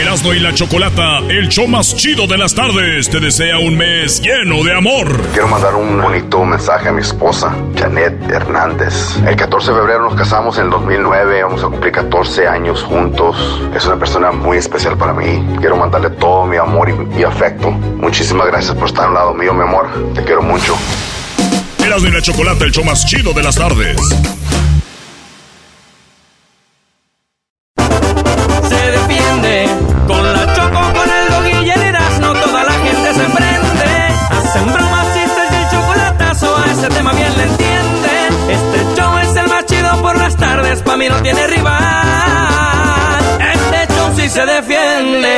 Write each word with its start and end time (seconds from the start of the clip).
Erasmo 0.00 0.34
y 0.34 0.40
la 0.40 0.52
Chocolata, 0.52 1.20
el 1.28 1.48
show 1.48 1.66
más 1.66 1.96
chido 1.96 2.26
de 2.26 2.36
las 2.36 2.54
tardes, 2.54 3.08
te 3.08 3.18
desea 3.18 3.58
un 3.58 3.78
mes 3.78 4.20
lleno 4.20 4.62
de 4.62 4.74
amor. 4.74 5.08
Quiero 5.32 5.48
mandar 5.48 5.74
un 5.74 6.02
bonito 6.02 6.44
mensaje 6.44 6.90
a 6.90 6.92
mi 6.92 7.00
esposa, 7.00 7.56
Janet 7.74 8.30
Hernández. 8.30 9.16
El 9.26 9.36
14 9.36 9.72
de 9.72 9.78
febrero 9.78 10.02
nos 10.02 10.14
casamos 10.14 10.58
en 10.58 10.66
el 10.66 10.70
2009, 10.70 11.42
vamos 11.44 11.64
a 11.64 11.68
cumplir 11.68 11.92
14 11.94 12.46
años 12.46 12.82
juntos. 12.82 13.36
Es 13.74 13.86
una 13.86 13.96
persona 13.96 14.32
muy 14.32 14.58
especial 14.58 14.98
para 14.98 15.14
mí. 15.14 15.42
Quiero 15.60 15.78
mandarle 15.78 16.10
todo 16.10 16.44
mi 16.44 16.58
amor 16.58 16.90
y 16.90 16.92
mi 16.92 17.22
afecto. 17.22 17.70
Muchísimas 17.70 18.48
gracias 18.48 18.74
por 18.74 18.88
estar 18.88 19.08
al 19.08 19.14
lado 19.14 19.32
mío, 19.32 19.54
mi 19.54 19.62
amor. 19.62 19.88
Te 20.14 20.22
quiero 20.24 20.42
mucho. 20.42 20.76
Erasmo 21.82 22.08
y 22.08 22.12
la 22.12 22.20
Chocolata, 22.20 22.64
el 22.66 22.70
show 22.70 22.84
más 22.84 23.06
chido 23.06 23.32
de 23.32 23.42
las 23.42 23.54
tardes. 23.54 23.96
se 28.68 28.90
defiende. 28.90 29.85
Con 30.06 30.32
la 30.32 30.54
choco, 30.54 30.80
con 30.92 31.10
el 31.10 31.28
dog 31.28 31.64
y 31.64 31.70
el 31.70 31.92
toda 32.20 32.64
la 32.64 32.72
gente 32.72 33.14
se 33.14 33.24
prende. 33.24 34.08
Hacen 34.30 34.72
bromas, 34.72 35.06
chistes 35.14 35.50
y 35.50 35.54
el 35.54 35.68
chocolatazo, 35.70 36.56
a 36.56 36.70
ese 36.70 36.88
tema 36.88 37.12
bien 37.12 37.36
le 37.36 37.42
entienden. 37.42 38.50
Este 38.50 39.00
show 39.00 39.18
es 39.18 39.36
el 39.36 39.48
más 39.48 39.66
chido 39.66 40.00
por 40.02 40.16
las 40.16 40.36
tardes, 40.36 40.82
pa' 40.82 40.96
mí 40.96 41.08
no 41.08 41.20
tiene 41.22 41.46
rival. 41.48 43.24
Este 43.54 43.94
show 43.94 44.12
sí 44.16 44.28
se 44.28 44.46
defiende. 44.46 45.32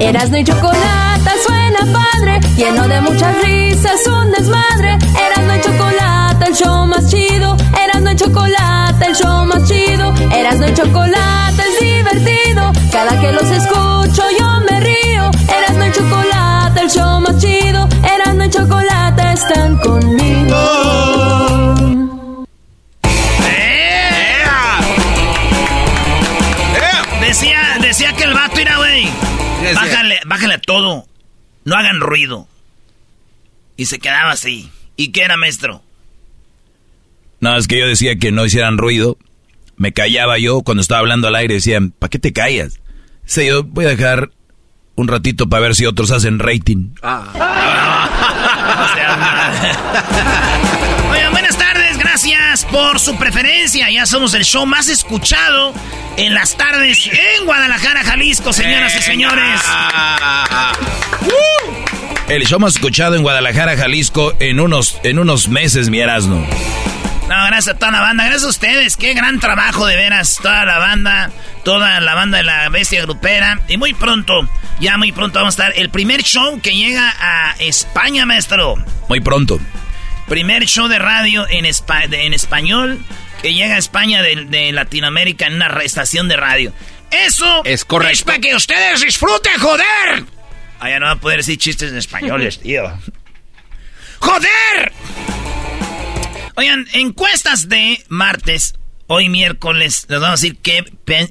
Erasno 0.00 0.38
y 0.38 0.44
chocolate 0.44 1.30
suena 1.46 1.80
padre, 1.92 2.40
lleno 2.56 2.86
de 2.86 3.00
muchas 3.00 3.34
risas, 3.42 4.06
un 4.06 4.30
desmadre. 4.30 4.98
Erasno 5.26 5.56
y 5.56 5.60
chocolate, 5.60 6.44
el 6.46 6.54
show 6.54 6.86
más 6.86 7.10
chido. 7.10 7.56
Erasno 7.82 8.12
y 8.12 8.16
chocolate, 8.16 8.53
el 9.00 9.14
show 9.14 9.44
más 9.46 9.68
chido. 9.68 10.14
Erasno 10.32 10.68
y 10.68 10.74
chocolate 10.74 11.62
es 11.62 11.80
divertido. 11.80 12.72
Cada 12.92 13.20
que 13.20 13.32
los 13.32 13.50
escucho 13.50 14.22
yo 14.38 14.60
me 14.70 14.80
río. 14.80 15.30
Erasno 15.48 15.86
y 15.86 15.92
chocolate, 15.92 16.80
el 16.80 16.90
show 16.90 17.20
más 17.20 17.38
chido. 17.38 17.88
Erasno 18.14 18.44
y 18.44 18.50
chocolate 18.50 19.32
están 19.32 19.76
conmigo. 19.78 20.94
Decía, 27.20 27.78
decía 27.80 28.12
que 28.12 28.24
el 28.24 28.34
vato 28.34 28.60
era, 28.60 28.76
güey. 28.76 29.08
Bájale, 29.74 30.20
bájale 30.26 30.54
a 30.54 30.58
todo. 30.60 31.06
No 31.64 31.76
hagan 31.76 32.00
ruido. 32.00 32.46
Y 33.76 33.86
se 33.86 33.98
quedaba 33.98 34.32
así. 34.32 34.70
¿Y 34.96 35.10
qué 35.10 35.22
era, 35.22 35.36
maestro? 35.36 35.82
No, 37.44 37.58
es 37.58 37.68
que 37.68 37.78
yo 37.78 37.86
decía 37.86 38.16
que 38.16 38.32
no 38.32 38.46
hicieran 38.46 38.78
ruido. 38.78 39.18
Me 39.76 39.92
callaba 39.92 40.38
yo 40.38 40.62
cuando 40.62 40.80
estaba 40.80 41.00
hablando 41.00 41.28
al 41.28 41.34
aire. 41.34 41.52
Decían, 41.52 41.90
¿para 41.90 42.08
qué 42.08 42.18
te 42.18 42.32
callas? 42.32 42.80
Sí, 43.26 43.44
yo 43.44 43.64
voy 43.64 43.84
a 43.84 43.88
dejar 43.88 44.30
un 44.94 45.08
ratito 45.08 45.46
para 45.46 45.60
ver 45.60 45.74
si 45.74 45.84
otros 45.84 46.10
hacen 46.10 46.38
rating. 46.38 46.94
Oigan, 51.10 51.32
buenas 51.32 51.58
tardes, 51.58 51.98
gracias 51.98 52.64
por 52.64 52.98
su 52.98 53.14
preferencia. 53.18 53.90
Ya 53.90 54.06
somos 54.06 54.32
el 54.32 54.46
show 54.46 54.64
más 54.64 54.88
escuchado 54.88 55.74
en 56.16 56.32
las 56.32 56.56
tardes 56.56 57.06
en 57.08 57.44
Guadalajara, 57.44 58.04
Jalisco, 58.04 58.54
señoras 58.54 58.96
y 58.98 59.02
señores. 59.02 59.60
El 62.26 62.46
show 62.46 62.58
más 62.58 62.76
escuchado 62.76 63.16
en 63.16 63.22
Guadalajara, 63.22 63.76
Jalisco, 63.76 64.32
en 64.40 64.60
unos, 64.60 64.98
en 65.02 65.18
unos 65.18 65.48
meses, 65.48 65.90
mi 65.90 65.98
Erasmo. 66.00 66.42
No, 67.28 67.46
gracias 67.46 67.68
a 67.68 67.78
toda 67.78 67.90
la 67.92 68.00
banda, 68.00 68.24
gracias 68.24 68.44
a 68.44 68.48
ustedes, 68.48 68.96
qué 68.98 69.14
gran 69.14 69.40
trabajo 69.40 69.86
de 69.86 69.96
veras, 69.96 70.36
toda 70.42 70.66
la 70.66 70.78
banda, 70.78 71.30
toda 71.64 71.98
la 72.00 72.14
banda 72.14 72.36
de 72.38 72.44
la 72.44 72.68
bestia 72.68 73.00
grupera. 73.02 73.60
Y 73.66 73.78
muy 73.78 73.94
pronto, 73.94 74.46
ya 74.78 74.98
muy 74.98 75.10
pronto 75.10 75.38
vamos 75.38 75.58
a 75.58 75.64
estar 75.68 75.78
el 75.80 75.88
primer 75.88 76.22
show 76.22 76.60
que 76.60 76.74
llega 76.76 77.14
a 77.18 77.54
España, 77.60 78.26
maestro. 78.26 78.76
Muy 79.08 79.20
pronto. 79.20 79.58
Primer 80.28 80.66
show 80.66 80.86
de 80.88 80.98
radio 80.98 81.46
en, 81.48 81.64
espa- 81.64 82.06
de- 82.08 82.26
en 82.26 82.34
español 82.34 83.02
que 83.40 83.54
llega 83.54 83.76
a 83.76 83.78
España 83.78 84.20
de, 84.22 84.44
de 84.44 84.72
Latinoamérica 84.72 85.46
en 85.46 85.54
una 85.54 85.68
estación 85.82 86.28
de 86.28 86.36
radio. 86.36 86.72
Eso 87.10 87.64
Es 87.64 87.86
correcto. 87.86 88.12
es 88.12 88.22
para 88.22 88.38
que 88.38 88.54
ustedes 88.54 89.00
disfruten, 89.00 89.58
joder. 89.60 90.24
Allá 90.78 91.00
no 91.00 91.06
va 91.06 91.12
a 91.12 91.16
poder 91.16 91.38
decir 91.38 91.56
chistes 91.56 91.90
en 91.90 91.96
españoles, 91.96 92.58
tío. 92.62 92.92
¡Joder! 94.18 94.92
Oigan, 96.56 96.86
encuestas 96.92 97.68
de 97.68 98.04
martes, 98.08 98.74
hoy 99.08 99.28
miércoles, 99.28 100.06
les 100.08 100.20
vamos 100.20 100.40
a 100.40 100.42
decir 100.42 100.58
qué 100.62 100.84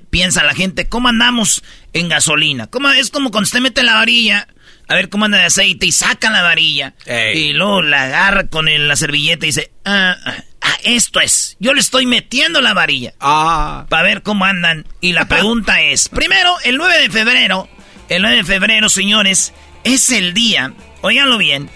piensa 0.10 0.44
la 0.44 0.54
gente, 0.54 0.88
cómo 0.90 1.08
andamos 1.08 1.64
en 1.94 2.10
gasolina. 2.10 2.68
¿Cómo, 2.68 2.90
es 2.90 3.10
como 3.10 3.32
cuando 3.32 3.46
usted 3.46 3.62
mete 3.62 3.84
la 3.84 3.96
varilla, 3.96 4.48
a 4.90 4.96
ver 4.96 5.10
cómo 5.10 5.26
anda 5.26 5.38
de 5.38 5.46
aceite 5.46 5.86
y 5.86 5.92
saca 5.94 6.30
la 6.30 6.42
varilla. 6.42 6.94
Ey. 7.06 7.40
Y 7.40 7.54
luego 7.54 7.82
la 7.82 8.04
agarra 8.04 8.48
con 8.48 8.68
el- 8.68 8.88
la 8.90 8.98
servilleta 8.98 9.46
y 9.46 9.50
dice, 9.50 9.72
ah, 9.86 10.18
ah, 10.26 10.44
ah, 10.62 10.78
esto 10.84 11.22
es, 11.22 11.56
yo 11.60 11.74
le 11.74 11.80
estoy 11.80 12.06
metiendo 12.06 12.60
la 12.60 12.74
varilla. 12.74 13.14
Ah. 13.22 13.86
Para 13.90 14.04
ver 14.04 14.24
cómo 14.24 14.44
andan. 14.44 14.86
Y 15.00 15.14
la 15.14 15.28
pregunta 15.30 15.80
es, 15.82 16.10
primero, 16.10 16.54
el 16.66 16.76
9 16.78 17.00
de 17.02 17.10
febrero, 17.10 17.70
el 18.10 18.22
9 18.24 18.38
de 18.38 18.44
febrero, 18.44 18.90
señores, 18.90 19.54
es 19.86 20.10
el 20.12 20.34
día, 20.34 20.74
óiganlo 21.02 21.38
bien, 21.38 21.70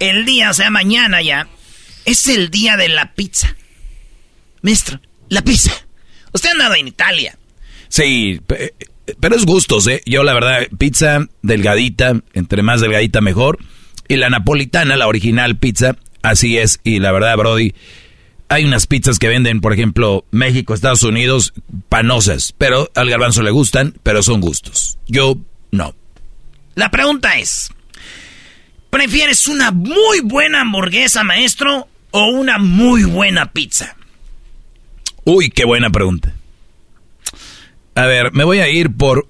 el 0.00 0.24
día, 0.24 0.50
o 0.50 0.54
sea, 0.54 0.70
mañana 0.70 1.20
ya, 1.20 1.48
es 2.08 2.26
el 2.28 2.50
día 2.50 2.76
de 2.76 2.88
la 2.88 3.14
pizza. 3.14 3.54
Maestro, 4.62 5.00
la 5.28 5.42
pizza. 5.42 5.72
Usted 6.32 6.48
ha 6.48 6.52
andado 6.52 6.74
en 6.74 6.88
Italia. 6.88 7.38
Sí, 7.88 8.40
pe- 8.46 8.74
pero 9.20 9.34
es 9.36 9.46
gustos, 9.46 9.86
¿eh? 9.86 10.02
Yo, 10.04 10.22
la 10.24 10.34
verdad, 10.34 10.66
pizza 10.78 11.26
delgadita, 11.42 12.20
entre 12.34 12.62
más 12.62 12.80
delgadita 12.80 13.20
mejor. 13.20 13.58
Y 14.08 14.16
la 14.16 14.28
napolitana, 14.30 14.96
la 14.96 15.06
original 15.06 15.56
pizza, 15.56 15.96
así 16.22 16.58
es. 16.58 16.80
Y 16.84 16.98
la 16.98 17.12
verdad, 17.12 17.36
Brody, 17.36 17.74
hay 18.48 18.64
unas 18.64 18.86
pizzas 18.86 19.18
que 19.18 19.28
venden, 19.28 19.60
por 19.60 19.72
ejemplo, 19.72 20.24
México, 20.30 20.74
Estados 20.74 21.02
Unidos, 21.02 21.52
panosas. 21.88 22.54
Pero 22.58 22.90
al 22.94 23.08
garbanzo 23.10 23.42
le 23.42 23.50
gustan, 23.50 23.94
pero 24.02 24.22
son 24.22 24.40
gustos. 24.40 24.98
Yo, 25.06 25.38
no. 25.70 25.94
La 26.74 26.90
pregunta 26.90 27.38
es, 27.38 27.70
¿prefieres 28.90 29.46
una 29.46 29.70
muy 29.70 30.20
buena 30.20 30.60
hamburguesa, 30.62 31.24
maestro, 31.24 31.88
o 32.10 32.26
una 32.28 32.58
muy 32.58 33.04
buena 33.04 33.52
pizza? 33.52 33.96
Uy, 35.24 35.50
qué 35.50 35.64
buena 35.64 35.90
pregunta. 35.90 36.32
A 37.94 38.06
ver, 38.06 38.32
me 38.32 38.44
voy 38.44 38.60
a 38.60 38.68
ir 38.68 38.90
por... 38.96 39.28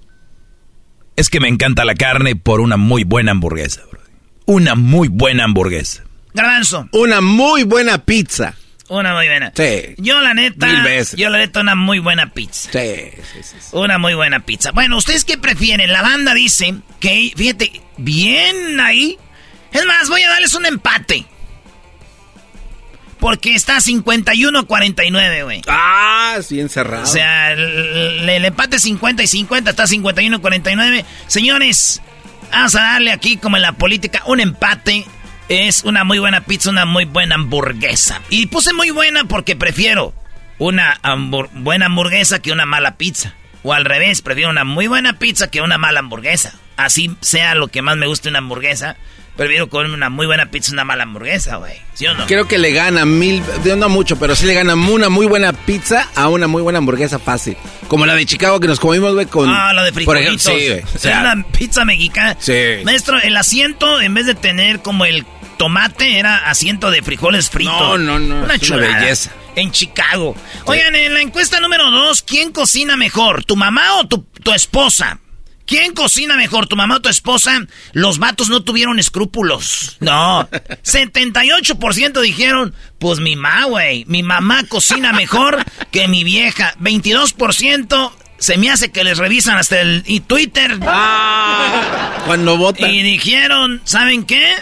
Es 1.15 1.29
que 1.29 1.39
me 1.39 1.47
encanta 1.49 1.83
la 1.85 1.95
carne 1.95 2.35
por 2.35 2.61
una 2.61 2.77
muy 2.77 3.03
buena 3.03 3.31
hamburguesa, 3.31 3.81
Brody. 3.91 4.07
Una 4.45 4.75
muy 4.75 5.07
buena 5.09 5.43
hamburguesa. 5.43 6.03
Garbanzo, 6.33 6.87
Una 6.93 7.19
muy 7.21 7.63
buena 7.63 8.05
pizza. 8.05 8.53
una 8.87 9.13
muy 9.15 9.27
buena. 9.27 9.51
Sí. 9.55 9.95
Yo 9.97 10.21
la 10.21 10.33
neta, 10.33 10.67
Mil 10.67 10.81
veces. 10.83 11.19
yo 11.19 11.29
la 11.29 11.39
neta 11.39 11.59
una 11.59 11.75
muy 11.75 11.99
buena 11.99 12.31
pizza. 12.33 12.71
Sí, 12.71 12.79
sí, 13.33 13.43
sí. 13.43 13.55
sí. 13.59 13.67
Una 13.73 13.97
muy 13.97 14.13
buena 14.13 14.39
pizza. 14.45 14.71
Bueno, 14.71 14.95
¿ustedes 14.97 15.25
qué 15.25 15.37
prefieren? 15.37 15.91
La 15.91 16.01
banda 16.01 16.33
dice 16.33 16.75
que, 16.99 17.33
fíjate, 17.35 17.81
bien 17.97 18.79
ahí. 18.79 19.17
Es 19.73 19.85
más, 19.85 20.07
voy 20.09 20.21
a 20.21 20.29
darles 20.29 20.53
un 20.53 20.65
empate. 20.65 21.25
Porque 23.19 23.53
está 23.53 23.77
51-49, 23.77 25.43
güey. 25.43 25.61
Ah, 25.67 26.37
sí, 26.41 26.59
encerrado. 26.59 27.03
O 27.03 27.07
sea, 27.07 27.51
el, 27.51 28.29
el 28.29 28.45
empate 28.45 28.79
50 28.79 29.23
y 29.23 29.27
50 29.27 29.69
está 29.69 29.83
51-49. 29.85 31.05
Señores, 31.27 32.01
vamos 32.51 32.75
a 32.75 32.81
darle 32.81 33.11
aquí 33.11 33.37
como 33.37 33.57
en 33.57 33.63
la 33.63 33.73
política 33.73 34.23
un 34.25 34.39
empate. 34.39 35.05
Es 35.49 35.83
una 35.83 36.03
muy 36.03 36.19
buena 36.19 36.41
pizza, 36.41 36.69
una 36.69 36.85
muy 36.85 37.05
buena 37.05 37.35
hamburguesa. 37.35 38.21
Y 38.29 38.45
puse 38.47 38.71
muy 38.73 38.91
buena 38.91 39.25
porque 39.25 39.55
prefiero 39.55 40.13
una 40.59 40.99
buena 41.53 41.87
hamburguesa 41.87 42.39
que 42.39 42.51
una 42.51 42.65
mala 42.65 42.97
pizza. 42.97 43.33
O 43.63 43.73
al 43.73 43.83
revés, 43.83 44.21
prefiero 44.21 44.49
una 44.51 44.63
muy 44.63 44.87
buena 44.87 45.19
pizza 45.19 45.49
que 45.49 45.61
una 45.61 45.77
mala 45.77 45.99
hamburguesa. 45.99 46.53
Así 46.77 47.15
sea 47.19 47.55
lo 47.55 47.67
que 47.67 47.81
más 47.81 47.97
me 47.97 48.07
guste 48.07 48.29
una 48.29 48.37
hamburguesa, 48.39 48.95
prefiero 49.39 49.69
comerme 49.69 49.93
una 49.93 50.09
muy 50.09 50.25
buena 50.25 50.51
pizza 50.51 50.73
una 50.73 50.83
mala 50.83 51.03
hamburguesa, 51.03 51.55
güey. 51.55 51.71
¿Sí 51.93 52.05
o 52.05 52.13
no? 52.13 52.27
Creo 52.27 52.45
que 52.45 52.57
le 52.57 52.73
gana 52.73 53.05
mil, 53.05 53.41
no 53.77 53.87
mucho, 53.87 54.19
pero 54.19 54.35
sí 54.35 54.45
le 54.45 54.53
gana 54.53 54.75
una 54.75 55.07
muy 55.07 55.27
buena 55.27 55.53
pizza 55.53 56.09
a 56.13 56.27
una 56.27 56.47
muy 56.47 56.61
buena 56.61 56.79
hamburguesa 56.79 57.19
fácil. 57.19 57.55
Como 57.87 58.05
la 58.05 58.15
de 58.15 58.25
Chicago 58.25 58.59
que 58.59 58.67
nos 58.67 58.81
comimos, 58.81 59.13
güey, 59.13 59.27
con... 59.27 59.49
Ah, 59.49 59.71
la 59.71 59.85
de 59.85 59.93
frijolitos. 59.93 60.41
sí, 60.41 60.51
güey. 60.51 60.81
O 60.93 60.97
sea, 60.99 61.21
una 61.21 61.47
pizza 61.53 61.85
mexicana. 61.85 62.35
Sí. 62.37 62.53
Maestro, 62.83 63.17
el 63.21 63.37
asiento, 63.37 64.01
en 64.01 64.13
vez 64.13 64.25
de 64.25 64.35
tener 64.35 64.81
como 64.81 65.05
el 65.05 65.25
tomate, 65.57 66.19
era 66.19 66.49
asiento 66.49 66.91
de 66.91 67.01
frijoles 67.01 67.49
fritos. 67.49 67.79
No, 67.79 67.97
no, 67.97 68.19
no. 68.19 68.43
Una 68.43 68.59
chula 68.59 68.87
belleza 68.87 69.31
en 69.55 69.71
Chicago. 69.71 70.35
Oigan, 70.65 70.93
en 70.95 71.13
la 71.13 71.21
encuesta 71.21 71.61
número 71.61 71.89
dos, 71.91 72.23
¿quién 72.23 72.51
cocina 72.51 72.97
mejor? 72.97 73.45
¿Tu 73.45 73.55
mamá 73.55 73.99
o 73.99 74.07
tu, 74.07 74.23
tu 74.43 74.51
esposa? 74.51 75.17
¿Quién 75.69 75.93
cocina 75.93 76.35
mejor, 76.35 76.65
tu 76.65 76.75
mamá 76.75 76.95
o 76.95 76.99
tu 76.99 77.09
esposa? 77.09 77.59
Los 77.93 78.17
vatos 78.17 78.49
no 78.49 78.63
tuvieron 78.63 78.97
escrúpulos. 78.97 79.97
No. 79.99 80.49
78% 80.49 82.21
dijeron, 82.21 82.73
pues 82.97 83.19
mi 83.19 83.35
mamá, 83.35 83.65
güey. 83.65 84.03
Mi 84.07 84.23
mamá 84.23 84.63
cocina 84.63 85.13
mejor 85.13 85.63
que 85.91 86.07
mi 86.07 86.23
vieja. 86.23 86.73
22% 86.79 88.11
se 88.39 88.57
me 88.57 88.71
hace 88.71 88.91
que 88.91 89.03
les 89.03 89.19
revisan 89.19 89.57
hasta 89.57 89.79
el 89.79 90.03
y 90.07 90.21
Twitter. 90.21 90.79
Ah, 90.81 92.23
cuando 92.25 92.57
votan. 92.57 92.89
Y 92.89 93.03
dijeron, 93.03 93.79
¿saben 93.83 94.23
qué? 94.23 94.55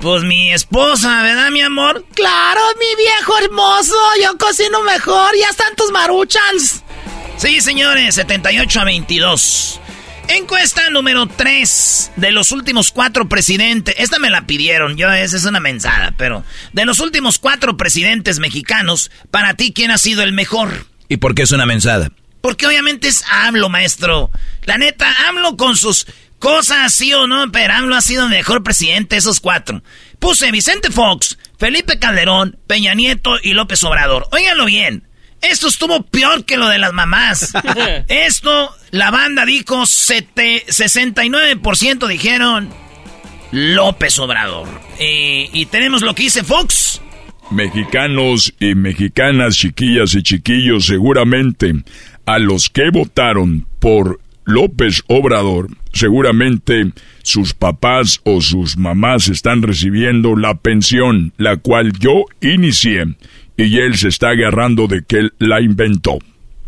Pues 0.00 0.24
mi 0.24 0.52
esposa, 0.52 1.22
¿verdad, 1.22 1.50
mi 1.50 1.60
amor? 1.62 2.04
Claro, 2.14 2.62
mi 2.80 3.04
viejo 3.04 3.38
hermoso. 3.38 3.94
Yo 4.24 4.36
cocino 4.36 4.82
mejor. 4.82 5.36
Ya 5.40 5.50
están 5.50 5.76
tus 5.76 5.92
maruchans. 5.92 6.82
Sí, 7.36 7.60
señores, 7.60 8.16
78 8.16 8.80
a 8.80 8.84
22. 8.84 9.80
Encuesta 10.28 10.90
número 10.90 11.26
3 11.26 12.12
de 12.16 12.32
los 12.32 12.52
últimos 12.52 12.92
cuatro 12.92 13.30
presidentes. 13.30 13.94
Esta 13.96 14.18
me 14.18 14.28
la 14.28 14.46
pidieron, 14.46 14.98
yo 14.98 15.10
esa 15.10 15.36
es 15.38 15.44
una 15.46 15.58
mensada, 15.58 16.12
pero 16.18 16.44
de 16.74 16.84
los 16.84 17.00
últimos 17.00 17.38
cuatro 17.38 17.78
presidentes 17.78 18.38
mexicanos, 18.38 19.10
para 19.30 19.54
ti, 19.54 19.72
¿quién 19.72 19.90
ha 19.90 19.96
sido 19.96 20.22
el 20.22 20.32
mejor? 20.32 20.86
¿Y 21.08 21.16
por 21.16 21.34
qué 21.34 21.42
es 21.42 21.52
una 21.52 21.64
mensada? 21.64 22.12
Porque 22.42 22.66
obviamente 22.66 23.08
es 23.08 23.24
AMLO, 23.26 23.70
maestro. 23.70 24.30
La 24.66 24.76
neta, 24.76 25.10
AMLO 25.28 25.56
con 25.56 25.76
sus 25.76 26.06
cosas, 26.38 26.92
sí 26.92 27.10
o 27.14 27.26
no, 27.26 27.50
pero 27.50 27.72
AMLO 27.72 27.96
ha 27.96 28.02
sido 28.02 28.24
el 28.24 28.30
mejor 28.30 28.62
presidente, 28.62 29.16
esos 29.16 29.40
cuatro. 29.40 29.82
Puse 30.18 30.50
Vicente 30.52 30.90
Fox, 30.90 31.38
Felipe 31.58 31.98
Calderón, 31.98 32.58
Peña 32.66 32.94
Nieto 32.94 33.36
y 33.42 33.54
López 33.54 33.82
Obrador. 33.82 34.28
Óiganlo 34.30 34.66
bien. 34.66 35.07
Esto 35.40 35.68
estuvo 35.68 36.02
peor 36.02 36.44
que 36.44 36.56
lo 36.56 36.68
de 36.68 36.78
las 36.78 36.92
mamás. 36.92 37.52
Esto, 38.08 38.74
la 38.90 39.10
banda 39.10 39.44
dijo, 39.44 39.82
69% 39.82 42.06
dijeron 42.08 42.70
López 43.52 44.18
Obrador. 44.18 44.68
y 44.98 45.66
tenemos 45.66 46.02
lo 46.02 46.14
que 46.14 46.24
dice 46.24 46.42
Fox. 46.44 47.00
Mexicanos 47.50 48.52
y 48.60 48.74
mexicanas, 48.74 49.56
chiquillas 49.56 50.14
y 50.14 50.22
chiquillos, 50.22 50.86
seguramente 50.86 51.72
a 52.26 52.38
los 52.38 52.68
que 52.68 52.90
votaron 52.90 53.66
por 53.78 54.20
López 54.44 55.02
Obrador, 55.08 55.68
seguramente 55.92 56.92
sus 57.22 57.54
papás 57.54 58.20
o 58.24 58.42
sus 58.42 58.76
mamás 58.76 59.28
están 59.28 59.62
recibiendo 59.62 60.36
la 60.36 60.54
pensión, 60.54 61.32
la 61.38 61.56
cual 61.56 61.92
yo 61.98 62.26
inicié 62.42 63.16
y 63.58 63.78
él 63.78 63.98
se 63.98 64.08
está 64.08 64.28
agarrando 64.30 64.86
de 64.86 65.02
que 65.02 65.18
él 65.18 65.34
la 65.38 65.60
inventó. 65.60 66.18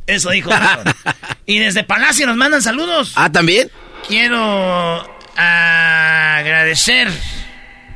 Eso 0.08 0.30
dijo. 0.30 0.50
y 1.46 1.60
desde 1.60 1.84
Palacio 1.84 2.26
nos 2.26 2.36
mandan 2.36 2.60
saludos. 2.60 3.12
Ah, 3.14 3.30
¿también? 3.30 3.70
Quiero 4.08 5.08
agradecer 5.36 7.08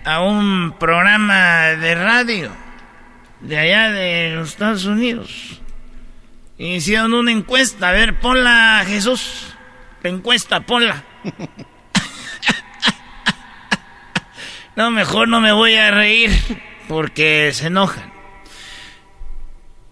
a 0.05 0.23
un 0.23 0.77
programa 0.79 1.71
de 1.71 1.95
radio 1.97 2.53
de 3.41 3.59
allá 3.59 3.91
de 3.91 4.31
los 4.37 4.51
Estados 4.51 4.85
Unidos. 4.85 5.61
Hicieron 6.57 7.15
una 7.15 7.33
encuesta. 7.33 7.89
A 7.89 7.93
ver, 7.93 8.21
ponla, 8.21 8.85
Jesús. 8.87 9.57
La 10.05 10.11
encuesta, 10.11 10.61
ponla. 10.61 11.03
no, 14.77 14.93
mejor 14.93 15.27
no 15.27 15.41
me 15.41 15.51
voy 15.51 15.75
a 15.75 15.91
reír 15.91 16.31
porque 16.87 17.51
se 17.53 17.67
enojan. 17.67 18.14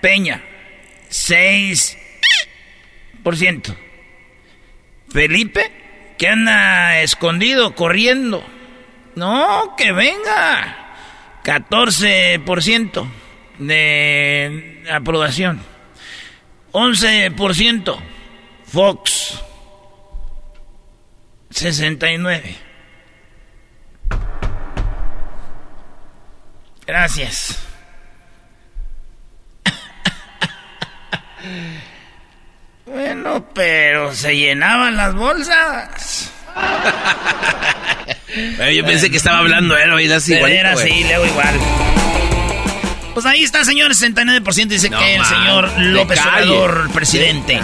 Peña, 0.00 0.42
6%. 1.10 3.76
Felipe, 5.10 5.72
que 6.18 6.28
anda 6.28 7.00
escondido, 7.00 7.74
corriendo. 7.74 8.46
No, 9.14 9.74
que 9.76 9.92
venga. 9.92 10.82
14% 11.42 13.08
de 13.58 14.84
aprobación. 14.90 15.60
11% 16.72 17.98
Fox. 18.66 19.40
69. 21.50 22.65
Gracias. 26.86 27.58
bueno, 32.86 33.48
pero 33.54 34.14
se 34.14 34.36
llenaban 34.36 34.96
las 34.96 35.14
bolsas. 35.14 36.32
yo 38.74 38.84
pensé 38.84 39.10
que 39.10 39.16
estaba 39.16 39.38
hablando 39.38 39.76
él, 39.76 39.92
oído 39.92 40.16
así 40.16 40.34
igual. 40.34 40.52
Era 40.52 40.72
así, 40.72 41.04
leo 41.04 41.26
igual. 41.26 41.54
Pues 43.14 43.26
ahí 43.26 43.42
está, 43.42 43.64
señor. 43.64 43.92
69% 43.92 44.66
dice 44.68 44.90
que 44.90 45.14
el 45.16 45.24
señor 45.24 45.72
López 45.78 46.20
Obrador, 46.20 46.90
presidente. 46.92 47.58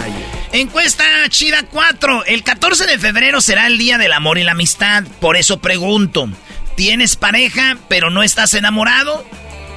Encuesta 0.51 1.05
Chida 1.29 1.63
4. 1.63 2.25
El 2.25 2.43
14 2.43 2.85
de 2.87 2.97
febrero 2.99 3.39
será 3.39 3.67
el 3.67 3.77
Día 3.77 3.97
del 3.97 4.13
Amor 4.13 4.37
y 4.37 4.43
la 4.43 4.51
Amistad. 4.53 5.03
Por 5.19 5.37
eso 5.37 5.59
pregunto. 5.59 6.27
¿Tienes 6.75 7.15
pareja, 7.15 7.77
pero 7.87 8.09
no 8.09 8.23
estás 8.23 8.53
enamorado? 8.53 9.25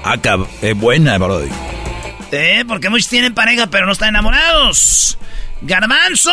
Ah, 0.04 0.18
es 0.62 0.76
buena, 0.76 1.18
Brody. 1.18 1.48
Eh, 2.32 2.64
porque 2.66 2.88
muchos 2.90 3.08
tienen 3.08 3.34
pareja, 3.34 3.68
pero 3.68 3.86
no 3.86 3.92
están 3.92 4.10
enamorados. 4.10 5.18
Garbanzo, 5.62 6.32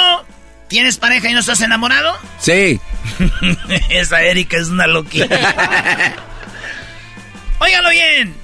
¿tienes 0.67 0.97
pareja 0.97 1.29
y 1.29 1.33
no 1.33 1.39
estás 1.39 1.61
enamorado? 1.61 2.17
Sí. 2.39 2.79
Esa 3.89 4.21
Erika 4.21 4.57
es 4.57 4.69
una 4.69 4.87
loquita. 4.87 5.37
Óigalo 7.59 7.89
bien. 7.89 8.35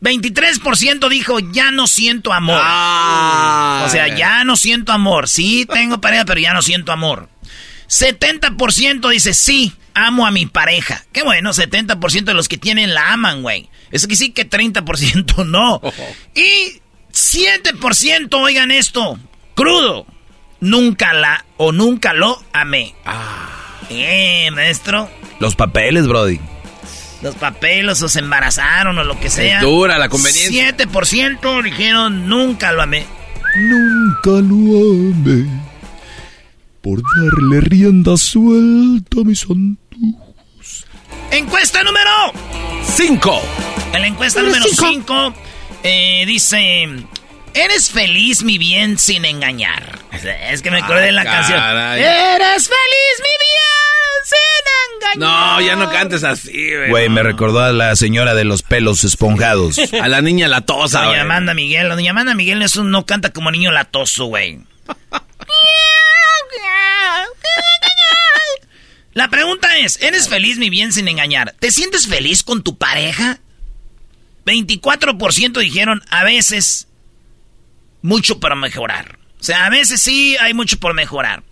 23% 0.00 1.08
dijo, 1.08 1.38
ya 1.40 1.70
no 1.70 1.86
siento 1.86 2.32
amor. 2.32 2.60
Ah, 2.62 3.84
o 3.86 3.90
sea, 3.90 4.14
ya 4.14 4.44
no 4.44 4.56
siento 4.56 4.92
amor. 4.92 5.28
Sí, 5.28 5.66
tengo 5.66 6.00
pareja, 6.00 6.24
pero 6.24 6.40
ya 6.40 6.52
no 6.52 6.62
siento 6.62 6.92
amor. 6.92 7.28
70% 7.88 9.08
dice, 9.10 9.32
sí, 9.34 9.74
amo 9.96 10.26
a 10.26 10.30
mi 10.30 10.46
pareja. 10.46 11.04
Qué 11.10 11.22
bueno, 11.22 11.52
70% 11.52 12.24
de 12.24 12.34
los 12.34 12.48
que 12.48 12.58
tienen 12.58 12.94
la 12.94 13.12
aman, 13.12 13.42
güey. 13.42 13.68
Eso 13.90 14.06
que 14.06 14.14
sí 14.16 14.30
que 14.30 14.48
30% 14.48 15.44
no. 15.46 15.80
Y 16.34 16.80
7%, 17.12 18.28
oigan 18.34 18.70
esto, 18.70 19.18
crudo. 19.54 20.06
Nunca 20.60 21.12
la 21.12 21.44
o 21.56 21.72
nunca 21.72 22.12
lo 22.14 22.42
amé. 22.52 22.94
Ah. 23.04 23.56
Eh, 23.90 24.50
maestro. 24.52 25.08
Los 25.38 25.54
papeles, 25.54 26.06
Brody. 26.06 26.40
Los 27.22 27.34
papeles 27.34 28.02
o 28.02 28.08
se 28.08 28.20
embarazaron 28.20 28.98
o 28.98 29.04
lo 29.04 29.18
que 29.18 29.30
sea. 29.30 29.56
Es 29.56 29.62
dura 29.62 29.98
la 29.98 30.08
conveniencia. 30.08 30.76
7% 30.76 31.62
dijeron 31.62 32.28
nunca 32.28 32.72
lo 32.72 32.82
amé. 32.82 33.06
Nunca 33.56 34.30
lo 34.30 35.12
amé. 35.12 35.46
Por 36.82 37.00
darle 37.02 37.60
rienda 37.62 38.16
suelta 38.16 39.20
a 39.20 39.24
mis 39.24 39.44
Encuesta 41.30 41.82
número 41.82 42.10
5. 42.84 43.42
En 43.92 44.00
la 44.00 44.06
encuesta 44.06 44.42
número 44.42 44.64
5 44.64 45.34
eh, 45.82 46.24
dice, 46.26 46.88
Eres 47.54 47.90
feliz, 47.90 48.42
mi 48.42 48.58
bien, 48.58 48.98
sin 48.98 49.24
engañar. 49.24 49.98
Es 50.50 50.62
que 50.62 50.70
me 50.70 50.80
acordé 50.80 51.02
de 51.06 51.12
la 51.12 51.22
Ah, 51.22 51.24
canción. 51.24 51.58
Eres 51.98 52.68
feliz, 52.68 53.16
mi 53.18 53.34
bien, 53.44 54.24
sin 54.24 55.18
engañar. 55.18 55.18
No, 55.18 55.60
ya 55.60 55.76
no 55.76 55.90
cantes 55.90 56.24
así, 56.24 56.74
güey. 56.74 56.90
Güey, 56.90 57.08
me 57.08 57.22
recordó 57.22 57.60
a 57.60 57.72
la 57.72 57.94
señora 57.96 58.34
de 58.34 58.44
los 58.44 58.62
pelos 58.62 59.04
esponjados. 59.04 59.78
A 60.02 60.08
la 60.08 60.20
niña 60.22 60.48
latosa, 60.48 60.98
Doña 61.00 61.10
güey. 61.10 61.20
Amanda 61.20 61.54
Miguel, 61.54 61.88
Doña 61.88 62.10
Amanda 62.12 62.34
Miguel 62.34 62.62
es 62.62 62.76
un- 62.76 62.90
no 62.90 63.04
canta 63.06 63.30
como 63.32 63.50
niño 63.50 63.72
latoso, 63.72 64.26
güey. 64.26 64.60
La 69.16 69.30
pregunta 69.30 69.78
es, 69.78 69.98
¿eres 70.02 70.28
feliz, 70.28 70.58
mi 70.58 70.68
bien, 70.68 70.92
sin 70.92 71.08
engañar? 71.08 71.54
¿Te 71.58 71.70
sientes 71.70 72.06
feliz 72.06 72.42
con 72.42 72.62
tu 72.62 72.76
pareja? 72.76 73.40
24% 74.44 75.58
dijeron, 75.58 76.02
a 76.10 76.22
veces, 76.22 76.88
mucho 78.02 78.40
para 78.40 78.56
mejorar. 78.56 79.18
O 79.40 79.42
sea, 79.42 79.64
a 79.64 79.70
veces 79.70 80.02
sí 80.02 80.36
hay 80.38 80.52
mucho 80.52 80.78
por 80.78 80.92
mejorar. 80.92 81.44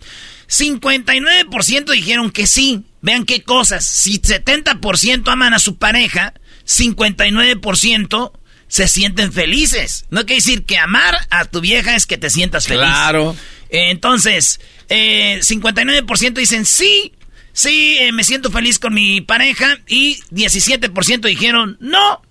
59% 0.47 1.91
dijeron 1.91 2.29
que 2.29 2.45
sí. 2.45 2.83
Vean 3.01 3.25
qué 3.25 3.41
cosas. 3.41 3.83
Si 3.83 4.19
70% 4.19 5.27
aman 5.27 5.55
a 5.55 5.59
su 5.59 5.77
pareja, 5.77 6.35
59% 6.67 8.31
se 8.67 8.87
sienten 8.87 9.33
felices. 9.33 10.05
No 10.11 10.27
quiere 10.27 10.35
decir 10.35 10.65
que 10.65 10.77
amar 10.77 11.17
a 11.31 11.45
tu 11.45 11.61
vieja 11.61 11.95
es 11.95 12.05
que 12.05 12.19
te 12.19 12.29
sientas 12.29 12.67
feliz. 12.67 12.85
Claro. 12.85 13.35
Eh, 13.71 13.89
Entonces, 13.89 14.59
eh, 14.87 15.39
59% 15.41 16.33
dicen 16.33 16.67
sí, 16.67 17.11
sí, 17.55 17.97
eh, 17.99 18.11
me 18.11 18.23
siento 18.23 18.51
feliz 18.51 18.77
con 18.77 18.93
mi 18.93 19.21
pareja. 19.21 19.79
Y 19.87 20.19
17% 20.31 21.21
dijeron 21.21 21.77
no, 21.79 22.21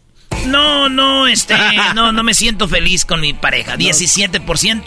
no, 0.46 0.88
no, 0.88 1.26
este, 1.26 1.56
no, 1.96 2.12
no 2.12 2.22
me 2.22 2.34
siento 2.34 2.68
feliz 2.68 3.04
con 3.04 3.20
mi 3.20 3.32
pareja. 3.32 3.76
17%. 3.76 4.84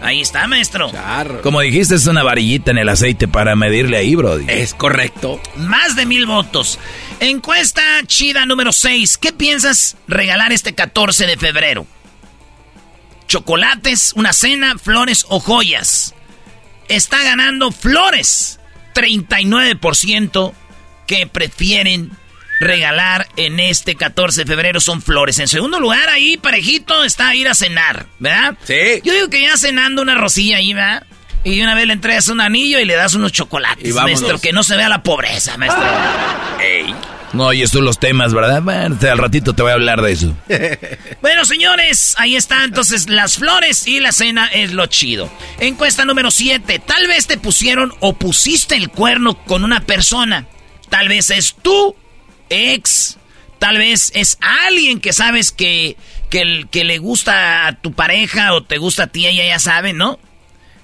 Ahí 0.00 0.20
está, 0.20 0.46
maestro. 0.46 0.92
Como 1.42 1.60
dijiste, 1.60 1.96
es 1.96 2.06
una 2.06 2.22
varillita 2.22 2.70
en 2.70 2.78
el 2.78 2.88
aceite 2.88 3.26
para 3.26 3.56
medirle 3.56 3.96
ahí, 3.96 4.14
Brody. 4.14 4.44
Es 4.48 4.74
correcto. 4.74 5.40
Más 5.56 5.96
de 5.96 6.06
mil 6.06 6.26
votos. 6.26 6.78
Encuesta 7.20 7.82
chida 8.06 8.46
número 8.46 8.72
6. 8.72 9.18
¿Qué 9.18 9.32
piensas 9.32 9.96
regalar 10.06 10.52
este 10.52 10.74
14 10.74 11.26
de 11.26 11.36
febrero? 11.36 11.86
¿Chocolates, 13.26 14.12
una 14.14 14.32
cena, 14.32 14.78
flores 14.78 15.26
o 15.28 15.40
joyas? 15.40 16.14
Está 16.88 17.22
ganando 17.24 17.72
flores. 17.72 18.57
39% 18.98 20.52
que 21.06 21.26
prefieren 21.26 22.10
regalar 22.60 23.28
en 23.36 23.60
este 23.60 23.94
14 23.94 24.44
de 24.44 24.46
febrero 24.46 24.80
son 24.80 25.00
flores. 25.00 25.38
En 25.38 25.48
segundo 25.48 25.78
lugar, 25.78 26.08
ahí 26.08 26.36
parejito 26.36 27.04
está 27.04 27.34
ir 27.34 27.48
a 27.48 27.54
cenar, 27.54 28.06
¿verdad? 28.18 28.56
Sí. 28.64 29.00
Yo 29.04 29.12
digo 29.12 29.30
que 29.30 29.42
ya 29.42 29.56
cenando 29.56 30.02
una 30.02 30.16
rosilla 30.16 30.56
ahí, 30.56 30.74
¿verdad? 30.74 31.04
Y 31.44 31.60
una 31.62 31.74
vez 31.74 31.86
le 31.86 31.92
entregas 31.92 32.28
un 32.28 32.40
anillo 32.40 32.80
y 32.80 32.84
le 32.84 32.94
das 32.94 33.14
unos 33.14 33.32
chocolates, 33.32 33.88
Y 33.88 33.92
maestro, 33.92 34.40
que 34.40 34.52
no 34.52 34.64
se 34.64 34.76
vea 34.76 34.88
la 34.88 35.02
pobreza, 35.02 35.56
maestro. 35.56 35.84
Ey. 36.60 36.94
No 37.32 37.46
oyes 37.46 37.70
tú 37.70 37.82
los 37.82 37.98
temas, 37.98 38.32
¿verdad? 38.32 38.62
Al 38.68 39.18
ratito 39.18 39.54
te 39.54 39.62
voy 39.62 39.70
a 39.70 39.74
hablar 39.74 40.02
de 40.02 40.12
eso. 40.12 40.36
Bueno, 41.20 41.44
señores, 41.44 42.14
ahí 42.18 42.36
está 42.36 42.64
entonces 42.64 43.10
las 43.10 43.38
flores 43.38 43.86
y 43.86 44.00
la 44.00 44.12
cena 44.12 44.46
es 44.46 44.72
lo 44.72 44.86
chido. 44.86 45.30
Encuesta 45.58 46.04
número 46.04 46.30
7. 46.30 46.78
Tal 46.78 47.06
vez 47.06 47.26
te 47.26 47.38
pusieron 47.38 47.92
o 48.00 48.14
pusiste 48.14 48.76
el 48.76 48.88
cuerno 48.88 49.44
con 49.44 49.64
una 49.64 49.80
persona. 49.80 50.46
Tal 50.88 51.08
vez 51.08 51.30
es 51.30 51.54
tu 51.60 51.94
ex. 52.48 53.18
Tal 53.58 53.78
vez 53.78 54.12
es 54.14 54.38
alguien 54.40 55.00
que 55.00 55.12
sabes 55.12 55.50
que, 55.50 55.96
que, 56.30 56.66
que 56.70 56.84
le 56.84 56.98
gusta 56.98 57.66
a 57.66 57.80
tu 57.80 57.92
pareja 57.92 58.54
o 58.54 58.62
te 58.62 58.78
gusta 58.78 59.04
a 59.04 59.06
ti, 59.08 59.26
ella 59.26 59.44
ya 59.44 59.58
sabe, 59.58 59.92
¿no? 59.92 60.20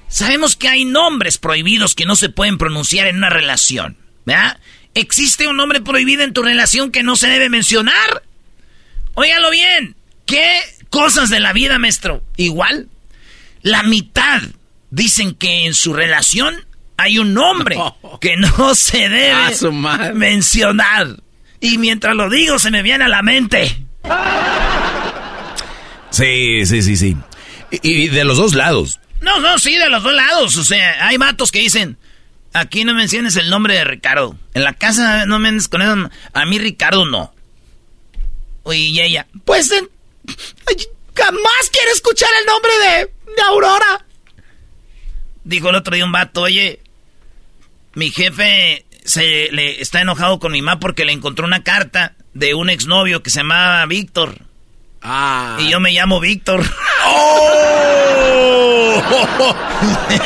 Sabemos 0.08 0.56
que 0.56 0.68
hay 0.68 0.84
nombres 0.84 1.38
prohibidos 1.38 1.94
que 1.94 2.04
no 2.04 2.16
se 2.16 2.28
pueden 2.28 2.58
pronunciar 2.58 3.06
en 3.06 3.16
una 3.16 3.30
relación, 3.30 3.96
¿verdad? 4.24 4.58
¿Existe 4.94 5.48
un 5.48 5.56
nombre 5.56 5.80
prohibido 5.80 6.22
en 6.22 6.32
tu 6.32 6.42
relación 6.42 6.90
que 6.90 7.02
no 7.02 7.16
se 7.16 7.28
debe 7.28 7.48
mencionar? 7.48 8.22
Óigalo 9.14 9.50
bien. 9.50 9.96
¿Qué 10.24 10.60
cosas 10.90 11.30
de 11.30 11.40
la 11.40 11.52
vida, 11.52 11.78
maestro? 11.78 12.22
Igual. 12.36 12.88
La 13.62 13.82
mitad 13.82 14.42
dicen 14.90 15.34
que 15.34 15.66
en 15.66 15.74
su 15.74 15.92
relación 15.92 16.64
hay 16.96 17.18
un 17.18 17.34
nombre 17.34 17.76
que 18.20 18.36
no 18.36 18.74
se 18.74 19.08
debe 19.08 20.14
mencionar. 20.14 21.16
Y 21.60 21.78
mientras 21.78 22.14
lo 22.14 22.30
digo, 22.30 22.58
se 22.58 22.70
me 22.70 22.82
viene 22.82 23.04
a 23.04 23.08
la 23.08 23.22
mente. 23.22 23.84
Sí, 26.10 26.64
sí, 26.66 26.82
sí, 26.82 26.96
sí. 26.96 27.16
Y, 27.70 28.04
y 28.04 28.08
de 28.08 28.24
los 28.24 28.36
dos 28.36 28.54
lados. 28.54 29.00
No, 29.20 29.40
no, 29.40 29.58
sí, 29.58 29.74
de 29.76 29.88
los 29.88 30.02
dos 30.02 30.12
lados. 30.12 30.56
O 30.56 30.64
sea, 30.64 31.08
hay 31.08 31.18
matos 31.18 31.50
que 31.50 31.60
dicen, 31.60 31.96
aquí 32.54 32.84
no 32.84 32.94
menciones 32.94 33.36
el 33.36 33.50
nombre 33.50 33.74
de 33.74 33.84
Ricardo. 33.84 34.36
En 34.54 34.64
la 34.64 34.72
casa 34.72 35.26
no 35.26 35.38
me 35.38 35.48
andes 35.48 35.68
con 35.68 35.82
eso. 35.82 36.10
A 36.32 36.46
mí 36.46 36.58
Ricardo 36.58 37.04
no. 37.04 37.34
Y 38.72 38.98
ella, 38.98 39.26
pues 39.44 39.70
eh, 39.72 39.82
jamás 41.14 41.70
quiero 41.70 41.92
escuchar 41.92 42.30
el 42.40 42.46
nombre 42.46 42.72
de, 42.78 43.10
de 43.34 43.42
Aurora. 43.48 44.06
Dijo 45.44 45.68
el 45.68 45.76
otro 45.76 45.94
día 45.94 46.06
un 46.06 46.12
vato, 46.12 46.40
oye, 46.42 46.80
mi 47.92 48.10
jefe 48.10 48.86
se 49.04 49.50
le 49.52 49.82
está 49.82 50.00
enojado 50.00 50.38
con 50.38 50.52
mi 50.52 50.62
mamá 50.62 50.80
porque 50.80 51.04
le 51.04 51.12
encontró 51.12 51.44
una 51.44 51.62
carta 51.62 52.14
de 52.32 52.54
un 52.54 52.70
exnovio 52.70 53.22
que 53.22 53.28
se 53.28 53.40
llamaba 53.40 53.84
Víctor. 53.84 54.38
Ah. 55.02 55.58
Y 55.60 55.68
yo 55.68 55.80
me 55.80 55.92
llamo 55.92 56.18
Víctor. 56.20 56.62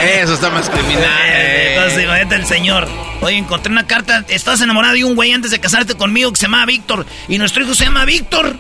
Eso 0.00 0.34
está 0.34 0.50
más 0.50 0.70
criminal. 0.70 1.57
Eh, 1.88 1.90
Entonces, 1.90 2.04
imagínate 2.04 2.34
el 2.36 2.46
señor. 2.46 2.88
Oye, 3.20 3.36
encontré 3.36 3.72
una 3.72 3.86
carta. 3.86 4.24
Estás 4.28 4.60
enamorado 4.60 4.94
de 4.94 5.04
un 5.04 5.14
güey 5.14 5.32
antes 5.32 5.50
de 5.50 5.58
casarte 5.60 5.94
conmigo 5.94 6.30
que 6.32 6.36
se 6.36 6.42
llama 6.46 6.64
Víctor. 6.66 7.06
Y 7.28 7.38
nuestro 7.38 7.62
hijo 7.64 7.74
se 7.74 7.84
llama 7.84 8.04
Víctor. 8.04 8.56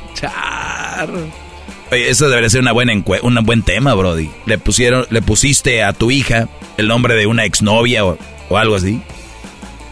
Oye, 1.90 2.10
eso 2.10 2.28
debería 2.28 2.50
ser 2.50 2.60
una 2.60 2.72
buena 2.72 2.92
encue- 2.92 3.20
un 3.22 3.34
buen 3.44 3.62
tema, 3.62 3.94
Brody. 3.94 4.30
Le 4.46 4.58
pusieron, 4.58 5.06
le 5.10 5.22
pusiste 5.22 5.82
a 5.82 5.92
tu 5.92 6.10
hija 6.10 6.48
el 6.76 6.88
nombre 6.88 7.14
de 7.14 7.26
una 7.26 7.44
exnovia 7.44 8.04
o, 8.04 8.18
o 8.48 8.58
algo 8.58 8.76
así. 8.76 9.00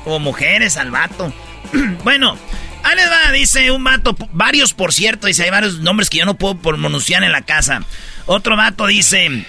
O 0.05 0.19
mujeres 0.19 0.77
al 0.77 0.91
vato. 0.91 1.33
bueno, 2.05 2.37
ahí 2.83 2.97
les 2.97 3.11
va, 3.11 3.33
dice 3.33 3.71
un 3.71 3.83
vato. 3.85 4.17
Varios, 4.33 4.73
por 4.75 4.93
cierto. 4.93 5.27
Dice, 5.27 5.45
hay 5.45 5.51
varios 5.51 5.79
nombres 5.81 6.11
que 6.11 6.19
yo 6.19 6.27
no 6.27 6.35
puedo 6.35 6.57
pronunciar 6.59 7.23
en 7.25 7.33
la 7.33 7.43
casa. 7.43 7.83
Otro 8.27 8.57
vato 8.57 8.87
dice. 8.87 9.45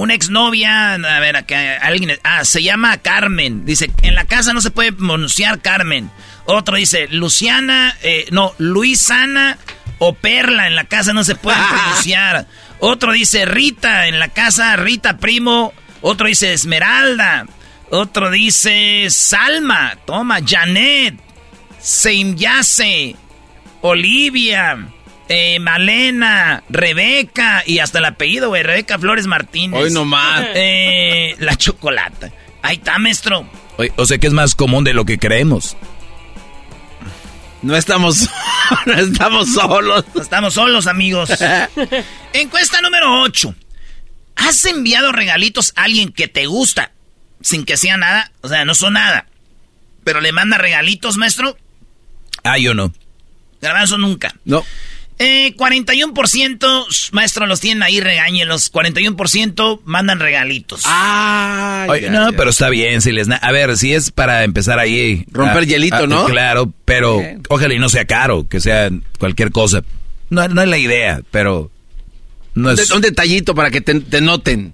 Una 0.00 0.14
exnovia, 0.14 0.94
a 0.94 1.20
ver, 1.20 1.36
acá, 1.36 1.76
alguien, 1.82 2.18
ah, 2.22 2.46
se 2.46 2.62
llama 2.62 2.96
Carmen. 2.96 3.66
Dice, 3.66 3.90
en 4.00 4.14
la 4.14 4.24
casa 4.24 4.54
no 4.54 4.62
se 4.62 4.70
puede 4.70 4.94
pronunciar 4.94 5.60
Carmen. 5.60 6.10
Otro 6.46 6.76
dice, 6.76 7.06
Luciana, 7.08 7.94
eh, 8.02 8.24
no, 8.30 8.54
Luisana 8.56 9.58
o 9.98 10.14
Perla, 10.14 10.68
en 10.68 10.74
la 10.74 10.84
casa 10.84 11.12
no 11.12 11.22
se 11.22 11.34
puede 11.34 11.58
pronunciar. 11.68 12.46
Otro 12.78 13.12
dice 13.12 13.44
Rita, 13.44 14.06
en 14.06 14.18
la 14.18 14.28
casa 14.28 14.74
Rita 14.76 15.18
Primo. 15.18 15.74
Otro 16.00 16.28
dice 16.28 16.54
Esmeralda. 16.54 17.44
Otro 17.90 18.30
dice 18.30 19.06
Salma, 19.10 19.98
toma, 20.06 20.38
Janet, 20.42 21.20
Seimyase, 21.78 23.16
Olivia, 23.82 24.78
eh, 25.32 25.60
Malena, 25.60 26.64
Rebeca 26.68 27.62
y 27.64 27.78
hasta 27.78 28.00
el 28.00 28.04
apellido, 28.04 28.48
güey, 28.48 28.64
Rebeca 28.64 28.98
Flores 28.98 29.28
Martínez. 29.28 29.80
Hoy 29.80 29.92
nomás. 29.92 30.44
Eh, 30.56 31.36
la 31.38 31.54
chocolata. 31.54 32.32
Ahí 32.62 32.76
está, 32.76 32.98
maestro. 32.98 33.48
Oye, 33.76 33.92
o 33.94 34.04
sea 34.06 34.18
que 34.18 34.26
es 34.26 34.32
más 34.32 34.56
común 34.56 34.82
de 34.82 34.92
lo 34.92 35.04
que 35.04 35.20
creemos. 35.20 35.76
No 37.62 37.76
estamos, 37.76 38.28
no 38.86 38.92
estamos 38.94 39.52
solos. 39.52 40.04
No 40.16 40.20
estamos 40.20 40.54
solos, 40.54 40.88
amigos. 40.88 41.30
Encuesta 42.32 42.80
número 42.80 43.22
8. 43.22 43.54
¿Has 44.34 44.64
enviado 44.64 45.12
regalitos 45.12 45.72
a 45.76 45.84
alguien 45.84 46.10
que 46.10 46.26
te 46.26 46.46
gusta 46.46 46.90
sin 47.40 47.64
que 47.64 47.76
sea 47.76 47.96
nada? 47.96 48.32
O 48.40 48.48
sea, 48.48 48.64
no 48.64 48.74
son 48.74 48.94
nada. 48.94 49.26
Pero 50.02 50.20
le 50.20 50.32
manda 50.32 50.58
regalitos, 50.58 51.18
maestro. 51.18 51.56
Ah, 52.42 52.58
yo 52.58 52.74
no. 52.74 52.92
Garbanzo 53.60 53.96
nunca. 53.96 54.34
No. 54.44 54.64
Eh, 55.22 55.54
41%, 55.54 57.10
maestro, 57.12 57.46
los 57.46 57.60
tienen 57.60 57.82
ahí, 57.82 58.00
regáñenlos. 58.00 58.72
41% 58.72 59.80
mandan 59.84 60.18
regalitos. 60.18 60.80
Ah, 60.86 61.84
Oye, 61.90 62.02
ya, 62.02 62.10
no, 62.10 62.30
ya. 62.30 62.36
pero 62.38 62.48
está 62.48 62.70
bien. 62.70 63.02
Si 63.02 63.12
les 63.12 63.28
a 63.30 63.52
ver, 63.52 63.76
si 63.76 63.92
es 63.92 64.10
para 64.12 64.44
empezar 64.44 64.78
ahí. 64.78 65.26
Romper 65.30 65.66
hielito, 65.66 66.06
¿no? 66.06 66.24
Claro, 66.24 66.72
pero 66.86 67.18
Bien. 67.18 67.42
ojalá 67.50 67.74
y 67.74 67.78
no 67.78 67.90
sea 67.90 68.06
caro, 68.06 68.48
que 68.48 68.60
sea 68.60 68.88
cualquier 69.18 69.50
cosa. 69.52 69.82
No, 70.30 70.48
no 70.48 70.62
es 70.62 70.68
la 70.68 70.78
idea, 70.78 71.20
pero 71.30 71.70
no 72.54 72.70
Un 72.70 72.78
es. 72.78 72.88
de- 72.88 72.94
Un 72.94 73.02
detallito 73.02 73.54
para 73.54 73.70
que 73.70 73.82
te, 73.82 74.00
te 74.00 74.22
noten. 74.22 74.72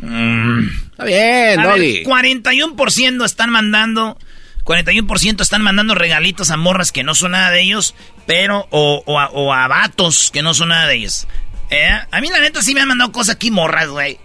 Mm, 0.00 0.68
Está 0.92 1.04
bien, 1.04 1.60
A 1.60 1.66
ver, 1.66 1.78
Doggy. 1.78 2.02
41% 2.04 3.24
están 3.24 3.50
mandando, 3.50 4.18
41% 4.64 5.42
están 5.42 5.62
mandando 5.62 5.94
regalitos 5.94 6.50
a 6.50 6.56
morras 6.56 6.92
que 6.92 7.02
no 7.04 7.14
son 7.14 7.32
nada 7.32 7.50
de 7.50 7.62
ellos, 7.62 7.94
pero, 8.26 8.66
o, 8.70 9.02
o 9.06 9.18
a, 9.18 9.28
o 9.30 9.52
a 9.52 9.68
vatos 9.68 10.30
que 10.32 10.42
no 10.42 10.54
son 10.54 10.70
nada 10.70 10.86
de 10.86 10.96
ellos. 10.96 11.26
¿Eh? 11.70 11.88
A 12.10 12.20
mí 12.20 12.28
la 12.28 12.40
neta 12.40 12.62
sí 12.62 12.74
me 12.74 12.80
han 12.82 12.88
mandado 12.88 13.12
cosas 13.12 13.36
aquí 13.36 13.50
morras, 13.50 13.88
güey. 13.88 14.18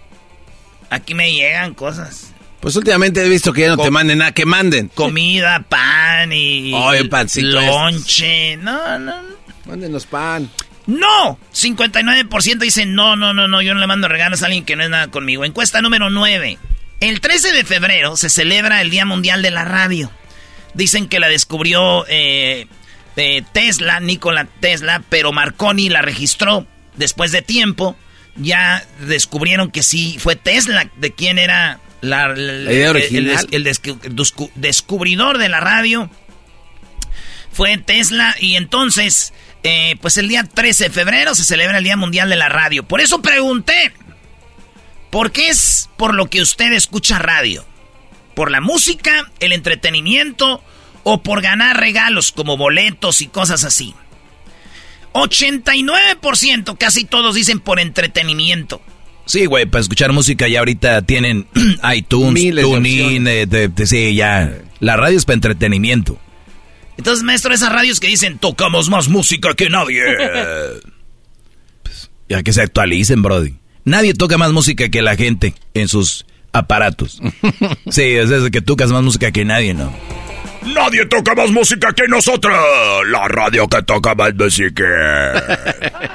Aquí 0.90 1.14
me 1.14 1.32
llegan 1.32 1.74
cosas. 1.74 2.32
Pues 2.60 2.74
últimamente 2.76 3.24
he 3.24 3.28
visto 3.28 3.52
que 3.52 3.62
ya 3.62 3.68
no 3.68 3.78
te 3.78 3.90
manden 3.90 4.18
nada, 4.18 4.32
que 4.32 4.44
manden. 4.44 4.88
Comida, 4.88 5.64
pan 5.68 6.32
y... 6.32 6.74
Oye, 6.74 7.04
pancito. 7.04 7.60
Lonche. 7.60 8.56
No, 8.56 8.98
no. 8.98 9.14
Mándenos 9.64 10.06
pan. 10.06 10.50
¡No! 10.86 11.38
59% 11.54 12.58
dicen 12.58 12.94
no, 12.94 13.14
no, 13.14 13.34
no, 13.34 13.46
no, 13.46 13.60
yo 13.60 13.74
no 13.74 13.80
le 13.80 13.86
mando 13.86 14.08
regalos 14.08 14.42
a 14.42 14.46
alguien 14.46 14.64
que 14.64 14.74
no 14.74 14.82
es 14.82 14.90
nada 14.90 15.08
conmigo. 15.08 15.44
Encuesta 15.44 15.82
número 15.82 16.10
9. 16.10 16.58
El 17.00 17.20
13 17.20 17.52
de 17.52 17.64
febrero 17.64 18.16
se 18.16 18.30
celebra 18.30 18.80
el 18.80 18.90
Día 18.90 19.04
Mundial 19.04 19.42
de 19.42 19.50
la 19.50 19.64
Radio. 19.64 20.10
Dicen 20.74 21.08
que 21.08 21.20
la 21.20 21.28
descubrió 21.28 22.06
eh, 22.08 22.66
eh, 23.18 23.44
Tesla, 23.52 23.98
Nikola 23.98 24.46
Tesla, 24.60 25.02
pero 25.08 25.32
Marconi 25.32 25.88
la 25.88 26.02
registró 26.02 26.66
después 26.96 27.32
de 27.32 27.42
tiempo. 27.42 27.96
Ya 28.36 28.86
descubrieron 29.00 29.72
que 29.72 29.82
sí 29.82 30.16
fue 30.20 30.36
Tesla 30.36 30.88
de 30.96 31.12
quién 31.12 31.38
era 31.38 31.80
la, 32.00 32.32
idea 32.36 32.90
original. 32.90 33.46
El, 33.50 33.64
descubridor 34.54 35.38
de 35.38 35.48
la 35.48 35.58
radio. 35.58 36.08
Fue 37.50 37.76
Tesla 37.78 38.36
y 38.38 38.54
entonces, 38.54 39.32
eh, 39.64 39.96
pues 40.00 40.16
el 40.16 40.28
día 40.28 40.44
13 40.44 40.84
de 40.84 40.90
febrero 40.90 41.34
se 41.34 41.42
celebra 41.42 41.78
el 41.78 41.84
Día 41.84 41.96
Mundial 41.96 42.28
de 42.28 42.36
la 42.36 42.48
Radio. 42.48 42.84
Por 42.84 43.00
eso 43.00 43.20
pregunté, 43.20 43.92
¿por 45.10 45.32
qué 45.32 45.48
es 45.48 45.90
por 45.96 46.14
lo 46.14 46.30
que 46.30 46.40
usted 46.40 46.72
escucha 46.72 47.18
radio? 47.18 47.66
¿Por 48.34 48.52
la 48.52 48.60
música, 48.60 49.28
el 49.40 49.52
entretenimiento 49.52 50.62
o 51.10 51.22
por 51.22 51.40
ganar 51.40 51.80
regalos 51.80 52.32
como 52.32 52.58
boletos 52.58 53.22
y 53.22 53.28
cosas 53.28 53.64
así? 53.64 53.94
89%, 55.14 56.76
casi 56.76 57.06
todos 57.06 57.34
dicen 57.34 57.60
por 57.60 57.80
entretenimiento. 57.80 58.82
Sí, 59.24 59.46
güey, 59.46 59.64
para 59.64 59.80
escuchar 59.80 60.12
música 60.12 60.48
ya 60.48 60.58
ahorita 60.58 61.00
tienen 61.02 61.46
iTunes, 61.94 62.54
TuneIn, 62.60 63.26
eh, 63.26 63.70
sí, 63.86 64.14
ya. 64.14 64.58
La 64.80 64.98
radio 64.98 65.16
es 65.16 65.24
para 65.24 65.36
entretenimiento. 65.36 66.18
Entonces, 66.98 67.24
maestro, 67.24 67.54
esas 67.54 67.72
radios 67.72 68.00
que 68.00 68.08
dicen, 68.08 68.38
tocamos 68.38 68.90
más 68.90 69.08
música 69.08 69.54
que 69.54 69.70
nadie. 69.70 70.02
pues, 71.82 72.10
ya 72.28 72.42
que 72.42 72.52
se 72.52 72.60
actualicen, 72.60 73.22
Brody. 73.22 73.54
Nadie 73.84 74.12
toca 74.12 74.36
más 74.36 74.52
música 74.52 74.90
que 74.90 75.00
la 75.00 75.16
gente 75.16 75.54
en 75.72 75.88
sus 75.88 76.26
aparatos. 76.52 77.22
sí, 77.90 78.02
es 78.02 78.28
desde 78.28 78.50
que 78.50 78.60
tocas 78.60 78.90
más 78.90 79.02
música 79.02 79.30
que 79.30 79.46
nadie, 79.46 79.72
¿no? 79.72 79.90
Nadie 80.74 81.06
toca 81.06 81.34
más 81.34 81.50
música 81.50 81.92
que 81.92 82.08
nosotros. 82.08 82.56
La 83.08 83.28
radio 83.28 83.68
que 83.68 83.82
toca 83.82 84.14
más 84.14 84.34
música. 84.34 84.84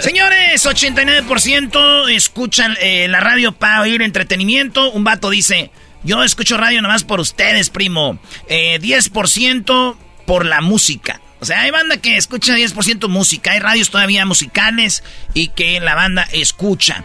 Señores, 0.00 0.66
89% 0.66 2.10
escuchan 2.10 2.76
eh, 2.80 3.06
la 3.08 3.20
radio 3.20 3.52
para 3.52 3.82
oír 3.82 4.02
entretenimiento. 4.02 4.90
Un 4.90 5.04
vato 5.04 5.30
dice, 5.30 5.70
yo 6.02 6.24
escucho 6.24 6.56
radio 6.56 6.82
nomás 6.82 7.04
por 7.04 7.20
ustedes, 7.20 7.70
primo. 7.70 8.18
10% 8.48 9.92
eh, 9.92 9.96
por 10.26 10.46
la 10.46 10.60
música. 10.60 11.20
O 11.40 11.44
sea, 11.44 11.60
hay 11.60 11.70
banda 11.70 11.98
que 11.98 12.16
escucha 12.16 12.56
10% 12.56 13.08
música. 13.08 13.52
Hay 13.52 13.60
radios 13.60 13.90
todavía 13.90 14.26
musicales 14.26 15.04
y 15.32 15.48
que 15.48 15.78
la 15.80 15.94
banda 15.94 16.26
escucha. 16.32 17.04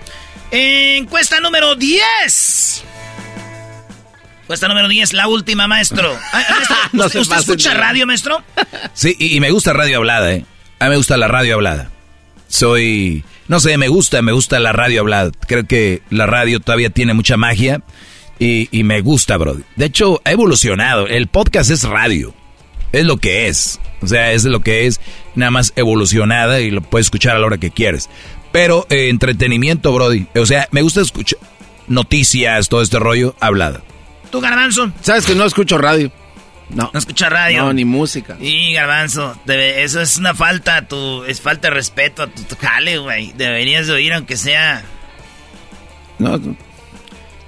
encuesta 0.52 1.40
número 1.40 1.76
10. 1.76 2.84
Encuesta 4.50 4.68
número 4.68 4.88
10, 4.88 5.14
la 5.14 5.28
última, 5.28 5.68
maestro. 5.68 6.18
Ah, 6.34 6.44
¿Usted, 6.92 7.38
escucha 7.38 7.76
radio, 7.76 8.08
maestro? 8.08 8.42
Sí, 8.96 9.16
y, 9.20 9.40
me 9.40 9.52
gusta 9.52 9.74
radio 9.74 9.98
hablada, 9.98 10.34
¿eh? 10.34 10.44
A 10.80 10.86
mí 10.86 10.90
me 10.90 10.98
gusta 10.98 11.18
la 11.18 11.28
radio 11.28 11.54
hablada 11.54 11.92
soy, 12.50 13.24
no 13.48 13.60
sé, 13.60 13.78
me 13.78 13.88
gusta, 13.88 14.24
me 14.24 14.32
gusta 14.32 14.60
la 14.60 14.74
radio 14.74 15.02
hablada. 15.02 15.32
Creo 15.48 15.66
que 15.68 16.02
la 16.10 16.26
radio 16.26 16.60
todavía 16.60 16.90
tiene 16.90 17.14
mucha 17.14 17.38
magia 17.38 17.84
y, 18.40 18.68
me 18.84 19.02
gusta, 19.02 19.38
bro. 19.38 19.58
De 19.76 19.86
hecho, 19.86 20.20
ha 20.26 20.32
evolucionado. 20.32 21.08
El 21.08 21.28
podcast 21.28 21.70
es 21.70 21.84
radio. 21.84 22.34
Es 22.92 23.06
lo 23.06 23.18
que 23.18 23.48
es. 23.48 23.80
O 24.02 24.08
sea, 24.08 24.32
es 24.32 24.46
lo 24.46 24.62
que 24.62 24.88
es, 24.88 25.00
nada 25.36 25.52
más 25.52 25.74
evolucionada 25.76 26.60
y 26.60 26.72
lo 26.72 26.82
puedes 26.82 27.06
escuchar 27.06 27.36
a 27.36 27.40
la 27.40 27.46
hora 27.46 27.60
que 27.60 27.70
quieres. 27.70 28.10
Pero 28.52 28.88
eh, 28.90 29.10
entretenimiento, 29.10 29.94
Brody. 29.94 30.26
O 30.36 30.48
sea, 30.48 30.68
me 30.72 30.82
gusta 30.82 31.02
escuchar 31.02 31.38
noticias, 31.88 32.68
todo 32.68 32.82
este 32.82 32.98
rollo, 32.98 33.36
hablada. 33.40 33.84
¿Tú, 34.32 34.42
Garbanzo? 34.42 34.92
Sabes 35.02 35.26
que 35.26 35.36
no 35.36 35.46
escucho 35.46 35.78
radio. 35.78 36.12
No. 36.70 36.92
No 36.94 37.00
escucha 37.00 37.30
radio. 37.30 37.64
No, 37.64 37.74
ni 37.74 37.84
música. 37.84 38.38
Y 38.40 38.74
garbanzo, 38.74 39.40
eso 39.48 40.02
es 40.02 40.18
una 40.18 40.36
falta, 40.36 40.88
tu, 40.88 41.24
es 41.24 41.42
falta 41.42 41.70
de 41.70 41.74
respeto 41.74 42.24
a 42.24 42.28
tu, 42.28 42.56
jale, 42.56 43.00
güey. 43.00 43.34
Deberías 43.36 43.88
de 43.88 43.94
oír 43.94 44.14
aunque 44.14 44.38
sea... 44.38 44.84
No, 46.20 46.40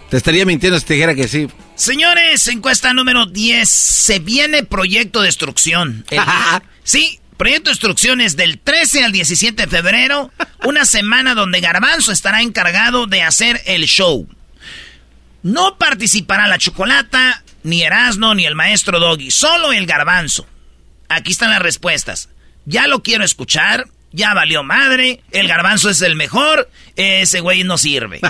te 0.09 0.17
estaría 0.17 0.45
mintiendo 0.45 0.79
si 0.79 0.85
te 0.85 0.93
dijera 0.95 1.13
que 1.13 1.27
sí. 1.27 1.47
Señores, 1.75 2.47
encuesta 2.47 2.93
número 2.93 3.25
10. 3.25 3.69
Se 3.69 4.19
viene 4.19 4.63
Proyecto 4.63 5.21
Destrucción. 5.21 6.05
sí, 6.83 7.19
Proyecto 7.37 7.69
Destrucción 7.69 8.21
es 8.21 8.35
del 8.35 8.59
13 8.59 9.03
al 9.03 9.11
17 9.11 9.63
de 9.63 9.67
febrero. 9.67 10.31
Una 10.65 10.85
semana 10.85 11.35
donde 11.35 11.59
Garbanzo 11.59 12.11
estará 12.11 12.41
encargado 12.41 13.07
de 13.07 13.21
hacer 13.21 13.61
el 13.65 13.85
show. 13.85 14.27
No 15.43 15.77
participará 15.77 16.47
la 16.47 16.57
chocolata, 16.57 17.43
ni 17.63 17.81
Erasno, 17.83 18.35
ni 18.35 18.45
el 18.45 18.55
maestro 18.55 18.99
Doggy, 18.99 19.31
solo 19.31 19.71
el 19.71 19.85
garbanzo. 19.85 20.47
Aquí 21.09 21.31
están 21.31 21.49
las 21.49 21.61
respuestas. 21.61 22.29
Ya 22.65 22.87
lo 22.87 23.01
quiero 23.01 23.23
escuchar, 23.23 23.87
ya 24.11 24.33
valió 24.33 24.63
madre, 24.63 25.23
el 25.31 25.47
garbanzo 25.47 25.89
es 25.89 26.01
el 26.01 26.15
mejor, 26.15 26.69
ese 26.95 27.39
güey 27.39 27.63
no 27.63 27.77
sirve. 27.77 28.21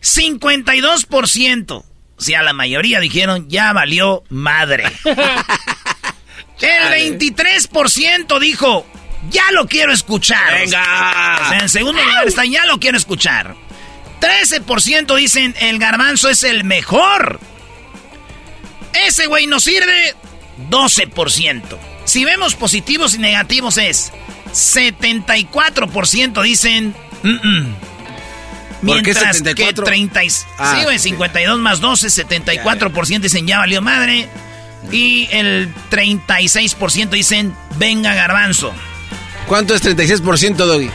52%. 0.00 1.72
O 1.72 2.22
sea, 2.22 2.42
la 2.42 2.52
mayoría 2.52 3.00
dijeron, 3.00 3.48
ya 3.48 3.72
valió 3.72 4.24
madre. 4.28 4.84
El 6.60 7.18
23% 7.18 8.38
dijo, 8.38 8.86
ya 9.30 9.50
lo 9.52 9.66
quiero 9.66 9.92
escuchar. 9.92 10.52
Venga. 10.52 11.58
en 11.58 11.68
segundo 11.70 12.04
lugar 12.04 12.28
está, 12.28 12.44
ya 12.44 12.66
lo 12.66 12.78
quiero 12.78 12.98
escuchar. 12.98 13.56
13% 14.20 15.16
dicen, 15.16 15.54
el 15.60 15.78
garbanzo 15.78 16.28
es 16.28 16.44
el 16.44 16.64
mejor. 16.64 17.40
Ese 19.06 19.26
güey 19.26 19.46
no 19.46 19.60
sirve 19.60 20.14
12%. 20.68 21.62
Si 22.04 22.24
vemos 22.24 22.54
positivos 22.54 23.14
y 23.14 23.18
negativos 23.18 23.78
es 23.78 24.12
74% 24.52 26.42
dicen... 26.42 26.94
Mientras 28.82 29.42
que 29.42 29.72
30, 29.74 30.20
ah, 30.58 30.74
sí, 30.74 30.84
güey, 30.84 30.98
52 30.98 31.58
más 31.58 31.80
12, 31.80 32.06
74% 32.08 33.20
dicen 33.20 33.46
ya 33.46 33.58
valió 33.58 33.82
madre. 33.82 34.26
Y 34.90 35.28
el 35.32 35.68
36% 35.90 37.10
dicen 37.10 37.54
venga 37.76 38.14
garbanzo. 38.14 38.72
¿Cuánto 39.46 39.74
es 39.74 39.84
36%, 39.84 40.54
Doggy? 40.56 40.90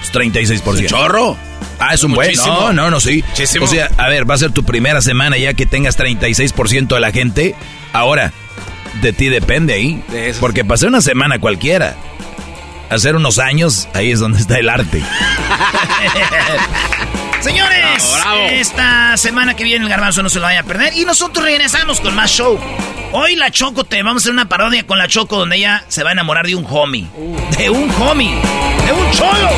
Pues 0.00 0.12
36%. 0.12 0.86
¿Chorro? 0.86 1.38
Ah, 1.78 1.94
es 1.94 2.04
un 2.04 2.14
buen. 2.14 2.32
No, 2.46 2.72
no, 2.72 2.90
no, 2.90 3.00
sí. 3.00 3.24
O 3.60 3.66
sea, 3.66 3.90
a 3.96 4.08
ver, 4.08 4.28
va 4.28 4.34
a 4.34 4.38
ser 4.38 4.52
tu 4.52 4.64
primera 4.64 5.00
semana 5.00 5.36
ya 5.36 5.54
que 5.54 5.66
tengas 5.66 5.98
36% 5.98 6.94
de 6.94 7.00
la 7.00 7.12
gente. 7.12 7.54
Ahora, 7.92 8.32
de 9.02 9.12
ti 9.12 9.28
depende 9.28 9.74
ahí. 9.74 10.02
porque 10.40 10.64
pasé 10.64 10.86
una 10.86 11.00
semana 11.00 11.38
cualquiera. 11.38 11.94
Hacer 12.88 13.16
unos 13.16 13.40
años, 13.40 13.88
ahí 13.94 14.12
es 14.12 14.20
donde 14.20 14.38
está 14.38 14.58
el 14.58 14.68
arte. 14.68 15.02
Señores, 17.40 18.14
esta 18.52 19.16
semana 19.16 19.54
que 19.54 19.64
viene 19.64 19.84
el 19.84 19.90
garbanzo 19.90 20.22
no 20.22 20.28
se 20.28 20.38
lo 20.38 20.46
vaya 20.46 20.60
a 20.60 20.62
perder. 20.62 20.96
Y 20.96 21.04
nosotros 21.04 21.44
regresamos 21.44 22.00
con 22.00 22.14
más 22.14 22.30
show. 22.30 22.58
Hoy 23.12 23.36
la 23.36 23.50
Choco 23.50 23.84
te 23.84 24.02
vamos 24.02 24.22
a 24.22 24.24
hacer 24.24 24.32
una 24.32 24.48
parodia 24.48 24.86
con 24.86 24.98
la 24.98 25.08
Choco 25.08 25.36
donde 25.36 25.56
ella 25.56 25.84
se 25.88 26.02
va 26.02 26.10
a 26.10 26.12
enamorar 26.12 26.46
de 26.46 26.54
un 26.54 26.66
homie. 26.68 27.06
De 27.56 27.70
un 27.70 27.90
homie. 28.00 28.34
De 28.84 28.92
un 28.92 29.10
cholo. 29.12 29.50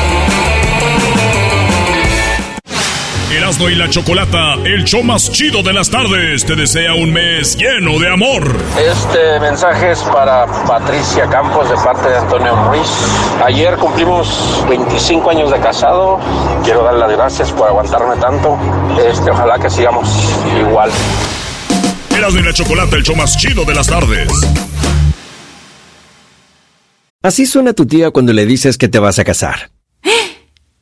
Erasmo 3.31 3.69
y 3.69 3.75
la 3.75 3.87
Chocolata, 3.87 4.55
el 4.65 4.85
show 4.85 5.03
más 5.03 5.31
chido 5.31 5.61
de 5.61 5.71
las 5.71 5.91
tardes, 5.91 6.43
te 6.43 6.55
desea 6.55 6.95
un 6.95 7.13
mes 7.13 7.55
lleno 7.55 7.99
de 7.99 8.11
amor. 8.11 8.57
Este 8.75 9.39
mensaje 9.39 9.91
es 9.91 9.99
para 9.99 10.47
Patricia 10.65 11.27
Campos 11.29 11.69
de 11.69 11.75
parte 11.75 12.09
de 12.09 12.17
Antonio 12.17 12.55
Ruiz. 12.67 12.89
Ayer 13.45 13.77
cumplimos 13.77 14.65
25 14.67 15.29
años 15.29 15.51
de 15.51 15.59
casado. 15.59 16.19
Quiero 16.63 16.83
darle 16.83 17.01
las 17.01 17.11
gracias 17.11 17.51
por 17.51 17.67
aguantarme 17.67 18.15
tanto. 18.19 18.57
Este, 19.07 19.29
ojalá 19.29 19.59
que 19.59 19.69
sigamos 19.69 20.09
igual. 20.59 20.89
Erasmo 22.17 22.39
y 22.39 22.43
la 22.43 22.53
Chocolata, 22.53 22.95
el 22.95 23.03
show 23.03 23.15
más 23.15 23.37
chido 23.37 23.63
de 23.63 23.75
las 23.75 23.85
tardes. 23.85 24.27
Así 27.21 27.45
suena 27.45 27.73
tu 27.73 27.85
tía 27.85 28.09
cuando 28.09 28.33
le 28.33 28.47
dices 28.47 28.79
que 28.79 28.87
te 28.87 28.97
vas 28.97 29.19
a 29.19 29.23
casar. 29.23 29.69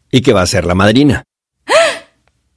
Y 0.10 0.22
que 0.22 0.32
va 0.32 0.44
a 0.44 0.48
ser 0.48 0.64
la 0.64 0.76
madrina 0.76 1.26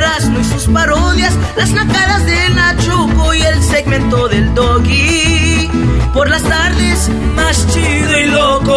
Erasmo 0.00 0.40
y 0.40 0.44
sus 0.44 0.64
parodias, 0.72 1.34
las 1.58 1.72
nacadas 1.72 2.24
de 2.24 2.48
Nachoco 2.50 3.34
y 3.34 3.42
el 3.42 3.62
segmento 3.62 4.28
del 4.28 4.54
doggy. 4.54 5.68
Por 6.14 6.30
las 6.30 6.42
tardes, 6.42 7.10
más 7.36 7.66
chido 7.70 8.18
y 8.18 8.26
loco. 8.26 8.76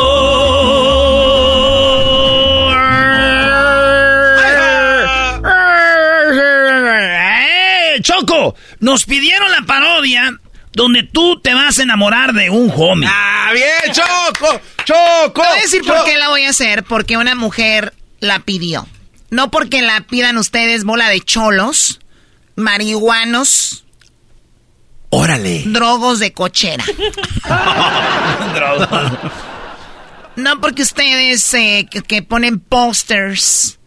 ¡Eh, 6.75 8.01
Choco! 8.01 8.55
Nos 8.79 9.05
pidieron 9.05 9.51
la 9.51 9.61
parodia 9.61 10.37
donde 10.73 11.03
tú 11.03 11.39
te 11.39 11.53
vas 11.53 11.79
a 11.79 11.83
enamorar 11.83 12.33
de 12.33 12.49
un 12.49 12.71
homie. 12.75 13.07
¡Ah, 13.11 13.51
bien, 13.53 13.93
Choco! 13.93 14.59
¡Choco! 14.83 15.41
Te 15.41 15.47
voy 15.47 15.57
a 15.57 15.61
decir 15.61 15.83
por 15.85 16.03
qué 16.05 16.17
la 16.17 16.29
voy 16.29 16.45
a 16.45 16.49
hacer. 16.49 16.83
Porque 16.83 17.17
una 17.17 17.35
mujer 17.35 17.93
la 18.19 18.39
pidió. 18.39 18.87
No 19.33 19.49
porque 19.49 19.81
la 19.81 20.01
pidan 20.01 20.37
ustedes 20.37 20.83
bola 20.83 21.09
de 21.09 21.19
cholos, 21.19 21.99
marihuanos, 22.55 23.83
Órale. 25.09 25.63
drogos 25.65 26.19
de 26.19 26.33
cochera. 26.33 26.83
No 30.35 30.59
porque 30.59 30.81
ustedes 30.81 31.53
eh, 31.53 31.87
que, 31.91 32.01
que 32.01 32.23
ponen 32.23 32.59
posters 32.59 33.77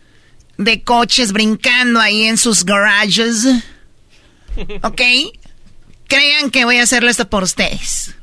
de 0.56 0.82
coches 0.84 1.32
brincando 1.32 1.98
ahí 2.00 2.22
en 2.24 2.38
sus 2.38 2.64
garages. 2.64 3.46
¿Ok? 4.82 5.02
Crean 6.06 6.50
que 6.52 6.64
voy 6.64 6.78
a 6.78 6.84
hacerlo 6.84 7.10
esto 7.10 7.28
por 7.28 7.42
ustedes. 7.42 8.14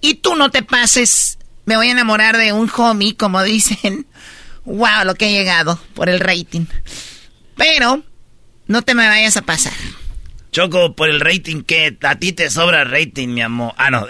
Y 0.00 0.14
tú 0.14 0.34
no 0.34 0.50
te 0.50 0.62
pases. 0.62 1.36
Me 1.66 1.76
voy 1.76 1.88
a 1.88 1.92
enamorar 1.92 2.38
de 2.38 2.54
un 2.54 2.70
homie, 2.74 3.14
como 3.14 3.42
dicen. 3.42 4.06
Wow, 4.64 5.04
lo 5.04 5.14
que 5.14 5.28
he 5.28 5.32
llegado 5.32 5.80
por 5.94 6.08
el 6.08 6.20
rating. 6.20 6.66
Pero 7.56 8.02
no 8.66 8.82
te 8.82 8.94
me 8.94 9.06
vayas 9.08 9.36
a 9.36 9.42
pasar. 9.42 9.72
Choco, 10.52 10.94
por 10.96 11.08
el 11.08 11.20
rating 11.20 11.62
que 11.62 11.96
a 12.02 12.14
ti 12.16 12.32
te 12.32 12.50
sobra 12.50 12.84
rating, 12.84 13.28
mi 13.28 13.40
amor. 13.42 13.72
Ah, 13.76 13.90
no. 13.90 14.06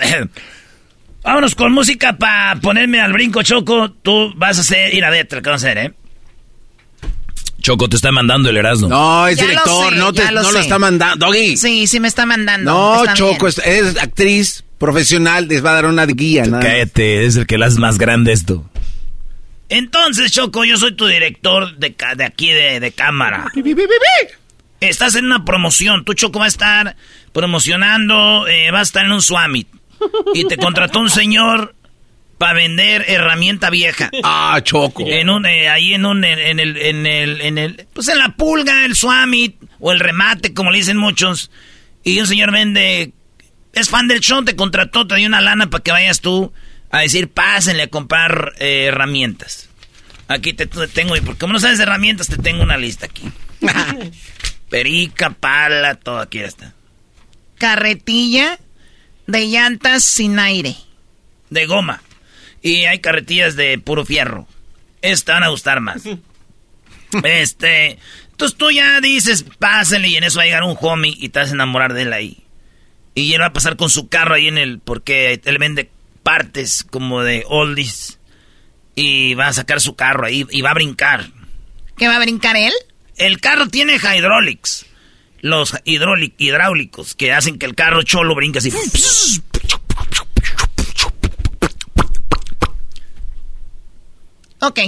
Vámonos 1.22 1.54
con 1.54 1.72
música 1.72 2.16
para 2.16 2.56
ponerme 2.60 3.00
al 3.00 3.12
brinco, 3.12 3.42
Choco. 3.42 3.90
Tú 3.92 4.32
vas 4.36 4.56
a 4.58 4.60
hacer, 4.62 4.94
ir 4.94 5.04
a 5.04 5.10
ver, 5.10 5.28
¿qué 5.28 5.36
vamos 5.40 5.62
a 5.62 5.66
hacer, 5.66 5.78
eh? 5.78 5.92
Choco 7.60 7.88
te 7.90 7.96
está 7.96 8.10
mandando 8.10 8.48
el 8.48 8.56
Erasmo. 8.56 8.88
No, 8.88 9.26
es 9.28 9.36
Ya 9.36 9.42
lo 9.44 9.48
director, 9.50 9.92
sé, 9.92 9.98
no, 9.98 10.12
te, 10.14 10.22
ya 10.22 10.32
lo 10.32 10.42
no 10.42 10.50
lo 10.50 10.58
sé. 10.58 10.64
está 10.64 10.78
mandando. 10.78 11.26
Doggy. 11.26 11.58
Sí, 11.58 11.86
sí 11.86 12.00
me 12.00 12.08
está 12.08 12.24
mandando. 12.24 12.70
No, 12.72 13.00
Está 13.04 13.12
Choco, 13.14 13.46
bien. 13.46 13.48
es, 13.48 13.58
es 13.58 13.98
actriz 14.02 14.64
profesional, 14.78 15.46
les 15.46 15.62
va 15.62 15.72
a 15.72 15.74
dar 15.74 15.86
una 15.86 16.06
guía. 16.06 16.44
Cállate, 16.50 17.26
es 17.26 17.36
el 17.36 17.46
que 17.46 17.58
la 17.58 17.66
hace 17.66 17.78
más 17.78 17.98
grande 17.98 18.32
esto. 18.32 18.64
Entonces, 19.70 20.32
Choco, 20.32 20.64
yo 20.64 20.76
soy 20.76 20.94
tu 20.94 21.06
director 21.06 21.76
de, 21.76 21.94
de 22.16 22.24
aquí 22.24 22.50
de, 22.50 22.80
de 22.80 22.92
cámara. 22.92 23.46
Estás 24.80 25.14
en 25.14 25.26
una 25.26 25.44
promoción. 25.44 26.04
Tú, 26.04 26.12
Choco, 26.14 26.40
va 26.40 26.46
a 26.46 26.48
estar 26.48 26.96
promocionando, 27.32 28.46
eh, 28.48 28.70
va 28.70 28.80
a 28.80 28.82
estar 28.82 29.04
en 29.04 29.12
un 29.12 29.22
Swamit. 29.22 29.68
Y 30.34 30.46
te 30.46 30.56
contrató 30.56 30.98
un 31.00 31.10
señor 31.10 31.74
para 32.38 32.54
vender 32.54 33.04
herramienta 33.06 33.68
vieja. 33.70 34.10
Ah, 34.24 34.58
Choco. 34.64 35.04
En 35.06 35.28
un, 35.28 35.46
eh, 35.46 35.68
ahí 35.68 35.92
en 35.92 36.06
un, 36.06 36.24
en 36.24 36.58
el, 36.58 36.76
en 36.76 37.06
el, 37.06 37.40
en 37.42 37.58
el, 37.58 37.86
pues 37.92 38.08
en 38.08 38.18
la 38.18 38.30
pulga, 38.30 38.86
el 38.86 38.96
Swamit, 38.96 39.56
o 39.78 39.92
el 39.92 40.00
remate, 40.00 40.54
como 40.54 40.70
le 40.70 40.78
dicen 40.78 40.96
muchos. 40.96 41.50
Y 42.02 42.18
un 42.18 42.26
señor 42.26 42.50
vende, 42.50 43.12
es 43.74 43.90
fan 43.90 44.08
del 44.08 44.20
show, 44.20 44.42
te 44.42 44.56
contrató, 44.56 45.06
te 45.06 45.16
dio 45.16 45.28
una 45.28 45.42
lana 45.42 45.68
para 45.68 45.84
que 45.84 45.92
vayas 45.92 46.22
tú 46.22 46.52
a 46.90 47.00
decir, 47.00 47.28
pásenle 47.28 47.84
a 47.84 47.88
comprar 47.88 48.52
eh, 48.58 48.86
herramientas. 48.86 49.68
Aquí 50.28 50.52
te, 50.52 50.66
te 50.66 50.88
tengo, 50.88 51.16
y 51.16 51.20
porque 51.20 51.38
como 51.38 51.54
no 51.54 51.60
sabes 51.60 51.78
de 51.78 51.84
herramientas, 51.84 52.28
te 52.28 52.36
tengo 52.36 52.62
una 52.62 52.76
lista 52.76 53.06
aquí. 53.06 53.30
Perica, 54.70 55.30
pala, 55.30 55.96
todo 55.96 56.18
aquí 56.18 56.38
está. 56.38 56.74
Carretilla 57.58 58.58
de 59.26 59.48
llantas 59.48 60.04
sin 60.04 60.38
aire. 60.38 60.76
De 61.50 61.66
goma. 61.66 62.02
Y 62.62 62.84
hay 62.84 63.00
carretillas 63.00 63.56
de 63.56 63.78
puro 63.78 64.04
fierro. 64.04 64.46
Estas 65.02 65.36
van 65.36 65.44
a 65.44 65.48
gustar 65.48 65.80
más. 65.80 66.02
este. 67.24 67.98
Entonces 68.30 68.56
tú 68.56 68.70
ya 68.70 69.00
dices, 69.00 69.44
pásenle 69.58 70.08
y 70.08 70.16
en 70.16 70.24
eso 70.24 70.38
va 70.38 70.44
a 70.44 70.46
llegar 70.46 70.62
un 70.62 70.76
homie 70.80 71.14
y 71.18 71.28
te 71.28 71.40
vas 71.40 71.50
a 71.50 71.54
enamorar 71.54 71.92
de 71.92 72.02
él 72.02 72.12
ahí. 72.12 72.44
Y 73.14 73.34
él 73.34 73.42
va 73.42 73.46
a 73.46 73.52
pasar 73.52 73.76
con 73.76 73.90
su 73.90 74.08
carro 74.08 74.34
ahí 74.34 74.48
en 74.48 74.58
el. 74.58 74.78
Porque 74.78 75.40
él 75.44 75.58
vende 75.58 75.90
partes 76.22 76.84
como 76.88 77.22
de 77.22 77.44
oldies. 77.48 78.18
Y 78.94 79.34
va 79.34 79.48
a 79.48 79.52
sacar 79.52 79.80
su 79.80 79.94
carro 79.96 80.26
ahí 80.26 80.46
y 80.50 80.62
va 80.62 80.70
a 80.70 80.74
brincar. 80.74 81.30
¿Qué 81.96 82.08
va 82.08 82.16
a 82.16 82.20
brincar 82.20 82.56
él? 82.56 82.72
El 83.16 83.40
carro 83.40 83.68
tiene 83.68 83.96
hydraulics. 83.96 84.86
Los 85.40 85.74
hidráulic- 85.84 86.34
hidráulicos 86.38 87.14
que 87.14 87.32
hacen 87.32 87.58
que 87.58 87.66
el 87.66 87.74
carro 87.74 88.02
cholo 88.02 88.34
brinque 88.34 88.58
así. 88.58 88.70
Ok. 94.60 94.78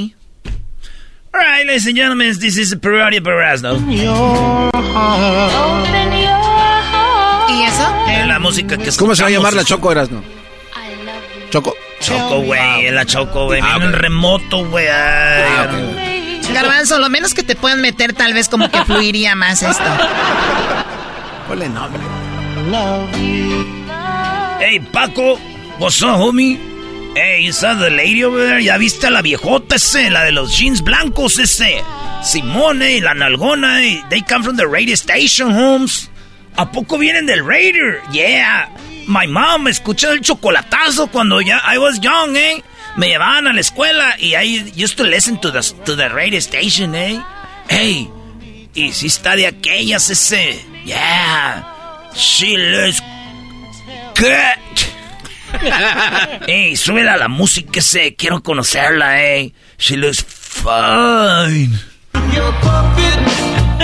All 1.35 1.41
right, 1.41 1.65
ladies 1.67 1.87
and 1.87 1.97
gentlemen, 1.97 2.39
this 2.39 2.59
is 2.59 2.73
of 3.19 3.27
Erasmo. 3.27 3.73
¿Y 7.49 7.63
eso? 7.65 7.95
Eh, 8.09 8.25
la 8.27 8.39
música 8.39 8.77
que 8.77 8.91
¿Cómo 8.99 9.15
se 9.15 9.23
va 9.23 9.29
a 9.29 9.33
llamar 9.33 9.55
la 9.55 9.65
Choco, 9.65 9.91
Erasno? 9.91 10.23
Choco. 11.53 11.77
Choco, 12.01 12.41
güey, 12.41 12.91
la 12.91 13.05
Choco, 13.05 13.45
güey. 13.45 13.61
Ah, 13.63 13.77
Viene 13.79 13.85
en 13.85 13.93
remoto, 13.93 14.65
güey. 14.65 14.87
Ay, 14.89 16.41
Garbanzo, 16.53 16.99
lo 16.99 17.11
menos 17.11 17.35
que 17.35 17.43
te 17.43 17.55
puedan 17.55 17.81
meter 17.83 18.15
tal 18.15 18.33
vez 18.33 18.49
como 18.49 18.71
que 18.71 18.83
fluiría 18.85 19.35
más 19.35 19.63
esto. 19.63 19.85
Ponle 21.47 21.69
nombre. 21.69 22.01
Hey, 24.61 24.81
Paco, 24.93 25.39
what's 25.79 26.01
up, 26.03 26.17
homie? 26.19 26.59
Hey, 27.15 27.45
you 27.45 27.53
saw 27.53 27.75
the 27.79 27.91
lady 27.91 28.25
over 28.25 28.47
there? 28.47 28.63
¿Ya 28.65 28.79
viste 28.79 29.07
a 29.07 29.11
la 29.11 29.21
viejota 29.21 29.77
ese? 29.77 30.09
La 30.09 30.25
de 30.25 30.33
los 30.33 30.57
jeans 30.57 30.83
blancos 30.83 31.39
ese. 31.39 31.83
Simone, 32.23 33.01
la 33.03 33.13
nalgona, 33.13 33.85
eh, 33.85 34.03
they 34.09 34.23
come 34.23 34.43
from 34.43 34.57
the 34.57 34.67
radio 34.67 34.95
station, 34.95 35.53
Holmes. 35.55 36.09
¿A 36.57 36.71
poco 36.71 36.97
vienen 36.97 37.27
del 37.27 37.45
Raider? 37.47 38.01
Yeah. 38.13 38.71
My 39.07 39.27
mom 39.27 39.69
escuchó 39.69 40.13
el 40.13 40.21
chocolatazo 40.21 41.09
cuando 41.09 41.41
ya 41.41 41.63
I 41.67 41.79
was 41.79 42.01
young, 42.01 42.37
eh. 42.37 42.63
Me 42.97 43.09
llevaban 43.09 43.47
a 43.49 43.53
la 43.53 43.61
escuela 43.61 44.17
y 44.19 44.35
I 44.35 44.73
used 44.77 44.97
to 44.97 45.05
listen 45.05 45.39
to 45.41 45.51
the, 45.51 45.61
to 45.85 45.97
the 45.97 46.09
radio 46.09 46.39
station, 46.39 46.95
eh. 46.95 47.23
Hey, 47.69 48.09
y 48.75 48.93
si 48.93 49.07
está 49.07 49.35
de 49.37 49.47
aquellas 49.47 50.11
ese. 50.11 50.63
Yeah. 50.85 51.65
She 52.15 52.57
looks 52.57 53.03
good. 54.17 54.59
Hey, 56.47 56.77
súbela 56.77 57.15
a 57.15 57.17
la 57.19 57.29
música 57.29 57.81
ese. 57.81 58.15
Quiero 58.17 58.43
conocerla, 58.43 59.23
eh. 59.23 59.53
She 59.79 59.97
looks 59.97 60.25
fine. 60.25 61.79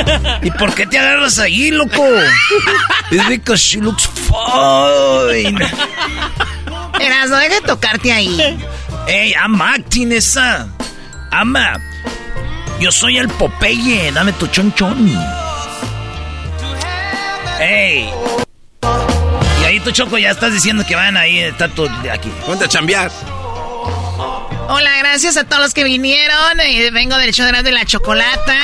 ¿Y 0.43 0.51
por 0.53 0.75
qué 0.75 0.87
te 0.87 0.99
agarras 0.99 1.39
ahí, 1.39 1.71
loco? 1.71 2.05
Es 3.11 3.29
because 3.29 3.63
she 3.63 3.81
looks 3.81 4.09
fine. 4.09 5.59
Eras, 7.01 7.31
no 7.31 7.37
deja 7.37 7.55
de 7.55 7.61
tocarte 7.63 8.13
ahí. 8.13 8.59
Hey, 9.07 9.35
I'm 9.35 9.61
acting 9.61 10.13
esa. 10.13 10.69
Ama. 11.31 11.81
Yo 12.81 12.93
soy 12.93 13.19
el 13.19 13.29
Popeye. 13.29 14.13
Dame 14.13 14.33
tu 14.33 14.47
chonchón. 14.49 15.11
Hey. 17.59 18.11
Y 19.61 19.65
ahí 19.65 19.81
tu 19.81 19.91
choco 19.91 20.19
ya 20.19 20.31
estás 20.31 20.53
diciendo 20.53 20.85
que 20.87 20.95
van 20.95 21.17
ahí. 21.17 21.39
Está 21.39 21.69
tu 21.69 21.89
de 22.03 22.11
aquí. 22.11 22.31
Ponte 22.47 22.65
a 22.65 22.69
chambear. 22.69 23.11
Hola, 24.71 24.99
gracias 24.99 25.39
a 25.39 25.45
todos 25.45 25.63
los 25.63 25.73
que 25.73 25.83
vinieron. 25.83 26.61
Eh, 26.61 26.91
vengo 26.91 27.17
del 27.17 27.33
show 27.33 27.51
de 27.51 27.73
la 27.73 27.87
chocolata. 27.87 28.55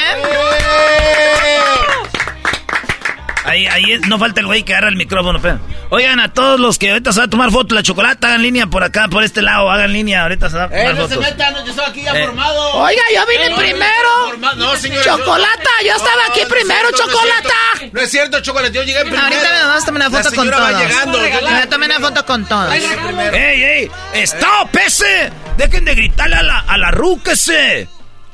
Ahí, 3.44 3.66
ahí 3.66 3.98
no 4.08 4.18
falta 4.18 4.40
el 4.40 4.46
güey 4.46 4.62
que 4.62 4.72
agarra 4.72 4.88
el 4.88 4.96
micrófono, 4.96 5.40
pero. 5.40 5.60
Oigan, 5.90 6.18
a 6.18 6.32
todos 6.32 6.58
los 6.58 6.78
que 6.78 6.90
ahorita 6.90 7.12
se 7.12 7.18
va 7.20 7.26
a 7.26 7.28
tomar 7.30 7.50
foto 7.50 7.74
la 7.74 7.82
chocolata, 7.82 8.28
hagan 8.28 8.42
línea 8.42 8.66
por 8.68 8.82
acá, 8.82 9.06
por 9.08 9.22
este 9.22 9.42
lado, 9.42 9.70
hagan 9.70 9.92
línea, 9.92 10.22
ahorita 10.22 10.48
se 10.48 10.56
va 10.56 10.64
a 10.64 10.68
tomar 10.68 10.80
Eh, 10.86 10.94
no 10.94 11.08
se 11.08 11.14
fotos. 11.14 11.30
metan, 11.30 11.54
yo 11.64 11.70
estoy 11.70 11.84
aquí 11.86 12.02
ya 12.02 12.12
Eh. 12.18 12.24
formado. 12.26 12.72
Oiga, 12.74 13.02
yo 13.14 13.26
vine 13.26 13.46
Eh, 13.46 13.50
no, 13.50 13.56
primero. 13.56 14.08
formado. 14.28 14.56
No, 14.56 14.76
señor. 14.76 15.04
Chocolata, 15.04 15.70
yo 15.86 15.92
estaba 15.94 16.26
aquí 16.30 16.40
no 16.42 16.48
primero, 16.48 16.90
no 16.90 16.96
chocolata. 16.96 17.54
No 17.92 18.00
es 18.00 18.10
cierto, 18.10 18.40
chocolate, 18.40 18.72
yo 18.74 18.82
llegué 18.82 19.00
primero. 19.02 19.22
Ahorita 19.22 19.52
me 19.52 19.58
vamos 19.60 19.82
a 19.82 19.86
tomar 19.86 20.00
una 20.08 20.08
La 20.18 20.22
foto 20.24 20.34
con 20.36 20.44
señora 20.46 20.58
va 20.58 20.70
todos. 20.70 20.82
llegando. 20.82 21.18
Me 21.50 21.66
tomé 21.66 21.86
una 21.86 22.00
foto 22.00 22.26
con 22.26 22.44
todos. 22.46 22.74
¡Ey, 22.74 23.62
ey! 23.62 23.90
¡Stop, 24.22 24.74
ese! 24.76 25.30
Dejen 25.58 25.84
de 25.84 25.94
gritarle 25.94 26.36
a 26.36 26.42
la, 26.42 26.58
a 26.60 26.78
la 26.78 26.90
ruca 26.90 27.32
ese. 27.32 27.88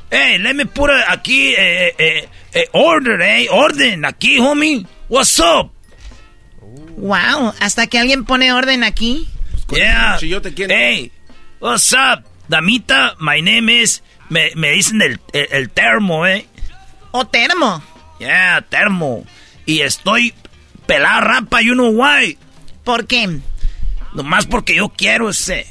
¡Ey, 0.09 0.39
let 0.39 0.53
me 0.53 0.65
put 0.65 0.89
a- 0.89 1.11
aquí, 1.11 1.53
eh, 1.57 1.95
eh, 1.97 2.29
eh, 2.53 2.67
order, 2.73 3.21
eh, 3.21 3.47
orden, 3.49 4.03
aquí, 4.05 4.39
homie. 4.39 4.85
What's 5.11 5.41
up? 5.41 5.73
Wow, 6.95 7.53
hasta 7.59 7.85
que 7.87 7.99
alguien 7.99 8.23
pone 8.23 8.53
orden 8.53 8.85
aquí. 8.85 9.27
Yeah. 9.69 10.15
chillote, 10.17 10.53
¿quién? 10.53 10.71
Hey, 10.71 11.11
what's 11.59 11.91
up? 11.91 12.23
Damita, 12.47 13.17
my 13.19 13.41
name 13.41 13.67
is... 13.81 14.03
Me, 14.29 14.51
me 14.55 14.71
dicen 14.71 15.01
el, 15.01 15.19
el, 15.33 15.47
el 15.51 15.69
termo, 15.69 16.25
eh. 16.25 16.47
O 17.11 17.25
termo. 17.27 17.83
Yeah, 18.21 18.61
termo. 18.69 19.25
Y 19.65 19.81
estoy 19.81 20.33
pelada 20.85 21.19
rapa, 21.19 21.61
you 21.61 21.73
know 21.73 21.89
why. 21.91 22.37
¿Por 22.85 23.05
qué? 23.05 23.41
Nomás 24.13 24.45
porque 24.45 24.75
yo 24.75 24.87
quiero 24.95 25.29
ese. 25.29 25.67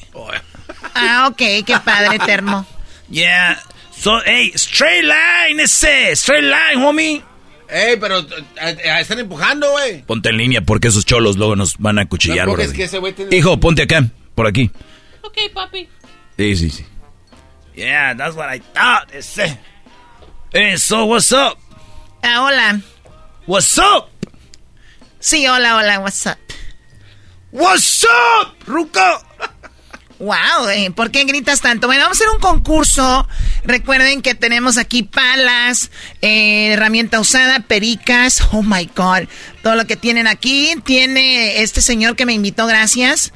Ah, 0.94 1.29
ok, 1.31 1.64
qué 1.64 1.79
padre, 1.83 2.18
termo. 2.18 2.66
Yeah. 3.09 3.59
So, 3.90 4.20
hey, 4.22 4.53
straight 4.55 5.05
line 5.05 5.61
ese. 5.61 6.14
Straight 6.14 6.44
line, 6.44 6.85
homie. 6.85 7.22
Ey, 7.72 7.96
pero 7.96 8.18
eh, 8.18 8.24
eh, 8.61 8.96
están 9.00 9.18
empujando, 9.20 9.70
güey. 9.70 10.02
Ponte 10.02 10.28
en 10.30 10.37
línea 10.37 10.61
porque 10.62 10.88
esos 10.88 11.04
cholos 11.04 11.37
luego 11.37 11.56
nos 11.56 11.78
van 11.78 11.98
a 11.98 12.09
cuchillar, 12.09 12.48
es 12.59 12.72
que 12.72 12.85
ese 12.85 13.00
tiene- 13.12 13.37
Hijo, 13.37 13.59
ponte 13.61 13.83
acá, 13.83 14.04
por 14.35 14.46
aquí. 14.46 14.70
Ok, 15.22 15.37
papi. 15.54 15.88
Sí, 16.37 16.56
sí, 16.56 16.70
sí. 16.70 16.85
Yeah, 17.74 18.14
that's 18.16 18.35
what 18.37 18.48
I 18.54 18.61
thought. 18.74 19.12
Ese. 19.14 19.59
Hey, 20.52 20.76
so 20.76 21.04
what's 21.04 21.30
up? 21.33 21.56
Ah, 22.22 22.42
hola. 22.44 22.80
What's 23.46 23.78
up? 23.78 24.09
Sí, 25.20 25.46
hola, 25.46 25.76
hola, 25.76 26.00
what's 26.00 26.26
up? 26.26 26.38
What's 27.52 28.04
up, 28.04 28.54
Ruka? 28.66 29.22
Wow, 30.20 30.68
eh, 30.68 30.90
¿por 30.90 31.11
qué 31.11 31.24
gritas 31.24 31.62
tanto? 31.62 31.87
Bueno, 31.87 32.02
vamos 32.02 32.20
a 32.20 32.24
hacer 32.24 32.35
un 32.35 32.40
concurso. 32.40 33.26
Recuerden 33.64 34.20
que 34.20 34.35
tenemos 34.35 34.76
aquí 34.76 35.02
palas, 35.02 35.90
eh, 36.20 36.72
herramienta 36.74 37.18
usada, 37.20 37.61
pericas. 37.61 38.42
Oh 38.52 38.62
my 38.62 38.85
God. 38.94 39.28
Todo 39.62 39.76
lo 39.76 39.87
que 39.87 39.96
tienen 39.96 40.26
aquí. 40.26 40.74
Tiene 40.85 41.62
este 41.62 41.80
señor 41.80 42.16
que 42.16 42.26
me 42.26 42.35
invitó, 42.35 42.66
gracias. 42.66 43.33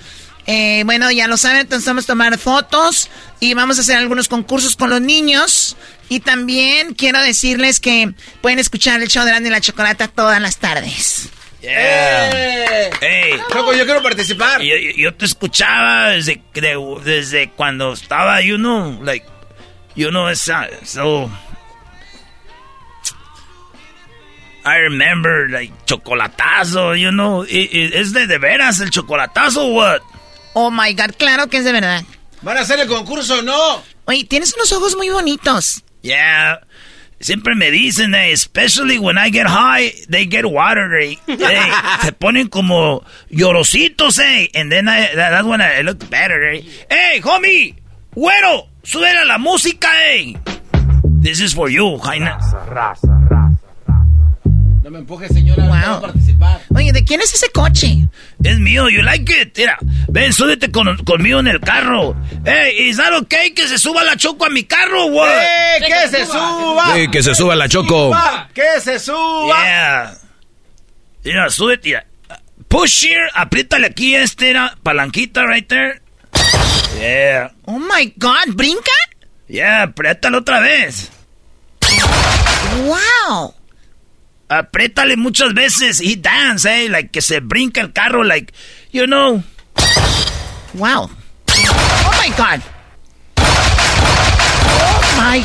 Eh, 0.47 0.83
bueno, 0.85 1.11
ya 1.11 1.27
lo 1.27 1.38
saben, 1.38 1.61
entonces 1.61 1.87
vamos 1.87 2.05
a 2.05 2.09
tomar 2.09 2.37
fotos 2.37 3.09
y 3.40 3.55
vamos 3.55 3.79
a 3.79 3.81
hacer 3.81 3.97
algunos 3.97 4.29
concursos 4.29 4.77
con 4.77 4.90
los 4.90 5.01
niños. 5.01 5.77
Y 6.11 6.20
también 6.20 6.92
quiero 6.92 7.18
decirles 7.23 7.81
que 7.81 8.12
pueden 8.42 8.59
escuchar 8.59 9.01
el 9.01 9.09
show 9.09 9.25
de 9.25 9.31
Grande 9.31 9.49
y 9.49 9.53
la 9.53 9.62
Chocolata 9.62 10.07
todas 10.09 10.40
las 10.42 10.59
tardes. 10.59 11.31
Yeah. 11.64 12.90
Hey. 13.00 13.38
Choco, 13.50 13.72
yo 13.72 13.85
quiero 13.85 14.03
participar. 14.03 14.61
Yo, 14.61 14.77
yo- 14.77 14.90
yo 14.96 15.14
te 15.14 15.24
escuchaba 15.24 16.11
desde, 16.11 16.42
de- 16.55 17.00
desde 17.05 17.50
cuando 17.50 17.92
estaba, 17.94 18.40
you 18.42 18.57
know, 18.57 18.98
like, 19.03 19.27
you 19.94 20.11
know, 20.11 20.29
esa, 20.29 20.68
so... 20.85 21.31
I 24.66 24.79
remember, 24.79 25.48
like, 25.50 25.72
chocolatazo, 25.85 26.94
you 26.98 27.11
know, 27.11 27.44
¿es 27.44 28.12
de, 28.14 28.27
de 28.27 28.38
veras 28.38 28.81
el 28.81 28.90
chocolatazo 28.90 29.66
o 29.66 29.72
what? 29.74 30.00
Oh 30.55 30.70
my 30.70 30.94
God, 30.94 31.14
claro 31.18 31.48
que 31.48 31.59
es 31.59 31.64
de 31.64 31.72
verdad. 31.72 32.03
¿Van 32.40 32.57
a 32.57 32.61
hacer 32.61 32.79
el 32.81 32.88
concurso 32.88 33.40
o 33.40 33.42
no? 33.42 33.83
Oye, 34.07 34.24
tienes 34.24 34.55
unos 34.55 34.72
ojos 34.72 34.96
muy 34.96 35.11
bonitos. 35.11 35.83
Yeah. 36.03 36.61
Siempre 37.25 37.55
me 37.55 37.71
dicen, 37.71 38.15
eh, 38.15 38.33
especially 38.33 38.99
when 38.99 39.17
I 39.17 39.31
get 39.31 39.47
high, 39.47 39.95
they 40.11 40.27
get 40.27 40.45
watery. 40.45 41.19
eh. 41.27 41.71
se 42.03 42.13
ponen 42.13 42.49
como 42.49 43.03
llorositos, 43.31 44.19
eh. 44.19 44.51
And 44.55 44.71
then 44.71 44.87
I, 44.91 45.07
that- 45.15 45.31
that's 45.31 45.47
when 45.47 45.63
I 45.63 45.81
look 45.81 46.01
better, 46.11 46.43
eh. 46.53 46.61
Hey, 46.91 47.23
homie, 47.23 47.77
güero, 48.15 48.69
sube 48.83 49.07
a 49.09 49.25
la 49.25 49.39
música, 49.39 49.89
eh. 50.13 50.35
This 51.23 51.41
is 51.41 51.55
for 51.55 51.71
you, 51.71 51.97
Jaina. 52.05 52.39
No 54.83 54.91
me 54.91 54.99
empuje, 54.99 55.27
señora. 55.29 55.65
Wow. 55.65 56.01
No. 56.07 56.13
Oye, 56.74 56.92
¿de 56.92 57.04
quién 57.04 57.20
es 57.20 57.33
ese 57.35 57.50
coche? 57.50 57.96
Es 58.42 58.59
mío, 58.59 58.88
you 58.88 59.02
like 59.02 59.30
it. 59.40 59.57
Mira, 59.57 59.78
ven, 60.09 60.33
súbete 60.33 60.70
con- 60.70 60.96
conmigo 61.04 61.40
en 61.40 61.46
el 61.48 61.61
carro. 61.61 62.16
Hey, 62.44 62.88
is 62.88 62.96
that 62.96 63.12
okay 63.14 63.52
que 63.54 63.66
se 63.68 63.78
suba 63.78 64.02
la 64.04 64.16
choco 64.16 64.44
a 64.46 64.50
mi 64.50 64.64
carro, 64.64 65.07
what? 65.07 65.28
¡Eh, 65.30 65.85
que 65.87 66.09
se 66.09 66.26
suba! 66.26 66.94
Sí, 66.94 67.09
que 67.09 67.22
se 67.22 67.35
suba 67.35 67.54
la 67.54 67.68
choco. 67.68 68.11
Va, 68.11 68.48
¡Que 68.52 68.80
se 68.80 68.98
suba! 68.98 69.57
Yeah. 69.64 70.14
Mira, 71.24 71.50
súbete. 71.50 71.88
Mira. 71.88 72.07
Push 72.68 73.04
here, 73.07 73.28
apriétale 73.35 73.87
aquí 73.87 74.14
este, 74.16 74.50
era, 74.50 74.76
palanquita 74.83 75.46
right 75.46 75.66
there. 75.68 76.00
Yeah. 76.98 77.52
Oh 77.66 77.78
my 77.78 78.12
God, 78.16 78.54
¿brinca? 78.54 78.90
Yeah, 79.48 79.83
apriétale 79.85 80.37
otra 80.38 80.61
vez. 80.61 81.11
Wow. 82.85 83.54
Apriétale 84.59 85.17
muchas 85.17 85.53
veces 85.53 86.01
y 86.01 86.17
dance, 86.17 86.85
eh, 86.85 86.88
like 86.88 87.11
que 87.11 87.21
se 87.21 87.40
brinca 87.40 87.81
el 87.81 87.93
carro, 87.93 88.23
like, 88.23 88.55
you 88.93 89.05
know. 89.07 89.43
Wow. 90.75 91.11
Oh 91.11 92.12
my 92.23 92.31
God. 92.37 92.61
Oh 93.37 95.01
my. 95.17 95.45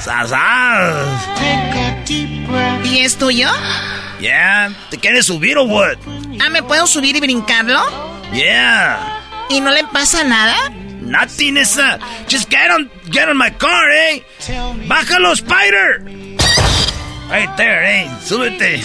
Sasas. 0.00 1.34
¿Y 2.84 2.98
es 3.00 3.16
tuyo? 3.16 3.50
Yeah, 4.20 4.72
¿te 4.90 4.98
quieres 4.98 5.26
subir 5.26 5.58
o 5.58 5.64
what? 5.64 5.98
Ah, 6.40 6.48
¿me 6.48 6.62
puedo 6.62 6.86
subir 6.86 7.14
y 7.16 7.20
brincarlo? 7.20 7.82
Yeah. 8.32 9.22
¿Y 9.50 9.60
no 9.60 9.70
le 9.70 9.84
pasa 9.84 10.24
nada? 10.24 10.70
Nothing 11.02 11.58
is 11.58 11.76
uh, 11.76 11.98
just 12.26 12.48
get 12.48 12.70
on 12.70 12.90
get 13.10 13.28
on 13.28 13.36
my 13.36 13.50
car, 13.50 13.90
eh. 13.90 14.22
Bájalo, 14.88 15.34
Spider. 15.36 16.02
Right 17.30 17.50
there, 17.56 17.84
eh. 18.02 18.10
Súbete. 18.24 18.82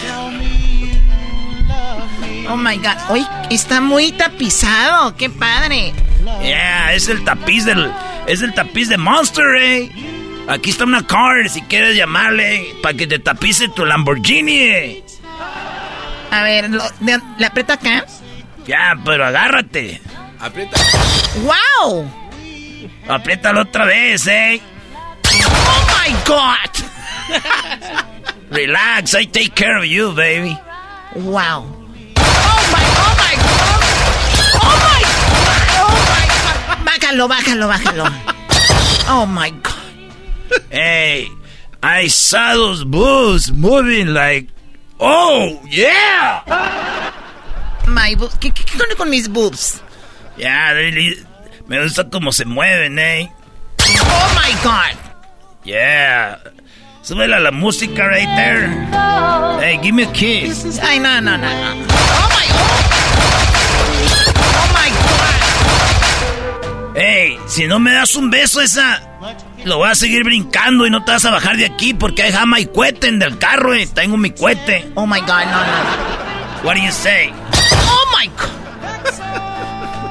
Oh 2.48 2.56
my 2.58 2.78
God. 2.78 2.98
Oye, 3.10 3.26
está 3.50 3.80
muy 3.82 4.12
tapizado. 4.12 5.16
Qué 5.16 5.30
padre. 5.30 5.94
Yeah, 6.42 6.94
es 6.94 7.08
el 7.08 7.24
tapiz 7.24 7.66
del 7.66 7.92
es 8.28 8.42
el 8.42 8.54
tapiz 8.54 8.90
de 8.90 8.98
Monster, 8.98 9.46
eh. 9.62 9.90
Aquí 10.48 10.72
está 10.72 10.84
una 10.86 11.06
car 11.06 11.48
si 11.50 11.62
quieres 11.64 11.96
llamarle 11.96 12.74
para 12.82 12.96
que 12.96 13.06
te 13.08 13.20
tapice 13.20 13.68
tu 13.70 13.86
Lamborghini. 13.86 14.58
eh. 14.58 15.04
A 16.32 16.44
ver, 16.44 16.70
lo- 16.70 16.84
de- 17.00 17.22
¿le 17.38 17.46
aprieto 17.46 17.74
acá? 17.74 18.06
Ya, 18.66 18.96
pero 19.06 19.26
agárrate. 19.26 20.02
Aprieta. 20.40 20.78
¡Wow! 21.44 22.10
Apriétalo 23.08 23.62
otra 23.62 23.86
vez, 23.86 24.26
eh. 24.28 24.62
Oh 25.46 25.88
my 26.08 26.16
God. 26.26 26.89
Relax, 28.50 29.14
I 29.14 29.26
take 29.26 29.56
care 29.56 29.78
of 29.78 29.86
you, 29.86 30.12
baby. 30.14 30.58
Wow. 31.16 31.66
Oh 31.66 32.62
my, 32.74 32.86
oh 32.98 33.14
my, 33.22 33.34
oh, 33.38 33.82
oh 34.62 34.76
my, 34.86 35.02
oh 35.86 35.94
my 36.10 36.26
God. 36.26 36.86
Bájalo, 36.86 37.28
bájalo, 37.30 37.66
bájalo. 37.70 38.06
Oh 39.10 39.26
my 39.26 39.50
God. 39.50 39.76
Hey, 40.72 41.28
I 41.84 42.08
saw 42.08 42.54
those 42.56 42.84
boobs 42.84 43.52
moving 43.52 44.14
like, 44.14 44.48
oh 45.00 45.62
yeah. 45.70 46.42
My 47.88 48.16
boobs. 48.16 48.36
¿Qué, 48.40 48.52
qué, 48.54 48.66
qué 48.66 48.96
con 48.96 49.10
mis 49.10 49.28
boobs? 49.28 49.82
Yeah, 50.38 50.72
really, 50.74 51.18
me 51.68 51.82
gusta 51.84 52.04
cómo 52.10 52.32
se 52.34 52.46
mueven, 52.46 52.98
eh. 52.98 53.30
Oh 54.02 54.34
my 54.36 54.52
God. 54.64 54.98
Yeah. 55.64 56.38
Súbela 57.10 57.38
a 57.38 57.40
la 57.40 57.50
música 57.50 58.08
right 58.08 58.30
there. 58.36 58.70
Hey, 59.60 59.80
give 59.82 59.94
me 59.96 60.04
a 60.04 60.12
kiss. 60.12 60.80
Ay, 60.80 61.00
no, 61.00 61.20
no, 61.20 61.36
no, 61.40 61.48
no. 61.48 61.50
Oh 61.50 62.30
my 62.38 62.46
God. 62.54 62.86
Oh 64.38 64.68
my 64.76 64.90
God. 66.84 66.96
Hey, 66.96 67.40
si 67.48 67.66
no 67.66 67.80
me 67.80 67.94
das 67.94 68.14
un 68.14 68.30
beso 68.30 68.62
esa, 68.62 69.02
lo 69.66 69.78
voy 69.78 69.90
a 69.90 69.96
seguir 69.96 70.24
brincando 70.24 70.86
y 70.86 70.92
no 70.92 71.04
te 71.04 71.14
vas 71.14 71.26
a 71.26 71.32
bajar 71.32 71.58
de 71.58 71.66
aquí 71.66 71.96
porque 71.96 72.22
hay 72.22 72.32
jama 72.32 72.60
y 72.60 72.68
cohete 72.68 73.08
en 73.08 73.18
del 73.18 73.40
carro, 73.40 73.74
eh. 73.74 73.88
Tengo 73.88 74.16
mi 74.16 74.30
cohete. 74.30 74.92
Oh 74.94 75.08
my 75.08 75.22
God, 75.22 75.46
no, 75.46 75.64
no. 75.66 76.64
What 76.64 76.76
do 76.76 76.84
you 76.84 76.92
say? 76.92 77.34
Oh 77.88 78.06
my 78.16 78.28
God. 78.28 78.52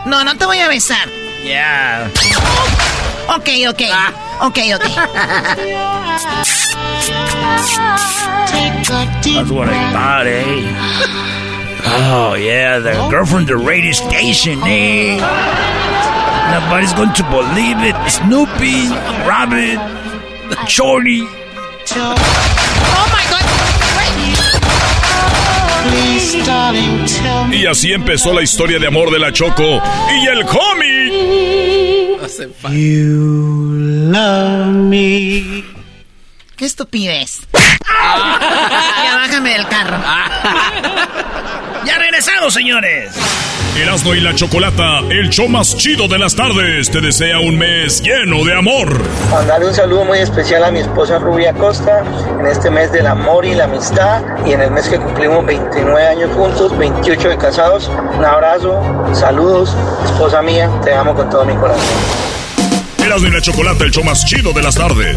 No, 0.05 0.25
no 0.25 0.35
te 0.37 0.47
voy 0.47 0.59
a 0.59 0.67
besar. 0.67 1.09
Yeah. 1.45 2.11
Ok, 3.29 3.49
ok. 3.69 3.83
Ok, 4.41 4.59
ok. 4.75 4.89
That's 9.25 9.51
what 9.51 9.69
I 9.69 9.93
thought, 9.93 10.27
eh? 10.27 10.45
Oh, 12.11 12.35
yeah, 12.35 12.79
the 12.79 12.93
girl 13.11 13.25
from 13.27 13.45
the 13.47 13.57
radio 13.57 13.93
station, 13.93 14.59
eh? 14.65 15.19
Nobody's 16.53 16.93
going 16.95 17.13
to 17.15 17.23
believe 17.25 17.77
it. 17.85 17.97
Snoopy, 18.11 18.89
Rabbit, 19.29 19.79
Shorty. 20.69 21.23
Oh 21.97 23.09
my 23.13 23.25
God. 23.31 23.45
Y 27.51 27.67
así 27.67 27.93
empezó 27.93 28.33
la 28.33 28.43
historia 28.43 28.79
de 28.79 28.87
amor 28.87 29.11
de 29.11 29.19
la 29.19 29.33
Choco 29.33 29.81
y 30.11 30.27
el 30.27 30.45
cómic. 32.37 32.79
You 32.79 34.11
love 34.11 34.75
me. 34.75 35.65
Qué 36.57 36.65
estupidez. 36.65 37.41
ya 37.53 39.17
bájame 39.17 39.51
del 39.51 39.69
carro. 39.69 39.99
ya 41.89 41.99
regresamos, 41.99 42.53
señores. 42.53 43.11
Erasmo 43.75 44.15
y 44.15 44.21
la 44.21 44.35
Chocolata, 44.35 44.99
el 45.09 45.31
show 45.31 45.49
más 45.49 45.75
chido 45.75 46.07
de 46.07 46.19
las 46.19 46.35
tardes, 46.35 46.91
te 46.91 47.01
desea 47.01 47.39
un 47.41 47.57
mes 47.57 48.03
lleno 48.03 48.45
de 48.45 48.55
amor. 48.55 48.89
Mandarle 49.31 49.69
un 49.69 49.75
saludo 49.75 50.05
muy 50.05 50.19
especial 50.19 50.65
a 50.65 50.71
mi 50.71 50.81
esposa 50.81 51.19
Rubia 51.19 51.55
Costa 51.55 52.03
en 52.39 52.47
este 52.47 52.71
mes 52.71 52.93
del 52.93 53.07
amor 53.07 53.47
y 53.47 53.55
la 53.55 53.65
amistad 53.65 54.23
y 54.47 54.53
en 54.53 54.61
el 54.61 54.71
mes 54.71 54.89
que 54.89 54.99
cumplimos 54.99 55.47
29 55.47 56.07
años 56.07 56.31
juntos, 56.35 56.77
28 56.77 57.29
de 57.31 57.39
casados. 57.39 57.91
Un 58.19 58.25
abrazo, 58.25 58.83
saludos, 59.15 59.75
esposa 60.05 60.43
mía, 60.43 60.71
te 60.85 60.93
amo 60.93 61.15
con 61.15 61.31
todo 61.31 61.47
mi 61.47 61.55
corazón. 61.55 61.83
Erasmo 63.03 63.29
y 63.29 63.31
la 63.31 63.41
Chocolata, 63.41 63.85
el 63.85 63.93
show 63.93 64.05
más 64.05 64.27
chido 64.27 64.53
de 64.53 64.63
las 64.63 64.75
tardes. 64.75 65.17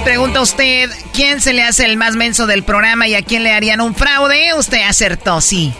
Si 0.00 0.04
yo 0.04 0.04
le 0.04 0.04
pregunto 0.04 0.38
a 0.40 0.42
usted 0.42 0.90
quién 1.12 1.40
se 1.40 1.52
le 1.52 1.62
hace 1.62 1.84
el 1.84 1.96
más 1.96 2.16
menso 2.16 2.46
del 2.46 2.62
programa 2.62 3.06
y 3.06 3.14
a 3.14 3.22
quién 3.22 3.42
le 3.42 3.52
harían 3.52 3.80
un 3.80 3.94
fraude, 3.94 4.54
usted 4.54 4.82
acertó, 4.82 5.40
sí. 5.40 5.72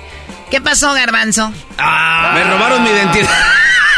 ¿Qué 0.50 0.60
pasó, 0.60 0.92
Garbanzo? 0.94 1.52
Ah, 1.78 2.32
me 2.34 2.44
robaron 2.44 2.82
mi 2.82 2.90
identidad. 2.90 3.30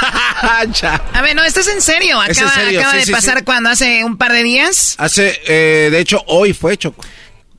a 1.13 1.23
ver, 1.23 1.35
no, 1.37 1.45
esto 1.45 1.61
es 1.61 1.69
en 1.69 1.81
serio. 1.81 2.21
Acaba, 2.21 2.31
Es 2.31 2.39
en 2.39 2.49
serio, 2.49 2.81
acaba 2.81 2.93
sí, 2.93 2.99
de 3.01 3.07
sí, 3.07 3.13
pasar 3.13 3.39
sí. 3.39 3.45
cuando 3.45 3.71
hace 3.71 4.05
un 4.05 4.17
par 4.17 4.33
de 4.33 4.43
días. 4.43 4.95
Hace, 4.99 5.41
eh, 5.47 5.89
de 5.91 5.99
hecho, 6.01 6.23
hoy 6.27 6.53
fue 6.53 6.77
Choco. 6.77 7.03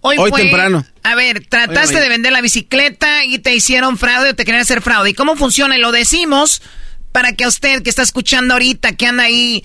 Hoy, 0.02 0.18
Hoy 0.18 0.30
fue- 0.30 0.42
temprano. 0.42 0.86
A 1.04 1.16
ver, 1.16 1.46
trataste 1.48 2.00
de 2.00 2.10
vender 2.10 2.32
la 2.34 2.42
bicicleta 2.42 3.24
y 3.26 3.40
te 3.40 3.54
hicieron 3.56 3.98
fraude 3.98 4.30
o 4.30 4.36
te 4.36 4.46
querían 4.46 4.62
hacer 4.62 4.82
fraude. 4.82 5.10
¿Y 5.12 5.14
cómo 5.14 5.36
funciona? 5.36 5.78
Y 5.78 5.80
lo 5.80 5.92
decimos 5.92 6.62
para 7.12 7.34
que 7.34 7.46
a 7.46 7.48
usted 7.48 7.84
que 7.84 7.90
está 7.90 8.04
escuchando 8.04 8.54
ahorita, 8.54 8.94
que 8.96 9.08
anda 9.08 9.24
ahí 9.24 9.64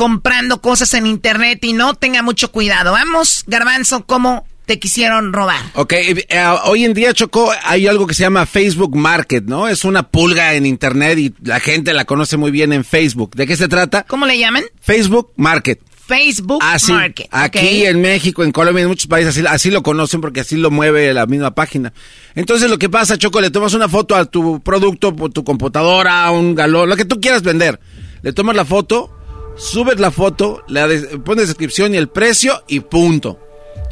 comprando 0.00 0.62
cosas 0.62 0.94
en 0.94 1.06
internet 1.06 1.62
y 1.62 1.74
no 1.74 1.92
tenga 1.92 2.22
mucho 2.22 2.50
cuidado. 2.50 2.92
Vamos, 2.92 3.44
Garbanzo, 3.46 4.06
¿cómo 4.06 4.46
te 4.64 4.78
quisieron 4.78 5.30
robar? 5.30 5.60
Ok, 5.74 5.92
eh, 5.92 6.24
eh, 6.26 6.54
hoy 6.64 6.86
en 6.86 6.94
día, 6.94 7.12
Choco, 7.12 7.52
hay 7.64 7.86
algo 7.86 8.06
que 8.06 8.14
se 8.14 8.22
llama 8.22 8.46
Facebook 8.46 8.96
Market, 8.96 9.44
¿no? 9.44 9.68
Es 9.68 9.84
una 9.84 10.08
pulga 10.08 10.54
en 10.54 10.64
Internet 10.64 11.18
y 11.18 11.34
la 11.42 11.60
gente 11.60 11.92
la 11.92 12.06
conoce 12.06 12.38
muy 12.38 12.50
bien 12.50 12.72
en 12.72 12.82
Facebook. 12.82 13.36
¿De 13.36 13.46
qué 13.46 13.58
se 13.58 13.68
trata? 13.68 14.04
¿Cómo 14.04 14.24
le 14.24 14.38
llaman? 14.38 14.64
Facebook 14.80 15.32
Market. 15.36 15.82
Facebook 16.06 16.60
Así, 16.62 16.92
Market. 16.92 17.28
aquí 17.30 17.84
en 17.84 18.00
México, 18.00 18.42
en 18.42 18.52
Colombia, 18.52 18.80
en 18.84 18.88
muchos 18.88 19.06
países 19.06 19.36
así, 19.36 19.46
así 19.46 19.70
lo 19.70 19.82
conocen 19.82 20.22
porque 20.22 20.40
así 20.40 20.56
lo 20.56 20.70
mueve 20.70 21.12
la 21.12 21.26
misma 21.26 21.50
página. 21.54 21.92
Entonces 22.34 22.70
lo 22.70 22.78
que 22.78 22.88
pasa, 22.88 23.18
Choco, 23.18 23.38
le 23.42 23.50
tomas 23.50 23.74
una 23.74 23.86
foto 23.86 24.16
a 24.16 24.24
tu 24.24 24.60
producto, 24.60 25.14
tu 25.30 25.44
computadora, 25.44 26.30
un 26.30 26.54
galón, 26.54 26.88
lo 26.88 26.96
que 26.96 27.04
tú 27.04 27.20
quieras 27.20 27.42
vender. 27.42 27.78
Le 28.22 28.32
tomas 28.32 28.56
la 28.56 28.64
foto, 28.64 29.19
subes 29.60 30.00
la 30.00 30.10
foto, 30.10 30.62
le 30.68 30.86
des- 30.88 31.06
pones 31.24 31.46
descripción 31.48 31.94
y 31.94 31.98
el 31.98 32.08
precio 32.08 32.62
y 32.66 32.80
punto. 32.80 33.38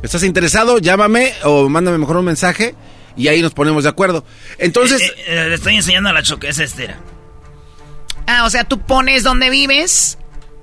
¿Estás 0.02 0.22
interesado? 0.22 0.78
Llámame 0.78 1.32
o 1.44 1.68
mándame 1.68 1.98
mejor 1.98 2.16
un 2.16 2.24
mensaje 2.24 2.74
y 3.16 3.28
ahí 3.28 3.42
nos 3.42 3.52
ponemos 3.52 3.82
de 3.84 3.90
acuerdo. 3.90 4.24
Entonces, 4.58 5.02
Eh, 5.02 5.14
eh, 5.26 5.46
le 5.48 5.54
estoy 5.54 5.74
enseñando 5.76 6.08
a 6.08 6.12
la 6.12 6.22
choque, 6.22 6.48
es 6.48 6.58
este. 6.58 6.84
era. 6.84 6.98
Ah, 8.26 8.44
o 8.44 8.50
sea, 8.50 8.64
tú 8.64 8.78
pones 8.80 9.22
donde 9.24 9.50
vives 9.50 10.18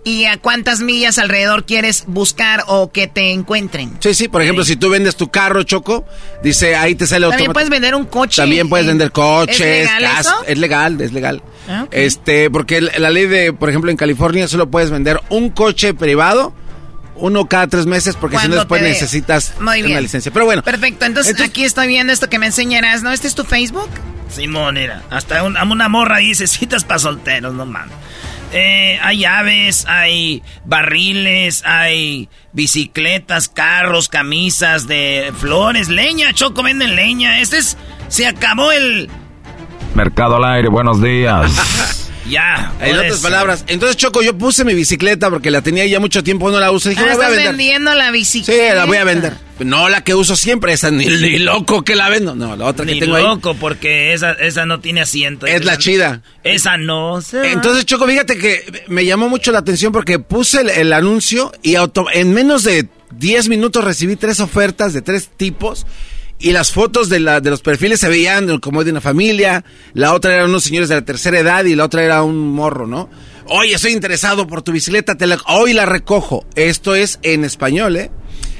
y 0.05 0.25
a 0.25 0.37
cuántas 0.37 0.79
millas 0.81 1.17
alrededor 1.17 1.65
quieres 1.65 2.03
buscar 2.07 2.63
o 2.67 2.91
que 2.91 3.07
te 3.07 3.31
encuentren. 3.31 3.97
Sí, 3.99 4.13
sí, 4.13 4.27
por 4.29 4.41
ejemplo, 4.41 4.63
si 4.63 4.75
tú 4.77 4.89
vendes 4.89 5.15
tu 5.17 5.29
carro, 5.29 5.63
Choco, 5.63 6.05
dice 6.43 6.75
ahí 6.77 6.95
te 6.95 7.07
sale 7.07 7.27
También 7.27 7.51
puedes 7.51 7.69
vender 7.69 7.95
un 7.95 8.05
coche. 8.05 8.41
También 8.41 8.69
puedes 8.69 8.85
vender 8.87 9.11
coches, 9.11 9.59
¿Es 9.59 9.85
legal 9.91 10.03
cas- 10.03 10.19
eso? 10.27 10.35
es 10.47 10.57
legal, 10.59 11.01
es 11.01 11.11
legal. 11.11 11.41
Ah. 11.67 11.87
Este, 11.91 12.49
porque 12.51 12.79
la 12.81 12.99
la 12.99 13.09
ley 13.09 13.25
de, 13.25 13.51
por 13.51 13.69
ejemplo, 13.69 13.89
en 13.91 13.97
California 13.97 14.47
solo 14.47 14.69
puedes 14.69 14.91
vender 14.91 15.19
un 15.29 15.49
coche 15.49 15.93
privado, 15.95 16.53
uno 17.15 17.47
cada 17.47 17.65
tres 17.67 17.85
meses, 17.87 18.15
porque 18.15 18.37
si 18.37 18.47
no 18.47 18.55
después 18.55 18.81
te 18.81 18.85
dé. 18.87 18.93
necesitas 18.93 19.53
Muy 19.59 19.81
una 19.81 20.01
licencia. 20.01 20.31
Pero 20.31 20.45
bueno. 20.45 20.61
Perfecto, 20.61 21.05
entonces, 21.05 21.41
aquí 21.41 21.63
estoy 21.63 21.87
viendo 21.87 22.13
esto 22.13 22.29
que 22.29 22.37
me 22.37 22.45
enseñarás, 22.45 23.01
¿no? 23.01 23.11
¿Este 23.11 23.27
es 23.27 23.33
tu 23.35 23.43
Facebook? 23.43 23.89
Simón, 24.29 24.75
mira, 24.75 25.01
hasta 25.09 25.41
un- 25.43 25.57
una 25.57 25.89
morra 25.89 26.17
dice 26.17 26.45
citas 26.45 26.83
para 26.83 26.99
solteros, 26.99 27.53
no 27.55 27.65
mames. 27.65 27.93
Eh, 28.51 28.99
hay 29.01 29.25
aves, 29.25 29.85
hay 29.87 30.43
barriles, 30.65 31.63
hay 31.65 32.29
bicicletas, 32.53 33.49
carros, 33.49 34.07
camisas 34.07 34.87
de 34.87 35.33
flores, 35.37 35.89
leña, 35.89 36.33
Choco 36.33 36.63
venden 36.63 36.95
leña. 36.95 37.39
Este 37.39 37.57
es, 37.57 37.77
se 38.07 38.27
acabó 38.27 38.71
el... 38.71 39.09
Mercado 39.93 40.37
al 40.37 40.45
aire, 40.45 40.69
buenos 40.69 41.01
días. 41.01 42.04
Ya. 42.29 42.73
En 42.81 42.95
otras 42.95 43.13
eso. 43.13 43.21
palabras, 43.21 43.63
entonces 43.67 43.97
Choco, 43.97 44.21
yo 44.23 44.35
puse 44.37 44.65
mi 44.65 44.73
bicicleta 44.73 45.29
porque 45.29 45.51
la 45.51 45.61
tenía 45.61 45.85
ya 45.85 45.99
mucho 45.99 46.23
tiempo, 46.23 46.49
no 46.49 46.59
la 46.59 46.71
uso. 46.71 46.89
Dije, 46.89 47.01
Ah, 47.03 47.07
la 47.07 47.13
voy 47.15 47.23
a 47.23 47.27
estás 47.27 47.35
vender. 47.37 47.55
vendiendo 47.55 47.93
la 47.95 48.05
Sí, 48.07 48.11
bicicleta. 48.13 48.75
la 48.75 48.85
voy 48.85 48.97
a 48.97 49.03
vender. 49.03 49.33
No 49.59 49.87
la 49.89 50.03
que 50.03 50.15
uso 50.15 50.35
siempre, 50.35 50.73
esa 50.73 50.89
ni, 50.91 51.05
ni 51.05 51.37
loco 51.39 51.83
que 51.83 51.95
la 51.95 52.09
vendo. 52.09 52.35
No, 52.35 52.55
la 52.55 52.65
otra 52.65 52.83
Ni 52.83 52.93
que 52.95 52.99
tengo 53.01 53.15
ahí. 53.15 53.23
loco, 53.23 53.53
porque 53.53 54.13
esa, 54.13 54.31
esa 54.33 54.65
no 54.65 54.79
tiene 54.79 55.01
asiento. 55.01 55.45
Es 55.45 55.63
la 55.65 55.77
chida. 55.77 56.23
Esa 56.43 56.77
no. 56.77 57.21
se- 57.21 57.51
Entonces, 57.51 57.85
Choco, 57.85 58.07
fíjate 58.07 58.37
que 58.37 58.83
me 58.87 59.05
llamó 59.05 59.29
mucho 59.29 59.51
la 59.51 59.59
atención 59.59 59.91
porque 59.93 60.19
puse 60.19 60.61
el, 60.61 60.69
el 60.71 60.93
anuncio 60.93 61.51
y 61.61 61.75
auto- 61.75 62.07
en 62.11 62.33
menos 62.33 62.63
de 62.63 62.87
10 63.17 63.47
minutos 63.49 63.83
recibí 63.85 64.15
tres 64.17 64.39
ofertas 64.41 64.91
de 64.93 65.01
tres 65.01 65.29
tipos 65.37 65.85
y 66.39 66.51
las 66.51 66.71
fotos 66.71 67.09
de, 67.09 67.19
la, 67.19 67.39
de 67.41 67.49
los 67.49 67.61
perfiles 67.61 67.99
se 67.99 68.09
veían 68.09 68.59
como 68.59 68.83
de 68.83 68.91
una 68.91 69.01
familia, 69.01 69.63
la 69.93 70.13
otra 70.13 70.35
eran 70.35 70.49
unos 70.49 70.63
señores 70.63 70.89
de 70.89 70.95
la 70.95 71.05
tercera 71.05 71.39
edad 71.39 71.65
y 71.65 71.75
la 71.75 71.85
otra 71.85 72.03
era 72.03 72.23
un 72.23 72.49
morro, 72.51 72.87
¿no? 72.87 73.09
Oye, 73.47 73.73
estoy 73.75 73.91
interesado 73.93 74.47
por 74.47 74.61
tu 74.61 74.71
bicicleta, 74.71 75.15
te 75.15 75.27
la- 75.27 75.39
hoy 75.47 75.73
la 75.73 75.85
recojo. 75.85 76.45
Esto 76.55 76.95
es 76.95 77.19
en 77.21 77.45
español, 77.45 77.95
¿eh? 77.95 78.11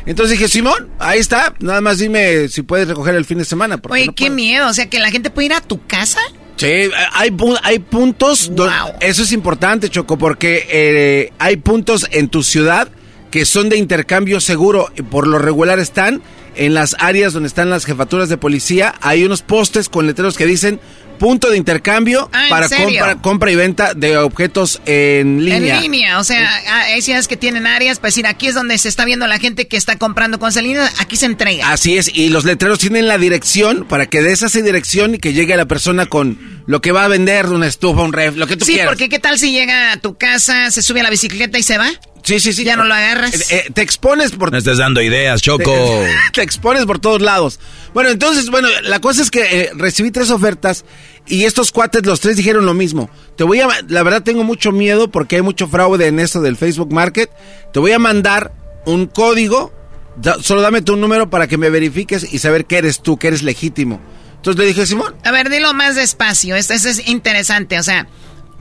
Entonces 0.06 0.38
dije, 0.38 0.48
Simón, 0.48 0.90
ahí 1.00 1.20
está, 1.20 1.56
nada 1.60 1.82
más 1.82 1.98
dime 1.98 2.48
si 2.48 2.62
puedes 2.62 2.88
recoger 2.88 3.16
el 3.16 3.26
fin 3.26 3.40
de 3.40 3.46
semana. 3.46 3.78
porque 3.78 3.94
Oye, 4.02 4.06
no 4.08 4.14
qué 4.16 4.30
miedo, 4.30 4.68
o 4.68 4.74
sea, 4.74 4.88
que 4.88 5.00
la 5.00 5.10
gente 5.10 5.32
puede 5.32 5.48
ir 5.48 5.54
a 5.54 5.62
tu 5.62 5.86
casa. 5.88 6.20
Sí, 6.58 6.68
hay, 7.12 7.36
hay 7.64 7.80
puntos, 7.80 8.56
do- 8.56 8.70
eso 9.02 9.24
es 9.24 9.32
importante, 9.34 9.90
Choco, 9.90 10.18
porque 10.18 10.66
eh, 10.70 11.34
hay 11.40 11.58
puntos 11.58 12.06
en 12.12 12.30
tu 12.30 12.44
ciudad 12.44 12.88
que 13.32 13.44
son 13.46 13.68
de 13.68 13.76
intercambio 13.78 14.40
seguro, 14.40 14.90
y 14.96 15.02
por 15.02 15.28
lo 15.28 15.40
regular 15.40 15.80
están 15.80 16.22
en 16.56 16.74
las 16.74 16.96
áreas 17.00 17.34
donde 17.34 17.48
están 17.48 17.70
las 17.70 17.86
jefaturas 17.86 18.30
de 18.30 18.38
policía, 18.38 18.96
hay 19.02 19.24
unos 19.24 19.42
postes 19.42 19.90
con 19.90 20.08
letreros 20.08 20.38
que 20.38 20.46
dicen 20.46 20.80
punto 21.16 21.50
de 21.50 21.58
intercambio 21.58 22.30
Ah, 22.34 22.44
¿en 22.44 22.50
para 22.50 22.70
compra, 22.70 23.16
compra 23.22 23.52
y 23.52 23.56
venta 23.56 23.94
de 23.94 24.18
objetos 24.18 24.82
en 24.86 25.44
línea. 25.46 25.78
En 25.78 25.82
línea, 25.82 26.20
o 26.20 26.24
sea, 26.24 26.50
ah, 26.68 26.82
hay 26.88 27.02
ciudades 27.02 27.28
que 27.28 27.38
tienen 27.38 27.66
áreas 27.68 28.00
para 28.00 28.10
decir, 28.10 28.28
aquí 28.28 28.48
es 28.48 28.54
donde 28.54 28.78
se 28.78 28.90
está 28.90 29.06
viendo 29.06 29.26
la 29.28 29.40
gente 29.40 29.68
que 29.68 29.78
está 29.78 29.98
comprando 29.98 30.40
cosas 30.40 30.58
en 30.58 30.64
línea, 30.66 30.92
aquí 31.00 31.16
se 31.16 31.26
entrega. 31.26 31.72
Así 31.72 31.98
es, 31.98 32.12
y 32.14 32.30
los 32.30 32.46
letreros 32.46 32.80
tienen 32.80 33.08
la 33.08 33.18
dirección 33.18 33.86
para 33.88 34.08
que 34.08 34.22
des 34.22 34.42
esa 34.42 34.62
dirección 34.62 35.16
y 35.16 35.20
que 35.20 35.34
llegue 35.34 35.56
la 35.56 35.66
persona 35.66 36.06
con 36.06 36.64
lo 36.68 36.82
que 36.82 36.92
va 36.92 37.06
a 37.06 37.08
vender, 37.08 37.48
una 37.48 37.68
estufa, 37.68 38.02
un 38.02 38.14
ref, 38.14 38.36
lo 38.36 38.48
que 38.48 38.58
tú 38.58 38.66
sí, 38.66 38.74
quieras. 38.74 38.90
porque 38.90 39.10
qué 39.10 39.20
tal 39.20 39.40
si 39.40 39.52
llega 39.52 39.94
a 39.94 39.98
tu 39.98 40.18
casa, 40.18 40.72
se 40.72 40.82
sube 40.82 41.00
a 41.00 41.04
la 41.04 41.10
bicicleta 41.10 41.58
y 41.58 41.64
se 41.64 41.78
va. 41.78 41.90
Sí, 42.26 42.40
sí, 42.40 42.54
sí. 42.54 42.64
Ya 42.64 42.76
no 42.76 42.86
lo 42.86 42.94
agarras. 42.96 43.52
Eh, 43.52 43.56
eh, 43.68 43.72
te 43.72 43.84
expones 43.84 44.32
por... 44.32 44.52
No 44.52 44.58
estés 44.58 44.80
dando 44.80 45.00
ideas, 45.00 45.44
Choco. 45.44 46.04
Te 46.34 46.42
expones 46.46 46.86
por 46.86 47.00
todos 47.00 47.22
lados. 47.22 47.60
Bueno, 47.94 48.10
entonces, 48.10 48.50
bueno, 48.50 48.70
la 48.84 49.00
cosa 49.02 49.22
es 49.22 49.30
que 49.32 49.42
eh, 49.42 49.72
recibí 49.76 50.12
tres 50.12 50.32
ofertas 50.32 50.86
y 51.28 51.44
estos 51.44 51.72
cuates, 51.72 52.06
los 52.06 52.20
tres 52.22 52.38
dijeron 52.38 52.66
lo 52.66 52.74
mismo. 52.74 53.10
Te 53.36 53.44
voy 53.44 53.60
a... 53.60 53.68
La 53.90 54.04
verdad 54.04 54.24
tengo 54.24 54.44
mucho 54.44 54.72
miedo 54.72 55.10
porque 55.12 55.36
hay 55.38 55.42
mucho 55.42 55.68
fraude 55.68 56.08
en 56.08 56.20
esto 56.20 56.42
del 56.42 56.56
Facebook 56.56 56.94
Market. 56.94 57.30
Te 57.74 57.80
voy 57.80 57.92
a 57.92 58.00
mandar 58.00 58.54
un 58.86 59.08
código. 59.08 59.74
da- 60.18 60.38
solo 60.42 60.62
dame 60.62 60.82
tu 60.82 60.96
número 60.96 61.30
para 61.30 61.48
que 61.48 61.58
me 61.58 61.70
verifiques 61.70 62.32
y 62.34 62.40
saber 62.40 62.66
que 62.66 62.78
eres 62.78 63.02
tú, 63.02 63.18
que 63.18 63.28
eres 63.28 63.44
legítimo. 63.44 64.00
Entonces 64.38 64.60
le 64.60 64.68
dije, 64.68 64.86
Simón, 64.86 65.16
A 65.24 65.32
ver, 65.32 65.50
dilo 65.50 65.74
más 65.74 65.96
despacio, 65.96 66.56
esto, 66.56 66.74
esto 66.74 66.88
es 66.90 67.08
interesante, 67.08 67.80
o 67.80 67.84
sea, 67.84 68.08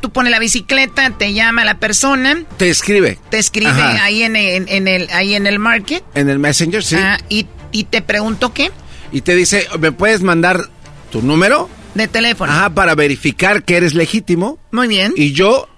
tú 0.00 0.10
pones 0.10 0.30
la 0.30 0.38
bicicleta, 0.38 1.10
te 1.10 1.34
llama 1.34 1.62
la 1.66 1.78
persona, 1.78 2.42
te 2.56 2.70
escribe. 2.70 3.18
te 3.30 3.36
escribe 3.38 3.70
Ajá. 3.70 4.02
ahí 4.04 4.22
en, 4.22 4.34
el- 4.34 4.66
en 4.70 4.88
el, 4.88 5.08
ahí 5.12 5.34
en 5.34 5.46
el 5.46 5.58
market 5.58 6.02
En 6.14 6.30
el 6.30 6.38
Messenger, 6.38 6.82
sí. 6.82 6.96
ah, 6.98 7.18
y, 7.28 7.46
y 7.74 7.84
te 7.84 8.00
pregunto 8.00 8.54
qué, 8.54 8.70
Y 9.12 9.20
te 9.20 9.34
dice, 9.36 9.66
¿me 9.78 9.92
puedes 9.92 10.22
mandar 10.22 10.68
tu 11.12 11.20
número? 11.20 11.68
de 11.94 12.08
teléfono. 12.08 12.50
Ajá, 12.50 12.70
para 12.70 12.94
verificar 12.96 13.62
que 13.64 13.76
eres 13.76 13.94
legítimo. 13.94 14.58
Muy 14.72 14.88
bien. 14.88 15.12
Y 15.16 15.32
yo 15.32 15.68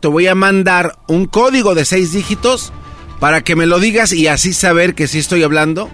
te 0.00 0.08
voy 0.08 0.26
a 0.26 0.34
mandar 0.34 0.96
un 1.08 1.26
código 1.26 1.74
de 1.74 1.84
seis 1.84 2.12
dígitos 2.12 2.72
para 3.20 3.42
que 3.42 3.56
me 3.56 3.66
lo 3.66 3.78
digas 3.78 4.12
y 4.12 4.26
así 4.28 4.52
saber 4.54 4.94
que 4.94 5.06
sí 5.08 5.18
estoy 5.18 5.42
hablando 5.42 5.90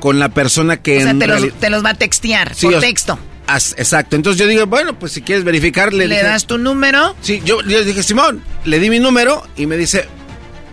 con 0.00 0.18
la 0.18 0.30
persona 0.30 0.80
que 0.80 0.98
O 0.98 1.00
sea, 1.02 1.10
en 1.10 1.18
te 1.18 1.26
los, 1.26 1.52
te 1.60 1.68
los 1.70 1.84
va 1.84 1.90
a 1.90 1.94
textear 1.94 2.54
Sí, 2.54 2.66
por 2.66 2.80
texto. 2.80 3.18
As- 3.46 3.74
exacto. 3.78 4.16
Entonces 4.16 4.40
yo 4.40 4.46
digo, 4.48 4.66
bueno, 4.66 4.98
pues 4.98 5.12
si 5.12 5.20
quieres 5.22 5.44
verificar, 5.44 5.92
le, 5.92 6.06
Le 6.08 6.16
dije- 6.16 6.26
das 6.26 6.46
tu 6.46 6.56
número. 6.58 7.14
Sí, 7.20 7.42
yo 7.44 7.60
le 7.62 7.84
dije, 7.84 8.02
Simón, 8.02 8.42
le 8.64 8.78
di 8.78 8.88
mi 8.90 9.00
número 9.00 9.42
y 9.56 9.66
me 9.66 9.76
dice, 9.76 10.06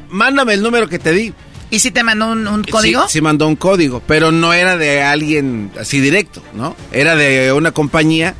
mándame 0.10 0.54
el 0.54 0.62
número 0.62 0.88
que 0.88 1.00
te 1.00 1.12
di. 1.12 1.34
¿Y 1.74 1.80
si 1.80 1.89
te 1.89 2.03
mandó 2.03 2.32
un, 2.32 2.47
un 2.47 2.63
código? 2.63 3.01
Sí, 3.07 3.13
sí 3.13 3.21
mandó 3.21 3.47
un 3.47 3.55
código, 3.55 3.99
pero 4.05 4.32
no 4.32 4.53
era 4.53 4.78
de 4.78 5.01
alguien 5.01 5.71
así 5.80 5.99
directo, 5.99 6.43
¿no? 6.53 6.76
Era 6.91 7.15
de 7.15 7.51
una 7.51 7.71
compañía. 7.71 8.36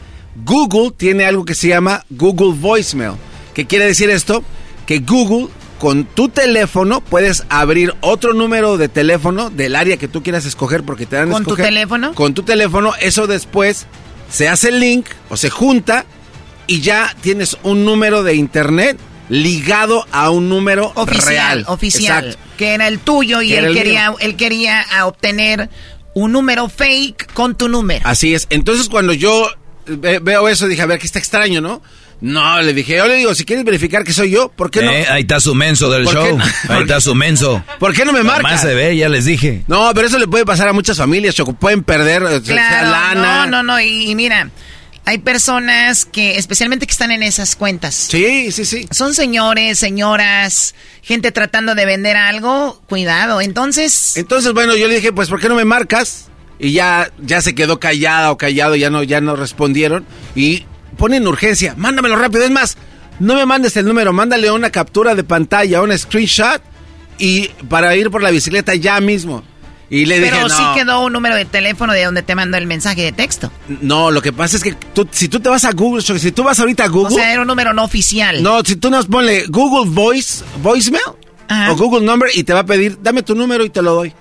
Google 0.46 0.92
tiene 0.96 1.26
algo 1.26 1.44
que 1.44 1.56
se 1.56 1.68
llama 1.68 2.06
Google 2.12 2.54
Voicemail. 2.56 3.14
¿Qué 3.56 3.66
quiere 3.66 3.88
decir 3.88 4.12
esto? 4.12 4.44
Que 4.86 5.00
Google 5.00 5.48
con 5.80 6.06
tu 6.06 6.30
teléfono 6.30 7.02
puedes 7.02 7.44
abrir 7.50 7.96
otro 8.02 8.36
número 8.36 8.78
de 8.78 8.88
teléfono 8.88 9.50
del 9.50 9.76
área 9.76 9.98
que 9.98 10.08
tú 10.08 10.22
quieras 10.22 10.46
escoger 10.46 10.84
porque 10.84 11.08
te 11.08 11.16
dan 11.16 11.32
¿Con 11.32 11.44
tu 11.44 11.56
teléfono? 11.56 12.14
Con 12.14 12.36
tu 12.36 12.44
teléfono, 12.44 12.94
eso 13.02 13.26
después 13.26 13.88
se 14.30 14.48
hace 14.48 14.70
el 14.70 14.80
link 14.80 15.08
o 15.30 15.38
se 15.38 15.50
junta 15.50 16.06
y 16.68 16.82
ya 16.82 17.16
tienes 17.22 17.58
un 17.64 17.84
número 17.84 18.22
de 18.22 18.36
internet 18.36 19.00
ligado 19.34 20.06
a 20.12 20.30
un 20.30 20.48
número 20.48 20.92
Oficial, 20.96 21.26
real. 21.28 21.66
oficial. 21.68 22.26
Exacto. 22.28 22.50
Que 22.58 22.74
era 22.76 22.88
el 22.88 23.00
tuyo 23.00 23.42
y 23.42 23.54
él 23.54 23.74
quería, 23.74 24.10
mío. 24.12 24.20
él 24.22 24.36
quería 24.36 24.86
ah, 24.92 25.08
obtener 25.08 25.70
un 26.14 26.32
número 26.32 26.70
fake 26.70 27.34
con 27.34 27.56
tu 27.58 27.68
número. 27.68 28.02
Así 28.08 28.36
es. 28.36 28.46
Entonces 28.52 28.90
cuando 28.90 29.12
yo 29.14 29.50
ve- 29.88 30.20
veo 30.20 30.48
eso 30.48 30.68
dije, 30.68 30.84
a 30.84 30.86
ver, 30.86 31.00
que 31.00 31.08
está 31.08 31.18
extraño, 31.20 31.62
¿no? 31.62 31.82
No, 32.22 32.62
le 32.62 32.74
dije, 32.74 32.96
yo 32.96 33.06
le 33.08 33.16
digo, 33.16 33.34
si 33.36 33.44
quieres 33.44 33.66
verificar 33.66 34.04
que 34.06 34.14
soy 34.14 34.30
yo, 34.30 34.48
¿por 34.50 34.70
qué 34.72 34.82
no? 34.84 34.92
Eh, 34.92 35.06
ahí 35.10 35.24
está 35.24 35.42
su 35.42 35.56
menso 35.56 35.90
del 35.90 36.04
¿Por 36.06 36.14
qué 36.14 36.20
show. 36.30 36.38
no? 36.38 36.46
Ahí 36.70 36.82
está 36.84 37.02
su 37.02 37.16
menso. 37.16 37.62
¿Por 37.80 37.94
qué 37.94 38.06
no 38.06 38.14
me 38.14 38.24
marca? 38.24 38.44
Más 38.44 38.62
se 38.62 38.74
ve, 38.76 38.96
ya 38.96 39.10
les 39.10 39.26
dije. 39.26 39.64
No, 39.68 39.92
pero 39.94 40.08
eso 40.08 40.18
le 40.20 40.28
puede 40.28 40.46
pasar 40.46 40.70
a 40.70 40.74
muchas 40.74 40.96
familias, 40.98 41.36
Choco. 41.36 41.52
Pueden 41.54 41.84
perder 41.84 42.24
o 42.24 42.30
sea, 42.30 42.40
Claro, 42.42 42.92
lana. 42.92 43.46
no, 43.48 43.52
no, 43.52 43.64
no. 43.64 43.82
Y, 43.82 44.12
y 44.12 44.16
mira, 44.16 44.50
hay 45.06 45.18
personas 45.18 46.06
que, 46.06 46.38
especialmente 46.38 46.86
que 46.86 46.92
están 46.92 47.12
en 47.12 47.24
esas 47.24 47.56
cuentas. 47.56 47.94
Sí, 47.94 48.52
sí, 48.52 48.64
sí. 48.64 48.88
Son 48.92 49.14
señores, 49.14 49.78
señoras, 49.78 50.76
gente 51.02 51.32
tratando 51.32 51.76
de 51.76 51.86
vender 51.86 52.16
algo. 52.16 52.82
Cuidado. 52.88 53.42
Entonces, 53.42 54.16
Entonces, 54.16 54.54
bueno, 54.54 54.76
yo 54.76 54.88
le 54.88 54.96
dije, 54.96 55.12
pues, 55.12 55.30
¿por 55.30 55.42
qué 55.42 55.50
no 55.50 55.56
me 55.56 55.66
marcas? 55.66 56.30
Y 56.60 56.72
ya, 56.72 57.12
ya 57.20 57.42
se 57.42 57.56
quedó 57.56 57.80
callada 57.80 58.32
o 58.32 58.38
callado, 58.38 58.76
ya 58.76 58.90
no, 58.90 59.04
ya 59.04 59.20
no 59.20 59.36
respondieron. 59.36 60.06
Y 60.36 60.66
ponen 60.98 61.28
urgencia, 61.28 61.76
mándamelo 61.76 62.16
rápido. 62.16 62.46
Es 62.46 62.52
más, 62.52 62.78
no 63.20 63.36
me 63.36 63.46
mandes 63.46 63.76
el 63.76 63.86
número, 63.86 64.14
mándale 64.14 64.52
una 64.52 64.70
captura 64.70 65.16
de 65.16 65.24
pantalla, 65.24 65.82
un 65.82 65.98
screenshot, 65.98 66.62
y 67.18 67.50
para 67.70 67.96
ir 67.96 68.10
por 68.10 68.22
la 68.24 68.32
bicicleta 68.32 68.74
ya 68.76 69.00
mismo. 69.02 69.44
Y 69.90 70.06
le 70.06 70.20
pero 70.22 70.46
dije, 70.46 70.50
sí 70.58 70.64
quedó 70.74 71.06
un 71.06 71.14
número 71.14 71.36
de 71.36 71.46
teléfono 71.46 71.94
de 71.94 72.04
donde 72.06 72.24
te 72.24 72.34
mandó 72.36 72.58
el 72.58 72.66
mensaje 72.66 73.02
de 73.04 73.12
texto. 73.12 73.52
no, 73.68 74.10
lo 74.12 74.22
que 74.22 74.34
pasa 74.34 74.58
es 74.58 74.64
que 74.64 74.74
tú, 74.74 75.08
si 75.12 75.28
tú 75.28 75.40
te 75.40 75.50
vas 75.50 75.66
a 75.66 75.72
Google, 75.72 76.02
si 76.02 76.32
tú 76.32 76.44
vas 76.44 76.60
ahorita 76.60 76.86
a 76.86 76.88
O 76.88 76.92
Google... 76.92 77.16
sea, 77.16 77.32
era 77.32 77.42
un 77.42 77.48
número 77.48 77.74
no 77.74 77.84
oficial. 77.84 78.42
No, 78.42 78.64
si 78.64 78.76
tú 78.76 78.90
nos 78.90 79.06
ponle 79.06 79.46
Google 79.48 79.92
Voice, 79.92 80.44
Voicemail 80.62 81.04
o 81.70 81.76
Google 81.76 82.06
Number 82.06 82.30
y 82.34 82.44
te 82.44 82.54
va 82.54 82.62
a 82.62 82.66
pedir, 82.66 82.98
dame 83.02 83.22
tu 83.22 83.36
número 83.36 83.64
y 83.66 83.70
te 83.70 83.82
lo 83.82 83.94
doy. 83.94 84.14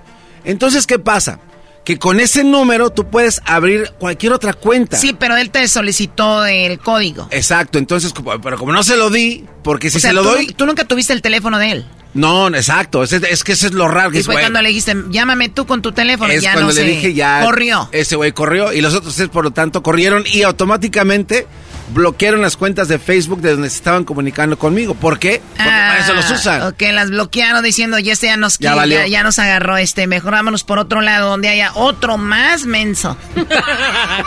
Entonces, 0.45 0.87
¿qué 0.87 0.99
pasa? 0.99 1.39
Que 1.85 1.99
con 1.99 2.21
ese 2.21 2.45
número 2.45 2.91
tú 2.91 3.09
puedes 3.09 3.41
abrir 3.45 3.91
cualquier 3.99 4.33
otra 4.33 4.53
cuenta. 4.53 4.97
Sí, 4.99 5.17
pero 5.19 5.37
él 5.37 5.51
te 5.51 5.67
solicitó 5.69 6.45
el 6.45 6.79
código. 6.81 7.29
Exacto, 7.31 7.79
entonces, 7.79 8.13
pero 8.43 8.59
como 8.59 8.73
no 8.73 8.83
se 8.83 8.97
lo 8.97 9.09
di, 9.11 9.45
porque 9.65 9.91
si 9.91 9.97
O 9.97 10.01
sea, 10.01 10.11
se 10.11 10.15
lo 10.15 10.23
tú, 10.23 10.29
doy... 10.29 10.47
tú 10.49 10.67
nunca 10.67 10.85
tuviste 10.85 11.13
el 11.13 11.23
teléfono 11.23 11.59
de 11.59 11.73
él. 11.73 11.87
No, 12.15 12.49
exacto, 12.49 13.03
es, 13.03 13.13
es 13.13 13.43
que 13.45 13.53
eso 13.53 13.67
es 13.67 13.73
lo 13.73 13.89
raro. 13.89 14.11
Que 14.11 14.19
Y 14.19 14.23
fue 14.23 14.39
cuando 14.39 14.61
le 14.61 14.69
dijiste, 14.69 14.95
llámame 15.09 15.49
tú 15.49 15.67
con 15.67 15.81
tu 15.81 15.93
teléfono. 15.93 16.33
es 16.33 16.43
ya 16.43 16.53
cuando 16.53 16.71
no 16.71 16.75
le 16.75 16.83
sé, 16.83 16.87
dije 16.87 17.15
ya... 17.15 17.41
Corrió. 17.43 17.89
Ese 17.93 18.17
güey 18.17 18.33
corrió 18.33 18.73
y 18.73 18.81
los 18.81 18.95
otros 18.95 19.15
tres, 19.17 19.29
por 19.29 19.45
lo 19.45 19.51
tanto, 19.51 19.83
corrieron 19.83 20.25
y 20.27 20.43
automáticamente 20.43 21.47
bloquearon 21.93 22.41
las 22.43 22.57
cuentas 22.57 22.89
de 22.89 22.99
Facebook 22.99 23.41
de 23.41 23.53
donde 23.53 23.71
se 23.71 23.77
estaban 23.77 24.05
comunicando 24.05 24.59
conmigo. 24.59 24.95
¿Por 24.95 25.19
qué? 25.19 25.41
Porque 25.57 25.65
para 25.71 25.99
eso 25.99 26.15
los 26.15 26.31
usan. 26.31 26.63
Ah, 26.63 26.69
Ok, 26.69 26.83
las 26.93 27.11
bloquearon 27.11 27.63
diciendo, 27.63 27.99
ya 27.99 28.13
este 28.13 28.27
ya 28.27 28.37
nos, 28.37 28.59
Ya 28.59 28.71
ya, 28.71 28.75
valió. 28.77 29.07
ya 29.07 29.23
nos 29.23 29.39
agarró 29.39 29.77
este, 29.77 30.07
mejor 30.07 30.33
vámonos 30.33 30.65
por 30.65 30.79
otro 30.79 31.01
lado 31.01 31.29
donde 31.31 31.49
haya 31.49 31.73
otro 31.75 32.19
más 32.19 32.65
menso. 32.67 33.17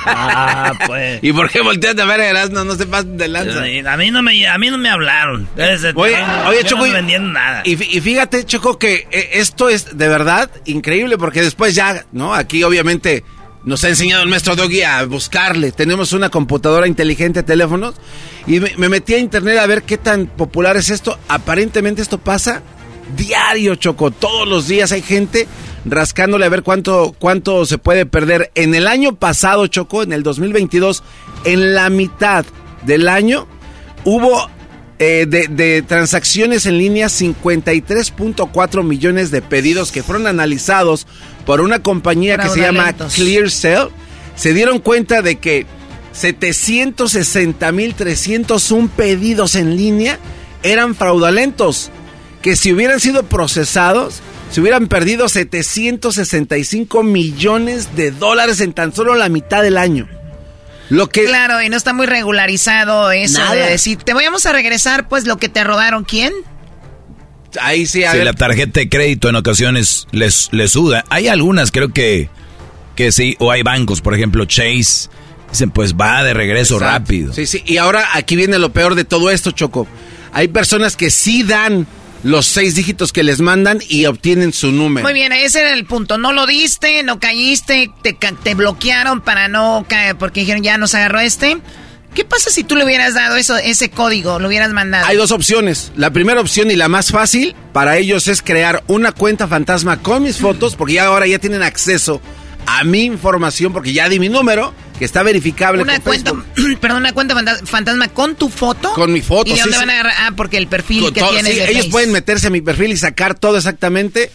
Ah, 0.07 0.73
pues. 0.85 1.19
¿Y 1.23 1.33
por 1.33 1.49
qué 1.49 1.61
volteas 1.61 1.97
a 1.97 2.05
ver 2.05 2.21
a 2.21 2.27
Erasmo? 2.29 2.63
No 2.63 2.75
se 2.75 2.85
pasen 2.85 3.17
de 3.17 3.27
lanza. 3.27 3.59
A 3.91 3.97
mí 3.97 4.11
no 4.11 4.21
me, 4.21 4.47
a 4.47 4.57
mí 4.57 4.69
no 4.69 4.77
me 4.77 4.89
hablaron. 4.89 5.47
Ese- 5.57 5.93
Oye, 5.95 6.17
yo 6.17 6.49
oye 6.49 6.61
no 6.63 6.67
Choco, 6.69 6.87
y- 6.87 6.91
vendiendo 6.91 7.29
nada. 7.31 7.61
Y, 7.65 7.71
y 7.73 8.01
fíjate, 8.01 8.45
Choco, 8.45 8.77
que 8.77 9.07
eh, 9.11 9.29
esto 9.33 9.69
es 9.69 9.97
de 9.97 10.07
verdad 10.07 10.49
increíble 10.65 11.17
porque 11.17 11.41
después 11.41 11.75
ya, 11.75 12.05
¿no? 12.11 12.33
Aquí 12.33 12.63
obviamente 12.63 13.23
nos 13.65 13.83
ha 13.83 13.89
enseñado 13.89 14.23
el 14.23 14.29
maestro 14.29 14.55
Doggy 14.55 14.83
a 14.83 15.03
buscarle. 15.05 15.71
Tenemos 15.71 16.13
una 16.13 16.29
computadora 16.29 16.87
inteligente, 16.87 17.43
teléfonos, 17.43 17.95
y 18.47 18.59
me, 18.59 18.71
me 18.77 18.89
metí 18.89 19.15
a 19.15 19.17
internet 19.17 19.57
a 19.57 19.67
ver 19.67 19.83
qué 19.83 19.97
tan 19.97 20.27
popular 20.27 20.77
es 20.77 20.89
esto. 20.89 21.17
Aparentemente 21.27 22.01
esto 22.01 22.19
pasa 22.19 22.61
diario, 23.17 23.75
Choco. 23.75 24.11
Todos 24.11 24.47
los 24.47 24.67
días 24.67 24.91
hay 24.91 25.01
gente 25.01 25.47
rascándole 25.85 26.45
a 26.45 26.49
ver 26.49 26.63
cuánto, 26.63 27.15
cuánto 27.17 27.65
se 27.65 27.77
puede 27.77 28.05
perder. 28.05 28.51
En 28.55 28.75
el 28.75 28.87
año 28.87 29.15
pasado, 29.15 29.67
Choco, 29.67 30.03
en 30.03 30.13
el 30.13 30.23
2022, 30.23 31.03
en 31.43 31.73
la 31.73 31.89
mitad 31.89 32.45
del 32.83 33.07
año, 33.07 33.47
hubo 34.03 34.49
eh, 34.99 35.25
de 35.27 35.81
transacciones 35.81 36.65
en 36.65 36.77
línea 36.77 37.07
53.4 37.07 38.83
millones 38.83 39.31
de 39.31 39.41
pedidos 39.41 39.91
que 39.91 40.03
fueron 40.03 40.27
analizados 40.27 41.07
por 41.45 41.61
una 41.61 41.81
compañía 41.81 42.37
que 42.37 42.49
se 42.49 42.59
llama. 42.61 42.93
ClearSale. 43.13 43.89
Se 44.35 44.53
dieron 44.53 44.79
cuenta 44.79 45.21
de 45.21 45.37
que 45.37 45.65
760.301 46.13 48.89
pedidos 48.89 49.55
en 49.55 49.77
línea 49.77 50.19
eran 50.63 50.95
fraudulentos, 50.95 51.91
que 52.41 52.55
si 52.55 52.73
hubieran 52.73 52.99
sido 52.99 53.23
procesados, 53.23 54.21
se 54.51 54.61
hubieran 54.61 54.87
perdido 54.87 55.29
765 55.29 57.03
millones 57.03 57.95
de 57.95 58.11
dólares 58.11 58.61
en 58.61 58.73
tan 58.73 58.93
solo 58.93 59.15
la 59.15 59.29
mitad 59.29 59.61
del 59.61 59.77
año. 59.77 60.07
Lo 60.89 61.09
que 61.09 61.25
Claro, 61.25 61.61
y 61.61 61.69
no 61.69 61.77
está 61.77 61.93
muy 61.93 62.05
regularizado 62.05 63.11
eso 63.11 63.39
Nada. 63.39 63.55
de 63.55 63.69
decir, 63.69 63.97
te 63.97 64.13
vamos 64.13 64.45
a 64.45 64.53
regresar 64.53 65.07
pues 65.07 65.25
lo 65.25 65.37
que 65.37 65.49
te 65.49 65.63
robaron, 65.63 66.03
¿quién? 66.03 66.31
Ahí 67.61 67.85
sí, 67.85 68.03
a 68.03 68.11
Si 68.11 68.17
ver, 68.17 68.25
la 68.25 68.33
tarjeta 68.33 68.79
de 68.79 68.89
crédito 68.89 69.29
en 69.29 69.35
ocasiones 69.35 70.07
les, 70.11 70.49
les 70.51 70.71
suda. 70.71 71.05
Hay 71.09 71.27
algunas, 71.27 71.71
creo 71.71 71.91
que, 71.93 72.29
que 72.95 73.11
sí, 73.11 73.35
o 73.39 73.51
hay 73.51 73.63
bancos, 73.63 74.01
por 74.01 74.13
ejemplo, 74.13 74.45
Chase. 74.45 75.09
Dicen, 75.51 75.71
pues 75.71 75.95
va 75.95 76.23
de 76.23 76.33
regreso 76.33 76.75
Exacto. 76.75 76.99
rápido. 76.99 77.33
Sí, 77.33 77.45
sí. 77.45 77.63
Y 77.65 77.77
ahora 77.77 78.09
aquí 78.13 78.35
viene 78.35 78.59
lo 78.59 78.73
peor 78.73 78.95
de 78.95 79.05
todo 79.05 79.29
esto, 79.29 79.51
Choco. 79.51 79.87
Hay 80.33 80.49
personas 80.49 80.95
que 80.97 81.09
sí 81.09 81.43
dan 81.43 81.87
los 82.23 82.45
seis 82.47 82.75
dígitos 82.75 83.13
que 83.13 83.23
les 83.23 83.39
mandan 83.39 83.79
y 83.87 84.05
obtienen 84.05 84.51
su 84.51 84.71
número. 84.71 85.05
Muy 85.05 85.13
bien, 85.13 85.31
ese 85.31 85.61
era 85.61 85.73
el 85.73 85.85
punto. 85.85 86.17
No 86.17 86.33
lo 86.33 86.47
diste, 86.47 87.03
no 87.03 87.19
caíste, 87.19 87.91
te, 88.01 88.13
te 88.13 88.55
bloquearon 88.55 89.21
para 89.21 89.47
no 89.47 89.85
caer, 89.87 90.17
porque 90.17 90.41
dijeron 90.41 90.63
ya 90.63 90.77
nos 90.77 90.95
agarró 90.95 91.19
este. 91.19 91.57
¿Qué 92.15 92.25
pasa 92.25 92.49
si 92.49 92.63
tú 92.63 92.75
le 92.75 92.85
hubieras 92.85 93.13
dado 93.13 93.35
eso, 93.35 93.57
ese 93.57 93.89
código, 93.89 94.39
lo 94.39 94.47
hubieras 94.47 94.71
mandado? 94.71 95.05
Hay 95.05 95.17
dos 95.17 95.31
opciones. 95.31 95.91
La 95.95 96.11
primera 96.11 96.39
opción 96.41 96.71
y 96.71 96.75
la 96.75 96.87
más 96.87 97.11
fácil 97.11 97.55
para 97.73 97.97
ellos 97.97 98.27
es 98.27 98.41
crear 98.41 98.83
una 98.87 99.11
cuenta 99.11 99.47
fantasma 99.47 100.01
con 100.01 100.23
mis 100.23 100.37
fotos, 100.37 100.75
porque 100.75 100.93
ya 100.93 101.05
ahora 101.05 101.27
ya 101.27 101.37
tienen 101.39 101.61
acceso 101.61 102.21
a 102.65 102.83
mi 102.83 103.03
información, 103.03 103.73
porque 103.73 103.93
ya 103.93 104.09
di 104.09 104.19
mi 104.19 104.29
número, 104.29 104.73
que 104.97 105.05
está 105.05 105.21
verificable. 105.23 105.83
Una 105.83 105.95
con 105.95 106.03
cuenta, 106.03 106.31
Facebook. 106.31 106.79
perdón, 106.81 106.97
una 106.99 107.13
cuenta 107.13 107.35
fanta- 107.35 107.65
fantasma 107.65 108.07
con 108.07 108.35
tu 108.35 108.49
foto. 108.49 108.93
Con 108.93 109.11
mi 109.11 109.21
foto, 109.21 109.49
¿Y 109.51 109.55
de 109.55 109.57
sí, 109.57 109.61
dónde 109.61 109.75
sí. 109.77 109.79
van 109.81 109.89
a 109.89 109.93
agarrar? 109.99 110.13
Ah, 110.19 110.31
porque 110.35 110.57
el 110.57 110.67
perfil 110.67 111.03
Con 111.03 111.13
que 111.13 111.19
todo- 111.19 111.31
tienes 111.31 111.51
sí, 111.53 111.59
de 111.59 111.65
ellos 111.65 111.77
Face. 111.83 111.91
pueden 111.91 112.11
meterse 112.13 112.47
a 112.47 112.49
mi 112.49 112.61
perfil 112.61 112.91
y 112.93 112.97
sacar 112.97 113.37
todo 113.37 113.57
exactamente. 113.57 114.31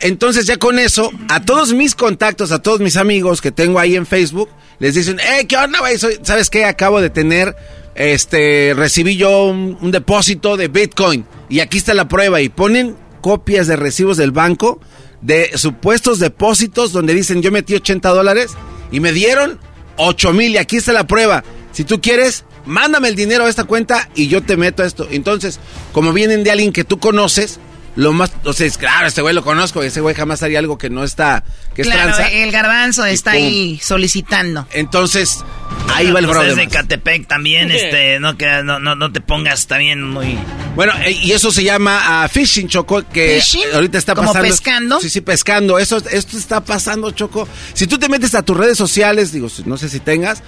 Entonces 0.00 0.46
ya 0.46 0.56
con 0.56 0.78
eso, 0.78 1.10
a 1.28 1.44
todos 1.44 1.72
mis 1.72 1.94
contactos, 1.94 2.52
a 2.52 2.60
todos 2.60 2.80
mis 2.80 2.96
amigos 2.96 3.40
que 3.40 3.52
tengo 3.52 3.78
ahí 3.78 3.96
en 3.96 4.06
Facebook, 4.06 4.48
les 4.78 4.94
dicen, 4.94 5.18
hey, 5.20 5.46
¿qué 5.48 5.56
onda, 5.56 5.78
güey? 5.80 5.96
¿Sabes 5.98 6.50
qué? 6.50 6.64
Acabo 6.64 7.00
de 7.00 7.10
tener, 7.10 7.54
este, 7.94 8.74
recibí 8.76 9.16
yo 9.16 9.44
un, 9.44 9.78
un 9.80 9.90
depósito 9.90 10.56
de 10.56 10.68
Bitcoin 10.68 11.24
y 11.48 11.60
aquí 11.60 11.78
está 11.78 11.94
la 11.94 12.08
prueba 12.08 12.40
y 12.40 12.48
ponen 12.48 12.96
copias 13.20 13.66
de 13.66 13.76
recibos 13.76 14.16
del 14.16 14.32
banco 14.32 14.80
de 15.22 15.56
supuestos 15.56 16.18
depósitos 16.18 16.92
donde 16.92 17.14
dicen 17.14 17.40
yo 17.40 17.50
metí 17.50 17.74
80 17.74 18.10
dólares 18.10 18.52
y 18.92 19.00
me 19.00 19.12
dieron 19.12 19.58
8 19.96 20.32
mil 20.32 20.52
y 20.52 20.58
aquí 20.58 20.76
está 20.76 20.92
la 20.92 21.06
prueba. 21.06 21.42
Si 21.72 21.84
tú 21.84 22.00
quieres, 22.00 22.44
mándame 22.66 23.08
el 23.08 23.16
dinero 23.16 23.44
a 23.46 23.48
esta 23.48 23.64
cuenta 23.64 24.08
y 24.14 24.28
yo 24.28 24.42
te 24.42 24.56
meto 24.56 24.84
esto. 24.84 25.08
Entonces, 25.10 25.58
como 25.92 26.12
vienen 26.12 26.44
de 26.44 26.50
alguien 26.50 26.72
que 26.72 26.84
tú 26.84 26.98
conoces, 26.98 27.58
lo 27.96 28.12
más, 28.12 28.32
o 28.44 28.52
sea, 28.52 28.66
es 28.66 28.76
claro, 28.76 29.06
este 29.06 29.22
güey 29.22 29.34
lo 29.34 29.44
conozco, 29.44 29.82
ese 29.82 30.00
güey 30.00 30.14
jamás 30.14 30.42
haría 30.42 30.58
algo 30.58 30.78
que 30.78 30.90
no 30.90 31.04
está, 31.04 31.44
que 31.74 31.82
es 31.82 31.88
Claro, 31.88 32.14
tranza. 32.14 32.28
el 32.28 32.50
garbanzo 32.50 33.04
está 33.04 33.30
pum. 33.32 33.40
ahí 33.40 33.80
solicitando. 33.82 34.66
Entonces, 34.72 35.44
ahí 35.94 36.10
va 36.10 36.18
el 36.18 36.26
Pues 36.26 36.36
es 36.36 36.42
problema. 36.42 36.60
de 36.62 36.68
Catepec 36.68 37.28
también, 37.28 37.70
este, 37.70 38.18
no, 38.20 38.36
que, 38.36 38.62
no, 38.64 38.78
no, 38.80 38.94
no 38.96 39.12
te 39.12 39.20
pongas 39.20 39.66
también 39.66 40.02
muy... 40.02 40.36
Bueno, 40.74 40.92
eh, 41.04 41.12
y 41.12 41.30
eso 41.32 41.52
se 41.52 41.62
llama 41.62 42.00
ah, 42.24 42.28
fishing, 42.28 42.66
Choco, 42.68 43.02
que 43.12 43.40
¿Fishing? 43.40 43.66
ahorita 43.74 43.96
está 43.96 44.14
¿Como 44.16 44.28
pasando. 44.32 44.48
pescando? 44.48 45.00
Sí, 45.00 45.08
sí, 45.08 45.20
pescando. 45.20 45.78
Eso, 45.78 45.98
esto 46.10 46.36
está 46.36 46.64
pasando, 46.64 47.12
Choco. 47.12 47.46
Si 47.74 47.86
tú 47.86 47.96
te 47.98 48.08
metes 48.08 48.34
a 48.34 48.42
tus 48.42 48.56
redes 48.56 48.76
sociales, 48.76 49.30
digo, 49.30 49.46
no 49.66 49.76
sé 49.76 49.88
si 49.88 50.00
tengas, 50.00 50.42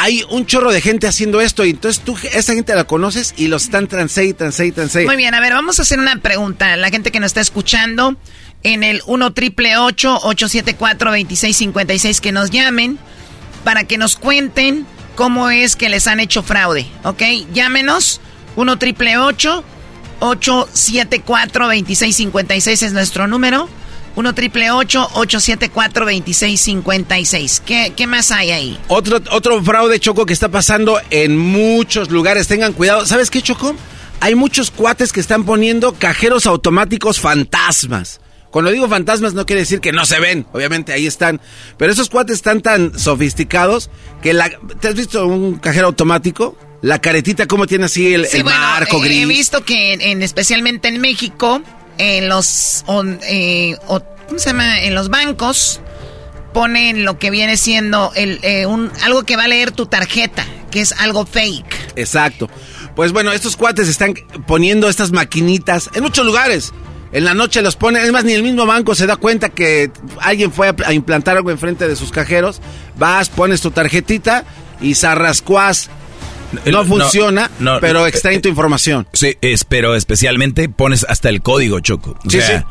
hay 0.00 0.24
un 0.30 0.46
chorro 0.46 0.70
de 0.70 0.80
gente 0.80 1.08
haciendo 1.08 1.40
esto 1.40 1.64
y 1.64 1.70
entonces 1.70 2.04
tú, 2.04 2.16
esa 2.32 2.54
gente 2.54 2.72
la 2.74 2.84
conoces 2.84 3.34
y 3.36 3.48
los 3.48 3.64
están 3.64 3.88
transé 3.88 4.26
y 4.26 4.32
transé 4.32 4.68
y. 4.68 5.06
Muy 5.06 5.16
bien, 5.16 5.34
a 5.34 5.40
ver, 5.40 5.52
vamos 5.52 5.80
a 5.80 5.82
hacer 5.82 5.98
una 5.98 6.14
pregunta. 6.16 6.76
La 6.76 6.90
gente 6.90 7.10
que 7.10 7.18
nos 7.18 7.26
está 7.28 7.40
escuchando 7.40 8.16
en 8.62 8.84
el 8.84 9.02
1 9.06 9.32
triple 9.32 9.76
874 9.76 11.10
2656 11.10 12.20
que 12.20 12.30
nos 12.30 12.50
llamen 12.50 12.98
para 13.64 13.82
que 13.84 13.98
nos 13.98 14.14
cuenten 14.14 14.86
cómo 15.16 15.50
es 15.50 15.74
que 15.74 15.88
les 15.88 16.06
han 16.06 16.20
hecho 16.20 16.44
fraude, 16.44 16.86
¿ok? 17.02 17.22
Llámenos 17.52 18.20
1 18.54 18.78
triple 18.78 19.18
874 19.18 21.64
2656 21.64 22.82
es 22.82 22.92
nuestro 22.92 23.26
número. 23.26 23.68
1 24.18 24.34
triple 24.34 24.70
874 24.72 26.04
2656 26.04 27.62
¿Qué, 27.64 27.92
¿Qué 27.96 28.06
más 28.08 28.32
hay 28.32 28.50
ahí? 28.50 28.78
Otro, 28.88 29.20
otro 29.30 29.62
fraude, 29.62 30.00
Choco, 30.00 30.26
que 30.26 30.32
está 30.32 30.48
pasando 30.48 31.00
en 31.10 31.38
muchos 31.38 32.10
lugares. 32.10 32.48
Tengan 32.48 32.72
cuidado. 32.72 33.06
¿Sabes 33.06 33.30
qué, 33.30 33.40
Choco? 33.42 33.76
Hay 34.20 34.34
muchos 34.34 34.72
cuates 34.72 35.12
que 35.12 35.20
están 35.20 35.44
poniendo 35.44 35.92
cajeros 35.94 36.46
automáticos 36.46 37.20
fantasmas. 37.20 38.20
Cuando 38.50 38.72
digo 38.72 38.88
fantasmas 38.88 39.34
no 39.34 39.46
quiere 39.46 39.60
decir 39.60 39.80
que 39.80 39.92
no 39.92 40.04
se 40.06 40.18
ven, 40.18 40.46
obviamente 40.52 40.92
ahí 40.92 41.06
están. 41.06 41.40
Pero 41.76 41.92
esos 41.92 42.08
cuates 42.08 42.36
están 42.36 42.60
tan 42.60 42.98
sofisticados 42.98 43.88
que 44.22 44.32
la... 44.32 44.50
¿Te 44.80 44.88
has 44.88 44.94
visto 44.94 45.26
un 45.26 45.58
cajero 45.58 45.86
automático? 45.86 46.58
La 46.82 47.00
caretita 47.00 47.46
como 47.46 47.66
tiene 47.66 47.84
así 47.84 48.14
el, 48.14 48.26
Sí, 48.26 48.38
el 48.38 48.42
bueno, 48.44 48.58
marco 48.58 49.00
gris. 49.00 49.22
He 49.22 49.26
visto 49.26 49.64
que 49.64 49.92
en, 49.92 50.00
en- 50.00 50.22
especialmente 50.22 50.88
en 50.88 51.00
México, 51.00 51.60
en 51.98 52.28
los 52.28 52.84
eh, 53.22 53.76
o- 53.86 54.00
¿cómo 54.26 54.38
se 54.38 54.50
llama? 54.50 54.80
En 54.80 54.94
los 54.94 55.08
bancos 55.08 55.80
ponen 56.52 57.04
lo 57.04 57.18
que 57.18 57.30
viene 57.30 57.56
siendo 57.56 58.12
el, 58.14 58.38
eh, 58.42 58.66
un, 58.66 58.90
algo 59.04 59.22
que 59.24 59.36
va 59.36 59.44
a 59.44 59.48
leer 59.48 59.70
tu 59.72 59.86
tarjeta, 59.86 60.44
que 60.70 60.80
es 60.80 60.92
algo 60.92 61.26
fake. 61.26 61.92
Exacto. 61.96 62.48
Pues 62.96 63.12
bueno, 63.12 63.32
estos 63.32 63.56
cuates 63.56 63.88
están 63.88 64.14
poniendo 64.46 64.88
estas 64.88 65.12
maquinitas 65.12 65.90
en 65.94 66.02
muchos 66.02 66.24
lugares. 66.26 66.72
En 67.12 67.24
la 67.24 67.32
noche 67.32 67.62
los 67.62 67.76
ponen, 67.76 68.04
es 68.04 68.12
más, 68.12 68.24
ni 68.24 68.32
el 68.32 68.42
mismo 68.42 68.66
banco 68.66 68.94
se 68.94 69.06
da 69.06 69.16
cuenta 69.16 69.48
que 69.48 69.90
alguien 70.20 70.52
fue 70.52 70.68
a, 70.68 70.74
a 70.84 70.92
implantar 70.92 71.36
algo 71.36 71.50
enfrente 71.50 71.88
de 71.88 71.96
sus 71.96 72.10
cajeros. 72.10 72.60
Vas, 72.96 73.28
pones 73.30 73.60
tu 73.60 73.70
tarjetita 73.70 74.44
y 74.80 74.94
zarrascuás. 74.94 75.88
No 76.66 76.84
funciona, 76.84 77.50
no, 77.58 77.78
pero 77.80 78.06
eh, 78.06 78.08
extraen 78.08 78.40
tu 78.40 78.48
información. 78.48 79.06
Sí, 79.12 79.36
es, 79.40 79.64
pero 79.64 79.94
especialmente 79.94 80.68
pones 80.68 81.04
hasta 81.08 81.28
el 81.28 81.42
código, 81.42 81.80
Choco. 81.80 82.12
O 82.24 82.30
Sí, 82.30 82.40
sea, 82.40 82.60
sí. 82.60 82.64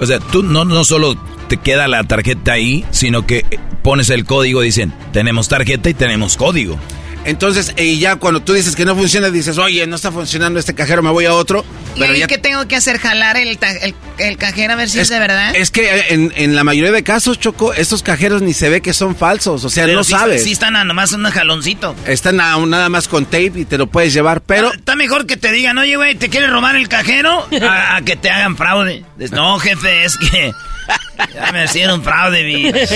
O 0.00 0.06
sea, 0.06 0.18
tú 0.18 0.42
no, 0.42 0.64
no 0.64 0.84
solo 0.84 1.16
te 1.48 1.56
queda 1.58 1.86
la 1.88 2.02
tarjeta 2.04 2.52
ahí, 2.52 2.84
sino 2.90 3.26
que 3.26 3.44
pones 3.82 4.10
el 4.10 4.24
código, 4.24 4.60
dicen, 4.60 4.92
tenemos 5.12 5.48
tarjeta 5.48 5.88
y 5.90 5.94
tenemos 5.94 6.36
código. 6.36 6.78
Entonces, 7.24 7.72
y 7.76 7.98
ya 7.98 8.16
cuando 8.16 8.40
tú 8.40 8.52
dices 8.52 8.74
que 8.74 8.84
no 8.84 8.96
funciona, 8.96 9.30
dices, 9.30 9.56
oye, 9.58 9.86
no 9.86 9.94
está 9.96 10.10
funcionando 10.10 10.58
este 10.58 10.74
cajero, 10.74 11.02
me 11.02 11.10
voy 11.10 11.24
a 11.26 11.34
otro. 11.34 11.64
¿Y 11.94 12.00
Pero 12.00 12.12
ahí 12.14 12.18
ya 12.20 12.26
qué 12.26 12.38
tengo 12.38 12.66
que 12.66 12.74
hacer? 12.76 12.98
¿Jalar 12.98 13.36
el, 13.36 13.58
el, 13.82 13.94
el 14.18 14.36
cajero 14.38 14.72
a 14.72 14.76
ver 14.76 14.88
si 14.90 14.98
es, 14.98 15.08
de 15.08 15.18
verdad? 15.18 15.54
Es 15.54 15.70
que 15.70 15.84
eh, 15.88 16.04
en, 16.10 16.32
en 16.36 16.56
la 16.56 16.64
mayoría 16.64 16.90
de 16.90 17.02
casos, 17.04 17.38
Choco, 17.38 17.74
estos 17.74 18.02
cajeros 18.02 18.42
ni 18.42 18.54
se 18.54 18.68
ve 18.70 18.80
que 18.80 18.92
son 18.92 19.14
falsos. 19.14 19.64
O 19.64 19.70
sea, 19.70 19.84
Pero 19.84 19.98
no 19.98 20.04
sabes. 20.04 20.42
Sí 20.42 20.52
están 20.52 20.74
a 20.74 20.84
nomás 20.84 21.12
un 21.12 21.24
jaloncito. 21.30 21.94
Están 22.06 22.40
a- 22.40 22.56
nada 22.66 22.88
más 22.88 23.06
con 23.08 23.24
tape 23.26 23.52
y 23.54 23.64
te 23.66 23.78
lo 23.78 23.86
puedes 23.86 24.12
llevar, 24.12 24.40
pero... 24.40 24.72
Está 24.72 24.96
mejor 24.96 25.26
que 25.26 25.36
te 25.36 25.52
digan, 25.52 25.78
oye, 25.78 25.96
güey, 25.96 26.14
¿te 26.16 26.28
quieres 26.28 26.50
robar 26.50 26.74
el 26.76 26.88
cajero? 26.88 27.46
A, 27.62 27.96
a 27.96 28.02
que 28.02 28.16
te 28.16 28.30
hagan 28.30 28.56
fraude. 28.56 29.04
No, 29.30 29.58
jefe, 29.60 30.04
es 30.04 30.16
que 30.16 30.52
ya 31.34 31.52
me 31.52 31.64
hicieron 31.64 32.02
fraude. 32.02 32.88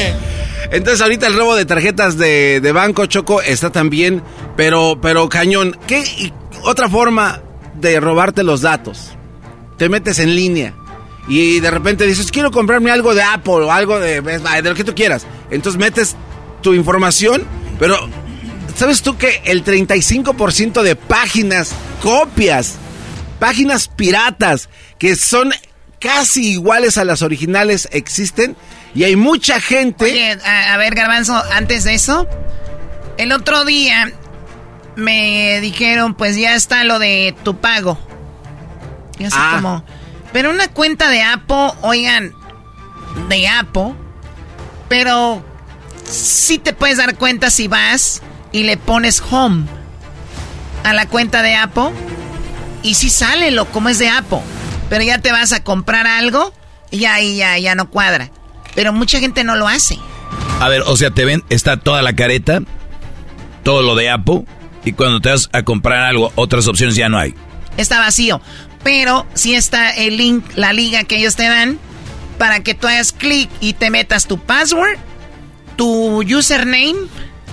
Entonces 0.70 1.00
ahorita 1.00 1.26
el 1.26 1.36
robo 1.36 1.54
de 1.54 1.64
tarjetas 1.64 2.18
de, 2.18 2.60
de 2.60 2.72
banco, 2.72 3.06
Choco, 3.06 3.40
está 3.40 3.70
también, 3.70 4.22
pero, 4.56 4.98
pero 5.00 5.28
cañón. 5.28 5.78
¿Qué 5.86 6.32
otra 6.62 6.88
forma 6.88 7.40
de 7.74 8.00
robarte 8.00 8.42
los 8.42 8.62
datos? 8.62 9.12
Te 9.78 9.88
metes 9.88 10.18
en 10.18 10.34
línea 10.34 10.74
y 11.28 11.60
de 11.60 11.70
repente 11.70 12.06
dices, 12.06 12.30
quiero 12.30 12.50
comprarme 12.50 12.90
algo 12.90 13.14
de 13.14 13.22
Apple 13.22 13.64
o 13.64 13.72
algo 13.72 13.98
de, 13.98 14.20
de 14.20 14.62
lo 14.62 14.74
que 14.74 14.84
tú 14.84 14.94
quieras. 14.94 15.26
Entonces 15.50 15.78
metes 15.78 16.16
tu 16.62 16.74
información, 16.74 17.44
pero 17.78 17.96
¿sabes 18.76 19.02
tú 19.02 19.16
que 19.16 19.42
el 19.44 19.64
35% 19.64 20.82
de 20.82 20.96
páginas, 20.96 21.72
copias, 22.02 22.76
páginas 23.38 23.88
piratas, 23.88 24.68
que 24.98 25.16
son 25.16 25.52
casi 26.00 26.52
iguales 26.52 26.98
a 26.98 27.04
las 27.04 27.22
originales, 27.22 27.88
existen? 27.92 28.56
Y 28.94 29.04
hay 29.04 29.16
mucha 29.16 29.60
gente... 29.60 30.04
Oye, 30.06 30.38
a, 30.44 30.74
a 30.74 30.76
ver, 30.76 30.94
Garbanzo, 30.94 31.34
antes 31.52 31.84
de 31.84 31.94
eso, 31.94 32.26
el 33.18 33.32
otro 33.32 33.64
día 33.64 34.10
me 34.96 35.60
dijeron, 35.60 36.14
pues 36.14 36.36
ya 36.36 36.54
está 36.54 36.84
lo 36.84 36.98
de 36.98 37.34
tu 37.44 37.56
pago. 37.58 37.98
Y 39.18 39.24
así 39.24 39.36
Ah. 39.38 39.52
como... 39.56 39.84
Pero 40.32 40.50
una 40.50 40.68
cuenta 40.68 41.08
de 41.08 41.22
Apple, 41.22 41.70
oigan, 41.82 42.32
de 43.28 43.48
Apple, 43.48 43.94
pero 44.88 45.42
sí 46.04 46.58
te 46.58 46.72
puedes 46.74 46.98
dar 46.98 47.16
cuenta 47.16 47.48
si 47.48 47.68
vas 47.68 48.20
y 48.52 48.64
le 48.64 48.76
pones 48.76 49.22
home 49.30 49.64
a 50.84 50.92
la 50.92 51.06
cuenta 51.08 51.40
de 51.42 51.54
Apple 51.54 51.90
y 52.82 52.94
sí 52.94 53.08
sale 53.08 53.50
lo 53.50 53.64
como 53.66 53.88
es 53.88 53.98
de 53.98 54.08
Apple. 54.10 54.40
Pero 54.88 55.02
ya 55.02 55.18
te 55.18 55.32
vas 55.32 55.52
a 55.52 55.62
comprar 55.62 56.06
algo 56.06 56.52
y 56.90 56.98
ya 56.98 57.14
ahí 57.14 57.36
ya, 57.36 57.58
ya 57.58 57.74
no 57.74 57.90
cuadra. 57.90 58.30
Pero 58.74 58.92
mucha 58.92 59.18
gente 59.18 59.44
no 59.44 59.56
lo 59.56 59.68
hace. 59.68 59.98
A 60.60 60.68
ver, 60.68 60.82
o 60.86 60.96
sea, 60.96 61.10
te 61.10 61.24
ven, 61.24 61.42
está 61.48 61.76
toda 61.76 62.02
la 62.02 62.14
careta, 62.14 62.60
todo 63.62 63.82
lo 63.82 63.94
de 63.94 64.10
Apple, 64.10 64.44
y 64.84 64.92
cuando 64.92 65.20
te 65.20 65.30
vas 65.30 65.48
a 65.52 65.62
comprar 65.64 66.04
algo, 66.04 66.32
otras 66.36 66.68
opciones 66.68 66.94
ya 66.94 67.08
no 67.08 67.18
hay. 67.18 67.34
Está 67.76 67.98
vacío. 67.98 68.40
Pero 68.84 69.26
sí 69.34 69.54
está 69.54 69.90
el 69.90 70.16
link, 70.16 70.44
la 70.54 70.72
liga 70.72 71.02
que 71.04 71.16
ellos 71.16 71.34
te 71.34 71.48
dan 71.48 71.78
para 72.38 72.60
que 72.60 72.74
tú 72.74 72.86
hagas 72.86 73.12
clic 73.12 73.50
y 73.60 73.72
te 73.72 73.90
metas 73.90 74.26
tu 74.26 74.38
password, 74.38 74.98
tu 75.74 76.22
username, 76.22 76.94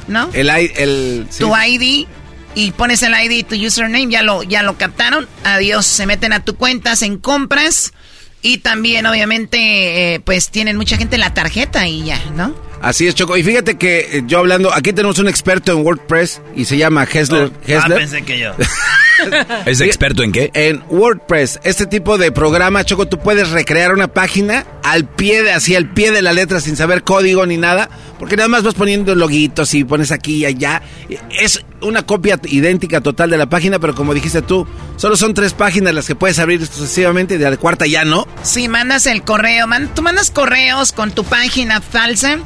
¿no? 0.08 0.30
El, 0.34 0.50
el, 0.50 1.28
sí. 1.30 1.44
Tu 1.44 1.52
ID 1.56 2.08
y 2.56 2.72
pones 2.72 3.04
el 3.04 3.14
ID 3.14 3.45
tu 3.45 3.56
username, 3.56 4.10
ya 4.10 4.22
lo, 4.22 4.43
ya 4.43 4.64
lo 4.64 4.78
captaron. 4.78 5.28
Adiós, 5.43 5.86
se 5.86 6.06
meten 6.06 6.34
a 6.34 6.43
tu 6.43 6.56
cuenta, 6.56 6.91
hacen 6.91 7.18
compras 7.18 7.93
y 8.41 8.58
también 8.60 9.06
obviamente 9.06 10.16
eh, 10.16 10.20
pues 10.20 10.49
tienen 10.49 10.78
mucha 10.78 10.97
gente 10.97 11.18
la 11.18 11.34
tarjeta 11.34 11.88
y 11.88 12.04
ya, 12.04 12.20
¿no? 12.36 12.54
Así 12.84 13.08
es, 13.08 13.16
Choco. 13.16 13.38
Y 13.38 13.44
fíjate 13.44 13.76
que 13.78 14.18
eh, 14.18 14.24
yo 14.28 14.40
hablando, 14.40 14.72
aquí 14.74 14.92
tenemos 14.94 15.18
un 15.18 15.28
experto 15.30 15.72
en 15.72 15.86
WordPress 15.86 16.42
y 16.56 16.66
se 16.66 16.78
llama 16.78 17.08
Hessler. 17.12 17.50
Ah, 17.56 17.60
Hessler. 17.66 17.98
pensé 17.98 18.22
que 18.24 18.38
yo. 18.38 18.52
¿Es 19.66 19.80
experto 19.80 20.22
en 20.24 20.32
qué? 20.32 20.52
En 20.54 20.84
WordPress, 20.90 21.60
este 21.64 21.86
tipo 21.86 22.18
de 22.18 22.32
programa, 22.32 22.84
Choco, 22.84 23.08
tú 23.08 23.20
puedes 23.20 23.52
recrear 23.52 23.94
una 23.94 24.08
página 24.10 24.66
al 24.84 25.06
pie 25.08 25.44
de, 25.44 25.52
así 25.54 25.76
al 25.76 25.90
pie 25.94 26.12
de 26.12 26.22
la 26.22 26.34
letra 26.34 26.60
sin 26.60 26.76
saber 26.76 27.04
código 27.04 27.46
ni 27.46 27.56
nada, 27.58 27.90
porque 28.20 28.36
nada 28.36 28.50
más 28.50 28.64
vas 28.64 28.74
poniendo 28.74 29.16
loguitos 29.16 29.74
y 29.76 29.84
pones 29.86 30.12
aquí 30.12 30.38
y 30.38 30.46
allá. 30.46 30.82
Es 31.40 31.64
una 31.82 32.06
copia 32.06 32.38
idéntica 32.50 33.00
total 33.02 33.30
de 33.30 33.38
la 33.38 33.46
página, 33.48 33.80
pero 33.80 33.96
como 33.96 34.14
dijiste 34.14 34.42
tú, 34.42 34.68
solo 34.98 35.16
son 35.16 35.34
tres 35.34 35.54
páginas 35.54 35.94
las 35.94 36.08
que 36.08 36.16
puedes 36.16 36.40
abrir 36.40 36.66
sucesivamente 36.66 37.36
y 37.36 37.38
de 37.38 37.50
la 37.50 37.56
cuarta 37.58 37.86
ya 37.86 38.04
no. 38.04 38.28
Si 38.42 38.68
mandas 38.68 39.06
el 39.06 39.24
correo, 39.24 39.68
man- 39.68 39.90
tú 39.96 40.02
mandas 40.02 40.32
correos 40.32 40.92
con 40.92 41.12
tu 41.12 41.24
página 41.24 41.80
falsa 41.82 42.40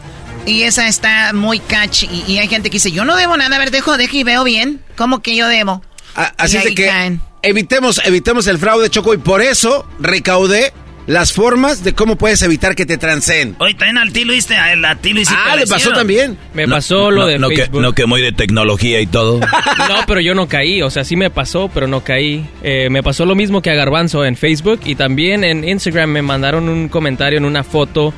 y 0.48 0.64
esa 0.64 0.88
está 0.88 1.32
muy 1.34 1.60
catchy. 1.60 2.08
Y, 2.12 2.32
y 2.32 2.38
hay 2.39 2.48
gente 2.48 2.70
que 2.72 2.76
dice, 2.76 2.91
yo 2.91 3.06
no 3.06 3.16
debo 3.16 3.38
nada, 3.38 3.56
a 3.56 3.60
ver, 3.60 3.70
dejo, 3.70 3.98
dejo 3.98 4.16
y 4.18 4.24
veo 4.24 4.43
bien. 4.43 4.82
¿Cómo 4.95 5.20
que 5.22 5.36
yo 5.36 5.48
debo? 5.48 5.84
A- 6.16 6.34
Así 6.38 6.56
Y 6.56 6.60
es 6.60 6.64
de 6.66 6.74
que 6.76 6.86
caen. 6.88 7.22
evitemos, 7.43 8.02
evitemos 8.06 8.48
el 8.48 8.58
fraude, 8.58 8.89
Choco, 8.89 9.14
y 9.14 9.18
por 9.18 9.41
eso 9.41 9.88
recaudé 10.00 10.74
las 11.06 11.32
formas 11.32 11.86
de 11.86 11.93
cómo 11.93 12.18
puedes 12.18 12.41
evitar 12.41 12.76
que 12.76 12.86
te 12.86 12.98
transeen. 12.98 13.56
Oye, 13.60 13.76
también 13.76 13.98
al 13.98 14.12
Tilo, 14.12 14.34
¿viste? 14.34 14.58
A 14.58 14.76
la 14.76 14.95
Tilo 14.98 15.22
y 15.22 15.26
sí 15.26 15.34
Ah, 15.38 15.52
te 15.52 15.60
le 15.60 15.66
lo 15.66 15.70
pasó 15.70 15.91
también. 15.93 16.38
Me 16.54 16.68
No, 16.68 16.76
pasó 16.76 17.12
lo 17.12 17.22
no, 17.22 17.28
de 17.28 17.39
no 17.39 17.48
que, 17.48 17.56
Facebook. 17.56 17.82
no 17.82 17.93
que 17.93 18.06
muy 18.06 18.22
de 18.22 18.34
tecnología 18.34 19.00
y 19.00 19.08
todo. 19.08 19.39
No, 19.89 20.06
pero 20.06 20.20
yo 20.20 20.34
no 20.36 20.50
caí. 20.50 20.82
O 20.82 20.89
sea, 20.89 21.06
sí 21.06 21.16
me 21.16 21.30
pasó, 21.30 21.70
pero 21.74 21.88
no 21.88 22.04
caí. 22.04 22.45
Eh, 22.62 22.89
me 22.91 23.04
pasó 23.04 23.26
lo 23.26 23.36
mismo 23.36 23.62
que 23.62 23.70
a 23.70 23.74
Garbanzo 23.76 24.26
en 24.26 24.36
Facebook 24.36 24.82
y 24.84 24.95
también 24.95 25.45
en 25.45 25.64
Instagram 25.68 26.10
me 26.10 26.22
mandaron 26.22 26.68
un 26.68 26.89
comentario 26.89 27.38
en 27.38 27.45
una 27.45 27.64
foto 27.64 28.14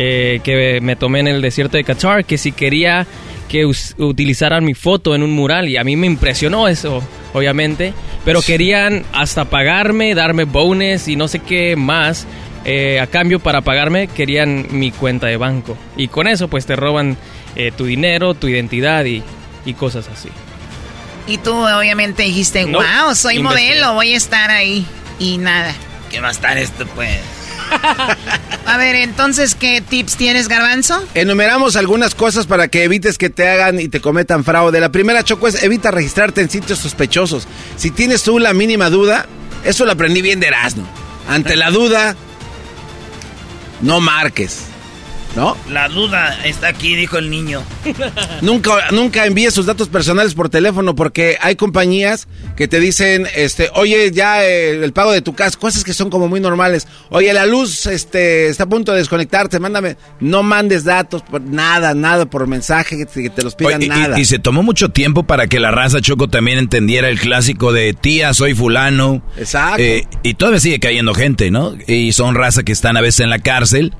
eh, 0.00 0.38
que 0.44 0.80
me 0.80 0.94
tomé 0.94 1.18
en 1.18 1.26
el 1.26 1.42
desierto 1.42 1.76
de 1.76 1.82
Qatar 1.82 2.24
que 2.24 2.38
si 2.38 2.52
quería 2.52 3.04
que 3.48 3.64
utilizaran 3.66 4.64
mi 4.64 4.74
foto 4.74 5.14
en 5.14 5.22
un 5.24 5.32
mural 5.32 5.68
y 5.68 5.76
a 5.76 5.82
mí 5.82 5.96
me 5.96 6.06
impresionó 6.06 6.68
eso, 6.68 7.02
obviamente. 7.32 7.92
Pero 8.24 8.42
querían 8.42 9.04
hasta 9.12 9.46
pagarme, 9.46 10.14
darme 10.14 10.44
bonus 10.44 11.08
y 11.08 11.16
no 11.16 11.26
sé 11.28 11.40
qué 11.40 11.74
más. 11.74 12.26
Eh, 12.64 13.00
a 13.00 13.06
cambio 13.06 13.40
para 13.40 13.62
pagarme 13.62 14.06
querían 14.08 14.66
mi 14.70 14.90
cuenta 14.92 15.26
de 15.26 15.36
banco. 15.38 15.76
Y 15.96 16.08
con 16.08 16.28
eso 16.28 16.46
pues 16.48 16.64
te 16.66 16.76
roban 16.76 17.16
eh, 17.56 17.72
tu 17.76 17.86
dinero, 17.86 18.34
tu 18.34 18.46
identidad 18.48 19.04
y, 19.06 19.22
y 19.64 19.74
cosas 19.74 20.08
así. 20.08 20.28
Y 21.26 21.38
tú 21.38 21.52
obviamente 21.54 22.22
dijiste, 22.22 22.66
No, 22.66 22.78
wow, 22.78 23.14
soy 23.14 23.36
investigué. 23.36 23.70
modelo, 23.74 23.94
voy 23.94 24.12
a 24.12 24.16
estar 24.16 24.50
ahí. 24.50 24.84
Y 25.18 25.38
nada. 25.38 25.74
¿Qué 26.10 26.20
va 26.20 26.28
a 26.28 26.32
estar 26.32 26.56
esto, 26.58 26.86
pues? 26.94 27.16
A 28.66 28.76
ver, 28.76 28.96
entonces, 28.96 29.54
¿qué 29.54 29.80
tips 29.80 30.16
tienes, 30.16 30.48
Garbanzo? 30.48 31.02
Enumeramos 31.14 31.76
algunas 31.76 32.14
cosas 32.14 32.46
para 32.46 32.68
que 32.68 32.84
evites 32.84 33.16
que 33.16 33.30
te 33.30 33.48
hagan 33.48 33.80
y 33.80 33.88
te 33.88 34.00
cometan 34.00 34.44
fraude. 34.44 34.78
La 34.78 34.92
primera, 34.92 35.24
Choco, 35.24 35.48
es 35.48 35.62
evita 35.62 35.90
registrarte 35.90 36.42
en 36.42 36.50
sitios 36.50 36.78
sospechosos. 36.78 37.48
Si 37.76 37.90
tienes 37.90 38.22
tú 38.22 38.38
la 38.38 38.52
mínima 38.52 38.90
duda, 38.90 39.26
eso 39.64 39.86
lo 39.86 39.92
aprendí 39.92 40.20
bien 40.20 40.38
de 40.38 40.48
Erasmo. 40.48 40.86
Ante 41.28 41.56
la 41.56 41.70
duda, 41.70 42.14
no 43.80 44.00
marques. 44.00 44.64
¿No? 45.36 45.56
La 45.70 45.88
duda 45.88 46.38
está 46.44 46.68
aquí, 46.68 46.96
dijo 46.96 47.18
el 47.18 47.30
niño. 47.30 47.62
Nunca, 48.42 48.90
nunca 48.90 49.26
envíes 49.26 49.54
sus 49.54 49.66
datos 49.66 49.88
personales 49.88 50.34
por 50.34 50.48
teléfono 50.48 50.94
porque 50.94 51.36
hay 51.40 51.56
compañías 51.56 52.28
que 52.56 52.68
te 52.68 52.80
dicen, 52.80 53.26
este, 53.34 53.70
oye, 53.74 54.10
ya 54.12 54.44
eh, 54.44 54.82
el 54.82 54.92
pago 54.92 55.12
de 55.12 55.22
tu 55.22 55.34
casa, 55.34 55.58
cosas 55.58 55.84
que 55.84 55.92
son 55.92 56.10
como 56.10 56.28
muy 56.28 56.40
normales. 56.40 56.86
Oye, 57.10 57.32
la 57.32 57.46
luz, 57.46 57.86
este, 57.86 58.48
está 58.48 58.64
a 58.64 58.68
punto 58.68 58.92
de 58.92 58.98
desconectarte, 58.98 59.58
mándame. 59.58 59.96
No 60.20 60.42
mandes 60.42 60.84
datos, 60.84 61.22
por 61.22 61.40
nada, 61.40 61.94
nada 61.94 62.26
por 62.26 62.46
mensaje, 62.46 62.96
que 62.96 63.06
te, 63.06 63.22
que 63.22 63.30
te 63.30 63.42
los 63.42 63.54
pidan 63.54 63.76
Oye, 63.76 63.86
y- 63.86 63.88
nada. 63.88 64.18
Y, 64.18 64.24
se 64.24 64.38
tomó 64.38 64.62
mucho 64.62 64.90
tiempo 64.90 65.24
para 65.24 65.46
que 65.46 65.60
la 65.60 65.70
raza 65.70 66.00
Choco 66.00 66.28
también 66.28 66.58
entendiera 66.58 67.08
el 67.08 67.18
clásico 67.18 67.72
de 67.72 67.92
tía, 67.92 68.34
soy 68.34 68.54
fulano. 68.54 69.22
Exacto. 69.36 69.82
Eh, 69.82 70.06
y 70.22 70.34
todavía 70.34 70.60
sigue 70.60 70.80
cayendo 70.80 71.14
gente, 71.14 71.50
¿no? 71.50 71.74
Y 71.86 72.12
son 72.12 72.34
raza 72.34 72.62
que 72.62 72.72
están 72.72 72.96
a 72.96 73.00
veces 73.00 73.20
en 73.20 73.30
la 73.30 73.38
cárcel 73.38 73.92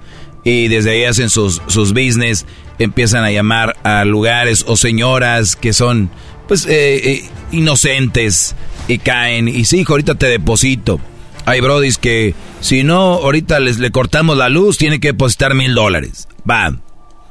y 0.48 0.68
desde 0.68 0.92
ahí 0.92 1.04
hacen 1.04 1.28
sus, 1.28 1.60
sus 1.66 1.92
business, 1.92 2.46
empiezan 2.78 3.22
a 3.22 3.30
llamar 3.30 3.76
a 3.82 4.06
lugares 4.06 4.64
o 4.66 4.78
señoras 4.78 5.56
que 5.56 5.74
son, 5.74 6.08
pues, 6.46 6.64
eh, 6.64 7.12
eh, 7.12 7.30
inocentes 7.52 8.54
y 8.88 8.96
caen. 8.96 9.46
Y 9.46 9.66
sí, 9.66 9.80
hijo, 9.80 9.92
ahorita 9.92 10.14
te 10.14 10.26
deposito. 10.26 11.00
Hay 11.44 11.60
brodis 11.60 11.98
que 11.98 12.34
si 12.62 12.82
no, 12.82 13.16
ahorita 13.16 13.60
les 13.60 13.78
le 13.78 13.90
cortamos 13.90 14.38
la 14.38 14.48
luz, 14.48 14.78
tiene 14.78 15.00
que 15.00 15.08
depositar 15.08 15.54
mil 15.54 15.74
dólares. 15.74 16.28
Va. 16.48 16.74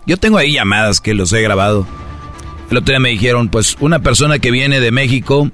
Yo 0.06 0.18
tengo 0.18 0.38
ahí 0.38 0.54
llamadas 0.54 1.02
que 1.02 1.16
los 1.16 1.34
he 1.34 1.42
grabado. 1.42 1.88
El 2.70 2.78
otro 2.78 2.92
día 2.92 3.00
me 3.00 3.10
dijeron, 3.10 3.50
pues, 3.50 3.78
una 3.80 3.98
persona 3.98 4.38
que 4.38 4.52
viene 4.52 4.80
de 4.80 4.92
México, 4.92 5.50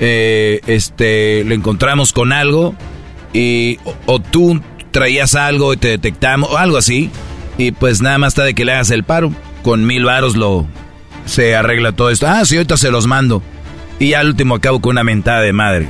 eh, 0.00 0.60
este, 0.66 1.44
le 1.44 1.54
encontramos 1.54 2.12
con 2.12 2.32
algo 2.32 2.74
y 3.32 3.78
o 4.06 4.18
tú 4.18 4.60
traías 4.94 5.34
algo 5.34 5.74
y 5.74 5.76
te 5.76 5.88
detectamos 5.88 6.48
o 6.50 6.56
algo 6.56 6.76
así 6.76 7.10
y 7.58 7.72
pues 7.72 8.00
nada 8.00 8.16
más 8.16 8.28
está 8.28 8.44
de 8.44 8.54
que 8.54 8.64
le 8.64 8.72
hagas 8.72 8.90
el 8.90 9.02
paro. 9.02 9.32
Con 9.62 9.86
mil 9.86 10.04
varos 10.04 10.36
lo 10.36 10.66
se 11.26 11.56
arregla 11.56 11.92
todo 11.92 12.10
esto. 12.10 12.28
Ah, 12.28 12.44
sí, 12.44 12.56
ahorita 12.56 12.76
se 12.76 12.90
los 12.90 13.06
mando. 13.06 13.42
Y 13.98 14.12
al 14.12 14.28
último 14.28 14.54
acabo 14.54 14.80
con 14.80 14.92
una 14.92 15.04
mentada 15.04 15.40
de 15.40 15.52
madre. 15.52 15.88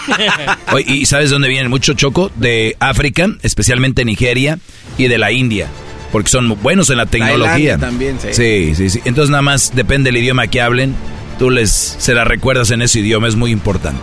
Oye, 0.72 0.84
¿Y 0.86 1.06
sabes 1.06 1.30
dónde 1.30 1.48
vienen 1.48 1.70
mucho 1.70 1.94
choco? 1.94 2.30
De 2.36 2.76
África, 2.78 3.28
especialmente 3.42 4.04
Nigeria 4.04 4.58
y 4.98 5.08
de 5.08 5.18
la 5.18 5.32
India. 5.32 5.68
Porque 6.12 6.28
son 6.28 6.60
buenos 6.62 6.90
en 6.90 6.98
la 6.98 7.06
tecnología. 7.06 7.78
También, 7.78 8.18
sí. 8.20 8.28
Sí, 8.32 8.74
sí, 8.74 8.90
sí. 8.90 9.00
Entonces 9.04 9.30
nada 9.30 9.42
más 9.42 9.74
depende 9.74 10.08
del 10.10 10.18
idioma 10.18 10.46
que 10.48 10.60
hablen. 10.60 10.94
Tú 11.38 11.50
les 11.50 11.70
se 11.70 12.14
la 12.14 12.24
recuerdas 12.24 12.70
en 12.70 12.82
ese 12.82 13.00
idioma, 13.00 13.28
es 13.28 13.36
muy 13.36 13.50
importante. 13.50 14.00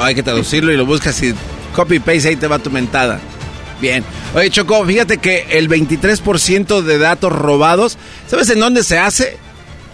Hay 0.00 0.14
que 0.14 0.22
traducirlo 0.22 0.72
y 0.72 0.76
lo 0.76 0.86
buscas 0.86 1.20
y 1.22 1.34
copy 1.74 1.98
paste 1.98 2.28
ahí 2.28 2.36
te 2.36 2.46
va 2.46 2.58
tu 2.58 2.70
mentada. 2.70 3.20
Bien. 3.80 4.04
Oye, 4.34 4.50
Choco, 4.50 4.84
fíjate 4.86 5.18
que 5.18 5.46
el 5.50 5.68
23% 5.68 6.80
de 6.82 6.98
datos 6.98 7.32
robados, 7.32 7.98
¿sabes 8.28 8.48
en 8.50 8.60
dónde 8.60 8.82
se 8.84 8.98
hace? 8.98 9.36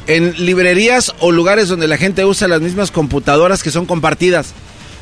En 0.06 0.34
librerías 0.44 1.12
o 1.20 1.32
lugares 1.32 1.68
donde 1.68 1.88
la 1.88 1.96
gente 1.96 2.24
usa 2.24 2.46
las 2.46 2.60
mismas 2.60 2.90
computadoras 2.90 3.62
que 3.62 3.70
son 3.70 3.86
compartidas. 3.86 4.52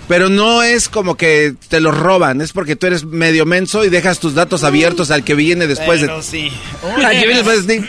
pero 0.07 0.31
no 0.31 0.63
es 0.63 0.89
como 0.89 1.17
que 1.17 1.55
te 1.69 1.81
los 1.81 1.95
roban, 1.97 2.41
es 2.41 2.53
porque 2.53 2.77
tú 2.77 2.87
eres 2.87 3.05
medio 3.05 3.45
menso 3.45 3.85
y 3.85 3.91
dejas 3.91 4.21
tus 4.21 4.33
datos 4.35 4.65
abiertos 4.65 5.11
al 5.11 5.23
que 5.23 5.35
viene 5.35 5.67
después 5.67 6.01
Pero 6.01 6.17
de 6.17 6.23
sí. 6.23 6.51
al 7.05 7.11
que 7.13 7.27
viene 7.27 7.43
después 7.43 7.67
de 7.67 7.81
ti. 7.81 7.87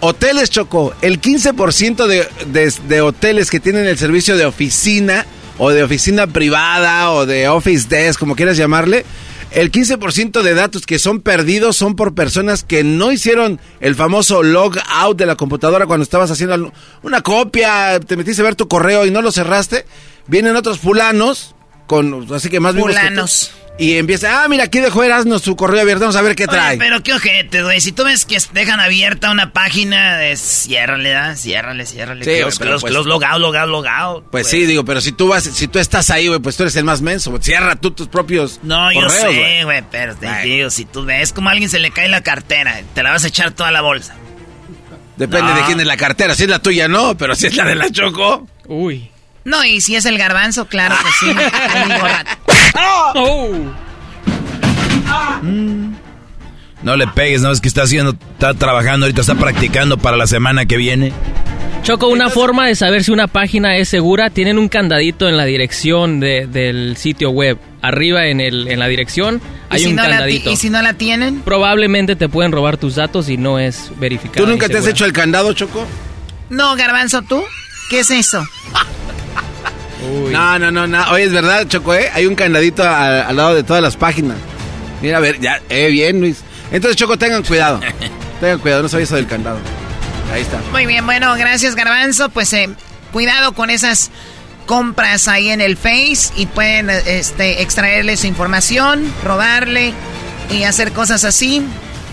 Hoteles 0.00 0.50
Choco, 0.50 0.92
el 1.02 1.20
15% 1.20 2.06
de, 2.06 2.26
de, 2.52 2.72
de 2.88 3.00
hoteles 3.00 3.50
que 3.50 3.58
tienen 3.60 3.86
el 3.86 3.96
servicio 3.96 4.36
de 4.36 4.44
oficina 4.46 5.24
o 5.62 5.70
de 5.70 5.82
oficina 5.82 6.26
privada 6.26 7.10
o 7.10 7.26
de 7.26 7.46
office 7.46 7.86
desk, 7.86 8.18
como 8.18 8.34
quieras 8.34 8.56
llamarle, 8.56 9.04
el 9.50 9.70
15% 9.70 10.40
de 10.40 10.54
datos 10.54 10.86
que 10.86 10.98
son 10.98 11.20
perdidos 11.20 11.76
son 11.76 11.96
por 11.96 12.14
personas 12.14 12.64
que 12.64 12.82
no 12.82 13.12
hicieron 13.12 13.60
el 13.80 13.94
famoso 13.94 14.42
log 14.42 14.78
out 14.88 15.18
de 15.18 15.26
la 15.26 15.36
computadora 15.36 15.84
cuando 15.84 16.04
estabas 16.04 16.30
haciendo 16.30 16.72
una 17.02 17.20
copia, 17.20 18.00
te 18.00 18.16
metiste 18.16 18.40
a 18.40 18.46
ver 18.46 18.54
tu 18.54 18.68
correo 18.68 19.04
y 19.04 19.10
no 19.10 19.20
lo 19.20 19.32
cerraste. 19.32 19.84
Vienen 20.28 20.56
otros 20.56 20.78
fulanos, 20.78 21.54
con, 21.90 22.24
así 22.32 22.48
que 22.48 22.60
más 22.60 22.72
vivos 22.76 22.92
que 22.94 22.96
Fulanos. 23.00 23.50
y 23.76 23.96
empieza, 23.96 24.44
ah, 24.44 24.48
mira, 24.48 24.62
aquí 24.62 24.78
dejó 24.78 25.02
Erasmo 25.02 25.40
su 25.40 25.56
correo 25.56 25.80
abierto, 25.80 26.02
vamos 26.04 26.14
a 26.14 26.22
ver 26.22 26.36
qué 26.36 26.44
Oye, 26.44 26.52
trae. 26.52 26.76
pero 26.78 27.02
qué 27.02 27.14
ojete, 27.14 27.64
güey. 27.64 27.80
Si 27.80 27.90
tú 27.90 28.04
ves 28.04 28.24
que 28.24 28.38
dejan 28.52 28.78
abierta 28.78 29.32
una 29.32 29.52
página, 29.52 30.20
ciérrale, 30.36 31.10
¿da? 31.10 31.34
Ciérrale, 31.34 31.84
ciérrale. 31.86 32.24
Sí, 32.24 32.30
Que 32.30 32.42
los, 32.42 32.58
pues- 32.58 32.92
los 32.94 33.06
logado, 33.06 33.40
logado, 33.40 33.66
logado. 33.66 34.24
Pues 34.30 34.46
sí, 34.46 34.66
digo, 34.66 34.84
pero 34.84 35.00
si 35.00 35.10
tú 35.10 35.26
vas, 35.26 35.42
si 35.42 35.66
tú 35.66 35.80
estás 35.80 36.10
ahí, 36.10 36.28
güey, 36.28 36.38
pues 36.38 36.56
tú 36.56 36.62
eres 36.62 36.76
el 36.76 36.84
más 36.84 37.02
menso. 37.02 37.36
Cierra 37.42 37.74
tú 37.74 37.90
tus 37.90 38.06
propios 38.06 38.60
No, 38.62 38.92
yo 38.92 39.08
sé, 39.10 39.64
güey, 39.64 39.82
pero 39.90 40.14
te 40.14 40.30
digo, 40.44 40.70
si 40.70 40.84
tú 40.84 41.04
ves 41.04 41.32
como 41.32 41.48
a 41.48 41.52
alguien 41.52 41.68
se 41.68 41.80
le 41.80 41.90
cae 41.90 42.08
la 42.08 42.22
cartera, 42.22 42.80
te 42.94 43.02
la 43.02 43.10
vas 43.10 43.24
a 43.24 43.28
echar 43.28 43.50
toda 43.50 43.72
la 43.72 43.80
bolsa. 43.80 44.14
Depende 45.16 45.50
No. 45.50 45.56
de 45.56 45.62
quién 45.64 45.80
es 45.80 45.86
la 45.86 45.96
cartera. 45.96 46.34
Si 46.34 46.44
es 46.44 46.48
la 46.48 46.60
tuya, 46.60 46.88
no, 46.88 47.16
pero 47.18 47.34
si 47.34 47.46
es 47.48 47.56
la 47.56 47.64
de 47.64 47.74
la 47.74 47.90
Choco. 47.90 48.46
Uy. 48.66 49.09
No, 49.44 49.64
y 49.64 49.80
si 49.80 49.96
es 49.96 50.04
el 50.04 50.18
garbanzo, 50.18 50.66
claro 50.66 50.94
que 51.02 51.10
sí. 51.26 51.30
Amigo 51.82 52.06
rato. 52.06 52.30
No 56.82 56.96
le 56.96 57.06
pegues, 57.08 57.42
no 57.42 57.50
es 57.52 57.60
que 57.60 57.68
está 57.68 57.82
haciendo, 57.82 58.12
está 58.32 58.54
trabajando 58.54 59.04
ahorita, 59.06 59.20
está 59.20 59.34
practicando 59.34 59.98
para 59.98 60.16
la 60.16 60.26
semana 60.26 60.64
que 60.66 60.76
viene. 60.78 61.12
Choco, 61.82 62.08
una 62.08 62.28
forma 62.30 62.66
de 62.66 62.74
saber 62.74 63.04
si 63.04 63.10
una 63.10 63.26
página 63.26 63.76
es 63.76 63.88
segura, 63.88 64.30
tienen 64.30 64.58
un 64.58 64.68
candadito 64.68 65.28
en 65.28 65.36
la 65.36 65.44
dirección 65.44 66.20
de- 66.20 66.46
del 66.46 66.96
sitio 66.96 67.30
web. 67.30 67.58
Arriba 67.82 68.26
en, 68.26 68.40
el, 68.42 68.68
en 68.68 68.78
la 68.78 68.86
dirección 68.86 69.40
¿Y 69.70 69.74
hay 69.74 69.80
si 69.82 69.86
un 69.88 69.96
no 69.96 70.02
candadito. 70.02 70.50
¿Y 70.50 70.56
si 70.56 70.68
no 70.68 70.82
la 70.82 70.92
tienen? 70.94 71.40
Probablemente 71.40 72.16
te 72.16 72.28
pueden 72.28 72.52
robar 72.52 72.76
tus 72.76 72.96
datos 72.96 73.30
y 73.30 73.38
no 73.38 73.58
es 73.58 73.90
verificado. 73.98 74.44
¿Tú 74.44 74.50
nunca 74.50 74.68
te 74.68 74.76
has 74.78 74.86
hecho 74.86 75.06
el 75.06 75.12
candado, 75.14 75.52
Choco? 75.54 75.86
No, 76.50 76.76
garbanzo, 76.76 77.22
¿tú? 77.22 77.42
¿Qué 77.90 78.00
es 78.00 78.10
eso? 78.10 78.46
No, 80.30 80.58
no, 80.58 80.70
no, 80.70 80.86
no. 80.86 81.10
Oye, 81.10 81.24
es 81.24 81.32
verdad, 81.32 81.66
Choco, 81.68 81.94
¿eh? 81.94 82.08
Hay 82.14 82.24
un 82.26 82.34
candadito 82.34 82.82
a- 82.84 83.22
al 83.22 83.36
lado 83.36 83.54
de 83.54 83.62
todas 83.64 83.82
las 83.82 83.96
páginas. 83.96 84.36
Mira, 85.02 85.18
a 85.18 85.20
ver, 85.20 85.40
ya, 85.40 85.60
eh, 85.68 85.88
bien, 85.90 86.20
Luis. 86.20 86.38
Entonces, 86.70 86.96
Choco, 86.96 87.18
tengan 87.18 87.42
cuidado. 87.42 87.80
tengan 88.40 88.58
cuidado, 88.60 88.82
no 88.82 88.88
sabía 88.88 89.04
eso 89.04 89.16
del 89.16 89.26
candado. 89.26 89.58
Ahí 90.32 90.42
está. 90.42 90.58
Muy 90.70 90.86
bien, 90.86 91.04
bueno, 91.04 91.34
gracias 91.34 91.74
Garbanzo. 91.74 92.28
Pues 92.30 92.52
eh, 92.52 92.70
cuidado 93.12 93.52
con 93.52 93.68
esas 93.70 94.10
compras 94.66 95.26
ahí 95.26 95.48
en 95.50 95.60
el 95.60 95.76
Face 95.76 96.32
y 96.36 96.46
pueden 96.46 96.88
este, 96.90 97.60
extraerle 97.62 98.16
su 98.16 98.28
información, 98.28 99.12
robarle 99.24 99.92
y 100.50 100.62
hacer 100.62 100.92
cosas 100.92 101.24
así. 101.24 101.62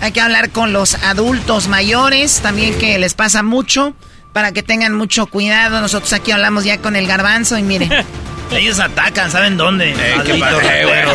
Hay 0.00 0.10
que 0.12 0.20
hablar 0.20 0.50
con 0.50 0.72
los 0.72 0.94
adultos 1.04 1.68
mayores 1.68 2.40
también 2.40 2.74
que 2.78 2.98
les 2.98 3.14
pasa 3.14 3.42
mucho 3.44 3.94
para 4.38 4.52
que 4.52 4.62
tengan 4.62 4.94
mucho 4.94 5.26
cuidado. 5.26 5.80
Nosotros 5.80 6.12
aquí 6.12 6.30
hablamos 6.30 6.62
ya 6.62 6.78
con 6.78 6.94
el 6.94 7.08
Garbanzo 7.08 7.58
y 7.58 7.64
mire. 7.64 7.88
Ellos 8.52 8.78
atacan, 8.78 9.32
¿saben 9.32 9.56
dónde? 9.56 9.92
Maldito 10.16 10.46
eh, 10.46 10.84
ratero. 10.86 11.12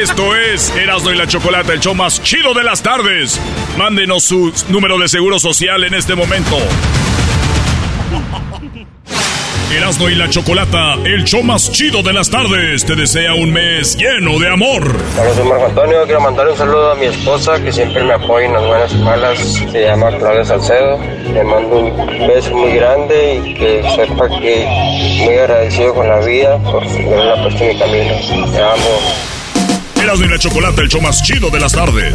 Esto 0.00 0.36
es 0.36 0.70
Erasmo 0.76 1.10
y 1.10 1.16
la 1.16 1.26
Chocolata, 1.26 1.72
el 1.72 1.80
show 1.80 1.96
más 1.96 2.22
chido 2.22 2.54
de 2.54 2.62
las 2.62 2.84
tardes. 2.84 3.40
Mándenos 3.76 4.22
su 4.22 4.54
número 4.68 4.96
de 4.96 5.08
seguro 5.08 5.40
social 5.40 5.82
en 5.82 5.94
este 5.94 6.14
momento. 6.14 6.56
Erasmo 9.70 10.08
y 10.08 10.14
la 10.14 10.30
Chocolata, 10.30 10.94
el 11.04 11.24
show 11.24 11.42
más 11.42 11.70
chido 11.70 12.02
de 12.02 12.14
las 12.14 12.30
tardes, 12.30 12.86
te 12.86 12.96
desea 12.96 13.34
un 13.34 13.52
mes 13.52 13.98
lleno 13.98 14.38
de 14.38 14.48
amor. 14.48 14.96
Hola, 15.20 15.34
soy 15.34 15.44
Marco 15.44 15.66
Antonio. 15.66 16.04
Quiero 16.04 16.20
mandar 16.22 16.48
un 16.48 16.56
saludo 16.56 16.92
a 16.92 16.94
mi 16.94 17.04
esposa 17.04 17.62
que 17.62 17.70
siempre 17.70 18.02
me 18.02 18.14
apoya 18.14 18.46
en 18.46 18.54
las 18.54 18.66
buenas 18.66 18.92
y 18.92 18.96
malas. 18.96 19.38
Se 19.70 19.82
llama 19.82 20.08
Claudia 20.16 20.44
Salcedo. 20.46 20.98
Le 21.34 21.44
mando 21.44 21.80
un 21.80 22.28
beso 22.28 22.56
muy 22.56 22.72
grande 22.76 23.42
y 23.44 23.54
que 23.54 23.82
sepa 23.94 24.26
que 24.40 24.64
muy 25.22 25.34
agradecido 25.34 25.94
con 25.94 26.08
la 26.08 26.20
vida 26.20 26.58
por 26.62 26.82
haberla 26.82 27.42
puesto 27.42 27.64
en 27.64 27.68
mi 27.68 27.78
camino. 27.78 28.14
Te 28.50 28.62
amo. 28.62 30.02
Erasmo 30.02 30.24
y 30.24 30.28
la 30.28 30.38
Chocolata, 30.38 30.80
el 30.80 30.88
show 30.88 31.02
más 31.02 31.22
chido 31.22 31.50
de 31.50 31.60
las 31.60 31.72
tardes. 31.72 32.14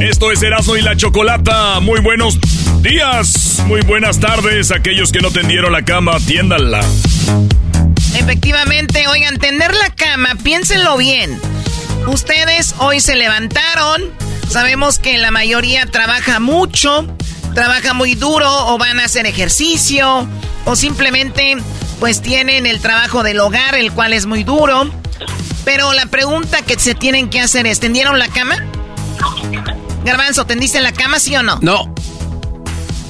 Esto 0.00 0.32
es 0.32 0.42
Erasmo 0.42 0.76
y 0.76 0.82
la 0.82 0.96
Chocolata. 0.96 1.80
Muy 1.80 2.00
buenos 2.00 2.38
días, 2.82 3.62
muy 3.66 3.82
buenas 3.82 4.18
tardes. 4.18 4.72
Aquellos 4.72 5.12
que 5.12 5.20
no 5.20 5.30
tendieron 5.30 5.72
la 5.72 5.84
cama, 5.84 6.18
tiéndanla. 6.26 6.84
Efectivamente, 8.14 9.06
oigan, 9.08 9.38
tender 9.38 9.72
la 9.74 9.90
cama, 9.90 10.34
piénsenlo 10.42 10.96
bien. 10.96 11.40
Ustedes 12.06 12.74
hoy 12.78 13.00
se 13.00 13.14
levantaron, 13.14 14.02
sabemos 14.48 14.98
que 14.98 15.18
la 15.18 15.30
mayoría 15.30 15.86
trabaja 15.86 16.40
mucho, 16.40 17.06
trabaja 17.54 17.94
muy 17.94 18.14
duro 18.14 18.48
o 18.66 18.78
van 18.78 18.98
a 18.98 19.04
hacer 19.04 19.26
ejercicio 19.26 20.28
o 20.64 20.76
simplemente 20.76 21.56
pues 22.02 22.20
tienen 22.20 22.66
el 22.66 22.80
trabajo 22.80 23.22
del 23.22 23.38
hogar, 23.38 23.76
el 23.76 23.92
cual 23.92 24.12
es 24.12 24.26
muy 24.26 24.42
duro. 24.42 24.90
Pero 25.64 25.92
la 25.92 26.06
pregunta 26.06 26.60
que 26.62 26.76
se 26.76 26.96
tienen 26.96 27.30
que 27.30 27.38
hacer 27.38 27.64
es, 27.64 27.78
¿tendieron 27.78 28.18
la 28.18 28.26
cama? 28.26 28.56
Garbanzo, 30.04 30.44
¿tendiste 30.44 30.80
la 30.80 30.90
cama, 30.90 31.20
sí 31.20 31.36
o 31.36 31.44
no? 31.44 31.60
No. 31.62 31.94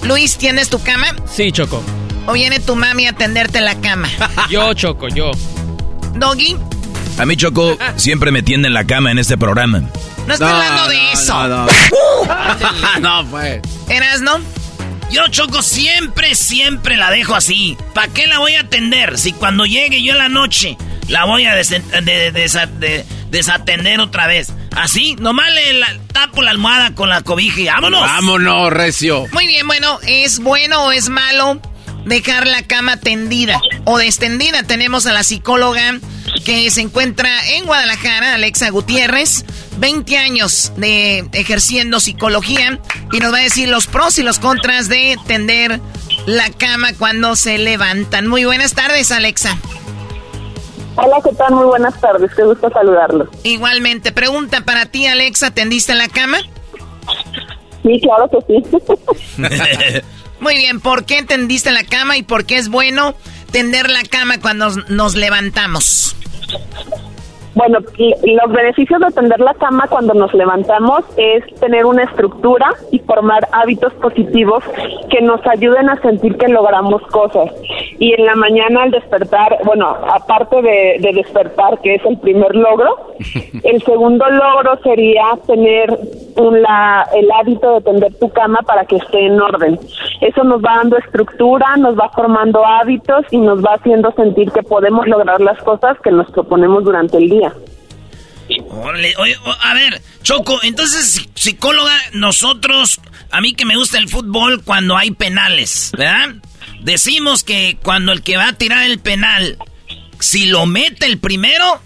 Luis, 0.02 0.36
¿tienes 0.36 0.68
tu 0.68 0.78
cama? 0.82 1.06
Sí, 1.24 1.50
Choco. 1.52 1.82
¿O 2.26 2.34
viene 2.34 2.60
tu 2.60 2.76
mami 2.76 3.06
a 3.06 3.14
tenderte 3.14 3.62
la 3.62 3.76
cama? 3.76 4.10
Yo, 4.50 4.74
Choco, 4.74 5.08
yo. 5.08 5.30
Doggy, 6.16 6.58
A 7.16 7.24
mí, 7.24 7.34
Choco, 7.38 7.78
siempre 7.96 8.30
me 8.30 8.42
tienden 8.42 8.74
la 8.74 8.84
cama 8.84 9.10
en 9.10 9.18
este 9.18 9.38
programa. 9.38 9.80
no 10.26 10.34
estoy 10.34 10.50
hablando 10.50 10.88
de 10.88 11.12
eso. 11.12 11.48
No, 11.48 11.66
no, 13.00 13.30
pues. 13.30 13.62
¿Eras, 13.88 14.20
no? 14.20 14.38
Yo, 15.12 15.28
Choco, 15.28 15.60
siempre, 15.62 16.34
siempre 16.34 16.96
la 16.96 17.10
dejo 17.10 17.34
así. 17.34 17.76
¿Para 17.94 18.08
qué 18.08 18.26
la 18.26 18.38
voy 18.38 18.54
a 18.54 18.62
atender? 18.62 19.18
Si 19.18 19.32
cuando 19.34 19.66
llegue 19.66 20.02
yo 20.02 20.12
en 20.12 20.18
la 20.18 20.28
noche 20.30 20.76
la 21.08 21.24
voy 21.26 21.44
a 21.44 21.54
de- 21.54 22.32
de- 22.32 23.04
desatender 23.30 24.00
otra 24.00 24.26
vez. 24.26 24.52
Así, 24.74 25.14
nomás 25.16 25.52
le 25.52 25.74
la- 25.74 25.98
tapo 26.12 26.40
la 26.42 26.50
almohada 26.50 26.94
con 26.94 27.10
la 27.10 27.20
cobija 27.20 27.60
y 27.60 27.66
vámonos. 27.66 28.00
Vámonos, 28.00 28.72
recio. 28.72 29.26
Muy 29.32 29.46
bien, 29.46 29.66
bueno, 29.66 29.98
¿es 30.02 30.38
bueno 30.38 30.84
o 30.86 30.92
es 30.92 31.10
malo 31.10 31.60
dejar 32.06 32.46
la 32.46 32.62
cama 32.62 32.96
tendida 32.98 33.60
o 33.84 33.98
destendida? 33.98 34.62
Tenemos 34.62 35.04
a 35.06 35.12
la 35.12 35.24
psicóloga 35.24 35.98
que 36.46 36.70
se 36.70 36.80
encuentra 36.80 37.30
en 37.50 37.66
Guadalajara, 37.66 38.32
Alexa 38.34 38.70
Gutiérrez, 38.70 39.44
20 39.78 40.18
años 40.18 40.72
de 40.76 41.28
ejerciendo 41.32 42.00
psicología 42.00 42.78
y 43.12 43.18
nos 43.20 43.32
va 43.32 43.38
a 43.38 43.42
decir 43.42 43.68
los 43.68 43.86
pros 43.86 44.18
y 44.18 44.22
los 44.22 44.38
contras 44.38 44.88
de 44.88 45.16
tender 45.26 45.80
la 46.26 46.50
cama 46.50 46.92
cuando 46.98 47.34
se 47.36 47.58
levantan. 47.58 48.26
Muy 48.28 48.44
buenas 48.44 48.74
tardes, 48.74 49.10
Alexa. 49.10 49.56
Hola, 50.96 51.16
¿qué 51.24 51.34
tal? 51.34 51.52
Muy 51.54 51.64
buenas 51.64 51.98
tardes, 52.00 52.30
qué 52.36 52.42
gusto 52.44 52.68
saludarlos. 52.70 53.28
Igualmente, 53.44 54.12
pregunta 54.12 54.60
para 54.64 54.86
ti, 54.86 55.06
Alexa, 55.06 55.50
¿tendiste 55.50 55.94
la 55.94 56.08
cama? 56.08 56.38
Sí, 57.82 57.98
claro 58.00 58.28
que 58.30 58.38
sí. 58.46 59.42
Muy 60.40 60.56
bien, 60.56 60.80
¿por 60.80 61.04
qué 61.04 61.22
tendiste 61.22 61.72
la 61.72 61.84
cama 61.84 62.16
y 62.16 62.22
por 62.22 62.44
qué 62.44 62.56
es 62.58 62.68
bueno 62.68 63.14
tender 63.52 63.88
la 63.90 64.02
cama 64.02 64.38
cuando 64.40 64.66
nos- 64.66 64.88
nos 64.90 65.14
levantamos? 65.14 66.14
Bueno, 67.54 67.78
los 67.80 68.52
beneficios 68.52 69.00
de 69.00 69.10
tender 69.10 69.40
la 69.40 69.54
cama 69.54 69.86
cuando 69.88 70.14
nos 70.14 70.32
levantamos 70.32 71.04
es 71.16 71.44
tener 71.60 71.84
una 71.84 72.04
estructura 72.04 72.70
y 72.90 72.98
formar 73.00 73.46
hábitos 73.52 73.92
positivos 73.94 74.64
que 75.10 75.20
nos 75.20 75.46
ayuden 75.46 75.90
a 75.90 76.00
sentir 76.00 76.36
que 76.38 76.48
logramos 76.48 77.02
cosas. 77.08 77.50
Y 77.98 78.14
en 78.14 78.24
la 78.24 78.34
mañana 78.36 78.84
al 78.84 78.90
despertar, 78.90 79.58
bueno, 79.64 79.86
aparte 79.88 80.62
de, 80.62 81.12
despertar, 81.12 81.78
que 81.80 81.96
es 81.96 82.04
el 82.06 82.18
primer 82.18 82.54
logro, 82.56 82.96
el 83.64 83.82
segundo 83.82 84.24
logro 84.30 84.78
sería 84.82 85.24
tener 85.46 85.90
el 86.36 87.30
hábito 87.32 87.74
de 87.74 87.80
tender 87.82 88.14
tu 88.18 88.30
cama 88.30 88.60
para 88.66 88.84
que 88.86 88.96
esté 88.96 89.26
en 89.26 89.40
orden. 89.40 89.78
Eso 90.20 90.44
nos 90.44 90.62
va 90.62 90.76
dando 90.76 90.96
estructura, 90.98 91.76
nos 91.76 91.98
va 91.98 92.08
formando 92.10 92.64
hábitos 92.64 93.26
y 93.30 93.38
nos 93.38 93.62
va 93.62 93.74
haciendo 93.74 94.12
sentir 94.12 94.50
que 94.52 94.62
podemos 94.62 95.06
lograr 95.06 95.40
las 95.40 95.60
cosas 95.62 95.98
que 96.00 96.10
nos 96.10 96.30
proponemos 96.30 96.84
durante 96.84 97.18
el 97.18 97.28
día. 97.28 97.41
A 99.60 99.74
ver, 99.74 100.02
Choco, 100.22 100.60
entonces, 100.62 101.28
psicóloga, 101.34 101.96
nosotros, 102.12 103.00
a 103.30 103.40
mí 103.40 103.54
que 103.54 103.64
me 103.64 103.76
gusta 103.76 103.98
el 103.98 104.08
fútbol 104.08 104.62
cuando 104.62 104.96
hay 104.96 105.10
penales, 105.10 105.90
¿verdad? 105.96 106.34
Decimos 106.80 107.44
que 107.44 107.78
cuando 107.82 108.12
el 108.12 108.22
que 108.22 108.36
va 108.36 108.48
a 108.48 108.52
tirar 108.52 108.84
el 108.84 108.98
penal, 108.98 109.58
si 110.18 110.46
lo 110.46 110.66
mete 110.66 111.06
el 111.06 111.18
primero, 111.18 111.80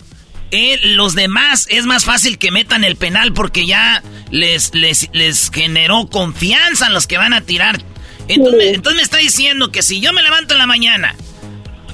eh, 0.51 0.79
los 0.83 1.15
demás 1.15 1.67
es 1.71 1.87
más 1.87 2.05
fácil 2.05 2.39
que 2.39 2.51
metan 2.51 2.85
el 2.85 2.97
penal 2.97 3.33
porque 3.33 3.67
ya 3.67 4.03
les, 4.31 4.75
les, 4.75 5.09
les 5.13 5.51
generó 5.51 6.09
confianza 6.09 6.87
a 6.87 6.91
los 6.91 7.07
que 7.07 7.19
van 7.19 7.33
a 7.33 7.43
tirar. 7.43 7.83
Entonces, 8.29 8.75
entonces 8.75 8.97
me 8.97 9.03
está 9.03 9.19
diciendo 9.19 9.71
que 9.71 9.83
si 9.83 10.01
yo 10.01 10.13
me 10.13 10.23
levanto 10.23 10.55
en 10.55 10.59
la 10.59 10.67
mañana, 10.67 11.15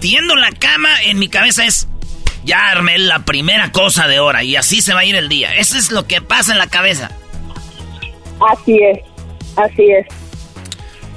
tiendo 0.01 0.35
la 0.37 0.51
cama, 0.53 1.03
en 1.03 1.19
mi 1.19 1.29
cabeza 1.29 1.65
es, 1.65 1.89
ya 2.45 2.71
armé 2.71 2.99
la 2.99 3.21
primera 3.21 3.73
cosa 3.73 4.07
de 4.09 4.21
hora 4.21 4.43
y 4.43 4.57
así 4.57 4.81
se 4.81 4.95
va 4.95 5.01
a 5.01 5.05
ir 5.05 5.15
el 5.15 5.29
día. 5.29 5.55
Eso 5.57 5.79
es 5.79 5.91
lo 5.91 6.07
que 6.07 6.21
pasa 6.21 6.53
en 6.53 6.59
la 6.59 6.67
cabeza. 6.67 7.11
Así 8.51 8.79
es, 8.83 8.99
así 9.57 9.85
es. 9.91 10.07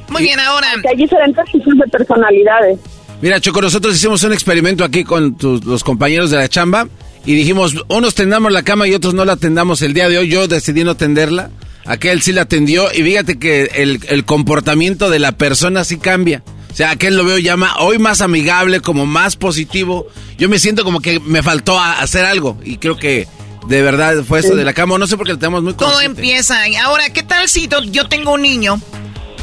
Muy 0.10 0.24
bien, 0.24 0.40
ahora. 0.40 0.68
hay 0.88 0.96
diferentes 0.96 1.46
tipos 1.52 1.74
de 1.78 1.88
personalidades. 1.90 2.80
Mira, 3.22 3.40
Choco, 3.40 3.62
nosotros 3.62 3.96
hicimos 3.96 4.24
un 4.24 4.34
experimento 4.34 4.84
aquí 4.84 5.04
con 5.04 5.36
los 5.42 5.84
compañeros 5.84 6.30
de 6.30 6.38
la 6.38 6.48
chamba 6.48 6.88
y 7.26 7.34
dijimos, 7.34 7.76
unos 7.88 8.14
tendamos 8.14 8.52
la 8.52 8.64
cama 8.64 8.88
y 8.88 8.94
otros 8.94 9.14
no 9.14 9.26
la 9.26 9.36
tendamos 9.38 9.82
el 9.82 9.94
día 9.94 10.10
de 10.10 10.20
hoy. 10.20 10.28
Yo 10.28 10.48
decidí 10.48 10.84
no 10.84 10.96
tenderla, 10.96 11.50
aquel 11.86 12.22
sí 12.22 12.34
la 12.34 12.46
tendió 12.46 12.92
y 12.94 13.02
fíjate 13.02 13.40
que 13.40 13.64
el, 13.76 14.00
el 14.10 14.26
comportamiento 14.26 15.10
de 15.10 15.20
la 15.20 15.32
persona 15.32 15.84
sí 15.84 15.98
cambia. 15.98 16.44
O 16.76 16.78
sea, 16.78 16.90
aquel 16.90 17.16
lo 17.16 17.24
veo 17.24 17.38
ya 17.38 17.56
hoy 17.80 18.00
más 18.00 18.20
amigable, 18.20 18.82
como 18.82 19.06
más 19.06 19.38
positivo. 19.38 20.08
Yo 20.38 20.50
me 20.50 20.60
siento 20.60 20.84
como 20.84 21.00
que 21.00 21.22
me 21.22 21.42
faltó 21.42 21.80
hacer 21.80 22.26
algo 22.26 22.60
y 22.66 22.80
creo 22.80 22.98
que 22.98 23.30
de 23.70 23.82
verdad 23.82 24.26
fue 24.28 24.42
eso 24.42 24.58
de 24.58 24.66
la 24.66 24.74
cama. 24.74 24.98
No 24.98 25.08
sé 25.08 25.16
por 25.16 25.26
qué 25.26 25.32
lo 25.32 25.40
tenemos 25.40 25.64
muy 25.64 25.74
Todo 25.74 26.02
empieza. 26.02 26.58
Ahora, 26.84 27.12
¿qué 27.12 27.24
tal 27.24 27.48
si 27.48 27.70
yo 27.92 28.10
tengo 28.10 28.34
un 28.34 28.42
niño 28.42 28.82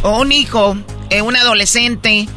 o 0.03 0.21
un 0.21 0.31
hijo, 0.31 0.77
eh, 1.09 1.23
un 1.23 1.35
adolescente, 1.35 2.29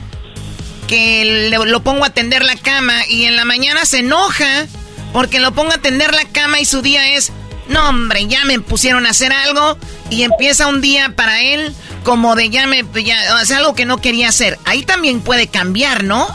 que 0.88 1.52
lo 1.66 1.84
pongo 1.84 2.06
a 2.06 2.12
tender 2.12 2.46
la 2.46 2.56
cama 2.56 3.06
y 3.10 3.26
en 3.26 3.36
la 3.36 3.44
mañana 3.44 3.84
se 3.84 4.00
enoja 4.00 4.66
porque 5.12 5.42
lo 5.42 5.54
pongo 5.54 5.74
a 5.74 5.78
tender 5.78 6.14
la 6.14 6.24
cama 6.24 6.62
y 6.62 6.64
su 6.64 6.82
día 6.82 7.18
es, 7.18 7.34
no 7.70 7.90
hombre, 7.90 8.28
ya 8.28 8.46
me 8.46 8.60
pusieron 8.60 9.06
a 9.06 9.10
hacer 9.10 9.32
algo 9.32 9.78
y 10.10 10.24
empieza 10.24 10.68
un 10.68 10.82
día 10.82 11.14
para 11.16 11.42
él 11.42 11.74
como 12.04 12.36
de 12.36 12.50
ya 12.50 12.68
me, 12.68 12.84
ya, 13.04 13.16
algo 13.58 13.74
que 13.74 13.86
no 13.86 13.98
quería 13.98 14.30
hacer. 14.30 14.58
Ahí 14.66 14.84
también 14.84 15.22
puede 15.22 15.48
cambiar, 15.48 16.04
¿no? 16.04 16.28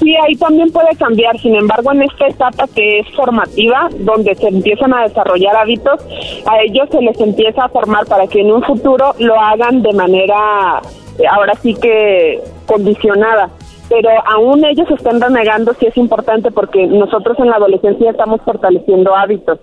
Sí, 0.00 0.14
ahí 0.26 0.34
también 0.36 0.70
puede 0.70 0.96
cambiar. 0.96 1.38
Sin 1.38 1.54
embargo, 1.54 1.92
en 1.92 2.02
esta 2.02 2.28
etapa 2.28 2.66
que 2.74 3.00
es 3.00 3.14
formativa, 3.14 3.88
donde 3.98 4.34
se 4.36 4.48
empiezan 4.48 4.94
a 4.94 5.02
desarrollar 5.02 5.56
hábitos, 5.56 6.00
a 6.46 6.62
ellos 6.62 6.88
se 6.90 7.02
les 7.02 7.20
empieza 7.20 7.64
a 7.64 7.68
formar 7.68 8.06
para 8.06 8.26
que 8.26 8.40
en 8.40 8.50
un 8.50 8.62
futuro 8.62 9.14
lo 9.18 9.38
hagan 9.38 9.82
de 9.82 9.92
manera, 9.92 10.80
eh, 11.18 11.24
ahora 11.30 11.52
sí 11.62 11.74
que 11.74 12.40
condicionada. 12.66 13.50
Pero 13.88 14.10
aún 14.26 14.64
ellos 14.64 14.90
están 14.90 15.20
renegando, 15.20 15.74
sí 15.74 15.86
es 15.86 15.96
importante 15.96 16.50
porque 16.50 16.86
nosotros 16.86 17.38
en 17.38 17.48
la 17.48 17.56
adolescencia 17.56 18.10
estamos 18.10 18.40
fortaleciendo 18.42 19.16
hábitos 19.16 19.58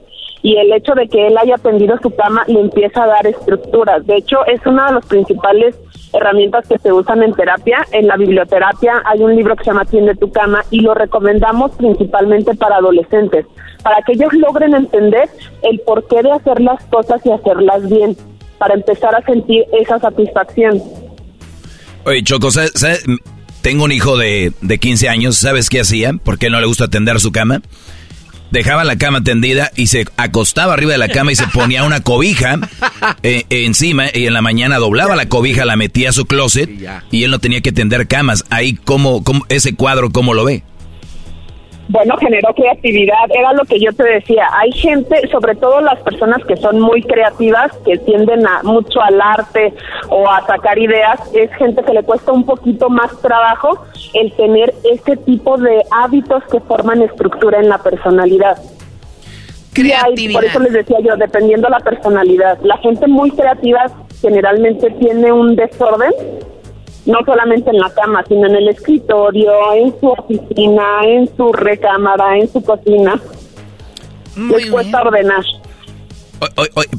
y 0.45 0.57
el 0.57 0.71
hecho 0.73 0.93
de 0.93 1.07
que 1.07 1.25
él 1.25 1.35
haya 1.39 1.57
tendido 1.57 1.97
su 2.03 2.11
cama 2.11 2.43
le 2.45 2.59
empieza 2.59 3.03
a 3.03 3.07
dar 3.07 3.25
estructuras. 3.25 4.05
De 4.05 4.17
hecho, 4.17 4.45
es 4.45 4.63
una 4.67 4.85
de 4.85 4.93
las 4.93 5.05
principales 5.07 5.75
herramientas 6.13 6.67
que 6.67 6.77
se 6.77 6.93
usan 6.93 7.23
en 7.23 7.33
terapia. 7.33 7.79
En 7.91 8.05
la 8.05 8.15
biblioterapia 8.15 9.01
hay 9.05 9.23
un 9.23 9.35
libro 9.35 9.55
que 9.55 9.63
se 9.63 9.71
llama 9.71 9.85
Tiende 9.85 10.13
tu 10.13 10.31
cama 10.31 10.63
y 10.69 10.81
lo 10.81 10.93
recomendamos 10.93 11.71
principalmente 11.71 12.53
para 12.53 12.75
adolescentes, 12.75 13.47
para 13.81 14.03
que 14.03 14.11
ellos 14.11 14.31
logren 14.33 14.75
entender 14.75 15.29
el 15.63 15.79
porqué 15.79 16.21
de 16.21 16.33
hacer 16.33 16.61
las 16.61 16.83
cosas 16.85 17.25
y 17.25 17.31
hacerlas 17.31 17.89
bien, 17.89 18.15
para 18.59 18.75
empezar 18.75 19.15
a 19.15 19.21
sentir 19.21 19.65
esa 19.73 19.97
satisfacción. 19.97 20.79
Oye, 22.05 22.21
Choco, 22.21 22.49
tengo 23.65 23.83
un 23.83 23.91
hijo 23.91 24.15
de, 24.15 24.53
de 24.61 24.77
15 24.77 25.09
años, 25.09 25.37
¿sabes 25.37 25.71
qué 25.71 25.81
hacía? 25.81 26.13
¿Por 26.13 26.37
qué 26.37 26.51
no 26.51 26.59
le 26.59 26.67
gusta 26.67 26.87
tender 26.87 27.19
su 27.19 27.31
cama? 27.31 27.63
dejaba 28.51 28.83
la 28.83 28.95
cama 28.95 29.23
tendida 29.23 29.71
y 29.75 29.87
se 29.87 30.05
acostaba 30.17 30.75
arriba 30.75 30.91
de 30.91 30.99
la 30.99 31.09
cama 31.09 31.31
y 31.31 31.35
se 31.35 31.47
ponía 31.47 31.83
una 31.83 32.01
cobija 32.01 32.59
eh, 33.23 33.43
encima 33.49 34.05
y 34.13 34.27
en 34.27 34.33
la 34.33 34.43
mañana 34.43 34.77
doblaba 34.77 35.15
la 35.15 35.27
cobija, 35.27 35.65
la 35.65 35.77
metía 35.77 36.11
a 36.11 36.13
su 36.13 36.27
closet 36.27 36.69
y 37.09 37.23
él 37.23 37.31
no 37.31 37.39
tenía 37.39 37.61
que 37.61 37.71
tender 37.71 38.07
camas. 38.07 38.45
Ahí, 38.51 38.75
¿cómo, 38.75 39.23
cómo 39.23 39.47
ese 39.49 39.73
cuadro, 39.73 40.11
cómo 40.11 40.35
lo 40.35 40.45
ve? 40.45 40.61
Bueno, 41.87 42.15
generó 42.17 42.53
creatividad, 42.53 43.29
era 43.29 43.53
lo 43.53 43.63
que 43.65 43.79
yo 43.79 43.93
te 43.93 44.03
decía. 44.03 44.47
Hay 44.53 44.71
gente, 44.71 45.27
sobre 45.31 45.55
todo 45.55 45.81
las 45.81 45.99
personas 45.99 46.43
que 46.45 46.57
son 46.57 46.79
muy 46.79 47.03
creativas, 47.03 47.71
que 47.85 47.97
tienden 47.97 48.45
a 48.47 48.63
mucho 48.63 49.01
al 49.01 49.21
arte 49.21 49.73
o 50.09 50.27
a 50.27 50.45
sacar 50.47 50.77
ideas, 50.79 51.19
es 51.33 51.51
gente 51.53 51.83
que 51.83 51.93
le 51.93 52.03
cuesta 52.03 52.31
un 52.31 52.45
poquito 52.45 52.89
más 52.89 53.15
trabajo 53.21 53.85
el 54.13 54.31
tener 54.33 54.73
este 54.91 55.15
tipo 55.17 55.57
de 55.57 55.83
hábitos 55.91 56.43
que 56.51 56.59
forman 56.61 57.01
estructura 57.01 57.59
en 57.59 57.69
la 57.69 57.77
personalidad. 57.77 58.57
Creatividad. 59.73 60.39
por 60.39 60.45
eso 60.45 60.59
les 60.59 60.73
decía 60.73 60.99
yo, 61.01 61.17
dependiendo 61.17 61.67
la 61.69 61.79
personalidad. 61.79 62.57
La 62.63 62.77
gente 62.77 63.07
muy 63.07 63.29
creativa 63.31 63.85
generalmente 64.21 64.89
tiene 64.91 65.31
un 65.31 65.55
desorden 65.55 66.13
no 67.05 67.19
solamente 67.25 67.69
en 67.69 67.77
la 67.77 67.93
cama, 67.93 68.23
sino 68.27 68.47
en 68.47 68.55
el 68.55 68.67
escritorio, 68.69 69.51
en 69.73 69.99
su 69.99 70.07
oficina, 70.07 70.83
en 71.03 71.29
su 71.35 71.51
recámara, 71.53 72.37
en 72.37 72.51
su 72.51 72.61
cocina. 72.63 73.19
Muy 74.35 74.61
Les 74.63 74.71
cuesta 74.71 75.01
ordenar. 75.01 75.43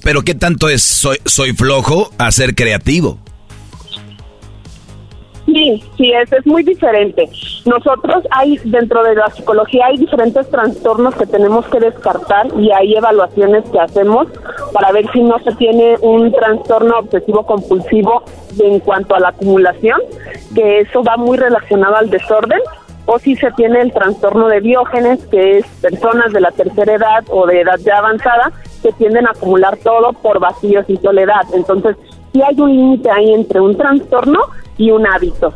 pero 0.02 0.22
¿qué 0.22 0.34
tanto 0.34 0.68
es 0.68 0.82
soy, 0.82 1.18
soy 1.24 1.52
flojo 1.52 2.10
a 2.18 2.30
ser 2.30 2.54
creativo? 2.54 3.18
Sí, 5.46 5.82
sí, 5.96 6.12
es, 6.12 6.32
es 6.32 6.44
muy 6.44 6.64
diferente. 6.64 7.28
Nosotros 7.64 8.24
hay, 8.30 8.58
dentro 8.64 9.02
de 9.04 9.14
la 9.14 9.30
psicología 9.30 9.86
hay 9.86 9.96
diferentes 9.96 10.50
trastornos 10.50 11.14
que 11.14 11.26
tenemos 11.26 11.64
que 11.66 11.78
descartar 11.78 12.48
y 12.58 12.70
hay 12.72 12.94
evaluaciones 12.94 13.64
que 13.70 13.78
hacemos 13.78 14.26
para 14.72 14.90
ver 14.92 15.10
si 15.12 15.22
no 15.22 15.38
se 15.38 15.52
tiene 15.52 15.96
un 16.00 16.32
trastorno 16.32 16.98
obsesivo 16.98 17.46
compulsivo 17.46 18.24
en 18.58 18.80
cuanto 18.80 19.14
a 19.14 19.20
la 19.20 19.28
acumulación, 19.28 20.00
que 20.54 20.80
eso 20.80 21.04
va 21.04 21.16
muy 21.16 21.36
relacionado 21.36 21.96
al 21.96 22.10
desorden, 22.10 22.60
o 23.06 23.18
si 23.20 23.36
se 23.36 23.52
tiene 23.52 23.80
el 23.80 23.92
trastorno 23.92 24.48
de 24.48 24.60
biógenes, 24.60 25.24
que 25.26 25.58
es 25.58 25.66
personas 25.80 26.32
de 26.32 26.40
la 26.40 26.50
tercera 26.50 26.94
edad 26.94 27.24
o 27.30 27.46
de 27.46 27.60
edad 27.60 27.78
ya 27.78 27.98
avanzada 27.98 28.50
que 28.82 28.90
tienden 28.92 29.28
a 29.28 29.30
acumular 29.30 29.76
todo 29.76 30.12
por 30.12 30.40
vacíos 30.40 30.84
y 30.88 30.96
soledad. 30.96 31.42
Entonces, 31.54 31.96
sí 32.32 32.42
hay 32.42 32.60
un 32.60 32.76
límite 32.76 33.08
ahí 33.10 33.32
entre 33.32 33.60
un 33.60 33.76
trastorno 33.76 34.40
y 34.78 34.90
un 34.90 35.06
hábito. 35.06 35.54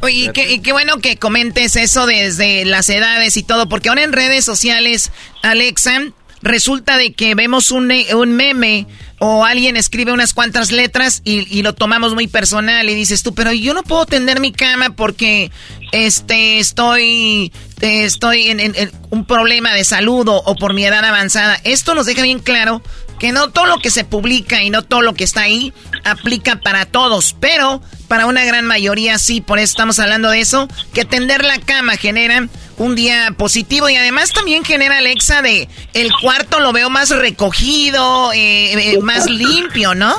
Oye, 0.00 0.30
y 0.48 0.60
qué, 0.60 0.72
bueno 0.72 0.98
que 0.98 1.16
comentes 1.16 1.74
eso 1.74 2.06
desde 2.06 2.64
las 2.64 2.88
edades 2.88 3.36
y 3.36 3.42
todo, 3.42 3.68
porque 3.68 3.88
ahora 3.88 4.04
en 4.04 4.12
redes 4.12 4.44
sociales, 4.44 5.10
Alexa, 5.42 6.12
resulta 6.40 6.96
de 6.96 7.12
que 7.12 7.34
vemos 7.34 7.72
un, 7.72 7.92
un 8.14 8.32
meme 8.32 8.86
o 9.18 9.44
alguien 9.44 9.76
escribe 9.76 10.12
unas 10.12 10.34
cuantas 10.34 10.70
letras 10.70 11.22
y, 11.24 11.62
lo 11.62 11.74
tomamos 11.74 12.14
muy 12.14 12.28
personal 12.28 12.88
y 12.88 12.94
dices 12.94 13.22
tú, 13.22 13.34
pero 13.34 13.52
yo 13.52 13.74
no 13.74 13.82
puedo 13.82 14.06
tender 14.06 14.40
mi 14.40 14.52
cama 14.52 14.90
porque 14.90 15.50
este 15.90 16.58
estoy 16.58 17.52
estoy 17.80 18.48
en, 18.50 18.92
un 19.10 19.24
problema 19.24 19.74
de 19.74 19.82
salud 19.84 20.26
o, 20.28 20.54
por 20.54 20.74
mi 20.74 20.84
edad 20.84 21.04
avanzada. 21.04 21.58
Esto 21.64 21.94
nos 21.94 22.06
deja 22.06 22.22
bien 22.22 22.38
claro 22.38 22.82
que 23.18 23.32
no 23.32 23.50
todo 23.50 23.66
lo 23.66 23.78
que 23.78 23.90
se 23.90 24.04
publica 24.04 24.62
y 24.62 24.70
no 24.70 24.82
todo 24.82 25.02
lo 25.02 25.14
que 25.14 25.24
está 25.24 25.42
ahí 25.42 25.72
aplica 26.04 26.60
para 26.60 26.86
todos, 26.86 27.34
pero 27.40 27.82
para 28.08 28.26
una 28.26 28.44
gran 28.44 28.64
mayoría 28.64 29.18
sí, 29.18 29.40
por 29.40 29.58
eso 29.58 29.72
estamos 29.72 29.98
hablando 30.00 30.30
de 30.30 30.40
eso, 30.40 30.66
que 30.94 31.04
tender 31.04 31.44
la 31.44 31.58
cama 31.58 31.96
genera 31.96 32.48
un 32.78 32.94
día 32.94 33.32
positivo 33.36 33.88
y 33.88 33.96
además 33.96 34.32
también 34.32 34.64
genera 34.64 34.98
Alexa 34.98 35.42
de 35.42 35.68
el 35.94 36.10
cuarto 36.20 36.60
lo 36.60 36.72
veo 36.72 36.90
más 36.90 37.10
recogido, 37.10 38.32
eh, 38.32 38.72
eh, 38.72 39.00
más 39.00 39.28
limpio, 39.28 39.94
¿no? 39.94 40.14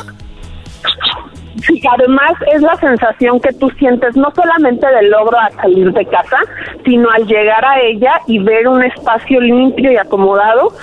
Sí, 1.68 1.82
además 1.92 2.32
es 2.54 2.62
la 2.62 2.76
sensación 2.78 3.40
que 3.42 3.52
tú 3.54 3.70
sientes 3.72 4.16
no 4.16 4.32
solamente 4.34 4.88
del 4.88 5.10
logro 5.10 5.38
al 5.38 5.52
salir 5.54 5.92
de 5.92 6.06
casa, 6.06 6.38
sino 6.86 7.10
al 7.12 7.26
llegar 7.26 7.66
a 7.66 7.82
ella 7.82 8.22
y 8.28 8.40
ver 8.40 8.68
un 8.68 8.84
espacio 8.84 9.42
limpio 9.42 9.92
y 9.92 9.98
acomodado, 9.98 10.74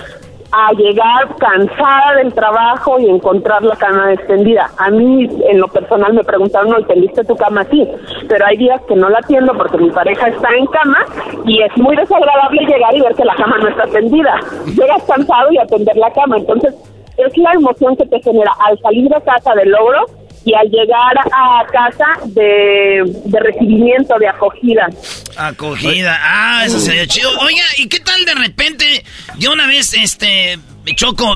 a 0.51 0.71
llegar 0.73 1.35
cansada 1.37 2.15
del 2.15 2.33
trabajo 2.33 2.99
y 2.99 3.09
encontrar 3.09 3.63
la 3.63 3.75
cama 3.75 4.13
extendida. 4.13 4.69
A 4.77 4.89
mí, 4.89 5.27
en 5.49 5.59
lo 5.59 5.67
personal, 5.67 6.13
me 6.13 6.23
preguntaron, 6.23 6.69
¿no, 6.69 6.85
¿tendiste 6.85 7.23
tu 7.23 7.35
cama 7.35 7.61
aquí? 7.61 7.87
Pero 8.27 8.45
hay 8.45 8.57
días 8.57 8.81
que 8.87 8.95
no 8.95 9.09
la 9.09 9.19
atiendo 9.19 9.53
porque 9.53 9.77
mi 9.77 9.89
pareja 9.89 10.27
está 10.27 10.49
en 10.55 10.65
cama 10.67 11.05
y 11.45 11.61
es 11.61 11.77
muy 11.77 11.95
desagradable 11.95 12.61
llegar 12.65 12.95
y 12.95 13.01
ver 13.01 13.15
que 13.15 13.25
la 13.25 13.35
cama 13.35 13.57
no 13.57 13.67
está 13.67 13.83
tendida. 13.87 14.39
Llegas 14.65 15.03
cansado 15.03 15.51
y 15.51 15.57
atender 15.57 15.97
la 15.97 16.11
cama. 16.11 16.37
Entonces, 16.37 16.73
es 17.17 17.37
la 17.37 17.51
emoción 17.53 17.95
que 17.95 18.05
te 18.05 18.21
genera 18.21 18.51
al 18.65 18.77
salir 18.79 19.09
de 19.09 19.21
casa 19.21 19.53
del 19.55 19.69
logro 19.69 20.05
y 20.47 20.53
al 20.53 20.69
llegar 20.69 21.17
a 21.29 21.65
casa 21.69 22.25
de, 22.27 23.03
de 23.25 23.39
recibimiento, 23.41 24.17
de 24.17 24.29
acogida. 24.29 24.87
Acogida, 25.35 26.17
ah, 26.21 26.63
eso 26.65 26.79
sería 26.79 27.05
chido. 27.05 27.29
Oiga, 27.41 27.65
¿y 27.77 27.89
qué 27.89 27.99
tal 27.99 28.23
de 28.23 28.33
repente? 28.33 29.03
Yo 29.37 29.51
una 29.51 29.67
vez, 29.67 29.93
este, 29.93 30.57
me 30.85 30.95
choco, 30.95 31.35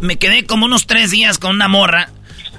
me 0.00 0.16
quedé 0.16 0.46
como 0.46 0.66
unos 0.66 0.86
tres 0.86 1.10
días 1.10 1.38
con 1.38 1.56
una 1.56 1.66
morra 1.66 2.10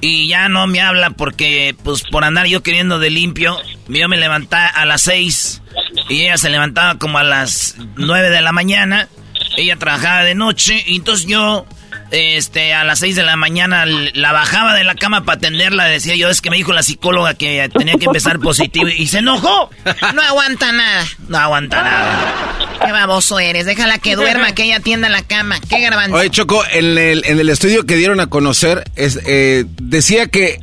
y 0.01 0.27
ya 0.27 0.49
no 0.49 0.67
me 0.67 0.81
habla 0.81 1.11
porque, 1.11 1.73
pues, 1.85 2.03
por 2.11 2.25
andar 2.25 2.47
yo 2.47 2.61
queriendo 2.63 2.99
de 2.99 3.09
limpio, 3.09 3.57
yo 3.87 4.09
me 4.09 4.17
levantaba 4.17 4.67
a 4.67 4.85
las 4.85 5.03
seis 5.03 5.61
y 6.09 6.23
ella 6.23 6.37
se 6.37 6.49
levantaba 6.49 6.97
como 6.97 7.17
a 7.17 7.23
las 7.23 7.77
nueve 7.95 8.29
de 8.29 8.41
la 8.41 8.51
mañana. 8.51 9.07
Ella 9.55 9.77
trabajaba 9.77 10.25
de 10.25 10.35
noche 10.35 10.83
y 10.85 10.97
entonces 10.97 11.27
yo 11.27 11.65
este, 12.13 12.75
a 12.75 12.83
las 12.83 12.99
6 12.99 13.15
de 13.15 13.23
la 13.23 13.35
mañana 13.35 13.85
la 13.87 14.31
bajaba 14.31 14.75
de 14.75 14.83
la 14.83 14.93
cama 14.93 15.25
para 15.25 15.37
atenderla. 15.37 15.85
Decía 15.85 16.15
yo, 16.15 16.29
es 16.29 16.41
que 16.41 16.51
me 16.51 16.57
dijo 16.57 16.71
la 16.71 16.83
psicóloga 16.83 17.33
que 17.33 17.67
tenía 17.75 17.95
que 17.95 18.05
empezar 18.05 18.39
positivo 18.39 18.87
y 18.87 19.07
se 19.07 19.17
enojó. 19.17 19.71
No 20.13 20.21
aguanta 20.21 20.71
nada. 20.71 21.05
No 21.27 21.39
aguanta 21.39 21.81
nada. 21.81 22.69
Qué 22.85 22.91
baboso 22.91 23.39
eres. 23.39 23.65
Déjala 23.65 23.97
que 23.97 24.15
duerma, 24.15 24.53
que 24.53 24.65
ella 24.65 24.75
atienda 24.77 25.09
la 25.09 25.23
cama. 25.23 25.59
Qué 25.67 25.81
garbanzo. 25.81 26.15
Oye, 26.15 26.29
Choco, 26.29 26.63
en 26.71 26.97
el, 26.99 27.23
en 27.25 27.39
el 27.39 27.49
estudio 27.49 27.87
que 27.87 27.95
dieron 27.95 28.19
a 28.19 28.27
conocer, 28.27 28.83
es, 28.95 29.19
eh, 29.25 29.65
decía 29.81 30.27
que 30.27 30.59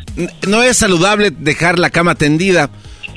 no 0.47 0.63
es 0.63 0.77
saludable 0.77 1.33
dejar 1.33 1.81
la 1.81 1.91
cama 1.91 2.15
tendida. 2.15 2.71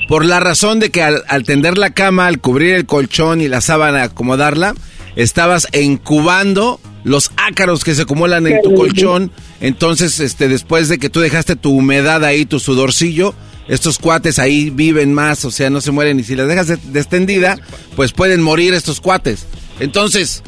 Por 0.08 0.24
la 0.24 0.40
razón 0.40 0.80
de 0.80 0.90
que 0.90 1.02
al, 1.02 1.22
al 1.28 1.44
tender 1.44 1.78
la 1.78 1.90
cama, 1.90 2.26
al 2.26 2.40
cubrir 2.40 2.74
el 2.74 2.84
colchón 2.84 3.40
y 3.40 3.46
la 3.48 3.60
sábana, 3.60 4.02
acomodarla, 4.02 4.74
estabas 5.14 5.68
incubando 5.72 6.80
los 7.04 7.30
ácaros 7.36 7.84
que 7.84 7.94
se 7.94 8.02
acumulan 8.02 8.46
en 8.46 8.62
tu 8.62 8.74
colchón. 8.74 9.30
Entonces, 9.60 10.18
este, 10.20 10.48
después 10.48 10.88
de 10.88 10.98
que 10.98 11.10
tú 11.10 11.20
dejaste 11.20 11.54
tu 11.54 11.70
humedad 11.70 12.24
ahí, 12.24 12.46
tu 12.46 12.58
sudorcillo, 12.58 13.34
estos 13.68 13.98
cuates 13.98 14.38
ahí 14.38 14.70
viven 14.70 15.14
más, 15.14 15.44
o 15.44 15.50
sea, 15.50 15.70
no 15.70 15.80
se 15.80 15.92
mueren. 15.92 16.18
Y 16.18 16.24
si 16.24 16.34
las 16.34 16.48
dejas 16.48 16.70
extendida, 16.70 17.58
pues 17.94 18.12
pueden 18.12 18.42
morir 18.42 18.74
estos 18.74 19.00
cuates. 19.00 19.46
Entonces, 19.80 20.42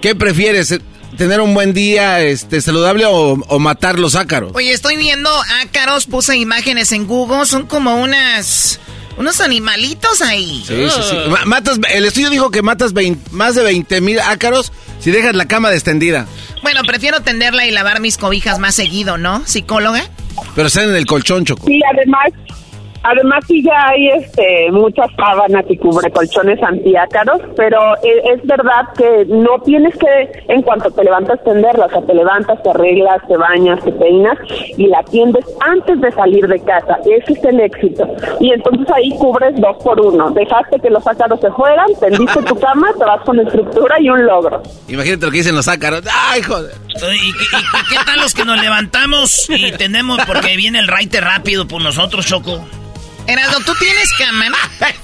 ¿qué 0.00 0.14
prefieres? 0.14 0.74
¿Tener 1.16 1.40
un 1.40 1.54
buen 1.54 1.74
día 1.74 2.22
este, 2.22 2.60
saludable 2.60 3.04
o, 3.04 3.32
o 3.32 3.58
matar 3.58 3.98
los 3.98 4.14
ácaros? 4.14 4.52
Oye, 4.54 4.72
estoy 4.72 4.96
viendo 4.96 5.30
ácaros, 5.62 6.06
puse 6.06 6.36
imágenes 6.36 6.92
en 6.92 7.06
Google, 7.06 7.44
son 7.46 7.66
como 7.66 8.00
unas 8.00 8.80
unos 9.20 9.40
animalitos 9.40 10.22
ahí. 10.22 10.64
Sí, 10.66 10.88
sí, 10.88 11.00
sí. 11.10 11.16
Matas, 11.44 11.78
el 11.92 12.06
estudio 12.06 12.30
dijo 12.30 12.50
que 12.50 12.62
matas 12.62 12.94
más 13.32 13.54
de 13.54 13.62
20 13.62 14.00
mil 14.00 14.18
ácaros 14.18 14.72
si 15.00 15.10
dejas 15.10 15.34
la 15.34 15.46
cama 15.46 15.72
extendida. 15.72 16.26
Bueno, 16.62 16.82
prefiero 16.86 17.20
tenderla 17.20 17.66
y 17.66 17.70
lavar 17.70 18.00
mis 18.00 18.16
cobijas 18.16 18.58
más 18.58 18.74
seguido, 18.74 19.18
¿no? 19.18 19.44
¿Psicóloga? 19.46 20.02
Pero 20.54 20.68
están 20.68 20.88
en 20.88 20.94
el 20.94 21.06
colchón, 21.06 21.44
Choco. 21.44 21.66
Sí, 21.66 21.80
además, 21.92 22.28
Además 23.02 23.44
sí 23.46 23.62
ya 23.62 23.88
hay 23.88 24.08
este 24.08 24.70
muchas 24.72 25.06
sábanas 25.16 25.64
y 25.68 25.76
cubre 25.78 26.10
colchones 26.10 26.62
antiácaros, 26.62 27.40
pero 27.56 27.78
e, 28.02 28.34
es, 28.34 28.46
verdad 28.46 28.88
que 28.96 29.24
no 29.26 29.58
tienes 29.64 29.94
que 29.96 30.44
en 30.48 30.60
cuanto 30.62 30.90
te 30.90 31.04
levantas 31.04 31.42
tenderla, 31.42 31.86
o 31.86 31.90
sea, 31.90 32.02
te 32.02 32.14
levantas, 32.14 32.62
te 32.62 32.70
arreglas, 32.70 33.26
te 33.26 33.36
bañas, 33.36 33.82
te 33.82 33.92
peinas 33.92 34.36
y 34.76 34.86
la 34.86 35.02
tiendes 35.04 35.44
antes 35.60 36.00
de 36.00 36.12
salir 36.12 36.46
de 36.46 36.60
casa. 36.60 36.98
Ese 37.06 37.32
es 37.32 37.44
el 37.44 37.60
éxito. 37.60 38.06
Y 38.38 38.52
entonces 38.52 38.86
ahí 38.94 39.10
cubres 39.18 39.58
dos 39.60 39.76
por 39.82 39.98
uno. 40.00 40.30
Dejaste 40.30 40.78
que 40.80 40.90
los 40.90 41.06
ácaros 41.06 41.40
se 41.40 41.50
fueran, 41.52 41.86
tendiste 41.98 42.42
tu 42.42 42.56
cama, 42.56 42.88
te 42.98 43.04
vas 43.04 43.22
con 43.24 43.40
estructura 43.40 43.96
y 44.00 44.10
un 44.10 44.26
logro. 44.26 44.62
Imagínate 44.88 45.24
lo 45.24 45.32
que 45.32 45.38
dicen 45.38 45.54
los 45.54 45.68
ácaros. 45.68 46.02
¡Ay, 46.30 46.42
joder! 46.42 46.72
¿Y, 47.14 47.32
qué 47.88 47.96
tal 48.04 48.20
los 48.20 48.34
que 48.34 48.44
nos 48.44 48.60
levantamos 48.60 49.48
y 49.48 49.72
tenemos, 49.72 50.18
porque 50.26 50.56
viene 50.56 50.80
el 50.80 50.88
raite 50.88 51.20
rápido 51.20 51.66
por 51.66 51.80
nosotros, 51.80 52.26
Choco? 52.26 52.60
Erasmo, 53.26 53.60
¿tú 53.64 53.72
tienes 53.78 54.10
cama? 54.18 54.46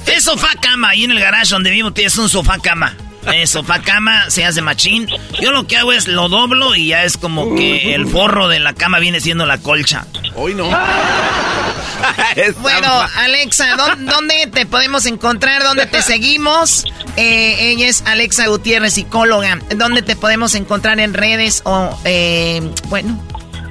Es 0.07 0.25
sofá 0.25 0.49
cama. 0.61 0.91
Ahí 0.91 1.05
en 1.05 1.13
el 1.13 1.21
garage 1.21 1.51
donde 1.51 1.71
vivo 1.71 1.93
tienes 1.93 2.17
un 2.19 2.29
sofá 2.29 2.59
cama. 2.59 2.97
Es 3.35 3.51
sofá 3.51 3.81
cama, 3.83 4.31
se 4.31 4.45
hace 4.45 4.63
machín. 4.63 5.09
Yo 5.41 5.51
lo 5.51 5.67
que 5.67 5.77
hago 5.77 5.93
es 5.93 6.07
lo 6.07 6.29
doblo 6.29 6.75
y 6.75 6.89
ya 6.89 7.05
es 7.05 7.17
como 7.17 7.57
que 7.57 7.95
el 7.95 8.07
forro 8.07 8.49
de 8.49 8.61
la 8.61 8.73
cama 8.73 8.99
viene 8.99 9.21
siendo 9.21 9.47
la 9.47 9.59
colcha. 9.59 10.07
Hoy 10.35 10.55
no. 10.55 10.65
bueno, 12.61 12.89
Alexa, 13.17 13.77
¿dónde 13.99 14.47
te 14.53 14.67
podemos 14.67 15.07
encontrar? 15.07 15.63
¿Dónde 15.63 15.87
te 15.87 16.03
seguimos? 16.05 16.85
Eh, 17.17 17.71
ella 17.71 17.89
es 17.89 18.03
Alexa 18.07 18.47
Gutiérrez, 18.47 18.95
psicóloga. 18.95 19.59
¿Dónde 19.77 20.03
te 20.03 20.15
podemos 20.15 20.55
encontrar 20.55 21.01
en 21.01 21.15
redes 21.15 21.63
o, 21.65 21.99
eh, 22.05 22.63
bueno, 22.89 23.21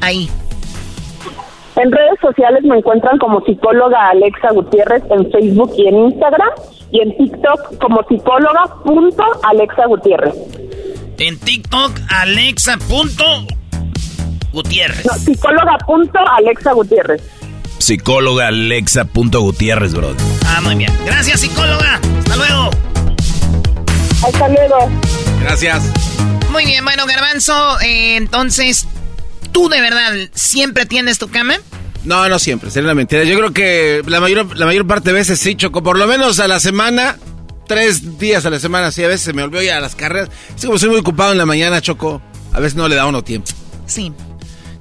ahí? 0.01 0.29
En 1.77 1.91
redes 1.91 2.19
sociales 2.21 2.63
me 2.63 2.77
encuentran 2.77 3.17
como 3.17 3.41
psicóloga 3.41 4.09
Alexa 4.09 4.51
Gutiérrez 4.53 5.03
en 5.09 5.29
Facebook 5.29 5.73
y 5.77 5.87
en 5.87 5.95
Instagram 5.95 6.49
y 6.91 7.01
en 7.01 7.17
TikTok 7.17 7.77
como 7.79 8.01
psicóloga 8.07 8.63
punto 8.83 9.23
Alexa 9.43 9.85
Gutiérrez. 9.87 10.33
En 11.17 11.37
TikTok 11.37 11.91
Alexa 12.09 12.77
punto 12.87 13.25
Gutiérrez. 14.53 15.05
No, 15.05 15.13
psicóloga 15.13 15.77
punto 15.85 16.19
Alexa 16.37 16.71
Gutiérrez. 16.71 17.21
Psicóloga 17.77 18.47
Alexa 18.47 19.03
punto 19.05 19.41
Gutiérrez, 19.41 19.93
bro. 19.93 20.15
Ah, 20.47 20.61
muy 20.61 20.75
bien. 20.75 20.93
Gracias, 21.05 21.41
psicóloga. 21.41 21.99
Hasta 22.19 22.35
luego. 22.37 22.69
Hasta 24.25 24.47
luego. 24.47 24.77
Gracias. 25.41 25.91
Muy 26.51 26.65
bien, 26.65 26.85
bueno, 26.85 27.05
Garbanzo, 27.05 27.53
eh, 27.81 28.15
entonces 28.15 28.87
¿Tú 29.55 29.69
de 29.69 29.79
verdad 29.79 30.11
siempre 30.33 30.85
tienes 30.85 31.17
tu 31.17 31.29
cama? 31.29 31.55
No, 32.03 32.27
no 32.27 32.39
siempre, 32.39 32.69
sería 32.69 32.87
una 32.87 32.93
mentira. 32.93 33.23
Yo 33.23 33.37
creo 33.37 33.53
que 33.53 34.01
la 34.05 34.19
mayor, 34.19 34.57
la 34.57 34.65
mayor 34.65 34.85
parte 34.85 35.11
de 35.11 35.13
veces 35.13 35.39
sí, 35.39 35.55
Choco. 35.55 35.81
Por 35.81 35.97
lo 35.97 36.07
menos 36.07 36.41
a 36.41 36.49
la 36.49 36.59
semana, 36.59 37.17
tres 37.65 38.19
días 38.19 38.45
a 38.45 38.49
la 38.49 38.59
semana, 38.59 38.91
sí. 38.91 39.01
A 39.05 39.07
veces 39.07 39.21
se 39.21 39.31
me 39.31 39.43
olvidó 39.43 39.63
ya 39.63 39.79
las 39.79 39.95
carreras. 39.95 40.29
Sí, 40.57 40.67
como 40.67 40.77
soy 40.77 40.89
muy 40.89 40.97
ocupado 40.97 41.31
en 41.31 41.37
la 41.37 41.45
mañana, 41.45 41.79
Choco, 41.79 42.21
a 42.51 42.59
veces 42.59 42.75
no 42.75 42.89
le 42.89 42.95
da 42.95 43.05
uno 43.05 43.23
tiempo. 43.23 43.49
Sí. 43.85 44.11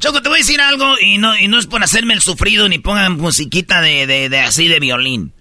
Choco, 0.00 0.20
te 0.22 0.28
voy 0.28 0.38
a 0.38 0.42
decir 0.42 0.60
algo 0.60 0.96
y 1.00 1.18
no, 1.18 1.38
y 1.38 1.46
no 1.46 1.60
es 1.60 1.68
por 1.68 1.84
hacerme 1.84 2.14
el 2.14 2.20
sufrido 2.20 2.68
ni 2.68 2.80
pongan 2.80 3.16
musiquita 3.16 3.80
de, 3.80 4.08
de, 4.08 4.28
de 4.28 4.40
así 4.40 4.66
de 4.66 4.80
violín. 4.80 5.34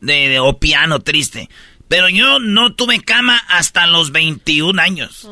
De, 0.00 0.30
de, 0.30 0.40
o 0.40 0.58
piano 0.58 1.00
triste. 1.00 1.50
Pero 1.88 2.08
yo 2.08 2.38
no 2.38 2.74
tuve 2.74 3.02
cama 3.02 3.36
hasta 3.48 3.86
los 3.86 4.12
21 4.12 4.80
años. 4.80 5.28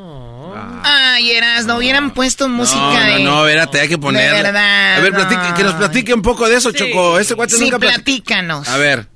Ay, 0.85 1.33
Eras, 1.33 1.67
no 1.67 1.77
hubieran 1.77 2.13
puesto 2.13 2.49
música. 2.49 2.79
No, 2.79 3.19
no, 3.19 3.25
no, 3.25 3.49
espérate, 3.49 3.81
hay 3.81 3.89
que 3.89 3.99
poner. 3.99 4.35
De 4.35 4.43
verdad. 4.43 4.97
A 4.97 5.01
ver, 5.01 5.13
que 5.57 5.63
nos 5.63 5.75
platique 5.75 6.15
un 6.15 6.23
poco 6.23 6.49
de 6.49 6.57
eso, 6.57 6.73
Choco. 6.73 7.19
Ese 7.19 7.35
sí, 7.49 7.65
nunca 7.65 7.79
platícanos. 7.79 8.69
A 8.69 8.77
ver. 8.77 9.09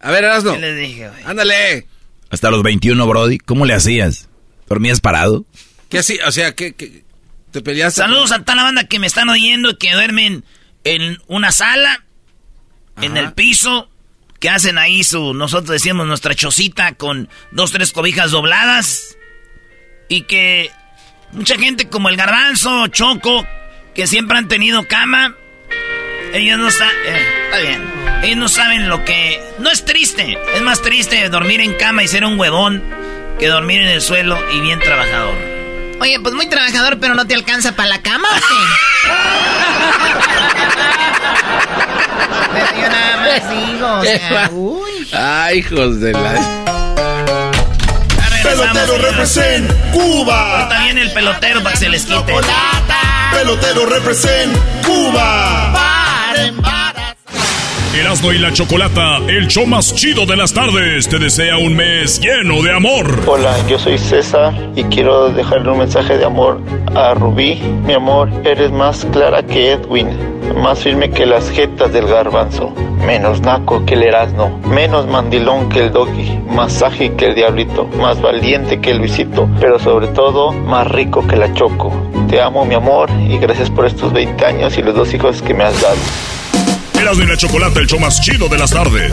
A 0.00 0.10
ver, 0.10 0.24
Erasno. 0.24 0.52
¿Qué 0.52 0.60
le 0.60 0.74
dije, 0.74 1.08
güey? 1.08 1.22
Ándale. 1.24 1.86
Hasta 2.30 2.50
los 2.50 2.62
21, 2.62 3.06
Brody. 3.06 3.38
¿Cómo 3.38 3.64
le 3.64 3.74
hacías? 3.74 4.28
¿Dormías 4.68 5.00
parado? 5.00 5.44
¿Qué 5.88 5.98
así? 5.98 6.18
O 6.26 6.32
sea, 6.32 6.54
¿qué, 6.54 6.72
te 7.50 7.62
peleaste? 7.62 8.00
Saludos 8.00 8.32
a 8.32 8.40
toda 8.40 8.56
la 8.56 8.62
banda 8.64 8.84
que 8.88 8.98
me 8.98 9.06
están 9.06 9.28
oyendo 9.28 9.70
y 9.70 9.76
que 9.76 9.92
duermen 9.92 10.44
en 10.84 11.18
una 11.26 11.52
sala, 11.52 12.04
en 13.00 13.16
el 13.16 13.32
piso, 13.32 13.88
que 14.40 14.50
hacen 14.50 14.76
ahí 14.76 15.04
su, 15.04 15.32
nosotros 15.32 15.70
decíamos 15.70 16.06
nuestra 16.06 16.34
chocita 16.34 16.94
con 16.94 17.28
dos, 17.50 17.72
tres 17.72 17.92
cobijas 17.92 18.30
dobladas. 18.30 19.16
Y 20.14 20.22
que 20.22 20.70
mucha 21.32 21.56
gente 21.56 21.88
como 21.88 22.08
el 22.08 22.16
garbanzo, 22.16 22.86
Choco, 22.86 23.44
que 23.96 24.06
siempre 24.06 24.38
han 24.38 24.46
tenido 24.46 24.86
cama, 24.86 25.34
ellos 26.32 26.56
no 26.56 26.70
saben, 26.70 26.94
eh, 27.04 27.26
está 27.46 27.58
bien, 27.58 27.82
ellos 28.22 28.36
no 28.36 28.46
saben 28.46 28.88
lo 28.88 29.04
que, 29.04 29.42
no 29.58 29.72
es 29.72 29.84
triste, 29.84 30.38
es 30.54 30.62
más 30.62 30.82
triste 30.82 31.28
dormir 31.30 31.60
en 31.60 31.74
cama 31.74 32.04
y 32.04 32.06
ser 32.06 32.24
un 32.24 32.38
huevón 32.38 32.80
que 33.40 33.48
dormir 33.48 33.80
en 33.80 33.88
el 33.88 34.00
suelo 34.00 34.38
y 34.52 34.60
bien 34.60 34.78
trabajador. 34.78 35.34
Oye, 36.00 36.20
pues 36.20 36.32
muy 36.36 36.46
trabajador, 36.46 37.00
pero 37.00 37.16
no 37.16 37.26
te 37.26 37.34
alcanza 37.34 37.74
para 37.74 37.88
la 37.88 38.00
cama, 38.00 38.28
¿o 38.28 38.34
pero 42.54 42.66
yo 42.80 42.88
nada 42.88 43.16
más 43.16 43.50
digo, 43.50 43.92
o 43.94 44.04
sea, 44.04 44.48
uy. 44.52 45.08
Ay, 45.12 45.58
hijos 45.58 45.98
de 45.98 46.12
la... 46.12 46.73
Pelotero 48.44 48.98
represent 48.98 49.72
Cuba. 49.90 50.68
También 50.68 50.98
el 50.98 51.10
pelotero 51.12 51.62
para 51.62 51.72
que 51.72 51.78
se 51.78 51.88
les 51.88 52.04
quite. 52.04 52.34
Pelotero 53.32 53.86
represent 53.86 54.54
Cuba. 54.84 55.72
Erasmo 57.94 58.32
y 58.32 58.38
la 58.38 58.52
Chocolata, 58.52 59.18
el 59.28 59.46
show 59.46 59.66
más 59.66 59.94
chido 59.94 60.26
de 60.26 60.36
las 60.36 60.52
tardes, 60.52 61.08
te 61.08 61.20
desea 61.20 61.58
un 61.58 61.76
mes 61.76 62.20
lleno 62.20 62.60
de 62.60 62.72
amor. 62.72 63.22
Hola, 63.24 63.54
yo 63.68 63.78
soy 63.78 63.98
César 63.98 64.52
y 64.74 64.82
quiero 64.84 65.28
dejarle 65.28 65.70
un 65.70 65.78
mensaje 65.78 66.18
de 66.18 66.24
amor 66.24 66.60
a 66.96 67.14
Rubí. 67.14 67.54
Mi 67.86 67.92
amor, 67.92 68.28
eres 68.44 68.72
más 68.72 69.06
clara 69.12 69.44
que 69.44 69.72
Edwin, 69.72 70.08
más 70.60 70.80
firme 70.80 71.10
que 71.10 71.24
las 71.24 71.48
jetas 71.50 71.92
del 71.92 72.08
garbanzo, 72.08 72.74
menos 73.06 73.40
naco 73.42 73.86
que 73.86 73.94
el 73.94 74.02
Erasmo, 74.02 74.60
menos 74.66 75.06
mandilón 75.06 75.68
que 75.68 75.84
el 75.84 75.92
Doggy, 75.92 76.40
más 76.50 76.82
ágil 76.82 77.14
que 77.14 77.26
el 77.26 77.36
Diablito, 77.36 77.86
más 78.00 78.20
valiente 78.20 78.80
que 78.80 78.90
el 78.90 78.98
Luisito, 78.98 79.48
pero 79.60 79.78
sobre 79.78 80.08
todo 80.08 80.50
más 80.50 80.90
rico 80.90 81.24
que 81.28 81.36
la 81.36 81.54
Choco. 81.54 81.92
Te 82.28 82.40
amo, 82.40 82.64
mi 82.64 82.74
amor, 82.74 83.08
y 83.28 83.38
gracias 83.38 83.70
por 83.70 83.86
estos 83.86 84.12
20 84.12 84.44
años 84.44 84.76
y 84.76 84.82
los 84.82 84.96
dos 84.96 85.14
hijos 85.14 85.40
que 85.42 85.54
me 85.54 85.62
has 85.62 85.80
dado. 85.80 85.94
Erasmo 87.04 87.22
y 87.22 87.26
la 87.26 87.36
Chocolata, 87.36 87.80
el 87.80 87.86
show 87.86 88.00
más 88.00 88.18
chido 88.18 88.48
de 88.48 88.56
las 88.56 88.70
tardes. 88.70 89.12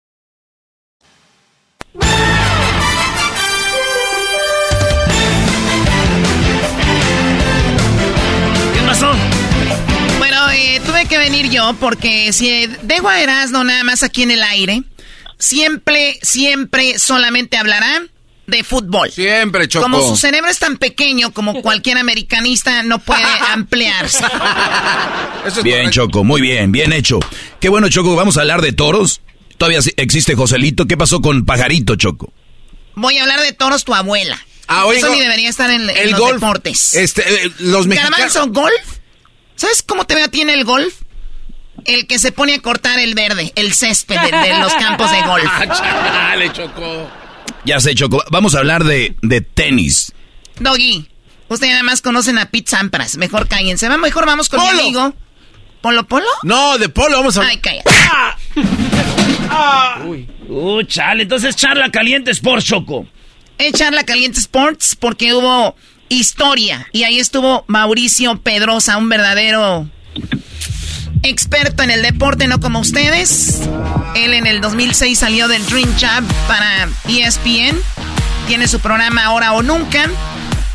Eh, 10.75 10.81
tuve 10.85 11.05
que 11.05 11.17
venir 11.17 11.49
yo 11.49 11.75
porque 11.79 12.31
si 12.33 12.67
dejo 12.83 13.09
a 13.09 13.21
Erasmo 13.21 13.63
nada 13.63 13.83
más 13.83 14.03
aquí 14.03 14.23
en 14.23 14.31
el 14.31 14.43
aire, 14.43 14.83
siempre, 15.37 16.17
siempre 16.21 16.97
solamente 16.99 17.57
hablará 17.57 18.03
de 18.47 18.63
fútbol. 18.63 19.11
Siempre, 19.11 19.67
Choco. 19.67 19.83
Como 19.83 20.01
su 20.07 20.17
cerebro 20.17 20.49
es 20.49 20.59
tan 20.59 20.77
pequeño 20.77 21.31
como 21.31 21.61
cualquier 21.61 21.97
americanista, 21.97 22.83
no 22.83 22.99
puede 22.99 23.23
ampliarse. 23.51 24.23
Bien, 25.63 25.89
Choco, 25.89 26.23
muy 26.23 26.39
bien, 26.39 26.71
bien 26.71 26.93
hecho. 26.93 27.19
Qué 27.59 27.67
bueno, 27.69 27.89
Choco, 27.89 28.15
vamos 28.15 28.37
a 28.37 28.41
hablar 28.41 28.61
de 28.61 28.73
toros. 28.73 29.21
Todavía 29.57 29.79
existe 29.97 30.35
Joselito. 30.35 30.85
¿Qué 30.85 30.97
pasó 30.97 31.21
con 31.21 31.45
Pajarito, 31.45 31.95
Choco? 31.95 32.31
Voy 32.95 33.17
a 33.17 33.23
hablar 33.23 33.41
de 33.41 33.53
toros 33.53 33.83
tu 33.83 33.93
abuela. 33.93 34.39
Ah, 34.67 34.85
oiga, 34.85 34.99
Eso 34.99 35.13
ni 35.13 35.19
debería 35.19 35.49
estar 35.49 35.69
en, 35.69 35.89
en 35.89 35.97
el 35.97 36.11
los 36.11 36.19
golf, 36.19 36.33
deportes. 36.35 36.93
Este, 36.93 37.45
eh, 37.45 37.51
los 37.59 37.87
mexicanos. 37.87 38.17
Garbanzo, 38.19 38.47
golf. 38.47 39.00
¿Sabes 39.61 39.83
cómo 39.83 40.05
te 40.05 40.15
veo 40.15 40.25
a 40.25 40.27
ti 40.27 40.41
en 40.41 40.49
el 40.49 40.63
golf? 40.65 40.91
El 41.85 42.07
que 42.07 42.17
se 42.17 42.31
pone 42.31 42.55
a 42.55 42.59
cortar 42.61 42.97
el 42.97 43.13
verde, 43.13 43.51
el 43.55 43.73
césped 43.75 44.19
de, 44.19 44.35
de 44.35 44.57
los 44.59 44.73
campos 44.73 45.11
de 45.11 45.21
golf. 45.21 45.45
Dale, 45.69 46.51
Choco. 46.51 47.07
Ya 47.63 47.79
sé, 47.79 47.93
Choco. 47.93 48.23
Vamos 48.31 48.55
a 48.55 48.57
hablar 48.57 48.83
de, 48.85 49.15
de 49.21 49.41
tenis. 49.41 50.13
Doggy, 50.59 51.07
ustedes 51.47 51.73
nada 51.73 51.83
más 51.83 52.01
conocen 52.01 52.39
a 52.39 52.47
Pete 52.49 52.71
Sampras. 52.71 53.17
Mejor 53.17 53.47
cállense. 53.47 53.87
Va, 53.87 53.97
Mejor 53.97 54.25
vamos 54.25 54.49
con 54.49 54.61
Polo. 54.61 54.73
mi 54.73 54.79
amigo. 54.79 55.13
¿Polo 55.81 56.07
Polo? 56.07 56.25
No, 56.41 56.79
de 56.79 56.89
polo, 56.89 57.17
vamos 57.17 57.37
a 57.37 57.43
Ay, 57.43 57.57
calla. 57.59 57.83
Uy. 60.05 60.27
Uh, 60.49 60.81
chale, 60.83 61.21
entonces 61.23 61.55
charla 61.55 61.91
caliente 61.91 62.31
Sports 62.31 62.65
Choco. 62.65 63.05
Echar 63.59 63.93
la 63.93 64.03
Caliente 64.05 64.39
Sports 64.39 64.95
porque 64.95 65.35
hubo 65.35 65.75
historia. 66.11 66.87
Y 66.91 67.03
ahí 67.03 67.19
estuvo 67.19 67.63
Mauricio 67.67 68.39
Pedrosa, 68.41 68.97
un 68.97 69.09
verdadero 69.09 69.87
experto 71.23 71.83
en 71.83 71.91
el 71.91 72.01
deporte, 72.01 72.47
no 72.47 72.59
como 72.59 72.79
ustedes. 72.79 73.69
Él 74.15 74.33
en 74.33 74.45
el 74.45 74.59
2006 74.61 75.17
salió 75.17 75.47
del 75.47 75.65
Dream 75.65 75.89
Job 75.99 76.23
para 76.47 76.89
ESPN. 77.07 77.77
Tiene 78.47 78.67
su 78.67 78.79
programa 78.79 79.25
Ahora 79.25 79.53
o 79.53 79.61
Nunca. 79.61 80.09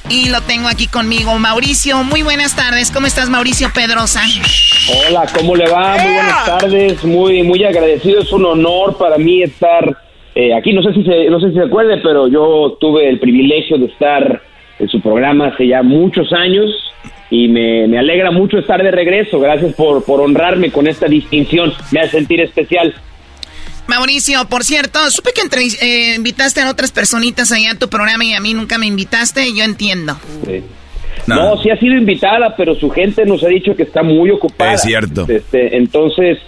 Y 0.09 0.31
lo 0.31 0.41
tengo 0.43 0.69
aquí 0.69 0.87
conmigo. 0.87 1.37
Mauricio, 1.39 2.03
muy 2.05 2.23
buenas 2.23 2.55
tardes. 2.55 2.93
¿Cómo 2.93 3.07
estás, 3.09 3.29
Mauricio 3.29 3.71
Pedrosa? 3.75 4.23
Hola, 5.09 5.27
¿cómo 5.37 5.57
le 5.57 5.69
va? 5.69 5.97
Muy 5.99 6.15
buenas 6.15 6.47
tardes, 6.47 7.05
muy 7.05 7.43
muy 7.43 7.65
agradecido, 7.65 8.21
es 8.21 8.33
un 8.33 8.47
honor 8.47 8.97
para 8.97 9.19
mí 9.19 9.43
estar 9.43 9.97
eh, 10.37 10.55
aquí. 10.55 10.73
No 10.73 10.83
sé 10.83 10.95
si 10.95 11.03
se, 11.03 11.29
no 11.29 11.41
sé 11.41 11.49
si 11.49 11.55
se 11.57 11.63
acuerde, 11.63 11.99
pero 12.05 12.29
yo 12.29 12.79
tuve 12.81 13.09
el 13.09 13.19
privilegio 13.19 13.79
de 13.79 13.87
estar 13.87 14.43
en 14.79 14.89
su 14.89 15.01
programa 15.01 15.49
hace 15.49 15.67
ya 15.69 15.83
muchos 15.83 16.33
años 16.33 16.71
y 17.31 17.49
me, 17.49 17.87
me 17.89 17.99
alegra 17.99 18.31
mucho 18.31 18.59
estar 18.59 18.83
de 18.83 18.91
regreso. 18.91 19.41
Gracias 19.41 19.75
por, 19.75 20.05
por 20.05 20.21
honrarme 20.21 20.71
con 20.71 20.87
esta 20.87 21.07
distinción, 21.07 21.73
me 21.91 22.01
hace 22.01 22.19
sentir 22.19 22.41
especial. 22.41 22.95
Mauricio, 23.89 24.49
por 24.49 24.65
cierto, 24.65 24.99
supe 25.11 25.31
que 25.33 25.43
eh, 25.81 26.15
invitaste 26.17 26.61
a 26.61 26.71
otras 26.71 26.91
personitas 26.91 27.53
allá 27.53 27.73
a 27.73 27.75
tu 27.77 27.89
programa 27.89 28.25
y 28.25 28.33
a 28.33 28.41
mí 28.41 28.53
nunca 28.53 28.79
me 28.79 28.87
invitaste, 28.87 29.55
yo 29.55 29.63
entiendo. 29.65 30.19
Sí. 30.45 30.63
No. 31.27 31.61
sí 31.61 31.71
ha 31.71 31.79
sido 31.79 31.97
invitada, 31.97 32.55
pero 32.57 32.75
su 32.75 32.89
gente 32.91 33.25
nos 33.25 33.43
ha 33.43 33.49
dicho 33.49 33.75
que 33.75 33.83
está 33.85 34.03
muy 34.03 34.31
ocupada. 34.31 34.75
Es 34.75 34.83
cierto. 34.83 35.27
Este, 35.29 35.77
entonces, 35.77 36.39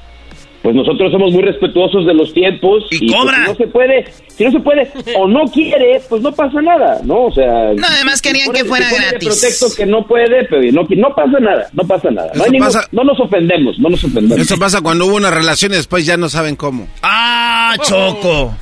pues 0.62 0.74
nosotros 0.74 1.12
somos 1.12 1.32
muy 1.32 1.42
respetuosos 1.42 2.04
de 2.06 2.14
los 2.14 2.32
tiempos 2.34 2.84
y, 2.90 3.08
pues, 3.10 3.20
cobra. 3.20 3.36
si 3.44 3.50
no 3.52 3.54
se 3.56 3.66
puede, 3.68 4.12
si 4.36 4.44
no 4.44 4.50
se 4.52 4.60
puede 4.60 4.90
o 5.16 5.28
no 5.28 5.44
quiere, 5.52 6.00
pues 6.08 6.20
no 6.22 6.32
pasa 6.32 6.60
nada, 6.60 7.00
¿no? 7.04 7.26
O 7.26 7.32
sea, 7.32 7.72
No, 7.74 7.86
además 7.86 8.20
querían 8.20 8.46
se 8.46 8.50
pone- 8.50 8.58
que 8.62 8.64
fuera 8.68 8.90
se 8.90 8.96
gratis. 8.96 9.28
pretexto 9.28 9.66
que 9.76 9.86
no 9.86 10.06
puede, 10.06 10.44
pero 10.50 10.62
no, 10.72 10.86
no 10.88 11.14
pasa 11.14 11.38
nada, 11.40 11.68
no 11.72 11.84
pasa 11.86 12.10
nada. 12.10 12.30
No, 12.34 12.44
ningún- 12.46 12.66
pasa- 12.66 12.88
no 12.92 13.04
nos 13.04 13.20
ofendemos, 13.20 13.78
no 13.78 13.88
nos 13.88 14.02
ofendemos. 14.02 14.38
Eso 14.38 14.58
pasa 14.58 14.80
cuando 14.80 15.06
hubo 15.06 15.16
una 15.16 15.30
relación 15.30 15.72
y 15.72 15.76
después 15.76 16.04
ya 16.04 16.16
no 16.16 16.28
saben 16.28 16.56
cómo. 16.56 16.88
Ah, 17.02 17.74
Choco. 17.82 18.54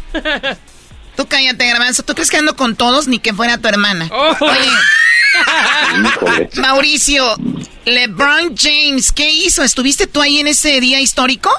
Tú 1.16 1.24
cállate, 1.26 1.66
Garbanzo. 1.66 2.02
¿Tú 2.02 2.12
crees 2.12 2.30
que 2.30 2.36
ando 2.36 2.56
con 2.56 2.76
todos 2.76 3.08
ni 3.08 3.18
que 3.20 3.32
fuera 3.32 3.56
tu 3.56 3.68
hermana? 3.68 4.10
Oye, 4.40 4.70
Mauricio, 6.60 7.24
LeBron 7.84 8.54
James, 8.56 9.12
¿qué 9.12 9.30
hizo? 9.32 9.62
¿Estuviste 9.62 10.06
tú 10.06 10.20
ahí 10.20 10.38
en 10.38 10.46
ese 10.48 10.80
día 10.80 11.00
histórico? 11.00 11.50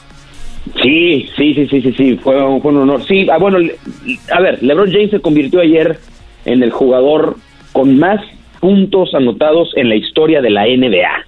Sí, 0.82 1.30
sí, 1.36 1.53
sí, 1.53 1.68
sí, 1.68 1.82
sí, 1.82 1.93
sí, 1.93 2.15
fue, 2.18 2.43
un- 2.43 2.78
honor. 2.78 3.03
Sí, 3.03 3.28
ah, 3.32 3.38
bueno, 3.38 3.57
a 4.32 4.41
ver, 4.41 4.61
LeBron 4.63 4.91
James 4.91 5.11
se 5.11 5.20
convirtió 5.20 5.59
ayer 5.61 5.97
en 6.45 6.63
el 6.63 6.72
jugador 6.72 7.36
con 7.74 7.97
más 7.97 8.22
puntos 8.59 9.13
anotados 9.13 9.72
en 9.76 9.89
la 9.89 9.95
historia 9.95 10.41
de 10.41 10.49
la 10.49 10.65
NBA. 10.65 11.26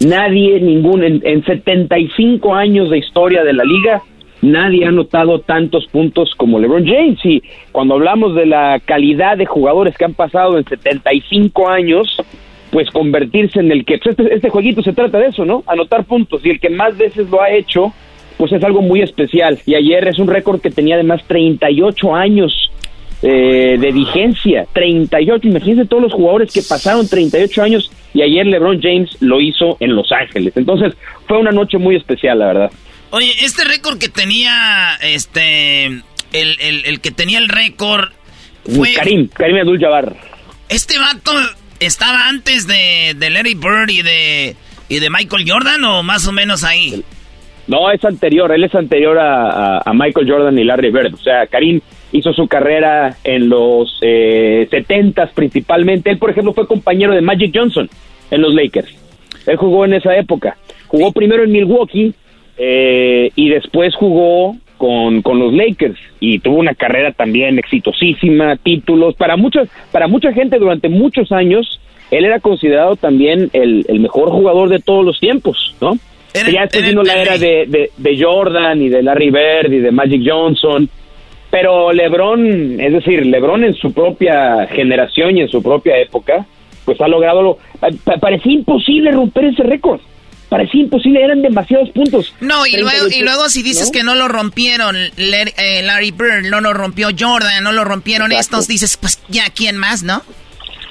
Nadie, 0.00 0.60
ningún, 0.60 1.04
en, 1.04 1.20
en 1.24 1.44
75 1.44 2.54
años 2.54 2.90
de 2.90 2.98
historia 2.98 3.44
de 3.44 3.52
la 3.52 3.64
liga, 3.64 4.02
nadie 4.40 4.86
ha 4.86 4.88
anotado 4.88 5.40
tantos 5.40 5.86
puntos 5.88 6.34
como 6.36 6.58
LeBron 6.58 6.86
James. 6.86 7.18
Y 7.24 7.42
cuando 7.70 7.94
hablamos 7.94 8.34
de 8.34 8.46
la 8.46 8.80
calidad 8.84 9.36
de 9.36 9.46
jugadores 9.46 9.96
que 9.98 10.06
han 10.06 10.14
pasado 10.14 10.56
en 10.58 10.64
75 10.64 11.68
años, 11.68 12.16
pues 12.70 12.88
convertirse 12.90 13.60
en 13.60 13.70
el 13.72 13.84
que... 13.84 13.98
pues 13.98 14.16
este, 14.18 14.34
este 14.34 14.48
jueguito 14.48 14.82
se 14.82 14.92
trata 14.94 15.18
de 15.18 15.26
eso, 15.26 15.44
¿no? 15.44 15.62
Anotar 15.66 16.04
puntos. 16.04 16.44
Y 16.46 16.50
el 16.50 16.60
que 16.60 16.70
más 16.70 16.96
veces 16.96 17.28
lo 17.28 17.42
ha 17.42 17.50
hecho, 17.50 17.92
pues 18.40 18.52
es 18.52 18.64
algo 18.64 18.80
muy 18.80 19.02
especial. 19.02 19.60
Y 19.66 19.74
ayer 19.74 20.08
es 20.08 20.18
un 20.18 20.26
récord 20.26 20.62
que 20.62 20.70
tenía 20.70 20.94
además 20.94 21.22
38 21.26 22.14
años 22.14 22.70
eh, 23.20 23.76
de 23.78 23.92
vigencia. 23.92 24.66
38, 24.72 25.46
imagínense 25.46 25.84
todos 25.84 26.04
los 26.04 26.12
jugadores 26.14 26.50
que 26.50 26.62
pasaron 26.62 27.06
38 27.06 27.62
años 27.62 27.92
y 28.14 28.22
ayer 28.22 28.46
LeBron 28.46 28.80
James 28.80 29.14
lo 29.20 29.42
hizo 29.42 29.76
en 29.78 29.94
Los 29.94 30.10
Ángeles. 30.10 30.56
Entonces 30.56 30.94
fue 31.28 31.36
una 31.36 31.50
noche 31.50 31.76
muy 31.76 31.96
especial, 31.96 32.38
la 32.38 32.46
verdad. 32.46 32.70
Oye, 33.10 33.30
este 33.42 33.62
récord 33.64 33.98
que 33.98 34.08
tenía, 34.08 34.94
este, 35.02 35.84
el, 35.84 36.02
el, 36.32 36.86
el 36.86 37.00
que 37.02 37.10
tenía 37.10 37.40
el 37.40 37.50
récord 37.50 38.08
fue... 38.74 38.94
Karim, 38.94 39.28
Karim 39.28 39.58
Abdul-Jabbar. 39.58 40.16
¿Este 40.70 40.98
vato 40.98 41.32
estaba 41.78 42.26
antes 42.28 42.66
de, 42.66 43.14
de 43.18 43.28
Larry 43.28 43.54
Bird 43.54 43.90
y 43.90 44.00
de, 44.00 44.56
y 44.88 44.98
de 44.98 45.10
Michael 45.10 45.44
Jordan 45.46 45.84
o 45.84 46.02
más 46.02 46.26
o 46.26 46.32
menos 46.32 46.64
ahí? 46.64 47.04
No, 47.70 47.88
es 47.92 48.04
anterior, 48.04 48.50
él 48.50 48.64
es 48.64 48.74
anterior 48.74 49.16
a, 49.20 49.80
Michael 49.94 50.28
Jordan 50.28 50.58
y 50.58 50.64
Larry 50.64 50.90
Bird. 50.90 51.14
O 51.14 51.18
sea, 51.18 51.46
Karim 51.46 51.80
hizo 52.10 52.32
su 52.32 52.48
carrera 52.48 53.16
en 53.22 53.48
los 53.48 53.96
eh, 54.02 54.66
70s 54.68 55.30
principalmente. 55.34 56.10
Él, 56.10 56.18
por 56.18 56.30
ejemplo, 56.30 56.52
fue 56.52 56.66
compañero 56.66 57.14
de 57.14 57.20
Magic 57.20 57.52
Johnson 57.54 57.88
en 58.32 58.42
los 58.42 58.54
Lakers. 58.54 58.92
Él 59.46 59.56
jugó 59.56 59.84
en 59.84 59.94
esa 59.94 60.16
época. 60.16 60.56
Jugó 60.88 61.12
primero 61.12 61.44
en 61.44 61.52
Milwaukee 61.52 62.12
eh, 62.58 63.30
y 63.36 63.50
después 63.50 63.94
jugó 63.94 64.56
con, 64.76 65.22
con 65.22 65.38
los 65.38 65.52
Lakers 65.52 65.98
y 66.18 66.40
tuvo 66.40 66.56
una 66.56 66.74
carrera 66.74 67.12
también 67.12 67.56
exitosísima, 67.60 68.56
títulos. 68.56 69.14
Para, 69.14 69.36
muchos, 69.36 69.68
para 69.92 70.08
mucha 70.08 70.32
gente 70.32 70.58
durante 70.58 70.88
muchos 70.88 71.30
años, 71.30 71.80
él 72.10 72.24
era 72.24 72.40
considerado 72.40 72.96
también 72.96 73.48
el, 73.52 73.86
el 73.86 74.00
mejor 74.00 74.30
jugador 74.30 74.70
de 74.70 74.80
todos 74.80 75.04
los 75.04 75.20
tiempos, 75.20 75.76
¿no? 75.80 75.96
Ya 76.34 76.64
está 76.64 76.80
viendo 76.80 77.02
la 77.02 77.20
era 77.20 77.38
de, 77.38 77.66
de, 77.66 77.90
de 77.96 78.22
Jordan 78.22 78.80
y 78.82 78.88
de 78.88 79.02
Larry 79.02 79.30
Bird 79.30 79.72
y 79.72 79.78
de 79.80 79.90
Magic 79.90 80.22
Johnson, 80.24 80.88
pero 81.50 81.92
LeBron, 81.92 82.80
es 82.80 82.92
decir, 82.92 83.26
LeBron 83.26 83.64
en 83.64 83.74
su 83.74 83.92
propia 83.92 84.66
generación 84.68 85.36
y 85.36 85.42
en 85.42 85.48
su 85.48 85.62
propia 85.62 85.98
época, 85.98 86.46
pues 86.84 87.00
ha 87.00 87.08
logrado 87.08 87.42
lo, 87.42 87.58
pa- 87.80 88.16
parecía 88.18 88.52
imposible 88.52 89.10
romper 89.10 89.46
ese 89.46 89.62
récord. 89.64 90.00
Parecía 90.48 90.80
imposible, 90.80 91.22
eran 91.22 91.42
demasiados 91.42 91.90
puntos. 91.90 92.34
No, 92.40 92.66
y 92.66 92.72
luego, 92.72 93.06
y 93.06 93.22
38, 93.22 93.24
luego 93.24 93.48
si 93.48 93.62
dices 93.62 93.86
¿no? 93.86 93.92
que 93.92 94.02
no 94.02 94.16
lo 94.16 94.26
rompieron 94.26 94.96
eh, 94.96 95.82
Larry 95.84 96.10
Bird, 96.10 96.46
no 96.50 96.60
lo 96.60 96.72
rompió 96.72 97.08
Jordan, 97.16 97.62
no 97.62 97.70
lo 97.70 97.84
rompieron 97.84 98.32
Exacto. 98.32 98.56
estos, 98.56 98.68
dices, 98.68 98.96
pues 98.96 99.20
ya, 99.28 99.44
¿quién 99.54 99.76
más, 99.76 100.02
no? 100.02 100.22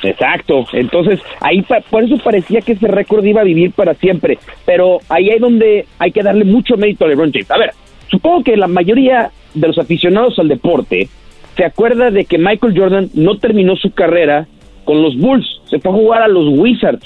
Exacto, 0.03 0.65
entonces 0.73 1.19
ahí 1.41 1.61
pa- 1.61 1.81
por 1.81 2.03
eso 2.03 2.17
parecía 2.23 2.61
que 2.61 2.71
ese 2.73 2.87
récord 2.87 3.23
iba 3.25 3.41
a 3.41 3.43
vivir 3.43 3.71
para 3.73 3.93
siempre, 3.95 4.37
pero 4.65 4.99
ahí 5.09 5.29
es 5.29 5.41
donde 5.41 5.85
hay 5.99 6.11
que 6.11 6.23
darle 6.23 6.45
mucho 6.45 6.77
mérito 6.77 7.03
a 7.05 7.09
LeBron 7.09 7.31
James. 7.33 7.51
A 7.51 7.57
ver, 7.57 7.71
supongo 8.09 8.43
que 8.43 8.55
la 8.55 8.67
mayoría 8.67 9.31
de 9.53 9.67
los 9.67 9.77
aficionados 9.77 10.39
al 10.39 10.47
deporte 10.47 11.09
se 11.57 11.65
acuerda 11.65 12.11
de 12.11 12.23
que 12.23 12.37
Michael 12.37 12.77
Jordan 12.77 13.09
no 13.13 13.37
terminó 13.39 13.75
su 13.75 13.91
carrera 13.91 14.47
con 14.85 15.01
los 15.01 15.17
Bulls, 15.17 15.61
se 15.69 15.79
fue 15.79 15.91
a 15.91 15.95
jugar 15.95 16.21
a 16.21 16.27
los 16.29 16.47
Wizards 16.47 17.05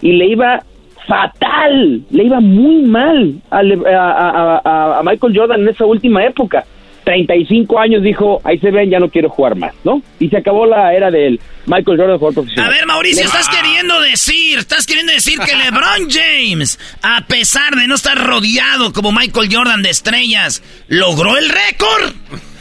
y 0.00 0.12
le 0.12 0.26
iba 0.26 0.62
fatal, 1.08 2.02
le 2.10 2.24
iba 2.24 2.38
muy 2.40 2.82
mal 2.82 3.34
a, 3.50 4.98
a 4.98 5.02
Michael 5.02 5.36
Jordan 5.36 5.62
en 5.62 5.68
esa 5.68 5.86
última 5.86 6.24
época. 6.24 6.64
35 7.08 7.78
años 7.80 8.02
dijo, 8.02 8.42
ahí 8.44 8.58
se 8.58 8.70
ven, 8.70 8.90
ya 8.90 8.98
no 8.98 9.08
quiero 9.08 9.30
jugar 9.30 9.56
más, 9.56 9.72
¿no? 9.82 10.02
Y 10.20 10.28
se 10.28 10.36
acabó 10.36 10.66
la 10.66 10.92
era 10.92 11.10
del 11.10 11.40
Michael 11.64 11.96
Jordan 11.96 12.18
jugador 12.18 12.34
profesional. 12.34 12.66
A 12.66 12.74
ver, 12.74 12.84
Mauricio, 12.86 13.24
estás 13.24 13.48
queriendo 13.48 13.98
decir, 14.02 14.58
estás 14.58 14.84
queriendo 14.86 15.14
decir 15.14 15.38
que 15.38 15.56
LeBron 15.64 16.10
James, 16.10 16.78
a 17.00 17.24
pesar 17.26 17.76
de 17.76 17.86
no 17.86 17.94
estar 17.94 18.14
rodeado 18.22 18.92
como 18.92 19.10
Michael 19.10 19.48
Jordan 19.50 19.80
de 19.82 19.88
estrellas, 19.88 20.62
logró 20.88 21.38
el 21.38 21.48
récord. 21.48 22.12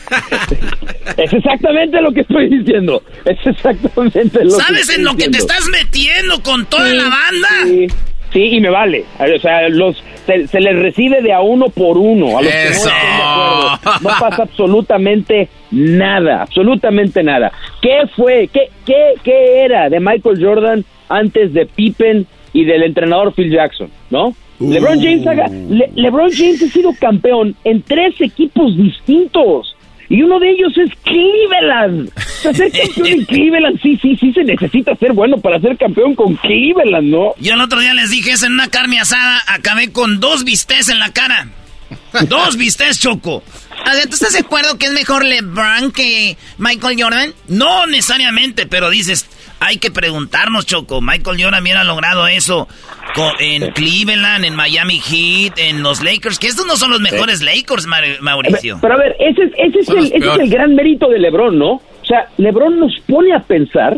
Es 1.18 1.34
exactamente 1.34 2.00
lo 2.02 2.12
que 2.14 2.22
estoy 2.22 2.48
diciendo. 2.50 3.04
Es 3.26 3.38
exactamente 3.46 4.46
lo 4.46 4.58
que 4.58 4.64
¿Sabes 4.64 4.82
estoy 4.82 4.96
en 4.96 5.04
lo 5.04 5.12
que 5.18 5.24
te 5.24 5.30
diciendo. 5.30 5.54
estás 5.54 5.68
metiendo 5.70 6.42
con 6.44 6.66
toda 6.68 6.90
Sí, 6.90 6.96
la 6.96 7.04
banda? 7.10 7.48
Sí, 7.66 7.88
sí, 8.32 8.44
y 8.56 8.60
me 8.62 8.70
vale. 8.70 9.06
O 9.20 9.40
sea, 9.40 9.68
los, 9.70 9.96
se, 10.26 10.48
se 10.48 10.60
les 10.60 10.76
recibe 10.78 11.22
de 11.22 11.34
a 11.34 11.42
uno 11.42 11.70
por 11.70 11.98
uno. 11.98 12.38
A 12.38 12.42
los 12.42 12.52
que 12.52 12.64
no 12.64 12.70
Eso. 12.70 12.90
estén 12.90 13.18
de 13.18 13.24
acuerdo. 13.24 14.00
No 14.02 14.10
pasa 14.20 14.44
absolutamente 14.44 15.50
nada. 15.72 16.42
Absolutamente 16.44 17.24
nada. 17.24 17.52
¿Qué 17.82 18.02
fue? 18.16 18.50
¿Qué, 18.52 18.70
qué, 18.86 19.14
qué 19.24 19.64
era 19.64 19.90
de 19.90 20.00
Michael 20.00 20.44
Jordan 20.44 20.86
antes 21.10 21.54
de 21.54 21.66
Pippen 21.66 22.26
y 22.54 22.66
del 22.66 22.84
entrenador 22.84 23.34
Phil 23.34 23.52
Jackson? 23.52 23.90
¿No? 24.10 24.34
LeBron 24.60 25.00
James, 25.00 25.28
haga- 25.28 25.50
Le- 25.70 25.92
LeBron 25.96 26.32
James 26.32 26.64
ha 26.64 26.68
sido 26.68 26.92
campeón 27.00 27.56
en 27.64 27.82
tres 27.84 28.20
equipos 28.22 28.76
distintos. 28.76 29.76
Y 30.10 30.24
uno 30.24 30.40
de 30.40 30.50
ellos 30.50 30.76
es 30.78 30.90
Cleveland. 31.04 32.10
Sea, 32.42 32.54
ser 32.54 32.72
campeón 32.96 33.08
en 33.08 33.26
Cleveland, 33.26 33.82
sí, 33.82 33.98
sí, 34.02 34.16
sí 34.20 34.32
se 34.34 34.44
necesita 34.44 34.96
ser 34.96 35.14
bueno 35.14 35.38
para 35.40 35.60
ser 35.60 35.78
campeón 35.78 36.16
con 36.16 36.36
Cleveland, 36.36 37.08
¿no? 37.10 37.34
Yo 37.40 37.54
el 37.54 37.62
otro 37.62 37.80
día 37.80 37.94
les 37.94 38.10
dije 38.12 38.32
eso 38.32 38.46
en 38.46 38.54
una 38.54 38.68
carne 38.70 39.00
asada, 39.00 39.42
acabé 39.48 39.92
con 39.92 40.20
dos 40.20 40.44
bistecs 40.44 40.90
en 40.90 41.00
la 41.00 41.12
cara. 41.12 41.50
Dos 42.28 42.58
bistecs, 42.58 43.00
Choco. 43.00 43.42
A 43.86 43.94
ver, 43.94 44.08
¿tú 44.10 44.16
estás 44.16 44.34
de 44.34 44.40
acuerdo 44.40 44.78
que 44.78 44.88
es 44.88 44.92
mejor 44.92 45.24
LeBron 45.24 45.92
que 45.94 46.36
Michael 46.58 47.02
Jordan? 47.02 47.34
No 47.48 47.86
necesariamente, 47.88 48.66
pero 48.66 48.90
dices, 48.90 49.26
hay 49.62 49.78
que 49.78 49.90
preguntarnos, 49.90 50.66
Choco. 50.66 51.00
Michael 51.02 51.42
Jordan 51.42 51.62
hubiera 51.64 51.86
logrado 51.86 52.28
eso 52.28 52.68
co- 53.16 53.32
en 53.40 53.72
Cleveland, 53.72 54.44
en 54.44 54.56
Miami 54.56 55.00
Heat, 55.00 55.60
en 55.60 55.82
los 55.82 56.04
Lakers, 56.04 56.40
que 56.40 56.48
estos 56.48 56.66
no 56.68 56.76
son 56.76 56.92
los 56.92 57.00
mejores 57.00 57.42
Lakers, 57.42 57.86
Mar- 57.86 58.04
Mauricio. 58.20 58.80
Pero 58.82 58.94
a 58.94 58.98
ver, 58.98 59.16
ese 59.20 59.44
es, 59.44 59.52
ese 59.58 59.80
es, 59.80 59.90
el, 59.90 60.06
ese 60.08 60.18
es 60.34 60.40
el 60.40 60.50
gran 60.50 60.76
mérito 60.76 61.08
de 61.08 61.20
LeBron, 61.20 61.58
¿no? 61.58 61.82
O 62.08 62.10
sea, 62.10 62.30
LeBron 62.38 62.80
nos 62.80 62.98
pone 63.02 63.34
a 63.34 63.40
pensar 63.40 63.98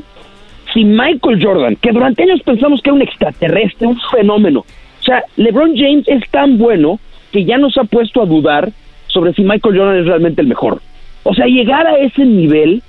si 0.73 0.83
Michael 0.83 1.43
Jordan, 1.43 1.75
que 1.75 1.91
durante 1.91 2.23
años 2.23 2.41
pensamos 2.41 2.81
que 2.81 2.89
era 2.89 2.95
un 2.95 3.03
extraterrestre, 3.03 3.85
un 3.85 3.99
fenómeno, 4.11 4.61
o 4.61 5.03
sea, 5.03 5.23
LeBron 5.37 5.75
James 5.77 6.07
es 6.07 6.27
tan 6.31 6.57
bueno 6.57 6.99
que 7.31 7.45
ya 7.45 7.59
nos 7.59 7.77
ha 7.77 7.83
puesto 7.83 8.23
a 8.23 8.25
dudar 8.25 8.71
sobre 9.07 9.33
si 9.33 9.43
Michael 9.43 9.77
Jordan 9.77 9.97
es 9.97 10.05
realmente 10.07 10.41
el 10.41 10.47
mejor. 10.47 10.81
O 11.21 11.35
sea, 11.35 11.45
llegar 11.45 11.85
a 11.85 11.99
ese 11.99 12.25
nivel, 12.25 12.81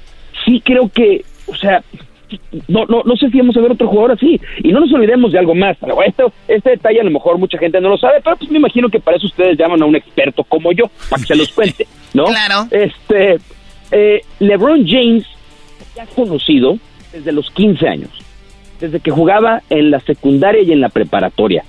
sí 0.47 0.63
creo 0.65 0.89
que, 0.89 1.23
o 1.47 1.55
sea, 1.55 1.83
no, 2.69 2.87
no, 2.87 3.03
no 3.05 3.17
sé 3.17 3.29
si 3.29 3.39
vamos 3.39 3.59
a 3.59 3.61
ver 3.61 3.73
otro 3.73 3.89
jugador 3.89 4.13
así. 4.13 4.41
Y 4.63 4.73
no 4.73 4.81
nos 4.81 4.93
olvidemos 4.95 5.33
de 5.33 5.39
algo 5.39 5.55
más. 5.55 5.77
Esto, 6.07 6.33
este 6.49 6.71
detalle 6.71 7.01
a 7.01 7.05
lo 7.05 7.11
mejor 7.11 7.37
mucha 7.37 7.59
gente 7.59 7.79
no 7.79 7.91
lo 7.91 7.99
sabe, 7.99 8.21
pero 8.25 8.37
pues 8.37 8.51
me 8.51 8.59
imagino 8.59 8.89
que 8.89 9.01
para 9.01 9.19
eso 9.19 9.27
ustedes 9.27 9.59
llaman 9.59 9.83
a 9.83 9.87
un 9.87 9.97
experto 9.97 10.45
como 10.45 10.73
yo, 10.73 10.85
para 11.11 11.21
que 11.21 11.27
se 11.27 11.37
los 11.37 11.53
cuente, 11.53 11.87
¿no? 12.15 12.25
Claro. 12.25 12.67
Este, 12.71 13.39
eh, 13.91 14.23
LeBron 14.39 14.87
James 14.87 15.25
ya 15.95 16.07
conocido 16.07 16.79
desde 17.13 17.33
los 17.33 17.51
15 17.51 17.89
años, 17.89 18.11
desde 18.81 19.01
que 19.01 19.11
jugaba 19.11 19.63
en 19.71 19.91
la 19.91 20.01
secundaria 20.01 20.63
y 20.63 20.73
en 20.73 20.81
la 20.81 20.89
preparatoria. 20.89 21.65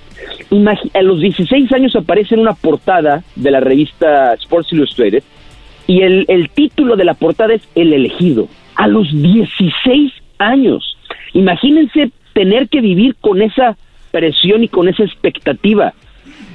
A 0.93 1.01
los 1.01 1.19
16 1.21 1.71
años 1.71 1.95
aparece 1.95 2.35
en 2.35 2.41
una 2.41 2.53
portada 2.53 3.23
de 3.35 3.51
la 3.51 3.59
revista 3.59 4.33
Sports 4.35 4.71
Illustrated 4.73 5.23
y 5.87 6.01
el, 6.01 6.25
el 6.27 6.49
título 6.49 6.95
de 6.95 7.05
la 7.05 7.15
portada 7.15 7.53
es 7.53 7.61
El 7.75 7.93
elegido. 7.93 8.47
A 8.75 8.87
los 8.87 9.11
16 9.11 10.13
años. 10.37 10.97
Imagínense 11.33 12.11
tener 12.33 12.69
que 12.69 12.81
vivir 12.81 13.15
con 13.19 13.41
esa 13.41 13.77
presión 14.11 14.63
y 14.63 14.67
con 14.67 14.87
esa 14.87 15.03
expectativa. 15.03 15.93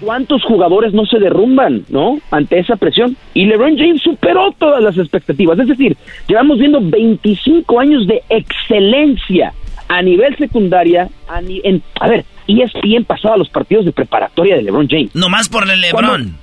¿Cuántos 0.01 0.43
jugadores 0.45 0.93
no 0.93 1.07
se 1.07 1.19
derrumban, 1.19 1.85
no? 1.89 2.19
Ante 2.31 2.59
esa 2.59 2.77
presión. 2.77 3.17
Y 3.35 3.47
LeBron 3.47 3.77
James 3.79 4.03
superó 4.03 4.53
todas 4.59 4.83
las 4.83 4.97
expectativas. 4.99 5.59
Es 5.59 5.69
decir, 5.69 5.97
llevamos 6.29 6.59
viendo 6.59 6.81
25 6.83 7.81
años 7.81 8.07
de 8.07 8.23
excelencia 8.29 9.53
a 9.89 10.03
nivel 10.03 10.37
secundaria. 10.37 11.09
A, 11.29 11.41
ni- 11.41 11.61
en, 11.65 11.83
a 12.01 12.09
ver, 12.09 12.25
ESPN 12.49 13.05
pasaba 13.05 13.37
los 13.37 13.49
partidos 13.49 13.85
de 13.85 13.93
preparatoria 13.93 14.57
de 14.57 14.63
LeBron 14.63 14.89
James. 14.89 15.15
Nomás 15.15 15.49
por 15.49 15.69
el 15.69 15.81
LeBron. 15.81 16.37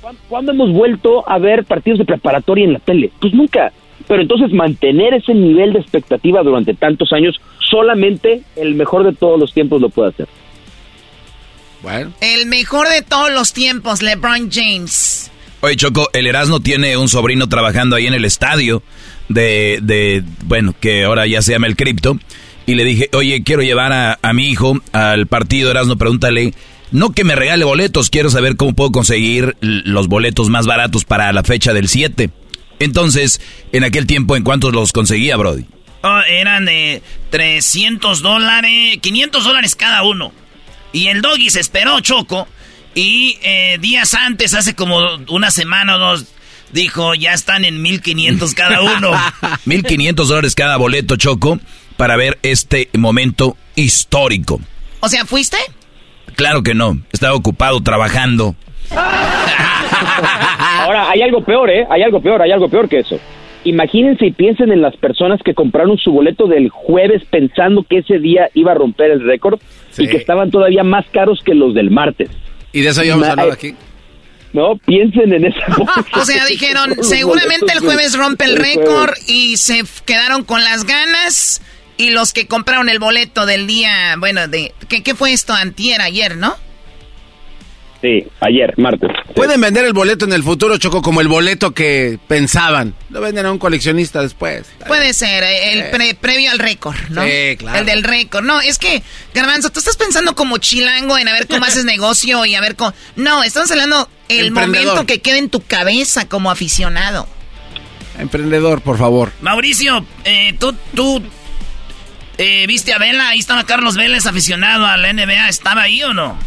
¿Cuándo, 0.00 0.20
cuándo 0.28 0.52
hemos 0.52 0.72
vuelto 0.72 1.28
a 1.28 1.38
ver 1.38 1.64
partidos 1.64 1.98
de 1.98 2.04
preparatoria 2.04 2.64
en 2.64 2.72
la 2.74 2.78
tele? 2.78 3.10
Pues 3.20 3.34
nunca. 3.34 3.72
Pero 4.06 4.22
entonces 4.22 4.52
mantener 4.52 5.14
ese 5.14 5.34
nivel 5.34 5.72
de 5.72 5.80
expectativa 5.80 6.42
durante 6.42 6.74
tantos 6.74 7.12
años, 7.12 7.40
solamente 7.58 8.42
el 8.54 8.74
mejor 8.76 9.02
de 9.04 9.12
todos 9.12 9.38
los 9.40 9.52
tiempos 9.52 9.80
lo 9.80 9.88
puede 9.88 10.10
hacer. 10.10 10.28
Bueno. 11.82 12.12
El 12.20 12.46
mejor 12.46 12.88
de 12.88 13.02
todos 13.02 13.32
los 13.32 13.52
tiempos, 13.52 14.02
LeBron 14.02 14.50
James. 14.50 15.30
Oye, 15.60 15.76
Choco, 15.76 16.08
el 16.12 16.26
Erasmo 16.26 16.60
tiene 16.60 16.96
un 16.96 17.08
sobrino 17.08 17.48
trabajando 17.48 17.96
ahí 17.96 18.06
en 18.06 18.14
el 18.14 18.24
estadio 18.24 18.82
de, 19.28 19.80
de 19.82 20.22
bueno, 20.44 20.74
que 20.78 21.04
ahora 21.04 21.26
ya 21.26 21.42
se 21.42 21.52
llama 21.52 21.66
el 21.66 21.76
Cripto. 21.76 22.18
Y 22.66 22.74
le 22.74 22.84
dije, 22.84 23.08
oye, 23.12 23.42
quiero 23.44 23.62
llevar 23.62 23.92
a, 23.92 24.18
a 24.22 24.32
mi 24.32 24.48
hijo 24.50 24.80
al 24.92 25.26
partido, 25.28 25.70
Erasmo, 25.70 25.96
pregúntale, 25.96 26.52
no 26.90 27.10
que 27.12 27.24
me 27.24 27.36
regale 27.36 27.64
boletos, 27.64 28.10
quiero 28.10 28.30
saber 28.30 28.56
cómo 28.56 28.74
puedo 28.74 28.92
conseguir 28.92 29.56
los 29.60 30.08
boletos 30.08 30.48
más 30.48 30.66
baratos 30.66 31.04
para 31.04 31.32
la 31.32 31.42
fecha 31.42 31.72
del 31.72 31.88
7. 31.88 32.30
Entonces, 32.78 33.40
en 33.72 33.84
aquel 33.84 34.06
tiempo, 34.06 34.36
¿en 34.36 34.42
cuántos 34.44 34.72
los 34.72 34.92
conseguía, 34.92 35.36
Brody? 35.36 35.64
Oh, 36.02 36.20
eran 36.28 36.66
de 36.66 37.02
300 37.30 38.22
dólares, 38.22 38.98
500 39.00 39.44
dólares 39.44 39.74
cada 39.74 40.02
uno. 40.02 40.32
Y 40.96 41.08
el 41.08 41.20
doggy 41.20 41.50
se 41.50 41.60
esperó, 41.60 42.00
Choco. 42.00 42.48
Y 42.94 43.38
eh, 43.42 43.76
días 43.78 44.14
antes, 44.14 44.54
hace 44.54 44.74
como 44.74 44.96
una 45.28 45.50
semana 45.50 45.96
o 45.96 45.98
dos, 45.98 46.24
dijo, 46.72 47.12
ya 47.12 47.34
están 47.34 47.66
en 47.66 47.82
1500 47.82 48.54
cada 48.54 48.80
uno. 48.80 49.10
1500 49.66 50.26
dólares 50.26 50.54
cada 50.54 50.78
boleto, 50.78 51.16
Choco, 51.16 51.58
para 51.98 52.16
ver 52.16 52.38
este 52.42 52.88
momento 52.94 53.58
histórico. 53.74 54.58
O 55.00 55.10
sea, 55.10 55.26
¿fuiste? 55.26 55.58
Claro 56.34 56.62
que 56.62 56.72
no, 56.72 56.98
estaba 57.12 57.34
ocupado 57.34 57.82
trabajando. 57.82 58.56
Ahora, 58.90 61.10
hay 61.10 61.20
algo 61.20 61.44
peor, 61.44 61.68
¿eh? 61.68 61.86
Hay 61.90 62.04
algo 62.04 62.22
peor, 62.22 62.40
hay 62.40 62.52
algo 62.52 62.70
peor 62.70 62.88
que 62.88 63.00
eso. 63.00 63.20
Imagínense 63.66 64.26
y 64.26 64.30
piensen 64.30 64.70
en 64.70 64.80
las 64.80 64.96
personas 64.96 65.40
que 65.44 65.52
compraron 65.52 65.98
su 65.98 66.12
boleto 66.12 66.46
del 66.46 66.68
jueves 66.68 67.24
pensando 67.28 67.82
que 67.82 67.98
ese 67.98 68.20
día 68.20 68.48
iba 68.54 68.70
a 68.70 68.74
romper 68.76 69.10
el 69.10 69.20
récord 69.24 69.58
y 69.98 70.06
que 70.06 70.18
estaban 70.18 70.52
todavía 70.52 70.84
más 70.84 71.04
caros 71.10 71.42
que 71.44 71.52
los 71.52 71.74
del 71.74 71.90
martes. 71.90 72.30
Y 72.72 72.82
de 72.82 72.90
eso 72.90 73.02
ya 73.02 73.14
hemos 73.14 73.26
hablado 73.26 73.50
aquí. 73.50 73.74
No, 74.52 74.76
piensen 74.76 75.32
en 75.32 75.46
esa. 75.46 75.58
O 76.14 76.24
sea, 76.24 76.44
dijeron, 76.48 76.94
seguramente 77.02 77.72
el 77.72 77.80
jueves 77.80 78.16
rompe 78.16 78.44
el 78.44 78.54
récord 78.56 79.14
y 79.26 79.56
se 79.56 79.82
quedaron 80.04 80.44
con 80.44 80.62
las 80.62 80.84
ganas. 80.84 81.60
Y 81.96 82.10
los 82.10 82.32
que 82.32 82.46
compraron 82.46 82.88
el 82.88 83.00
boleto 83.00 83.46
del 83.46 83.66
día, 83.66 84.14
bueno, 84.18 84.46
de 84.46 84.74
¿qué, 84.88 85.02
qué 85.02 85.16
fue 85.16 85.32
esto? 85.32 85.54
Antier, 85.54 86.00
ayer, 86.02 86.36
¿no? 86.36 86.54
Sí, 88.02 88.26
ayer, 88.40 88.74
martes. 88.76 89.10
Pueden 89.34 89.60
vender 89.60 89.84
el 89.84 89.92
boleto 89.94 90.26
en 90.26 90.32
el 90.32 90.42
futuro, 90.42 90.76
Choco, 90.76 91.00
como 91.02 91.20
el 91.22 91.28
boleto 91.28 91.72
que 91.72 92.18
pensaban. 92.28 92.94
Lo 93.10 93.20
venden 93.20 93.46
a 93.46 93.52
un 93.52 93.58
coleccionista 93.58 94.20
después. 94.22 94.66
Puede 94.86 95.14
ser, 95.14 95.42
eh, 95.42 95.72
el 95.72 95.90
pre- 95.90 96.14
previo 96.14 96.50
al 96.50 96.58
récord, 96.58 96.96
¿no? 97.08 97.22
Sí, 97.24 97.56
claro. 97.56 97.78
El 97.78 97.86
del 97.86 98.02
récord. 98.04 98.44
No, 98.44 98.60
es 98.60 98.78
que, 98.78 99.02
Garbanzo, 99.34 99.70
tú 99.70 99.78
estás 99.78 99.96
pensando 99.96 100.34
como 100.34 100.58
chilango 100.58 101.16
en 101.18 101.26
a 101.28 101.32
ver 101.32 101.46
cómo 101.46 101.64
haces 101.64 101.84
negocio 101.84 102.44
y 102.44 102.54
a 102.54 102.60
ver 102.60 102.76
cómo... 102.76 102.92
No, 103.16 103.42
estamos 103.42 103.70
hablando 103.70 104.08
el 104.28 104.52
momento 104.52 105.06
que 105.06 105.20
queda 105.20 105.38
en 105.38 105.48
tu 105.48 105.60
cabeza 105.62 106.28
como 106.28 106.50
aficionado. 106.50 107.26
Emprendedor, 108.18 108.82
por 108.82 108.98
favor. 108.98 109.32
Mauricio, 109.40 110.04
eh, 110.24 110.54
tú, 110.58 110.74
tú 110.94 111.22
eh, 112.38 112.66
viste 112.66 112.92
a 112.92 112.98
Vela, 112.98 113.28
ahí 113.30 113.38
estaba 113.38 113.64
Carlos 113.64 113.96
Vélez, 113.96 114.26
aficionado 114.26 114.86
a 114.86 114.96
la 114.96 115.12
NBA, 115.12 115.48
¿estaba 115.48 115.82
ahí 115.82 116.02
o 116.02 116.12
no? 116.14 116.38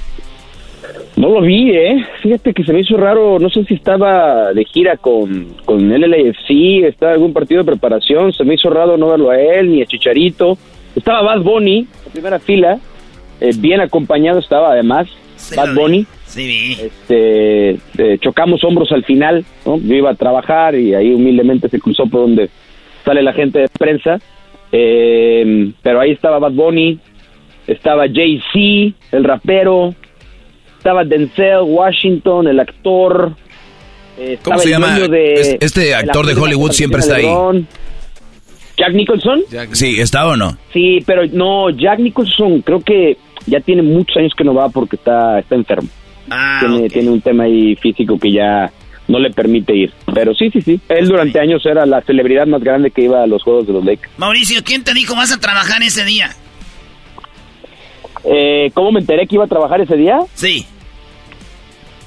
No 1.16 1.30
lo 1.30 1.42
vi, 1.42 1.72
¿eh? 1.72 2.06
Fíjate 2.22 2.54
que 2.54 2.64
se 2.64 2.72
me 2.72 2.80
hizo 2.80 2.96
raro, 2.98 3.40
no 3.40 3.50
sé 3.50 3.66
si 3.66 3.74
estaba 3.74 4.54
de 4.54 4.64
gira 4.66 4.98
con, 4.98 5.56
con 5.66 5.92
el 5.92 6.02
LAFC, 6.10 6.86
estaba 6.86 7.12
en 7.12 7.16
algún 7.16 7.34
partido 7.34 7.64
de 7.64 7.72
preparación, 7.72 8.32
se 8.32 8.44
me 8.44 8.54
hizo 8.54 8.70
raro 8.70 8.98
no 8.98 9.10
verlo 9.10 9.30
a 9.30 9.40
él, 9.40 9.72
ni 9.72 9.82
a 9.82 9.86
Chicharito. 9.86 10.58
Estaba 10.96 11.22
Bad 11.22 11.42
Bunny, 11.42 11.80
en 11.80 12.12
primera 12.12 12.40
fila, 12.40 12.80
eh, 13.42 13.52
bien 13.58 13.82
acompañado 13.82 14.40
estaba 14.40 14.72
además, 14.72 15.08
Bad 15.56 15.74
Bunny. 15.74 16.06
Sí, 16.26 16.48
vi. 16.48 16.72
Este, 16.74 17.70
eh, 17.98 18.18
chocamos 18.20 18.64
hombros 18.64 18.92
al 18.92 19.04
final, 19.04 19.44
¿no? 19.66 19.78
Yo 19.78 19.96
iba 19.96 20.12
a 20.12 20.16
trabajar 20.16 20.76
y 20.76 20.94
ahí 20.94 21.12
humildemente 21.14 21.70
se 21.70 21.80
cruzó 21.80 22.06
por 22.06 22.22
donde 22.22 22.50
sale 23.04 23.24
la 23.24 23.34
gente 23.34 23.60
de 23.60 23.68
prensa. 23.68 24.20
Eh, 24.72 25.72
pero 25.82 26.00
ahí 26.00 26.12
estaba 26.12 26.38
Bad 26.40 26.52
Bunny, 26.52 27.00
estaba 27.66 28.06
Jay-Z, 28.08 28.96
el 29.12 29.24
rapero, 29.24 29.96
estaba 30.80 31.04
Denzel 31.04 31.62
Washington, 31.66 32.48
el 32.48 32.60
actor. 32.60 33.36
eh, 34.18 34.38
¿Cómo 34.44 34.58
estaba 34.58 34.58
se 34.60 34.66
el 34.66 34.72
llama? 34.72 34.90
dueño 35.00 35.08
de- 35.12 35.34
Es- 35.34 35.58
este 35.62 35.94
actor 35.96 36.26
de 36.26 36.34
Hollywood 36.34 36.72
siempre 36.72 37.00
está 37.02 37.16
ahí. 37.16 37.28
¿Jack 38.78 38.94
Nicholson? 38.94 39.42
Sí, 39.74 40.00
¿está 40.00 40.26
o 40.28 40.36
no? 40.38 40.58
Sí, 40.74 41.00
pero 41.06 41.24
no, 41.28 41.70
Jack 41.70 42.00
Nicholson 42.00 42.62
creo 42.62 42.80
que 42.82 43.18
ya 43.46 43.60
tiene 43.60 43.82
muchos 43.82 44.16
años 44.18 44.34
que 44.38 44.44
no 44.46 44.54
va 44.54 44.70
porque 44.70 44.96
está, 44.96 45.40
está 45.40 45.56
enfermo. 45.56 45.90
Ah, 46.30 46.60
tiene, 46.62 46.90
tiene 46.90 47.10
un 47.10 47.22
tema 47.22 47.44
ahí 47.44 47.76
físico 47.76 48.18
que 48.18 48.32
ya 48.32 48.72
no 49.08 49.20
le 49.20 49.32
permite 49.32 49.76
ir. 49.76 49.92
Pero 50.14 50.34
sí, 50.34 50.50
sí, 50.52 50.62
sí. 50.62 50.80
Él 50.88 51.08
durante 51.08 51.40
años 51.40 51.66
era 51.66 51.86
la 51.86 52.02
celebridad 52.02 52.46
más 52.48 52.62
grande 52.62 52.92
que 52.92 53.02
iba 53.04 53.24
a 53.24 53.28
los 53.28 53.44
Juegos 53.44 53.68
de 53.68 53.74
los 53.74 53.84
Lakers. 53.84 54.12
Mauricio, 54.18 54.62
¿quién 54.64 54.84
te 54.84 54.94
dijo 54.94 55.16
vas 55.16 55.34
a 55.34 55.40
trabajar 55.40 55.82
ese 55.82 56.06
día? 56.06 56.30
Eh, 58.24 58.72
¿Cómo 58.74 58.92
me 58.92 59.00
enteré 59.00 59.28
que 59.28 59.36
iba 59.36 59.46
a 59.46 59.48
trabajar 59.48 59.82
ese 59.82 59.96
día? 59.96 60.20
Sí. 60.34 60.66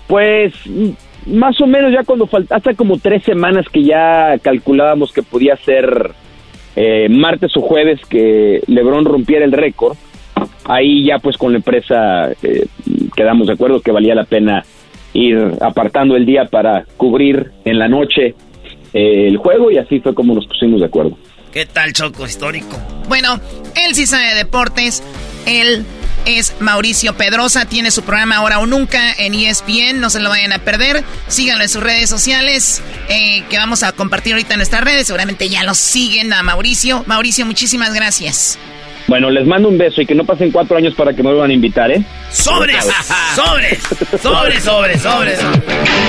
Pues 0.06 0.52
más 1.26 1.60
o 1.60 1.66
menos 1.66 1.92
ya 1.92 2.04
cuando 2.04 2.26
falta, 2.26 2.56
hasta 2.56 2.74
como 2.74 2.98
tres 2.98 3.22
semanas 3.24 3.66
que 3.72 3.84
ya 3.84 4.38
calculábamos 4.42 5.12
que 5.12 5.22
podía 5.22 5.56
ser 5.56 6.12
eh, 6.76 7.08
martes 7.08 7.56
o 7.56 7.60
jueves 7.60 8.00
que 8.08 8.60
LeBron 8.66 9.04
rompiera 9.04 9.44
el 9.44 9.52
récord. 9.52 9.96
Ahí 10.64 11.04
ya 11.06 11.18
pues 11.18 11.36
con 11.36 11.52
la 11.52 11.58
empresa 11.58 12.30
eh, 12.42 12.66
quedamos 13.16 13.46
de 13.48 13.54
acuerdo 13.54 13.80
que 13.80 13.92
valía 13.92 14.14
la 14.14 14.24
pena 14.24 14.64
ir 15.12 15.38
apartando 15.60 16.16
el 16.16 16.24
día 16.24 16.46
para 16.46 16.84
cubrir 16.96 17.50
en 17.64 17.78
la 17.78 17.88
noche 17.88 18.34
eh, 18.94 19.28
el 19.28 19.36
juego 19.36 19.70
y 19.70 19.78
así 19.78 20.00
fue 20.00 20.14
como 20.14 20.34
nos 20.34 20.46
pusimos 20.46 20.80
de 20.80 20.86
acuerdo. 20.86 21.18
¿Qué 21.52 21.66
tal, 21.66 21.92
Choco 21.92 22.24
histórico? 22.24 22.78
Bueno, 23.08 23.38
él 23.76 23.94
sí 23.94 24.06
sabe 24.06 24.28
de 24.28 24.36
deportes. 24.36 25.02
Él 25.46 25.84
es 26.26 26.54
Mauricio 26.60 27.14
Pedrosa. 27.14 27.66
Tiene 27.66 27.90
su 27.90 28.02
programa 28.02 28.36
Ahora 28.36 28.58
o 28.58 28.66
Nunca 28.66 29.12
en 29.18 29.34
ESPN. 29.34 30.00
No 30.00 30.10
se 30.10 30.20
lo 30.20 30.28
vayan 30.28 30.52
a 30.52 30.58
perder. 30.58 31.04
Síganlo 31.28 31.62
en 31.62 31.68
sus 31.68 31.82
redes 31.82 32.08
sociales 32.08 32.82
eh, 33.08 33.42
que 33.48 33.58
vamos 33.58 33.82
a 33.82 33.92
compartir 33.92 34.32
ahorita 34.34 34.54
en 34.54 34.58
nuestras 34.58 34.84
redes. 34.84 35.06
Seguramente 35.06 35.48
ya 35.48 35.64
lo 35.64 35.74
siguen 35.74 36.32
a 36.32 36.42
Mauricio. 36.42 37.04
Mauricio, 37.06 37.46
muchísimas 37.46 37.94
gracias. 37.94 38.58
Bueno, 39.08 39.30
les 39.30 39.46
mando 39.46 39.68
un 39.68 39.76
beso 39.76 40.00
y 40.00 40.06
que 40.06 40.14
no 40.14 40.24
pasen 40.24 40.50
cuatro 40.50 40.76
años 40.76 40.94
para 40.94 41.12
que 41.12 41.22
me 41.22 41.30
vuelvan 41.30 41.50
a 41.50 41.52
invitar, 41.52 41.90
¿eh? 41.90 42.02
¡Sobres! 42.30 42.84
¡Sobres! 43.34 43.78
¡Sobres, 44.22 44.62
sobres, 44.62 45.02
sobres! 45.02 45.38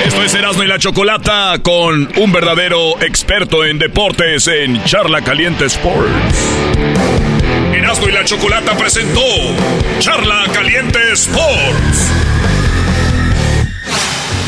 Esto 0.06 0.24
es 0.24 0.34
Erasmo 0.34 0.64
y 0.64 0.68
la 0.68 0.78
Chocolata 0.78 1.58
con 1.62 2.10
un 2.18 2.32
verdadero 2.32 3.02
experto 3.02 3.66
en 3.66 3.80
deportes 3.80 4.48
en 4.48 4.84
Charla 4.86 5.22
Caliente 5.22 5.66
Sports. 5.66 7.33
Erasmo 7.94 8.10
y 8.10 8.12
la 8.12 8.26
Chocolata 8.26 8.76
presentó 8.76 9.22
Charla 10.00 10.46
Caliente 10.52 10.98
Sports. 11.12 12.12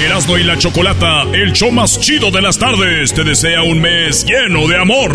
Erasmo 0.04 0.40
y 0.40 0.44
la 0.44 0.58
Chocolata, 0.58 1.22
el 1.32 1.54
show 1.54 1.72
más 1.72 2.00
chido 2.00 2.32
de 2.32 2.42
las 2.42 2.58
tardes, 2.58 3.14
te 3.14 3.24
desea 3.24 3.62
un 3.62 3.82
mes 3.82 4.26
lleno 4.26 4.68
de 4.68 4.80
amor. 4.80 5.12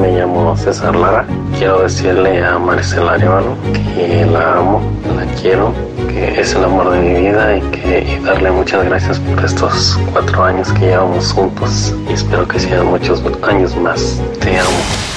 Me 0.00 0.12
llamo 0.12 0.56
César 0.56 0.94
Lara. 0.94 1.26
Quiero 1.58 1.82
decirle 1.82 2.44
a 2.44 2.60
Maricela 2.60 3.14
Arevalo 3.14 3.56
que 3.72 4.24
la 4.24 4.58
amo, 4.58 4.80
la 5.16 5.26
quiero, 5.40 5.74
que 6.06 6.40
es 6.40 6.54
el 6.54 6.62
amor 6.62 6.92
de 6.92 7.00
mi 7.00 7.22
vida 7.22 7.56
y, 7.56 7.60
que, 7.72 8.20
darle 8.24 8.52
muchas 8.52 8.84
gracias 8.84 9.18
por 9.18 9.44
estos 9.44 9.98
cuatro 10.12 10.44
años 10.44 10.72
que 10.74 10.86
llevamos 10.86 11.32
juntos 11.32 11.92
y 12.08 12.12
espero 12.12 12.46
que 12.46 12.60
sean 12.60 12.86
muchos 12.86 13.20
años 13.42 13.74
más. 13.74 14.22
Te 14.38 14.60
amo. 14.60 15.11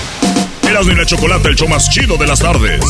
Erasmo 0.75 0.91
y 0.91 0.95
la 0.97 1.05
Chocolata, 1.05 1.47
el 1.47 1.55
show 1.55 1.69
más 1.69 1.89
chido 1.89 2.17
de 2.17 2.27
las 2.27 2.37
tardes. 2.37 2.81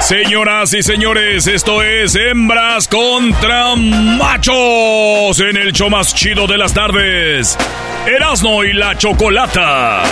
Señoras 0.00 0.74
y 0.74 0.82
señores, 0.82 1.46
esto 1.46 1.82
es 1.82 2.14
Hembras 2.16 2.86
contra 2.86 3.76
Machos 3.76 5.40
en 5.40 5.56
el 5.56 5.72
show 5.72 5.88
más 5.88 6.14
chido 6.14 6.46
de 6.46 6.58
las 6.58 6.74
tardes. 6.74 7.56
Erasmo 8.04 8.62
y 8.62 8.74
la 8.74 8.98
Chocolata. 8.98 10.02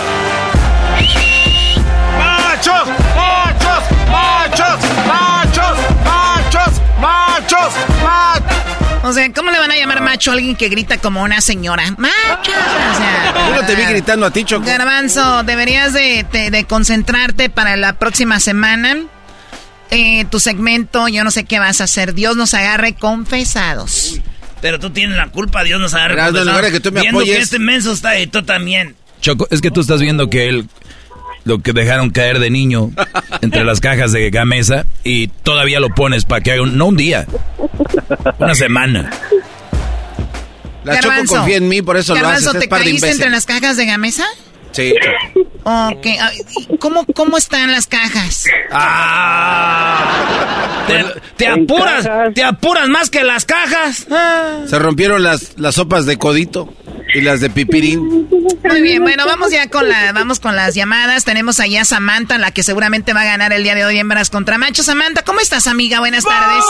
¡Machos! 2.17 2.87
¡Machos! 3.15 3.83
¡Machos! 4.09 4.79
¡Machos! 5.05 5.77
¡Machos! 6.03 6.81
¡Machos! 6.99 7.73
¡Machos! 8.03 8.60
O 9.03 9.13
sea, 9.13 9.31
¿cómo 9.33 9.49
le 9.49 9.57
van 9.57 9.71
a 9.71 9.75
llamar 9.75 10.01
macho 10.01 10.29
a 10.31 10.35
alguien 10.35 10.55
que 10.55 10.69
grita 10.69 10.97
como 10.99 11.23
una 11.23 11.41
señora? 11.41 11.83
¡Macho! 11.97 12.51
O 12.51 12.97
sea, 12.97 13.33
Yo 13.49 13.61
no 13.61 13.65
te 13.67 13.75
vi 13.75 13.83
gritando 13.85 14.25
a 14.27 14.31
ti, 14.31 14.43
Choco. 14.43 14.65
Garbanzo, 14.65 15.43
deberías 15.43 15.91
de, 15.93 16.25
de- 16.31 16.51
de 16.51 16.65
concentrarte 16.65 17.49
para 17.49 17.75
la 17.77 17.93
próxima 17.93 18.39
semana. 18.39 18.97
Eh, 19.89 20.25
tu 20.25 20.39
segmento, 20.39 21.07
yo 21.07 21.23
no 21.23 21.31
sé 21.31 21.45
qué 21.45 21.57
vas 21.59 21.81
a 21.81 21.85
hacer. 21.85 22.13
Dios 22.13 22.37
nos 22.37 22.53
agarre 22.53 22.93
confesados. 22.93 24.19
Pero 24.61 24.79
tú 24.79 24.91
tienes 24.91 25.17
la 25.17 25.27
culpa, 25.29 25.63
Dios 25.63 25.81
nos 25.81 25.93
agarre. 25.95 26.13
Erasmo, 26.13 26.29
en 26.29 26.33
confesado. 26.45 26.57
lugar 26.57 26.65
de 26.65 26.77
que 26.77 26.79
tú 26.79 26.91
me 26.91 27.01
Viendo 27.01 27.19
apoyes. 27.19 27.35
que 27.37 27.41
este 27.43 27.59
menso 27.59 27.91
está 27.93 28.09
ahí, 28.09 28.27
tú 28.27 28.43
también. 28.43 28.95
Choco, 29.19 29.47
es 29.49 29.61
que 29.61 29.71
tú 29.71 29.81
estás 29.81 29.99
viendo 29.99 30.29
que 30.29 30.47
él, 30.47 30.69
lo 31.43 31.59
que 31.59 31.73
dejaron 31.73 32.09
caer 32.11 32.39
de 32.39 32.49
niño 32.49 32.91
entre 33.41 33.63
las 33.63 33.79
cajas 33.79 34.11
de 34.11 34.29
gamesa 34.29 34.85
y 35.03 35.27
todavía 35.27 35.79
lo 35.79 35.89
pones 35.89 36.25
para 36.25 36.41
que 36.41 36.51
haga 36.51 36.61
un, 36.61 36.77
no 36.77 36.87
un 36.87 36.97
día, 36.97 37.25
una 38.39 38.55
semana. 38.55 39.09
La 40.83 40.99
Choco 40.99 41.13
confía 41.27 41.57
en 41.57 41.67
mí, 41.67 41.81
por 41.81 41.97
eso 41.97 42.13
lo 42.15 42.21
Garbanzo, 42.21 42.49
haces. 42.49 42.59
¿te 42.59 42.65
Es 42.65 42.69
par 42.69 42.79
de 42.79 42.85
caíste 42.85 43.07
imbécil. 43.07 43.21
entre 43.21 43.29
las 43.31 43.45
cajas 43.45 43.77
de 43.77 43.85
gamesa? 43.85 44.25
Sí. 44.71 44.93
Ok. 45.63 46.07
ah, 46.19 46.31
¿y 46.69 46.77
¿Cómo, 46.77 47.05
¿Cómo 47.13 47.37
están 47.37 47.71
las 47.71 47.85
cajas? 47.87 48.45
Te, 50.87 51.05
te 51.37 51.47
apuras, 51.47 52.09
te 52.33 52.43
apuras 52.43 52.89
más 52.89 53.09
que 53.09 53.23
las 53.23 53.45
cajas. 53.45 54.07
Se 54.67 54.79
rompieron 54.79 55.23
las, 55.23 55.53
las 55.57 55.75
sopas 55.75 56.05
de 56.05 56.17
codito 56.17 56.73
y 57.13 57.21
las 57.21 57.39
de 57.39 57.49
pipirín. 57.49 58.29
Muy 58.63 58.81
bien, 58.81 59.01
bueno, 59.01 59.25
vamos 59.25 59.51
ya 59.51 59.69
con 59.69 59.87
la, 59.87 60.11
vamos 60.13 60.39
con 60.39 60.55
las 60.55 60.75
llamadas. 60.75 61.25
Tenemos 61.25 61.59
allá 61.59 61.81
a 61.81 61.85
Samantha, 61.85 62.37
la 62.37 62.51
que 62.51 62.63
seguramente 62.63 63.13
va 63.13 63.21
a 63.21 63.25
ganar 63.25 63.53
el 63.53 63.63
día 63.63 63.75
de 63.75 63.85
hoy 63.85 63.97
hembras 63.97 64.29
contra 64.29 64.57
machos. 64.57 64.85
Samantha, 64.85 65.23
¿cómo 65.23 65.39
estás, 65.39 65.67
amiga? 65.67 65.99
Buenas 65.99 66.23
tardes. 66.23 66.63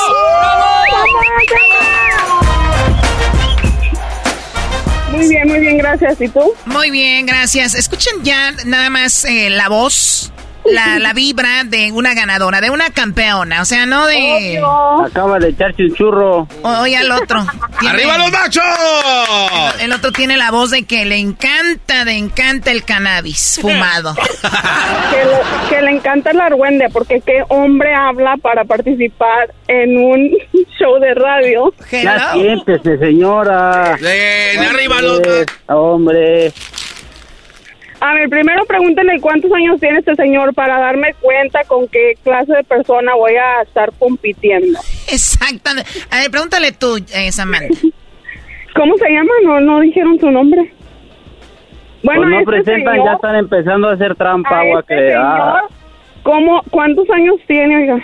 Muy 5.11 5.27
bien, 5.27 5.47
muy 5.47 5.59
bien, 5.59 5.77
gracias. 5.77 6.21
¿Y 6.21 6.29
tú? 6.29 6.53
Muy 6.65 6.89
bien, 6.89 7.25
gracias. 7.25 7.75
Escuchen 7.75 8.23
ya 8.23 8.51
nada 8.65 8.89
más 8.89 9.25
eh, 9.25 9.49
la 9.49 9.69
voz, 9.69 10.31
la, 10.65 10.99
la 10.99 11.13
vibra 11.13 11.63
de 11.65 11.91
una 11.91 12.13
ganadora, 12.13 12.61
de 12.61 12.69
una 12.69 12.89
campeona. 12.91 13.61
O 13.61 13.65
sea, 13.65 13.85
no 13.85 14.05
de. 14.05 14.61
Acaba 15.05 15.39
de 15.39 15.49
echarse 15.49 15.83
un 15.83 15.95
churro. 15.95 16.47
Oye 16.63 16.97
al 16.97 17.11
otro. 17.11 17.45
Tiene- 17.79 17.95
¡Arriba 17.95 18.17
los 18.19 18.31
machos! 18.31 18.63
El, 19.79 19.85
el 19.85 19.91
otro 19.93 20.11
tiene 20.11 20.37
la 20.37 20.51
voz 20.51 20.69
de 20.71 20.83
que 20.83 21.05
le 21.05 21.17
encanta, 21.17 22.05
le 22.05 22.17
encanta 22.17 22.71
el 22.71 22.83
cannabis 22.83 23.57
fumado. 23.61 24.13
Que 24.15 25.25
le, 25.25 25.69
que 25.69 25.81
le 25.81 25.91
encanta 25.91 26.31
el 26.31 26.39
argüende, 26.41 26.87
porque 26.93 27.21
qué 27.25 27.43
hombre 27.49 27.93
habla 27.93 28.35
para 28.41 28.63
participar 28.65 29.51
en 29.67 29.97
un 29.97 30.29
show 30.79 30.99
de 30.99 31.13
radio. 31.15 31.73
Ya 31.91 32.33
siéntese, 32.33 32.97
señora. 32.99 33.97
Ven, 34.01 34.59
arriba 34.63 35.01
los 35.01 35.19
Eh, 35.21 35.45
Hombre. 35.67 36.53
A 38.01 38.15
ver, 38.15 38.29
primero 38.29 38.65
pregúntenle 38.65 39.21
cuántos 39.21 39.51
años 39.53 39.79
tiene 39.79 39.99
este 39.99 40.15
señor 40.15 40.55
para 40.55 40.79
darme 40.79 41.13
cuenta 41.21 41.59
con 41.67 41.87
qué 41.87 42.13
clase 42.23 42.51
de 42.51 42.63
persona 42.63 43.13
voy 43.13 43.33
a 43.35 43.61
estar 43.61 43.91
compitiendo. 43.99 44.79
Exactamente. 45.07 45.87
A 46.09 46.17
ver, 46.21 46.31
pregúntale 46.31 46.71
tú, 46.71 46.97
eh, 47.13 47.31
Samantha. 47.31 47.67
¿Cómo 48.75 48.97
se 48.97 49.07
llama? 49.07 49.31
No, 49.43 49.59
no 49.59 49.79
dijeron 49.81 50.19
su 50.19 50.31
nombre. 50.31 50.73
Bueno, 52.01 52.21
pues 52.23 52.29
no 52.31 52.39
este 52.39 52.51
presentan, 52.51 52.93
señor- 52.95 53.05
ya 53.05 53.13
están 53.13 53.35
empezando 53.35 53.89
a 53.89 53.93
hacer 53.93 54.15
trampa, 54.15 54.49
a 54.49 54.59
agua 54.61 54.79
este 54.79 54.95
que 54.95 55.13
ah, 55.15 55.61
¿cómo, 56.23 56.63
¿Cuántos 56.71 57.07
años 57.11 57.35
tiene, 57.45 57.77
oiga? 57.77 58.03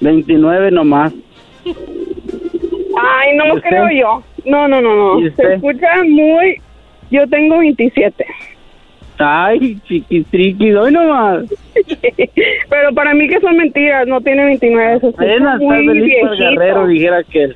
29 0.00 0.70
nomás. 0.70 1.14
Ay, 1.64 3.36
no 3.36 3.46
¿Y 3.46 3.48
lo 3.48 3.60
creo 3.62 3.88
yo. 3.90 4.22
No, 4.44 4.68
no, 4.68 4.82
no, 4.82 4.94
no. 4.94 5.20
¿Y 5.26 5.30
Se 5.30 5.54
escucha 5.54 6.02
muy... 6.04 6.60
Yo 7.10 7.26
tengo 7.28 7.58
27. 7.58 8.26
Ay, 9.18 9.78
chiquitriqui, 9.88 10.72
hoy 10.72 10.92
nomás. 10.92 11.44
Pero 12.70 12.94
para 12.94 13.14
mí 13.14 13.28
que 13.28 13.40
son 13.40 13.56
mentiras, 13.56 14.06
no 14.06 14.20
tiene 14.20 14.44
29. 14.44 15.00
Se 15.00 15.06
escucha 15.08 15.24
Apenas 15.24 15.60
muy 15.60 15.78
está 15.80 15.92
viejito. 15.92 16.30
Guerrero, 16.38 16.86
dijera 16.86 17.22
que 17.24 17.48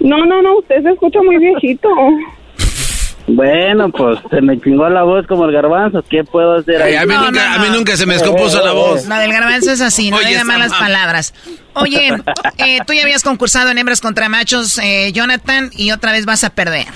No, 0.00 0.26
no, 0.26 0.42
no, 0.42 0.58
usted 0.58 0.82
se 0.82 0.90
escucha 0.90 1.20
muy 1.22 1.38
viejito. 1.38 1.88
Bueno, 3.26 3.90
pues 3.90 4.18
se 4.28 4.40
me 4.42 4.60
chingó 4.60 4.88
la 4.88 5.04
voz 5.04 5.26
como 5.26 5.44
el 5.44 5.52
garbanzo. 5.52 6.02
¿Qué 6.08 6.24
puedo 6.24 6.56
hacer 6.56 6.82
ahí? 6.82 6.94
Ay, 6.94 6.96
a, 6.96 7.06
mí 7.06 7.14
nunca, 7.14 7.54
a 7.54 7.58
mí 7.60 7.66
nunca 7.72 7.96
se 7.96 8.04
me 8.04 8.14
descompuso 8.14 8.62
la 8.64 8.72
voz. 8.72 9.06
La 9.06 9.20
del 9.20 9.32
garbanzo 9.32 9.70
es 9.70 9.80
así, 9.80 10.10
no 10.10 10.16
Oye, 10.16 10.28
diga 10.28 10.44
malas 10.44 10.70
ma- 10.72 10.80
palabras. 10.80 11.32
Oye, 11.74 12.08
eh, 12.58 12.78
tú 12.86 12.92
ya 12.92 13.02
habías 13.02 13.22
concursado 13.22 13.70
en 13.70 13.78
hembras 13.78 14.00
contra 14.00 14.28
machos, 14.28 14.78
eh, 14.82 15.12
Jonathan, 15.12 15.70
y 15.76 15.92
otra 15.92 16.12
vez 16.12 16.26
vas 16.26 16.42
a 16.44 16.50
perder. 16.50 16.86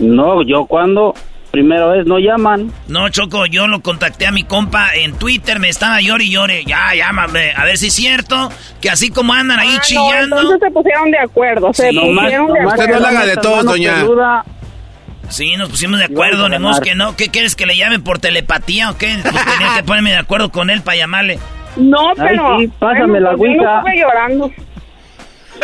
No, 0.00 0.42
yo 0.42 0.66
cuando 0.66 1.14
primera 1.54 1.86
vez 1.86 2.06
no 2.06 2.18
llaman. 2.18 2.72
No, 2.88 3.08
Choco, 3.08 3.46
yo 3.46 3.66
lo 3.66 3.80
contacté 3.80 4.26
a 4.26 4.30
mi 4.32 4.44
compa 4.44 4.94
en 4.94 5.14
Twitter, 5.18 5.58
me 5.58 5.68
estaba 5.68 6.00
llore 6.00 6.24
y 6.24 6.30
llore. 6.30 6.64
Ya, 6.64 6.94
llámame, 6.94 7.52
a 7.56 7.64
ver 7.64 7.78
si 7.78 7.86
es 7.88 7.94
cierto 7.94 8.50
que 8.80 8.90
así 8.90 9.10
como 9.10 9.32
andan 9.32 9.58
ahí 9.58 9.68
Ah, 9.70 9.76
no, 9.76 9.82
chillando. 9.82 10.36
entonces 10.40 10.60
se 10.68 10.70
pusieron 10.70 11.10
de 11.10 11.18
acuerdo. 11.18 11.72
Se 11.72 11.90
Sí. 11.90 11.98
pusieron 11.98 12.46
de 12.52 12.60
acuerdo. 12.60 12.68
Usted 12.68 12.88
no 12.94 13.00
la 13.00 13.08
haga 13.08 13.26
de 13.26 13.36
todos, 13.36 13.64
doña. 13.64 13.94
Sí, 15.30 15.56
nos 15.56 15.70
pusimos 15.70 15.98
de 15.98 16.04
acuerdo, 16.04 16.48
ganar. 16.48 16.80
que 16.82 16.94
no. 16.94 17.16
¿Qué 17.16 17.28
quieres 17.30 17.56
que 17.56 17.64
le 17.66 17.76
llame 17.76 17.98
por 17.98 18.18
telepatía 18.18 18.90
o 18.90 18.98
qué? 18.98 19.16
Pues 19.22 19.34
tenía 19.34 19.74
que 19.76 19.82
ponerme 19.86 20.10
de 20.10 20.18
acuerdo 20.18 20.50
con 20.50 20.68
él 20.70 20.82
para 20.82 20.98
llamarle. 20.98 21.38
No, 21.76 22.10
Ay, 22.10 22.14
pero... 22.16 22.58
sí, 22.60 22.68
pásame 22.78 23.20
la 23.20 23.32
pues 23.34 23.50
yo 23.56 23.62
no 23.62 23.76
estuve 23.78 23.98
llorando. 23.98 24.50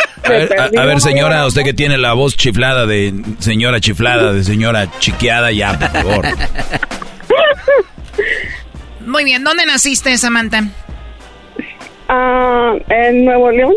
A 0.23 0.29
ver, 0.29 0.59
a- 0.59 0.81
a 0.81 0.85
ver, 0.85 1.01
señora, 1.01 1.45
usted 1.47 1.63
que 1.63 1.73
tiene 1.73 1.97
la 1.97 2.13
voz 2.13 2.37
chiflada 2.37 2.85
de 2.85 3.11
señora 3.39 3.79
chiflada, 3.79 4.33
de 4.33 4.43
señora 4.43 4.87
chiqueada, 4.99 5.51
ya, 5.51 5.79
por 5.79 5.89
favor. 5.89 6.25
Muy 9.05 9.23
bien, 9.23 9.43
¿dónde 9.43 9.65
naciste, 9.65 10.17
Samantha? 10.17 10.63
Ah, 12.07 12.73
en 12.89 13.25
Nuevo 13.25 13.51
León. 13.51 13.73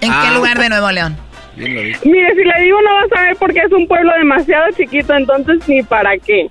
¿En 0.00 0.10
Ah. 0.10 0.24
qué 0.28 0.34
lugar 0.34 0.58
de 0.58 0.68
Nuevo 0.68 0.90
León? 0.90 1.16
Mire, 1.56 1.94
si 2.34 2.42
le 2.44 2.64
digo 2.64 2.78
no 2.82 2.94
va 2.94 3.02
a 3.02 3.08
saber 3.16 3.36
porque 3.38 3.60
es 3.60 3.72
un 3.72 3.86
pueblo 3.86 4.12
demasiado 4.18 4.64
chiquito, 4.76 5.14
entonces 5.14 5.58
ni 5.68 5.82
para 5.82 6.16
qué. 6.18 6.48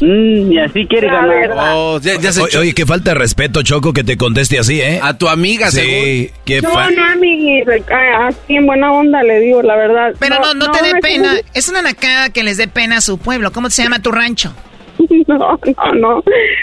Mm, 0.00 0.52
y 0.52 0.58
así 0.58 0.86
quiere 0.86 1.06
La 1.06 1.14
ganar. 1.14 1.28
verdad. 1.40 1.72
Oh, 1.76 2.00
ya, 2.00 2.18
ya 2.20 2.32
se 2.32 2.42
Oye, 2.42 2.58
oye, 2.58 2.74
qué 2.74 2.84
falta 2.84 3.10
de 3.12 3.14
respeto, 3.14 3.62
Choco, 3.62 3.92
que 3.92 4.02
te 4.04 4.16
conteste 4.16 4.58
así, 4.58 4.80
¿eh? 4.80 4.98
A 5.02 5.16
tu 5.16 5.28
amiga, 5.28 5.70
Sí, 5.70 6.30
qué 6.44 6.60
No, 6.62 6.72
no, 6.90 7.04
amiguis, 7.04 7.64
ah, 7.92 8.26
así 8.28 8.56
en 8.56 8.66
buena 8.66 8.92
onda 8.92 9.22
le 9.22 9.40
digo, 9.40 9.62
la 9.62 9.76
verdad. 9.76 10.14
Pero 10.18 10.36
no, 10.40 10.54
no, 10.54 10.70
te 10.72 10.84
dé 10.84 10.94
pena. 11.00 11.36
Es 11.54 11.68
una 11.68 11.80
nacada 11.82 12.30
que 12.30 12.42
les 12.42 12.56
dé 12.56 12.66
pena 12.68 12.96
a 12.96 13.00
su 13.00 13.18
pueblo. 13.18 13.52
¿Cómo 13.52 13.70
se 13.70 13.82
llama 13.82 14.00
tu 14.02 14.10
rancho? 14.10 14.52
No, 15.26 15.58
no, 15.66 15.92
no, 15.94 16.22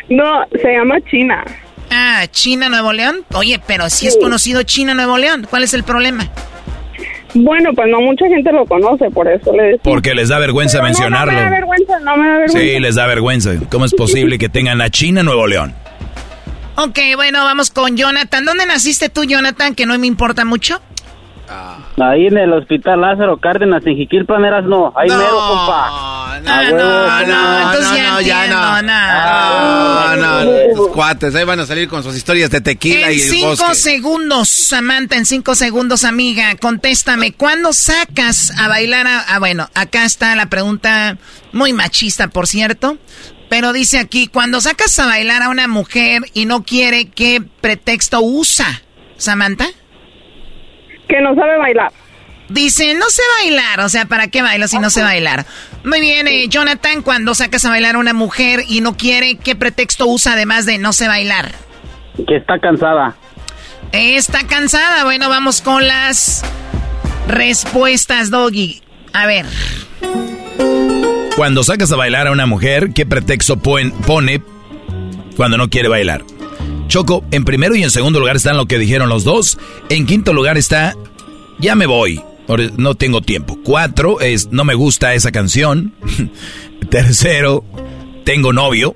no, 0.10 0.46
se 0.62 0.72
llama 0.74 0.96
China. 1.10 1.44
Ah, 1.90 2.26
China, 2.32 2.70
Nuevo 2.70 2.94
León. 2.94 3.26
Oye, 3.34 3.60
pero 3.68 3.90
si 3.90 4.08
es 4.08 4.14
Sí. 4.14 4.20
conocido 4.20 4.64
China, 4.64 4.94
Nuevo 4.94 5.18
León. 5.18 5.46
¿Cuál 5.50 5.64
es 5.64 5.74
el 5.74 5.84
problema? 5.84 6.30
Bueno, 7.34 7.72
pues 7.74 7.88
no 7.90 8.02
mucha 8.02 8.28
gente 8.28 8.52
lo 8.52 8.66
conoce, 8.66 9.10
por 9.12 9.28
eso 9.28 9.54
le 9.54 9.64
decía. 9.64 9.82
Porque 9.84 10.14
les 10.14 10.30
da 10.30 10.40
vergüenza 10.40 10.80
Pero 10.80 10.84
no, 10.84 10.88
mencionarlo. 10.90 11.32
No, 11.34 11.38
me 11.38 11.44
da 11.44 11.50
vergüenza, 11.50 12.00
no 12.00 12.18
me 12.18 12.28
da 12.28 12.38
vergüenza. 12.38 12.60
Sí, 12.60 12.80
les 12.80 12.96
da 12.96 13.08
vergüenza. 13.08 13.52
¿Cómo 13.70 13.86
es 13.86 13.94
posible 13.98 14.38
que 14.38 14.50
tengan 14.50 14.82
a 14.82 14.90
China 14.90 15.24
Nuevo 15.24 15.48
León? 15.48 15.74
Ok, 16.76 17.00
bueno, 17.16 17.44
vamos 17.44 17.70
con 17.70 17.96
Jonathan. 17.96 18.46
¿Dónde 18.46 18.66
naciste 18.66 19.10
tú, 19.10 19.24
Jonathan? 19.24 19.76
Que 19.76 19.86
no 19.86 19.98
me 19.98 20.08
importa 20.08 20.46
mucho. 20.46 20.82
Ahí 22.02 22.28
en 22.28 22.38
el 22.38 22.54
hospital 22.54 23.02
Lázaro 23.02 23.38
Cárdenas, 23.38 23.86
en 23.86 23.96
Jiquilpan, 23.98 24.44
eras 24.46 24.64
no. 24.66 24.94
Ahí 24.96 25.10
mero, 25.10 25.30
compa. 25.30 25.88
Ah, 25.90 26.40
A 26.48 26.62
huevo, 26.62 26.78
no, 26.78 26.84
compa. 26.84 27.24
no, 27.26 27.62
entonces 27.72 27.98
ya 27.98 28.12
no, 28.14 28.22
ya 28.22 28.48
no. 28.48 28.82
no. 28.82 28.92
Ah, 28.94 30.16
no, 30.18 30.44
no, 30.46 30.52
estos 30.52 30.88
cuates, 30.90 31.36
ahí 31.36 31.44
van 31.44 31.60
a 31.60 31.66
salir 31.66 31.88
con 31.90 32.04
sus 32.04 32.16
historias 32.16 32.50
de 32.50 32.62
tequila 32.62 33.08
En 33.10 33.14
y 33.18 33.22
el 33.22 33.30
cinco 33.30 33.50
bosque. 33.50 33.76
segundos, 33.76 34.50
Samantha, 34.50 35.16
en 35.18 35.26
cinco 35.26 35.56
segundos, 35.56 36.04
amiga, 36.04 36.56
contéstame. 36.56 37.34
¿Cuándo 37.34 37.74
sacas 37.74 38.52
a 38.58 38.68
bailar 38.68 39.08
a... 39.08 39.20
Ah, 39.36 39.40
bueno, 39.40 39.70
acá 39.76 40.06
está 40.06 40.36
la 40.36 40.48
pregunta 40.48 41.18
muy 41.52 41.74
machista, 41.74 42.28
por 42.30 42.48
cierto. 42.48 42.98
Pero 43.50 43.74
dice 43.74 44.00
aquí, 44.00 44.28
cuando 44.28 44.62
sacas 44.62 44.98
a 45.00 45.06
bailar 45.08 45.44
a 45.44 45.50
una 45.50 45.68
mujer 45.68 46.22
y 46.34 46.46
no 46.46 46.64
quiere, 46.64 47.10
¿qué 47.10 47.42
pretexto 47.60 48.22
usa? 48.22 48.82
Samantha. 49.18 49.68
Que 51.08 51.22
no 51.22 51.36
sabe 51.36 51.58
bailar. 51.58 51.92
Dice, 52.50 52.94
no 52.96 53.06
sé 53.10 53.22
bailar, 53.42 53.80
o 53.80 53.88
sea, 53.90 54.06
¿para 54.06 54.28
qué 54.28 54.42
bailo 54.42 54.68
si 54.68 54.78
no 54.78 54.90
sé 54.90 55.02
bailar? 55.04 55.46
Muy 55.86 56.02
bien, 56.02 56.28
eh, 56.28 56.48
Jonathan, 56.50 57.02
cuando 57.02 57.34
sacas 57.34 57.64
a 57.64 57.70
bailar 57.70 57.96
a 57.96 58.00
una 58.00 58.14
mujer 58.14 58.64
y 58.68 58.82
no 58.82 58.98
quiere, 58.98 59.38
¿qué 59.38 59.56
pretexto 59.56 60.06
usa 60.06 60.34
además 60.34 60.66
de 60.66 60.78
no 60.78 60.92
sé 60.92 61.08
bailar? 61.08 61.54
Que 62.28 62.36
está 62.36 62.60
cansada. 62.60 63.16
Está 63.94 64.46
cansada. 64.48 65.06
Bueno, 65.06 65.30
vamos 65.30 65.62
con 65.62 65.88
las 65.88 66.44
respuestas, 67.28 68.30
Doggy. 68.32 68.82
A 69.14 69.26
ver. 69.26 69.46
Cuando 71.38 71.64
sacas 71.64 71.92
a 71.92 71.96
bailar 71.96 72.28
a 72.28 72.32
una 72.32 72.46
mujer, 72.46 72.90
¿qué 72.94 73.06
pretexto 73.06 73.58
pon- 73.58 73.92
pone 74.06 74.42
cuando 75.38 75.58
no 75.58 75.70
quiere 75.70 75.88
bailar? 75.88 76.24
Choco, 76.92 77.24
en 77.32 77.46
primero 77.46 77.74
y 77.74 77.84
en 77.84 77.90
segundo 77.90 78.20
lugar 78.20 78.36
están 78.36 78.58
lo 78.58 78.66
que 78.66 78.78
dijeron 78.78 79.08
los 79.08 79.24
dos. 79.24 79.58
En 79.88 80.06
quinto 80.06 80.34
lugar 80.34 80.58
está, 80.58 80.94
ya 81.58 81.74
me 81.74 81.86
voy, 81.86 82.22
no 82.76 82.96
tengo 82.96 83.22
tiempo. 83.22 83.58
Cuatro 83.64 84.20
es, 84.20 84.52
no 84.52 84.66
me 84.66 84.74
gusta 84.74 85.14
esa 85.14 85.32
canción. 85.32 85.94
Tercero, 86.90 87.64
tengo 88.26 88.52
novio. 88.52 88.94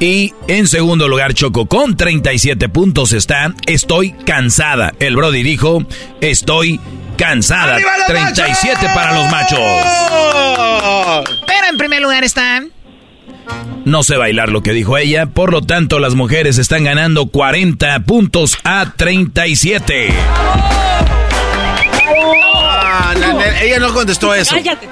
Y 0.00 0.32
en 0.48 0.66
segundo 0.68 1.06
lugar, 1.06 1.34
Choco, 1.34 1.66
con 1.66 1.98
37 1.98 2.70
puntos 2.70 3.12
está, 3.12 3.54
estoy 3.66 4.12
cansada. 4.12 4.94
El 4.98 5.16
Brody 5.16 5.42
dijo, 5.42 5.84
estoy 6.22 6.80
cansada. 7.18 7.74
¡Arriba 7.74 7.90
los 7.98 8.06
37 8.06 8.86
para 8.94 9.14
los 9.14 9.30
machos. 9.30 9.60
Pero 11.46 11.66
en 11.70 11.76
primer 11.76 12.00
lugar 12.00 12.24
está... 12.24 12.64
No 13.84 14.02
sé 14.02 14.16
bailar 14.16 14.48
lo 14.48 14.62
que 14.62 14.72
dijo 14.72 14.98
ella, 14.98 15.26
por 15.26 15.52
lo 15.52 15.62
tanto 15.62 15.98
las 15.98 16.14
mujeres 16.14 16.58
están 16.58 16.84
ganando 16.84 17.26
40 17.26 18.00
puntos 18.00 18.58
a 18.64 18.92
37. 18.96 20.08
Ah, 22.54 23.14
no, 23.18 23.40
ella 23.62 23.78
no 23.78 23.92
contestó 23.92 24.34
eso. 24.34 24.54
Cállate. 24.56 24.88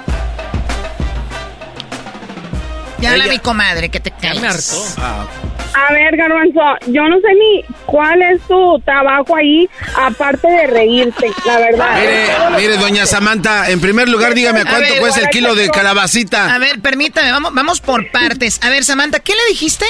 Ya 2.99 3.11
habla 3.11 3.27
mi 3.27 3.39
comadre, 3.39 3.89
que 3.89 3.99
te 3.99 4.11
calles. 4.11 4.95
A 4.97 5.91
ver, 5.91 6.15
Garbanzo, 6.15 6.61
yo 6.87 7.03
no 7.09 7.19
sé 7.19 7.27
ni 7.33 7.63
cuál 7.85 8.21
es 8.21 8.41
tu 8.47 8.79
trabajo 8.85 9.35
ahí, 9.35 9.69
aparte 9.97 10.47
de 10.47 10.67
reírte, 10.67 11.29
la 11.45 11.59
verdad. 11.59 11.99
Mire, 11.99 12.27
mire, 12.57 12.77
doña 12.77 13.05
Samantha, 13.05 13.69
en 13.69 13.81
primer 13.81 14.07
lugar, 14.07 14.33
dígame 14.33 14.61
A 14.61 14.63
cuánto 14.63 14.93
ver, 14.93 14.99
cuesta 15.01 15.19
el 15.21 15.29
kilo 15.29 15.53
de 15.53 15.69
calabacita. 15.69 16.55
A 16.55 16.59
ver, 16.59 16.79
permítame, 16.79 17.29
vamos, 17.31 17.53
vamos 17.53 17.81
por 17.81 18.09
partes. 18.09 18.59
A 18.63 18.69
ver, 18.69 18.85
Samantha, 18.85 19.19
¿qué 19.19 19.33
le 19.33 19.49
dijiste? 19.49 19.85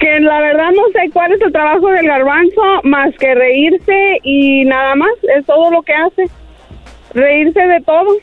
Que 0.00 0.18
la 0.20 0.40
verdad 0.40 0.70
no 0.74 0.82
sé 0.92 1.10
cuál 1.12 1.32
es 1.32 1.40
el 1.42 1.52
trabajo 1.52 1.88
del 1.90 2.06
garbanzo, 2.06 2.62
más 2.82 3.10
que 3.20 3.34
reírse 3.34 4.18
y 4.24 4.64
nada 4.64 4.96
más, 4.96 5.10
es 5.36 5.46
todo 5.46 5.70
lo 5.70 5.82
que 5.82 5.92
hace. 5.94 6.28
Reírse 7.14 7.60
de 7.60 7.80
todo. 7.82 8.16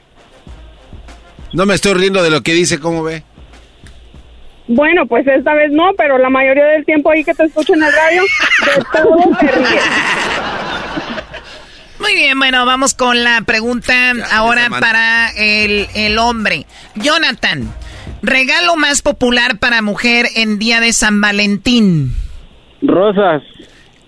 No 1.53 1.65
me 1.65 1.73
estoy 1.73 1.93
riendo 1.93 2.21
de 2.21 2.29
lo 2.29 2.43
que 2.43 2.53
dice, 2.53 2.79
¿cómo 2.81 3.01
ve? 3.01 3.23
Bueno, 4.67 5.05
pues 5.05 5.27
esta 5.27 5.53
vez 5.53 5.71
no, 5.71 5.91
pero 5.97 6.17
la 6.17 6.29
mayoría 6.29 6.65
del 6.65 6.85
tiempo 6.85 7.11
ahí 7.11 7.23
que 7.23 7.33
te 7.33 7.43
escucho 7.43 7.73
en 7.75 7.83
el 7.83 7.91
radio, 7.91 8.23
de 8.23 8.83
todo 8.91 9.37
te 9.39 9.47
ríes. 9.47 9.83
Muy 11.99 12.13
bien, 12.13 12.37
bueno, 12.37 12.65
vamos 12.65 12.93
con 12.93 13.23
la 13.23 13.41
pregunta 13.41 14.11
ahora 14.31 14.63
Samantha. 14.63 14.79
para 14.87 15.29
el, 15.37 15.87
el 15.95 16.17
hombre. 16.17 16.65
Jonathan, 16.95 17.71
regalo 18.21 18.75
más 18.75 19.01
popular 19.01 19.57
para 19.59 19.81
mujer 19.81 20.25
en 20.35 20.59
día 20.59 20.81
de 20.81 20.93
San 20.93 21.21
Valentín. 21.21 22.13
Rosas. 22.81 23.41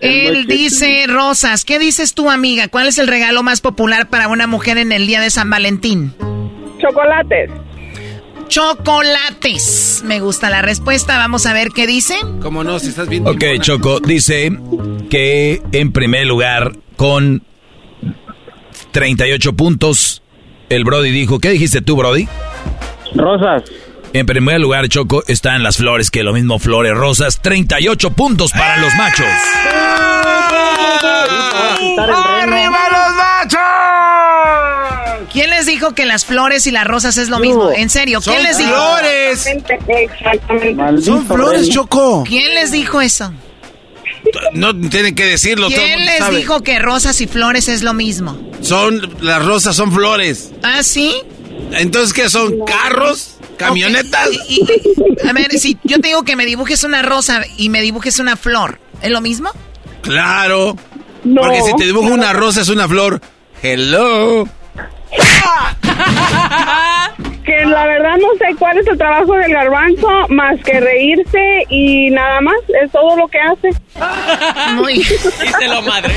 Él 0.00 0.46
dice 0.46 1.06
rosas. 1.08 1.64
¿Qué 1.64 1.78
dices 1.78 2.14
tú, 2.14 2.30
amiga? 2.30 2.68
¿Cuál 2.68 2.86
es 2.86 2.98
el 2.98 3.08
regalo 3.08 3.42
más 3.42 3.60
popular 3.60 4.08
para 4.08 4.28
una 4.28 4.46
mujer 4.46 4.78
en 4.78 4.92
el 4.92 5.06
día 5.06 5.20
de 5.20 5.30
San 5.30 5.50
Valentín? 5.50 6.14
Chocolates. 6.78 7.50
Chocolates. 8.48 10.02
Me 10.04 10.20
gusta 10.20 10.50
la 10.50 10.62
respuesta. 10.62 11.18
Vamos 11.18 11.46
a 11.46 11.52
ver 11.52 11.68
qué 11.70 11.86
dice. 11.86 12.16
¿Cómo 12.40 12.64
no? 12.64 12.78
Si 12.78 12.88
estás 12.88 13.08
bien. 13.08 13.26
Ok, 13.26 13.44
Choco, 13.60 14.00
dice 14.00 14.50
que 15.10 15.62
en 15.72 15.92
primer 15.92 16.26
lugar 16.26 16.72
con 16.96 17.42
38 18.92 19.52
puntos, 19.52 20.22
el 20.68 20.84
Brody 20.84 21.10
dijo, 21.10 21.38
¿qué 21.38 21.50
dijiste 21.50 21.80
tú, 21.82 21.96
Brody? 21.96 22.28
Rosas. 23.14 23.62
En 24.12 24.26
primer 24.26 24.60
lugar, 24.60 24.88
Choco, 24.88 25.22
están 25.28 25.62
las 25.62 25.76
flores, 25.76 26.10
que 26.10 26.22
lo 26.22 26.32
mismo 26.32 26.58
flores 26.58 26.94
rosas. 26.94 27.40
38 27.42 28.10
puntos 28.12 28.52
para 28.52 28.78
los 28.78 28.94
machos. 28.94 29.26
¡Arriba 31.98 32.78
los 32.90 33.14
machos! 33.14 33.27
¿Quién 35.32 35.50
les 35.50 35.66
dijo 35.66 35.94
que 35.94 36.06
las 36.06 36.24
flores 36.24 36.66
y 36.66 36.70
las 36.70 36.86
rosas 36.86 37.16
es 37.18 37.28
lo 37.28 37.38
mismo? 37.38 37.70
En 37.70 37.90
serio, 37.90 38.20
¿quién 38.22 38.42
les 38.42 38.58
dijo? 38.58 38.70
flores. 38.70 39.46
Exactamente. 39.46 41.02
Son 41.02 41.26
flores, 41.26 41.68
Choco. 41.68 42.24
¿Quién 42.26 42.54
les 42.54 42.72
dijo 42.72 43.00
eso? 43.00 43.32
No 44.52 44.76
tienen 44.88 45.14
que 45.14 45.24
decirlo. 45.24 45.68
todo 45.68 45.76
el 45.78 45.82
¿Quién 45.84 45.98
mundo 45.98 46.10
les 46.12 46.18
sabe. 46.18 46.36
dijo 46.36 46.60
que 46.62 46.78
rosas 46.78 47.20
y 47.20 47.26
flores 47.26 47.68
es 47.68 47.82
lo 47.82 47.94
mismo? 47.94 48.38
Son, 48.62 49.16
las 49.20 49.44
rosas 49.44 49.76
son 49.76 49.92
flores. 49.92 50.50
¿Ah, 50.62 50.82
sí? 50.82 51.14
Entonces, 51.72 52.12
¿qué 52.12 52.28
son? 52.28 52.54
¿Carros? 52.66 53.36
¿Camionetas? 53.56 54.28
Y- 54.48 54.60
y- 54.62 55.28
a 55.28 55.32
ver, 55.32 55.50
si 55.58 55.76
yo 55.84 55.98
te 56.00 56.08
digo 56.08 56.22
que 56.24 56.36
me 56.36 56.46
dibujes 56.46 56.84
una 56.84 57.02
rosa 57.02 57.42
y 57.56 57.68
me 57.68 57.80
dibujes 57.82 58.18
una 58.18 58.36
flor, 58.36 58.80
¿es 59.02 59.10
lo 59.10 59.20
mismo? 59.20 59.50
Claro. 60.02 60.76
No. 61.24 61.42
Porque 61.42 61.62
si 61.62 61.74
te 61.76 61.84
dibujo 61.84 62.06
una 62.12 62.32
rosa 62.32 62.60
es 62.62 62.68
una 62.68 62.88
flor. 62.88 63.20
Hello. 63.62 64.48
Que 67.44 67.64
la 67.64 67.86
verdad 67.86 68.16
no 68.20 68.28
sé 68.38 68.54
cuál 68.58 68.76
es 68.78 68.86
el 68.86 68.98
trabajo 68.98 69.34
del 69.34 69.50
garbanzo 69.52 70.06
más 70.28 70.60
que 70.62 70.80
reírse 70.80 71.64
y 71.70 72.10
nada 72.10 72.42
más, 72.42 72.56
es 72.84 72.92
todo 72.92 73.16
lo 73.16 73.26
que 73.28 73.38
hace. 73.40 73.70
Muy, 74.74 74.94
Díselo, 74.98 75.80
madre. 75.82 76.14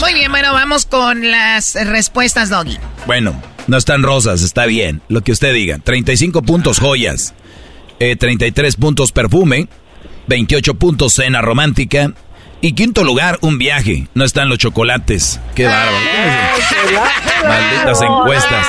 muy 0.00 0.14
bien, 0.14 0.30
bueno, 0.30 0.52
vamos 0.52 0.86
con 0.86 1.28
las 1.28 1.74
respuestas, 1.86 2.50
Doggy. 2.50 2.78
Bueno, 3.06 3.34
no 3.66 3.76
están 3.78 4.04
rosas, 4.04 4.42
está 4.42 4.66
bien. 4.66 5.02
Lo 5.08 5.22
que 5.22 5.32
usted 5.32 5.52
diga. 5.52 5.78
35 5.78 6.42
puntos 6.42 6.78
joyas. 6.78 7.34
Eh, 7.98 8.14
33 8.14 8.76
puntos 8.76 9.10
perfume. 9.10 9.66
28 10.28 10.74
puntos 10.74 11.14
cena 11.14 11.42
romántica. 11.42 12.12
Y 12.62 12.74
quinto 12.74 13.04
lugar, 13.04 13.38
un 13.40 13.56
viaje. 13.58 14.06
No 14.14 14.24
están 14.24 14.48
los 14.50 14.58
chocolates. 14.58 15.40
Qué 15.54 15.66
bárbaro. 15.66 15.96
Malditas 17.48 18.02
encuestas. 18.02 18.66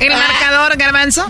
¿El 0.00 0.10
marcador, 0.12 0.76
Garbanzo? 0.76 1.26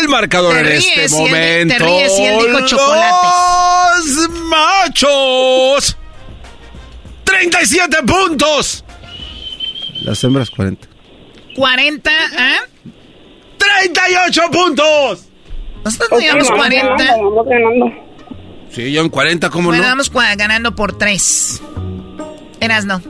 El 0.00 0.08
marcador 0.08 0.54
Te 0.54 0.60
en 0.60 0.66
este 0.68 1.00
y 1.00 1.04
él- 1.04 1.10
momento. 1.10 1.74
te 1.76 1.84
ríes 1.84 2.18
y 2.18 2.24
él 2.24 2.38
dijo 2.46 2.66
chocolates. 2.66 4.16
Los 4.16 4.30
machos. 4.48 5.96
37 7.24 7.96
puntos. 8.06 8.84
Las 10.04 10.22
hembras 10.22 10.50
40. 10.50 10.86
40, 11.56 12.10
¿ah? 12.38 12.56
38 13.58 14.42
puntos. 14.52 15.24
Nosotros 15.84 16.10
no 16.12 16.18
llevamos 16.20 16.48
vamos 16.48 16.58
40. 16.66 16.86
ganando, 17.04 17.30
vamos 17.30 17.46
ganando. 17.48 18.03
Sí, 18.74 18.92
yo 18.92 19.02
en 19.02 19.08
40, 19.08 19.50
¿cómo 19.50 19.68
Bueno, 19.68 19.84
no? 19.84 19.88
vamos 19.88 20.10
ganando 20.36 20.74
por 20.74 20.98
3. 20.98 21.62
Eras 22.60 22.84
no. 22.86 23.00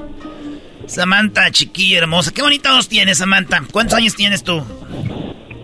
Samantha, 0.87 1.51
chiquilla 1.51 1.99
hermosa. 1.99 2.33
Qué 2.35 2.43
bonita 2.43 2.73
voz 2.75 2.89
tienes, 2.89 3.17
Samantha. 3.17 3.63
¿Cuántos 3.73 3.97
años 3.97 4.15
tienes 4.15 4.45
tú? 4.45 4.63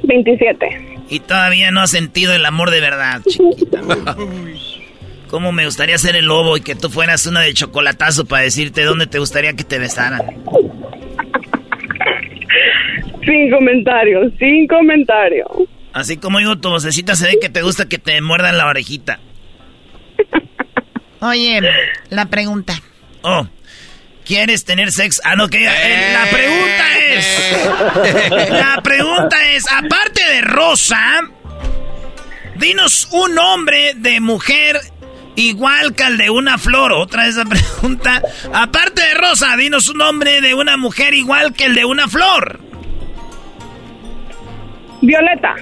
27. 0.04 0.96
Y 1.10 1.20
todavía 1.20 1.70
no 1.70 1.82
has 1.82 1.90
sentido 1.90 2.34
el 2.34 2.46
amor 2.46 2.70
de 2.70 2.80
verdad, 2.80 3.20
chiquita. 3.28 3.82
¿Cómo 5.28 5.52
me 5.52 5.66
gustaría 5.66 5.98
ser 5.98 6.16
el 6.16 6.24
lobo 6.24 6.56
y 6.56 6.62
que 6.62 6.74
tú 6.74 6.88
fueras 6.88 7.26
una 7.26 7.40
de 7.42 7.52
chocolatazo 7.52 8.24
para 8.24 8.42
decirte 8.42 8.82
dónde 8.84 9.06
te 9.06 9.18
gustaría 9.18 9.52
que 9.52 9.64
te 9.64 9.78
besaran? 9.78 10.22
Sin 13.24 13.50
comentarios, 13.50 14.32
sin 14.38 14.66
comentarios. 14.66 15.46
Así 15.92 16.16
como 16.16 16.38
digo, 16.38 16.56
tu 16.58 16.70
vocecita 16.70 17.14
se 17.16 17.26
ve 17.26 17.38
que 17.40 17.50
te 17.50 17.60
gusta 17.62 17.86
que 17.86 17.98
te 17.98 18.20
muerdan 18.22 18.56
la 18.56 18.66
orejita. 18.66 19.20
Oye, 21.20 21.60
la 22.08 22.26
pregunta. 22.26 22.74
Oh, 23.22 23.46
¿quieres 24.24 24.64
tener 24.64 24.90
sexo? 24.92 25.20
Ah, 25.24 25.36
no, 25.36 25.48
que 25.48 25.64
eh, 25.64 26.12
la 26.12 26.30
pregunta 26.30 26.98
es... 26.98 28.50
La 28.50 28.80
pregunta 28.82 29.36
es, 29.50 29.70
aparte 29.70 30.24
de 30.24 30.40
Rosa, 30.40 31.20
dinos 32.56 33.08
un 33.12 33.34
nombre 33.34 33.92
de 33.96 34.20
mujer 34.20 34.80
igual 35.36 35.94
que 35.94 36.04
el 36.04 36.16
de 36.16 36.30
una 36.30 36.58
flor. 36.58 36.92
Otra 36.92 37.24
vez 37.24 37.36
la 37.36 37.44
pregunta. 37.44 38.22
Aparte 38.52 39.02
de 39.02 39.14
Rosa, 39.14 39.56
dinos 39.56 39.88
un 39.88 39.98
nombre 39.98 40.40
de 40.40 40.54
una 40.54 40.76
mujer 40.76 41.14
igual 41.14 41.52
que 41.52 41.66
el 41.66 41.74
de 41.74 41.84
una 41.84 42.08
flor. 42.08 42.60
Violeta. 45.02 45.54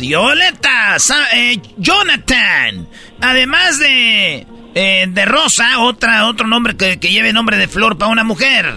Violeta, 0.00 0.98
Sa- 0.98 1.28
eh, 1.34 1.60
Jonathan. 1.76 2.86
Además 3.20 3.78
de, 3.78 4.46
eh, 4.74 5.04
de 5.08 5.24
Rosa, 5.26 5.80
otra, 5.80 6.26
otro 6.26 6.46
nombre 6.46 6.74
que, 6.74 6.98
que 6.98 7.08
lleve 7.10 7.34
nombre 7.34 7.58
de 7.58 7.68
flor 7.68 7.98
para 7.98 8.10
una 8.10 8.24
mujer. 8.24 8.72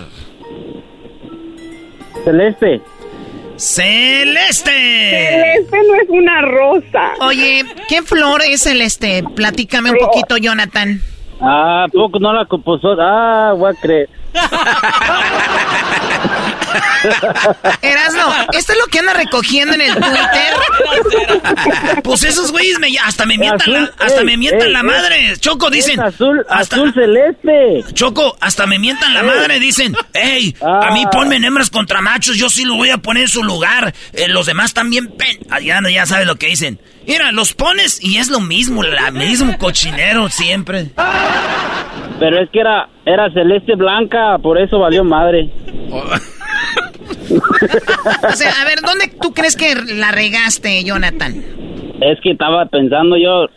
Celeste. 2.26 2.82
Celeste. 3.56 4.72
Celeste 4.72 5.78
no 5.88 5.96
es 5.96 6.10
una 6.10 6.42
rosa. 6.42 7.12
Oye, 7.22 7.64
¿qué 7.88 8.02
flor 8.04 8.42
es 8.46 8.64
celeste? 8.64 9.24
Platícame 9.36 9.92
un 9.92 9.98
poquito, 9.98 10.36
Jonathan. 10.38 11.00
Ah, 11.40 11.86
poco 11.94 12.20
no 12.20 12.34
la 12.34 12.46
compuso. 12.46 12.96
Ah, 13.00 13.54
voy 13.56 13.72
a 13.72 13.76
creer. 13.80 14.10
Erasno, 17.82 18.22
¿esto 18.54 18.74
es 18.74 18.80
lo 18.80 18.86
que 18.88 19.00
anda 19.00 19.14
recogiendo 19.14 19.74
en 19.76 19.82
el 19.82 19.94
Twitter? 19.94 20.54
Pues 22.04 22.24
esos 22.24 22.52
güeyes 22.52 22.80
me, 22.80 22.88
hasta 23.04 23.26
me 23.26 23.38
mientan, 23.38 23.72
la, 23.74 23.92
hasta 24.00 24.20
ey, 24.22 24.26
me 24.26 24.38
mientan 24.38 24.68
ey, 24.68 24.74
la 24.74 24.80
ey. 24.80 24.86
madre. 24.86 25.34
Choco, 25.40 25.70
dicen. 25.70 26.00
Azul, 26.00 26.46
hasta- 26.50 26.76
azul 26.76 26.94
celeste. 26.94 27.84
Choco, 27.94 28.36
hasta 28.40 28.66
me 28.68 28.80
mientan 28.80 29.14
la 29.14 29.24
madre, 29.24 29.60
dicen, 29.60 29.96
hey, 30.14 30.56
a 30.62 30.92
mí 30.92 31.04
Ah. 31.06 31.10
ponme 31.12 31.36
en 31.38 31.46
hembras 31.46 31.70
contra 31.70 32.02
machos, 32.02 32.38
yo 32.38 32.50
sí 32.50 32.64
lo 32.66 32.76
voy 32.76 32.90
a 32.90 32.98
poner 32.98 33.24
en 33.24 33.30
su 33.30 33.44
lugar, 33.44 33.94
Eh, 34.14 34.28
los 34.28 34.46
demás 34.46 34.74
también 34.74 35.08
pen... 35.18 35.40
Ya, 35.64 35.80
ya 35.90 36.06
sabes 36.06 36.28
lo 36.28 36.36
que 36.36 36.48
dicen. 36.48 36.80
Mira, 37.08 37.32
los 37.32 37.54
pones 37.54 38.02
y 38.02 38.18
es 38.18 38.30
lo 38.30 38.40
mismo, 38.40 38.82
la 38.84 39.12
mismo 39.12 39.58
cochinero 39.58 40.30
siempre. 40.30 40.92
Pero 42.20 42.42
es 42.42 42.50
que 42.52 42.60
era, 42.60 42.88
era 43.06 43.30
celeste 43.34 43.76
blanca, 43.76 44.38
por 44.42 44.58
eso 44.60 44.80
valió 44.80 45.04
madre. 45.04 45.50
O 47.34 48.32
sea, 48.34 48.52
a 48.62 48.66
ver, 48.66 48.80
¿dónde 48.82 49.08
tú 49.22 49.34
crees 49.34 49.56
que 49.56 49.76
la 49.76 50.12
regaste, 50.12 50.84
Jonathan? 50.84 51.36
Es 52.02 52.20
que 52.22 52.32
estaba 52.32 52.66
pensando 52.68 53.18
yo 53.18 53.48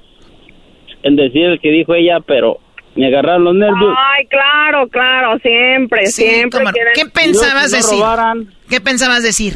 en 1.03 1.17
decir 1.17 1.45
el 1.47 1.61
que 1.61 1.71
dijo 1.71 1.95
ella, 1.95 2.19
pero 2.27 2.59
me 2.95 3.07
agarraron 3.09 3.45
los 3.45 3.55
nervios. 3.55 3.95
Ay, 3.97 4.27
claro, 4.27 4.89
claro, 4.89 5.39
siempre, 5.41 6.07
Sí, 6.07 6.23
siempre. 6.25 6.65
quieren- 6.73 6.93
¿Qué 6.95 7.07
pensabas 7.07 7.71
decir? 7.71 7.99
robaran. 7.99 8.55
¿Qué 8.69 8.81
pensabas 8.81 9.23
decir? 9.23 9.55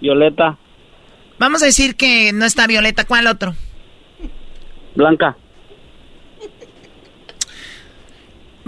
Violeta, 0.00 0.58
Vamos 1.38 1.62
a 1.62 1.66
decir 1.66 1.96
que 1.96 2.32
no 2.32 2.46
está 2.46 2.66
Violeta. 2.66 3.04
¿Cuál 3.04 3.26
otro? 3.26 3.54
blanca. 4.94 5.36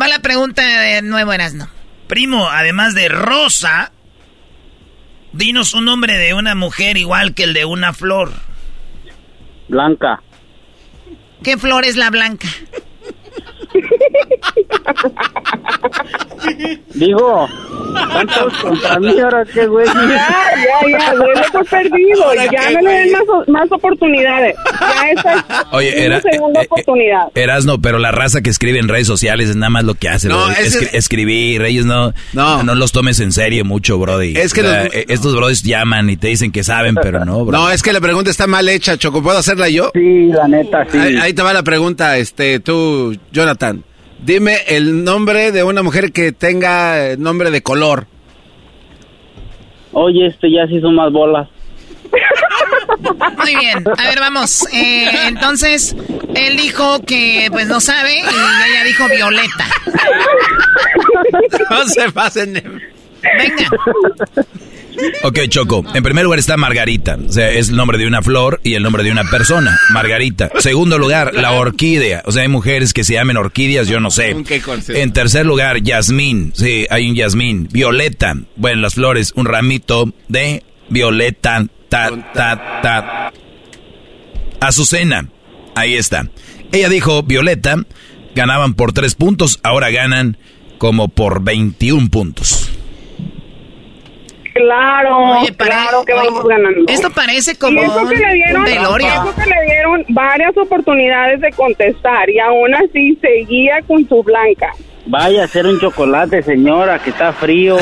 Va 0.00 0.06
la 0.08 0.18
pregunta 0.20 0.62
de 0.62 1.02
nuevo, 1.02 1.32
Erasno. 1.32 1.66
Primo, 2.06 2.48
además 2.48 2.94
de 2.94 3.08
Rosa, 3.08 3.90
dinos 5.32 5.74
un 5.74 5.84
nombre 5.84 6.16
de 6.16 6.34
una 6.34 6.54
mujer 6.54 6.96
igual 6.96 7.34
que 7.34 7.44
el 7.44 7.54
de 7.54 7.64
una 7.64 7.92
flor. 7.92 8.32
Blanca. 9.68 10.22
¿Qué 11.42 11.56
flor 11.56 11.84
es 11.84 11.96
la 11.96 12.10
blanca? 12.10 12.48
Digo, 16.94 17.48
¿cuántos 18.12 18.54
contra 18.58 18.98
mí 19.00 19.18
ahora 19.20 19.44
qué 19.52 19.66
güey? 19.66 19.86
Ya, 19.86 19.94
ya, 20.04 20.98
ya, 20.98 21.14
duele 21.14 21.42
por 21.52 21.64
perdido. 21.66 22.24
Ahora 22.24 22.44
Ya 22.46 22.68
qué, 22.68 22.74
me 22.76 22.82
le 22.82 22.90
den 22.90 23.10
güey. 23.12 23.26
más, 23.26 23.48
más 23.48 23.72
oportunidades. 23.72 24.56
Ya 24.80 25.10
esta 25.10 25.34
es 25.34 25.44
Oye, 25.72 26.04
era, 26.04 26.20
segunda 26.20 26.60
eh, 26.60 26.64
eh, 26.64 26.66
oportunidad. 26.70 27.28
Erasno, 27.34 27.80
pero 27.80 27.98
la 27.98 28.10
raza 28.10 28.40
que 28.40 28.50
escribe 28.50 28.78
en 28.78 28.88
redes 28.88 29.06
sociales 29.06 29.50
es 29.50 29.56
nada 29.56 29.70
más 29.70 29.84
lo 29.84 29.94
que 29.94 30.08
hace. 30.08 30.28
No, 30.28 30.50
es 30.50 30.76
Escri- 30.80 30.88
escribir, 30.92 31.62
ellos 31.62 31.86
no, 31.86 32.12
no. 32.32 32.74
los 32.74 32.92
tomes 32.92 33.20
en 33.20 33.32
serio 33.32 33.64
mucho, 33.64 33.98
brody. 33.98 34.36
Es 34.36 34.52
que 34.54 34.60
O 34.62 34.64
sea, 34.64 34.84
los- 34.84 34.94
eh, 34.94 35.04
estos 35.08 35.34
brodis 35.36 35.62
llaman 35.62 36.10
y 36.10 36.16
te 36.16 36.28
dicen 36.28 36.50
que 36.52 36.64
saben, 36.64 36.94
pero 36.96 37.24
no, 37.24 37.44
bro. 37.44 37.58
No, 37.58 37.70
es 37.70 37.82
que 37.82 37.92
la 37.92 38.00
pregunta 38.00 38.30
está 38.30 38.46
mal 38.46 38.68
hecha, 38.68 38.96
Choco. 38.96 39.22
¿Puedo 39.22 39.38
hacerla 39.38 39.68
yo? 39.68 39.90
Sí, 39.94 40.28
la 40.32 40.48
neta, 40.48 40.86
sí. 40.90 40.98
Ahí, 40.98 41.16
ahí 41.16 41.32
te 41.32 41.42
va 41.42 41.52
la 41.52 41.62
pregunta, 41.62 42.16
este, 42.16 42.60
tú, 42.60 43.16
Jonathan. 43.32 43.84
Dime 44.24 44.56
el 44.66 45.04
nombre 45.04 45.52
de 45.52 45.62
una 45.62 45.82
mujer 45.82 46.12
que 46.12 46.32
tenga 46.32 47.12
eh, 47.12 47.16
nombre 47.16 47.50
de 47.50 47.62
color. 47.62 48.06
Oye, 49.92 50.26
este 50.26 50.50
ya 50.50 50.66
se 50.66 50.74
hizo 50.74 50.90
más 50.90 51.12
bolas. 51.12 51.48
Muy 53.38 53.56
bien. 53.56 53.84
A 53.96 54.08
ver, 54.08 54.18
vamos. 54.20 54.66
Eh, 54.72 55.08
entonces, 55.26 55.94
él 56.34 56.56
dijo 56.56 57.00
que 57.04 57.48
pues 57.50 57.68
no 57.68 57.80
sabe 57.80 58.18
y 58.18 58.22
ella 58.22 58.84
dijo 58.84 59.08
Violeta. 59.08 59.66
No 61.70 61.86
se 61.86 62.10
pasen. 62.12 62.54
Venga. 62.54 63.70
Ok, 65.22 65.40
Choco. 65.48 65.84
En 65.94 66.02
primer 66.02 66.24
lugar 66.24 66.38
está 66.38 66.56
Margarita. 66.56 67.18
O 67.28 67.32
sea, 67.32 67.50
es 67.50 67.68
el 67.68 67.76
nombre 67.76 67.98
de 67.98 68.06
una 68.06 68.22
flor 68.22 68.60
y 68.64 68.74
el 68.74 68.82
nombre 68.82 69.02
de 69.02 69.12
una 69.12 69.24
persona. 69.24 69.78
Margarita. 69.90 70.50
Segundo 70.58 70.98
lugar, 70.98 71.34
la 71.34 71.52
orquídea. 71.52 72.22
O 72.26 72.32
sea, 72.32 72.42
hay 72.42 72.48
mujeres 72.48 72.92
que 72.92 73.04
se 73.04 73.14
llaman 73.14 73.36
orquídeas, 73.36 73.88
yo 73.88 74.00
no 74.00 74.10
sé. 74.10 74.36
En 74.88 75.12
tercer 75.12 75.46
lugar, 75.46 75.82
Yasmín. 75.82 76.52
Sí, 76.54 76.86
hay 76.90 77.08
un 77.08 77.14
Yasmín. 77.16 77.68
Violeta. 77.70 78.34
Bueno, 78.56 78.82
las 78.82 78.94
flores, 78.94 79.32
un 79.36 79.46
ramito 79.46 80.12
de 80.28 80.62
violeta. 80.88 81.66
Ta, 81.88 82.10
ta, 82.34 82.80
ta. 82.82 83.32
Azucena. 84.60 85.28
Ahí 85.74 85.94
está. 85.94 86.28
Ella 86.72 86.88
dijo, 86.88 87.22
Violeta, 87.22 87.76
ganaban 88.34 88.74
por 88.74 88.92
tres 88.92 89.14
puntos, 89.14 89.60
ahora 89.62 89.90
ganan 89.90 90.36
como 90.78 91.08
por 91.08 91.42
21 91.42 92.08
puntos. 92.10 92.70
Claro, 94.58 95.16
Oye, 95.40 95.52
pare- 95.52 95.70
claro 95.70 96.04
que 96.04 96.12
vamos 96.14 96.44
oye, 96.44 96.54
ganando. 96.56 96.92
Esto 96.92 97.10
parece 97.10 97.56
como 97.58 97.80
y 97.80 97.84
eso 97.84 98.06
que 98.08 98.16
le 98.16 98.34
dieron, 98.34 98.62
un 98.62 98.68
eso 98.68 99.34
que 99.36 99.50
le 99.50 99.64
dieron 99.66 100.04
varias 100.08 100.56
oportunidades 100.56 101.40
de 101.40 101.50
contestar 101.52 102.28
y 102.30 102.38
aún 102.38 102.74
así 102.74 103.16
seguía 103.20 103.80
con 103.86 104.06
su 104.08 104.22
blanca. 104.22 104.72
Vaya 105.06 105.42
a 105.42 105.44
hacer 105.46 105.66
un 105.66 105.80
chocolate, 105.80 106.42
señora, 106.42 106.98
que 106.98 107.10
está 107.10 107.32
frío. 107.32 107.76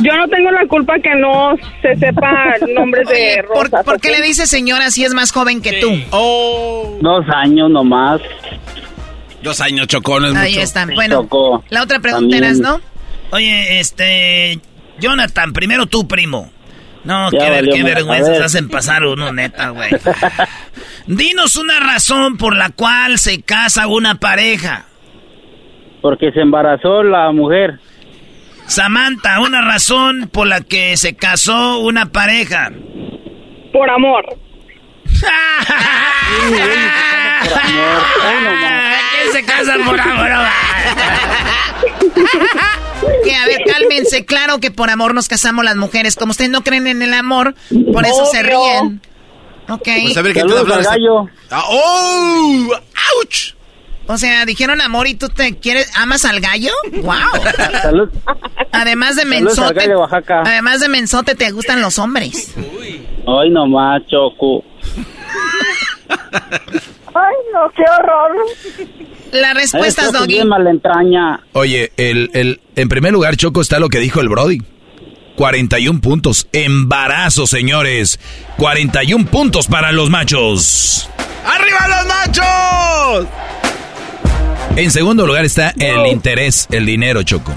Yo 0.00 0.16
no 0.16 0.28
tengo 0.28 0.50
la 0.50 0.66
culpa 0.66 0.98
que 0.98 1.14
no 1.16 1.54
se 1.80 1.96
sepa 1.96 2.54
nombres 2.74 3.06
de 3.08 3.14
Oye, 3.14 3.42
¿por, 3.44 3.64
rosas. 3.70 3.84
por 3.84 4.00
qué 4.00 4.10
le 4.10 4.20
dices 4.22 4.50
señora 4.50 4.90
si 4.90 5.04
es 5.04 5.14
más 5.14 5.32
joven 5.32 5.62
que 5.62 5.80
tú? 5.80 5.90
Dos 7.00 7.24
años 7.34 7.70
nomás. 7.70 8.20
Dos 9.44 9.60
años, 9.60 9.86
Choco, 9.86 10.18
no 10.20 10.28
es 10.28 10.36
Ahí 10.36 10.52
mucho. 10.54 10.62
está. 10.64 10.86
Bueno, 10.86 11.22
Chocó. 11.22 11.62
la 11.70 11.82
otra 11.82 12.00
pregunta 12.00 12.22
También. 12.22 12.44
eras, 12.44 12.58
¿no? 12.58 12.80
Oye, 13.30 13.78
este. 13.78 14.58
Jonathan, 14.98 15.52
primero 15.52 15.86
tú, 15.86 16.06
primo. 16.08 16.50
No, 17.04 17.30
Ya 17.30 17.38
qué, 17.38 17.44
ver- 17.50 17.52
valió 17.66 17.74
qué 17.74 17.82
vergüenzas 17.82 18.40
hacen 18.40 18.68
pasar 18.70 19.04
uno, 19.04 19.30
neta, 19.32 19.68
güey. 19.70 19.90
Dinos 21.06 21.56
una 21.56 21.78
razón 21.80 22.36
por 22.38 22.56
la 22.56 22.70
cual 22.70 23.18
se 23.18 23.42
casa 23.42 23.86
una 23.86 24.14
pareja. 24.14 24.86
Porque 26.00 26.32
se 26.32 26.40
embarazó 26.40 27.02
la 27.02 27.30
mujer. 27.32 27.78
Samantha, 28.66 29.40
una 29.40 29.60
razón 29.60 30.30
por 30.32 30.46
la 30.46 30.62
que 30.62 30.96
se 30.96 31.14
casó 31.14 31.78
una 31.80 32.06
pareja. 32.06 32.70
Por 33.72 33.90
amor. 33.90 34.24
¿Quién 39.12 39.32
se 39.32 39.44
casa 39.44 39.74
por 39.84 40.00
amor? 40.00 40.30
Que 43.24 43.34
a 43.34 43.46
ver, 43.46 43.60
cálmense. 43.66 44.24
Claro 44.24 44.60
que 44.60 44.70
por 44.70 44.90
amor 44.90 45.14
nos 45.14 45.28
casamos 45.28 45.64
las 45.64 45.76
mujeres. 45.76 46.16
Como 46.16 46.30
ustedes 46.32 46.50
no 46.50 46.62
creen 46.62 46.86
en 46.86 47.02
el 47.02 47.14
amor, 47.14 47.54
por 47.92 48.04
eso 48.06 48.26
se 48.26 48.42
ríen. 48.42 49.00
Ok. 49.68 49.88
Pues 50.02 50.16
a 50.16 50.22
ver 50.22 50.34
qué 50.34 50.42
te 50.42 50.82
gallo. 50.82 51.28
Ah, 51.50 51.64
¡Oh! 51.68 52.68
¡Auch! 52.72 53.53
O 54.06 54.18
sea, 54.18 54.44
dijeron 54.44 54.80
amor 54.80 55.06
y 55.06 55.14
tú 55.14 55.28
te 55.28 55.56
quieres, 55.56 55.90
amas 55.96 56.24
al 56.24 56.40
gallo. 56.40 56.72
Wow. 57.02 57.14
Salud. 57.82 58.10
Además 58.72 59.16
de 59.16 59.24
mensote, 59.24 59.74
gallo 59.74 59.88
de 59.88 59.96
Oaxaca. 59.96 60.42
además 60.44 60.80
de 60.80 60.88
mensote 60.88 61.34
te 61.34 61.50
gustan 61.50 61.80
los 61.80 61.98
hombres. 61.98 62.54
Ay, 63.26 63.50
nomás, 63.50 64.02
Choco. 64.06 64.64
Ay, 67.14 67.34
no, 67.52 67.70
qué 67.74 67.82
horror. 67.98 68.36
La 69.32 69.54
respuesta 69.54 70.02
es 70.02 70.12
Doggy. 70.12 70.38
entraña. 70.38 71.40
Oye, 71.52 71.92
el, 71.96 72.30
el, 72.34 72.60
en 72.76 72.88
primer 72.88 73.12
lugar, 73.12 73.36
Choco, 73.36 73.60
está 73.60 73.78
lo 73.78 73.88
que 73.88 73.98
dijo 73.98 74.20
el 74.20 74.28
Brody. 74.28 74.60
41 75.36 76.00
puntos. 76.00 76.48
Embarazo, 76.52 77.46
señores. 77.46 78.20
41 78.58 79.26
puntos 79.26 79.66
para 79.66 79.92
los 79.92 80.10
machos. 80.10 81.08
¡Arriba 81.44 81.88
los 81.88 82.06
machos! 82.06 83.26
En 84.76 84.90
segundo 84.90 85.24
lugar 85.26 85.44
está 85.44 85.72
el 85.78 86.06
interés, 86.06 86.66
el 86.72 86.84
dinero, 86.84 87.22
Choco. 87.22 87.54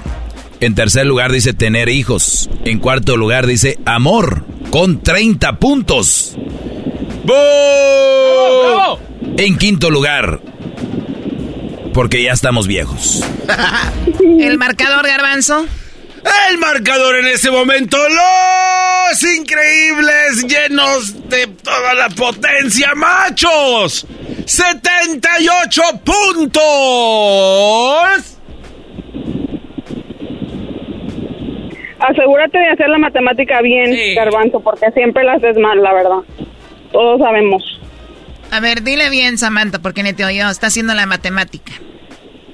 En 0.60 0.76
tercer 0.76 1.04
lugar 1.04 1.32
dice 1.32 1.52
tener 1.52 1.88
hijos. 1.88 2.48
En 2.64 2.78
cuarto 2.78 3.16
lugar 3.16 3.46
dice 3.46 3.78
amor, 3.84 4.44
con 4.70 5.02
30 5.02 5.58
puntos. 5.58 6.36
¡Boo! 7.24 8.98
En 9.36 9.58
quinto 9.58 9.90
lugar, 9.90 10.40
porque 11.92 12.22
ya 12.22 12.32
estamos 12.32 12.68
viejos. 12.68 13.24
El 14.20 14.56
marcador 14.56 15.04
garbanzo. 15.04 15.66
El 16.50 16.58
marcador 16.58 17.16
en 17.16 17.26
ese 17.26 17.50
momento, 17.50 17.98
los 18.08 19.22
increíbles, 19.22 20.46
llenos 20.46 21.28
de 21.28 21.46
toda 21.46 21.94
la 21.94 22.08
potencia, 22.10 22.94
machos. 22.94 24.06
78 24.46 25.82
puntos. 26.04 26.62
Asegúrate 32.00 32.58
de 32.58 32.68
hacer 32.70 32.88
la 32.88 32.98
matemática 32.98 33.60
bien, 33.60 34.14
Garbanzo, 34.14 34.60
porque 34.60 34.90
siempre 34.92 35.24
la 35.24 35.34
haces 35.34 35.56
mal, 35.58 35.82
la 35.82 35.92
verdad. 35.92 36.18
Todos 36.92 37.20
sabemos. 37.20 37.62
A 38.50 38.60
ver, 38.60 38.82
dile 38.82 39.10
bien, 39.10 39.36
Samantha, 39.36 39.80
porque 39.80 40.02
ni 40.02 40.12
te 40.12 40.24
oyó. 40.24 40.48
Está 40.48 40.68
haciendo 40.68 40.94
la 40.94 41.06
matemática. 41.06 41.72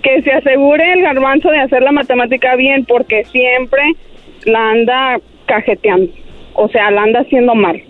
Que 0.05 0.23
se 0.23 0.31
asegure 0.33 0.85
el 0.93 1.03
Garbanzo 1.03 1.49
de 1.49 1.61
hacer 1.61 1.83
la 1.83 1.91
matemática 1.91 2.55
bien, 2.57 2.85
porque 2.85 3.25
siempre 3.33 3.83
la 4.45 4.71
anda 4.71 5.19
cajeteando. 5.47 6.13
O 6.55 6.69
sea, 6.69 6.91
la 6.91 7.03
anda 7.03 7.21
haciendo 7.21 7.55
mal. 7.55 7.83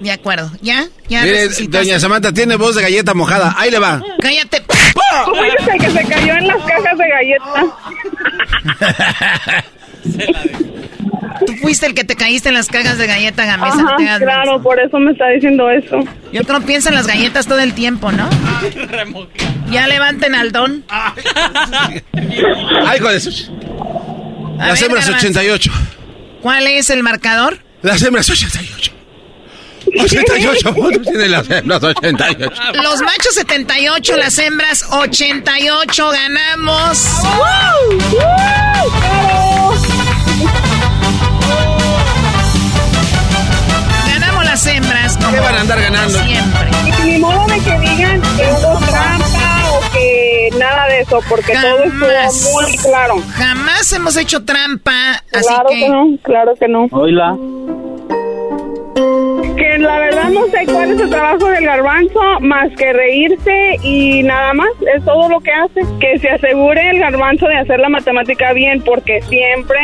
De 0.00 0.10
acuerdo. 0.10 0.50
¿Ya? 0.60 0.84
¿Ya? 1.08 1.22
Mire, 1.22 1.48
doña 1.68 2.00
Samantha 2.00 2.32
tiene 2.32 2.56
voz 2.56 2.74
de 2.74 2.82
galleta 2.82 3.14
mojada. 3.14 3.54
Ahí 3.56 3.70
le 3.70 3.78
va. 3.78 4.02
Cállate. 4.20 4.62
¿Cómo 5.24 5.44
eres 5.44 5.68
el 5.68 5.78
que 5.80 5.90
se 5.90 6.04
cayó 6.08 6.34
en 6.34 6.46
las 6.48 6.62
cajas 6.64 6.98
de 6.98 7.08
galletas? 7.08 7.64
Tú 11.46 11.52
fuiste 11.60 11.86
el 11.86 11.94
que 11.94 12.04
te 12.04 12.14
caíste 12.16 12.48
en 12.48 12.54
las 12.54 12.68
cajas 12.68 12.98
de 12.98 13.06
galleta, 13.06 13.44
Gamesa. 13.44 13.76
no 13.76 13.88
Ajá, 13.88 13.96
te 13.96 14.08
hagas 14.08 14.20
claro, 14.22 14.62
por 14.62 14.78
eso 14.80 14.98
me 14.98 15.12
está 15.12 15.28
diciendo 15.28 15.70
eso. 15.70 16.00
Yo 16.32 16.42
creo 16.44 16.60
que 16.60 16.66
piensa 16.66 16.88
en 16.90 16.94
las 16.96 17.06
galletas 17.06 17.46
todo 17.46 17.60
el 17.60 17.72
tiempo, 17.74 18.10
¿no? 18.12 18.28
Ya 19.70 19.86
levanten 19.86 20.34
al 20.34 20.52
don. 20.52 20.84
Ay, 22.86 23.00
con 23.00 23.14
eso. 23.14 23.30
A 24.58 24.68
Las 24.68 24.80
ver, 24.80 24.88
hembras 24.90 25.06
Garbanzo. 25.06 25.26
88. 25.28 25.72
¿Cuál 26.42 26.66
es 26.66 26.90
el 26.90 27.02
marcador? 27.02 27.58
Las 27.82 28.02
hembras 28.02 28.28
88. 28.30 28.92
88 29.98 30.74
puntos 30.74 31.02
tiene 31.02 31.28
las 31.28 31.50
hembras 31.50 31.82
88. 31.82 32.50
Los 32.82 33.00
machos 33.02 33.34
78, 33.34 34.16
las 34.16 34.38
hembras 34.38 34.84
88. 34.90 36.10
Ganamos. 36.10 37.08
Ganamos 38.18 39.82
las 44.52 44.66
hembras. 44.66 45.16
Como 45.16 45.32
¿Qué 45.32 45.40
van 45.40 45.54
a 45.54 45.60
andar 45.62 45.80
ganando? 45.80 46.18
Siempre. 46.18 46.60
Y 46.84 47.06
ni 47.06 47.18
modo 47.18 47.46
de 47.46 47.54
que 47.60 47.78
digan 47.88 48.20
que 48.20 48.42
hubo 48.42 48.78
trampa 48.80 49.70
o 49.72 49.92
que 49.94 50.50
nada 50.58 50.86
de 50.88 51.00
eso, 51.00 51.20
porque 51.26 51.54
todo 51.54 51.78
Jamás. 51.90 52.36
estuvo 52.36 52.60
muy 52.60 52.76
claro. 52.76 53.14
Jamás 53.32 53.92
hemos 53.94 54.16
hecho 54.18 54.44
trampa, 54.44 55.12
así 55.32 55.46
Claro 55.48 55.68
que... 55.70 55.78
que 55.80 55.88
no, 55.88 56.18
claro 56.22 56.54
que 56.60 56.68
no. 56.68 56.86
Oíla. 56.90 57.34
Que 59.56 59.78
la 59.78 59.98
verdad 59.98 60.28
no 60.28 60.44
sé 60.48 60.66
cuál 60.70 60.90
es 60.92 61.00
el 61.00 61.08
trabajo 61.08 61.46
del 61.48 61.64
garbanzo, 61.64 62.20
más 62.40 62.68
que 62.76 62.92
reírse 62.92 63.76
y 63.82 64.22
nada 64.22 64.52
más, 64.52 64.68
es 64.94 65.02
todo 65.06 65.30
lo 65.30 65.40
que 65.40 65.50
hace. 65.50 65.80
Que 65.98 66.18
se 66.18 66.28
asegure 66.28 66.90
el 66.90 66.98
garbanzo 66.98 67.46
de 67.46 67.56
hacer 67.56 67.80
la 67.80 67.88
matemática 67.88 68.52
bien, 68.52 68.82
porque 68.82 69.22
siempre 69.22 69.78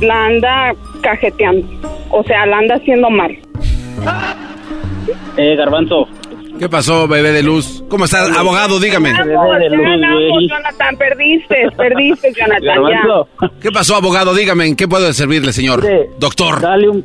la 0.00 0.24
anda 0.24 0.74
cajeteando. 1.00 1.68
O 2.10 2.24
sea, 2.24 2.44
la 2.46 2.58
anda 2.58 2.74
haciendo 2.74 3.08
mal. 3.08 3.38
Eh, 5.36 5.56
Garbanzo. 5.56 6.08
¿Qué 6.58 6.68
pasó, 6.68 7.08
bebé 7.08 7.32
de 7.32 7.42
luz? 7.42 7.82
¿Cómo 7.88 8.04
estás, 8.04 8.36
abogado? 8.36 8.78
Dígame. 8.78 9.12
Ganamos, 9.12 9.58
de 9.58 9.70
luz, 9.70 9.86
güey. 10.36 10.48
Jonathan, 10.48 10.96
perdiste, 10.96 11.56
perdiste, 11.76 12.32
Jonathan, 12.38 12.82
ya. 13.40 13.48
¿Qué 13.62 13.70
pasó, 13.72 13.96
abogado? 13.96 14.34
Dígame, 14.34 14.66
¿en 14.66 14.76
qué 14.76 14.86
puedo 14.86 15.10
servirle, 15.14 15.52
señor? 15.54 15.82
Mire, 15.82 16.10
Doctor. 16.18 16.60
Dale 16.60 16.88
un, 16.90 17.04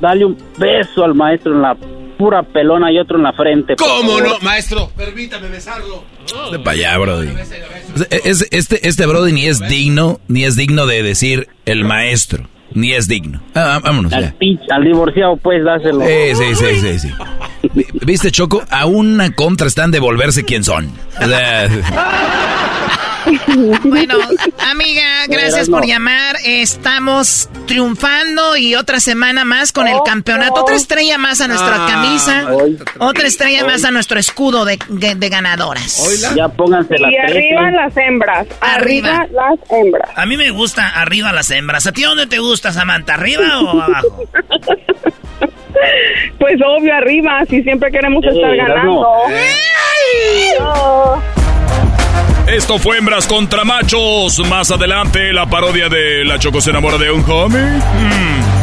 dale 0.00 0.24
un 0.24 0.38
beso 0.56 1.04
al 1.04 1.14
maestro 1.14 1.52
en 1.52 1.62
la 1.62 1.76
pura 2.16 2.44
pelona 2.44 2.92
y 2.92 2.98
otro 3.00 3.16
en 3.16 3.24
la 3.24 3.32
frente. 3.32 3.74
¿Cómo 3.74 4.20
no, 4.20 4.38
maestro? 4.40 4.88
Permítame 4.96 5.48
besarlo. 5.48 6.04
De 6.52 6.60
para 6.60 6.70
allá, 6.76 6.98
Brody. 6.98 7.28
Es- 8.24 8.46
este, 8.52 8.86
este 8.86 9.06
Brody 9.06 9.32
ni 9.32 9.46
es 9.46 9.58
digno, 9.68 10.20
ni 10.28 10.44
es 10.44 10.54
digno 10.54 10.86
de 10.86 11.02
decir 11.02 11.48
el 11.66 11.84
maestro. 11.84 12.44
Ni 12.74 12.92
es 12.92 13.08
digno. 13.08 13.40
Ah, 13.54 13.80
vámonos. 13.82 14.12
Al, 14.12 14.34
al 14.70 14.84
divorciado, 14.84 15.36
pues, 15.36 15.64
dáselo. 15.64 16.04
Sí, 16.04 16.34
sí, 16.34 16.54
sí, 16.54 16.76
sí, 16.80 16.98
sí. 16.98 17.10
¿Viste, 18.04 18.30
Choco? 18.30 18.62
A 18.70 18.86
una 18.86 19.32
contra 19.34 19.66
están 19.66 19.90
de 19.90 20.00
volverse 20.00 20.44
quién 20.44 20.64
son. 20.64 20.90
bueno, 23.84 24.14
amiga, 24.70 25.26
gracias 25.28 25.68
por 25.68 25.86
llamar. 25.86 26.36
Estamos 26.44 27.48
triunfando 27.66 28.56
y 28.56 28.74
otra 28.74 29.00
semana 29.00 29.44
más 29.44 29.72
con 29.72 29.88
el 29.88 29.98
campeonato. 30.04 30.60
Otra 30.60 30.76
estrella 30.76 31.18
más 31.18 31.40
a 31.40 31.48
nuestra 31.48 31.86
ah, 31.86 31.88
camisa. 31.88 32.48
Otra 32.98 33.26
estrella 33.26 33.64
más 33.64 33.84
a 33.84 33.90
nuestro 33.90 34.18
escudo 34.18 34.64
de, 34.64 34.78
ganadoras. 35.30 36.34
Ya 36.34 36.48
pónganse 36.48 36.98
las 36.98 37.12
Y 37.12 37.16
arriba 37.16 37.70
las 37.70 37.96
hembras. 37.96 38.46
Arriba. 38.60 39.26
las 39.30 39.58
hembras. 39.70 40.10
A 40.14 40.26
mí 40.26 40.36
me 40.36 40.50
gusta 40.50 40.88
arriba 40.88 41.32
las 41.32 41.50
hembras. 41.50 41.86
¿A 41.86 41.92
ti 41.92 42.02
dónde 42.02 42.26
te 42.26 42.38
gusta, 42.38 42.72
Samantha? 42.72 43.14
¿Arriba 43.14 43.60
o 43.60 43.80
abajo? 43.80 44.24
Pues 46.38 46.60
obvio, 46.64 46.94
arriba, 46.94 47.44
si 47.48 47.62
siempre 47.62 47.90
queremos 47.90 48.24
estar 48.24 48.56
ganando. 48.56 49.06
Esto 52.46 52.78
fue 52.78 52.98
Hembras 52.98 53.26
contra 53.26 53.64
Machos. 53.64 54.38
Más 54.48 54.70
adelante, 54.70 55.32
la 55.32 55.46
parodia 55.46 55.88
de 55.88 56.24
La 56.24 56.38
Choco 56.38 56.60
se 56.60 56.70
enamora 56.70 56.98
de 56.98 57.10
un 57.10 57.24
homie. 57.28 57.60
Mm. 57.60 58.61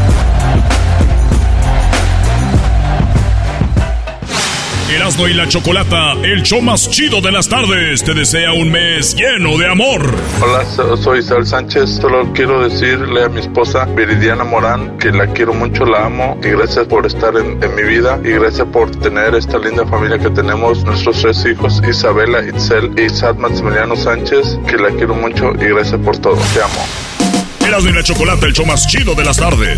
Erasmo 4.89 5.27
y 5.27 5.35
la 5.35 5.47
Chocolata, 5.47 6.13
el 6.23 6.41
show 6.41 6.61
más 6.61 6.89
chido 6.89 7.21
de 7.21 7.31
las 7.31 7.47
tardes, 7.47 8.03
te 8.03 8.15
desea 8.15 8.53
un 8.53 8.71
mes 8.71 9.15
lleno 9.15 9.55
de 9.55 9.67
amor. 9.67 10.01
Hola, 10.41 10.65
soy 10.97 11.19
Isabel 11.19 11.45
Sánchez. 11.45 11.99
Solo 12.01 12.33
quiero 12.33 12.67
decirle 12.67 13.25
a 13.25 13.29
mi 13.29 13.39
esposa 13.39 13.85
Viridiana 13.85 14.43
Morán 14.43 14.97
que 14.97 15.11
la 15.11 15.27
quiero 15.27 15.53
mucho, 15.53 15.85
la 15.85 16.07
amo 16.07 16.39
y 16.43 16.47
gracias 16.49 16.87
por 16.87 17.05
estar 17.05 17.35
en, 17.37 17.59
mi 17.75 17.83
vida 17.83 18.19
y 18.23 18.29
gracias 18.29 18.67
por 18.69 18.89
tener 18.89 19.35
esta 19.35 19.59
linda 19.59 19.85
familia 19.85 20.17
que 20.17 20.31
tenemos, 20.31 20.83
nuestros 20.83 21.21
tres 21.21 21.45
hijos, 21.45 21.81
Isabela, 21.87 22.43
Itzel 22.43 22.91
y 22.99 23.09
Sad 23.09 23.35
Maximiliano 23.35 23.95
Sánchez, 23.95 24.57
que 24.67 24.77
la 24.77 24.89
quiero 24.89 25.13
mucho 25.13 25.51
y 25.61 25.65
gracias 25.65 26.01
por 26.01 26.17
todo. 26.17 26.37
Te 26.53 26.63
amo. 26.63 27.67
Erasmo 27.67 27.89
y 27.91 27.93
la 27.93 28.03
Chocolata, 28.03 28.47
el 28.47 28.53
show 28.53 28.65
más 28.65 28.87
chido 28.87 29.13
de 29.13 29.23
las 29.23 29.37
tardes. 29.37 29.77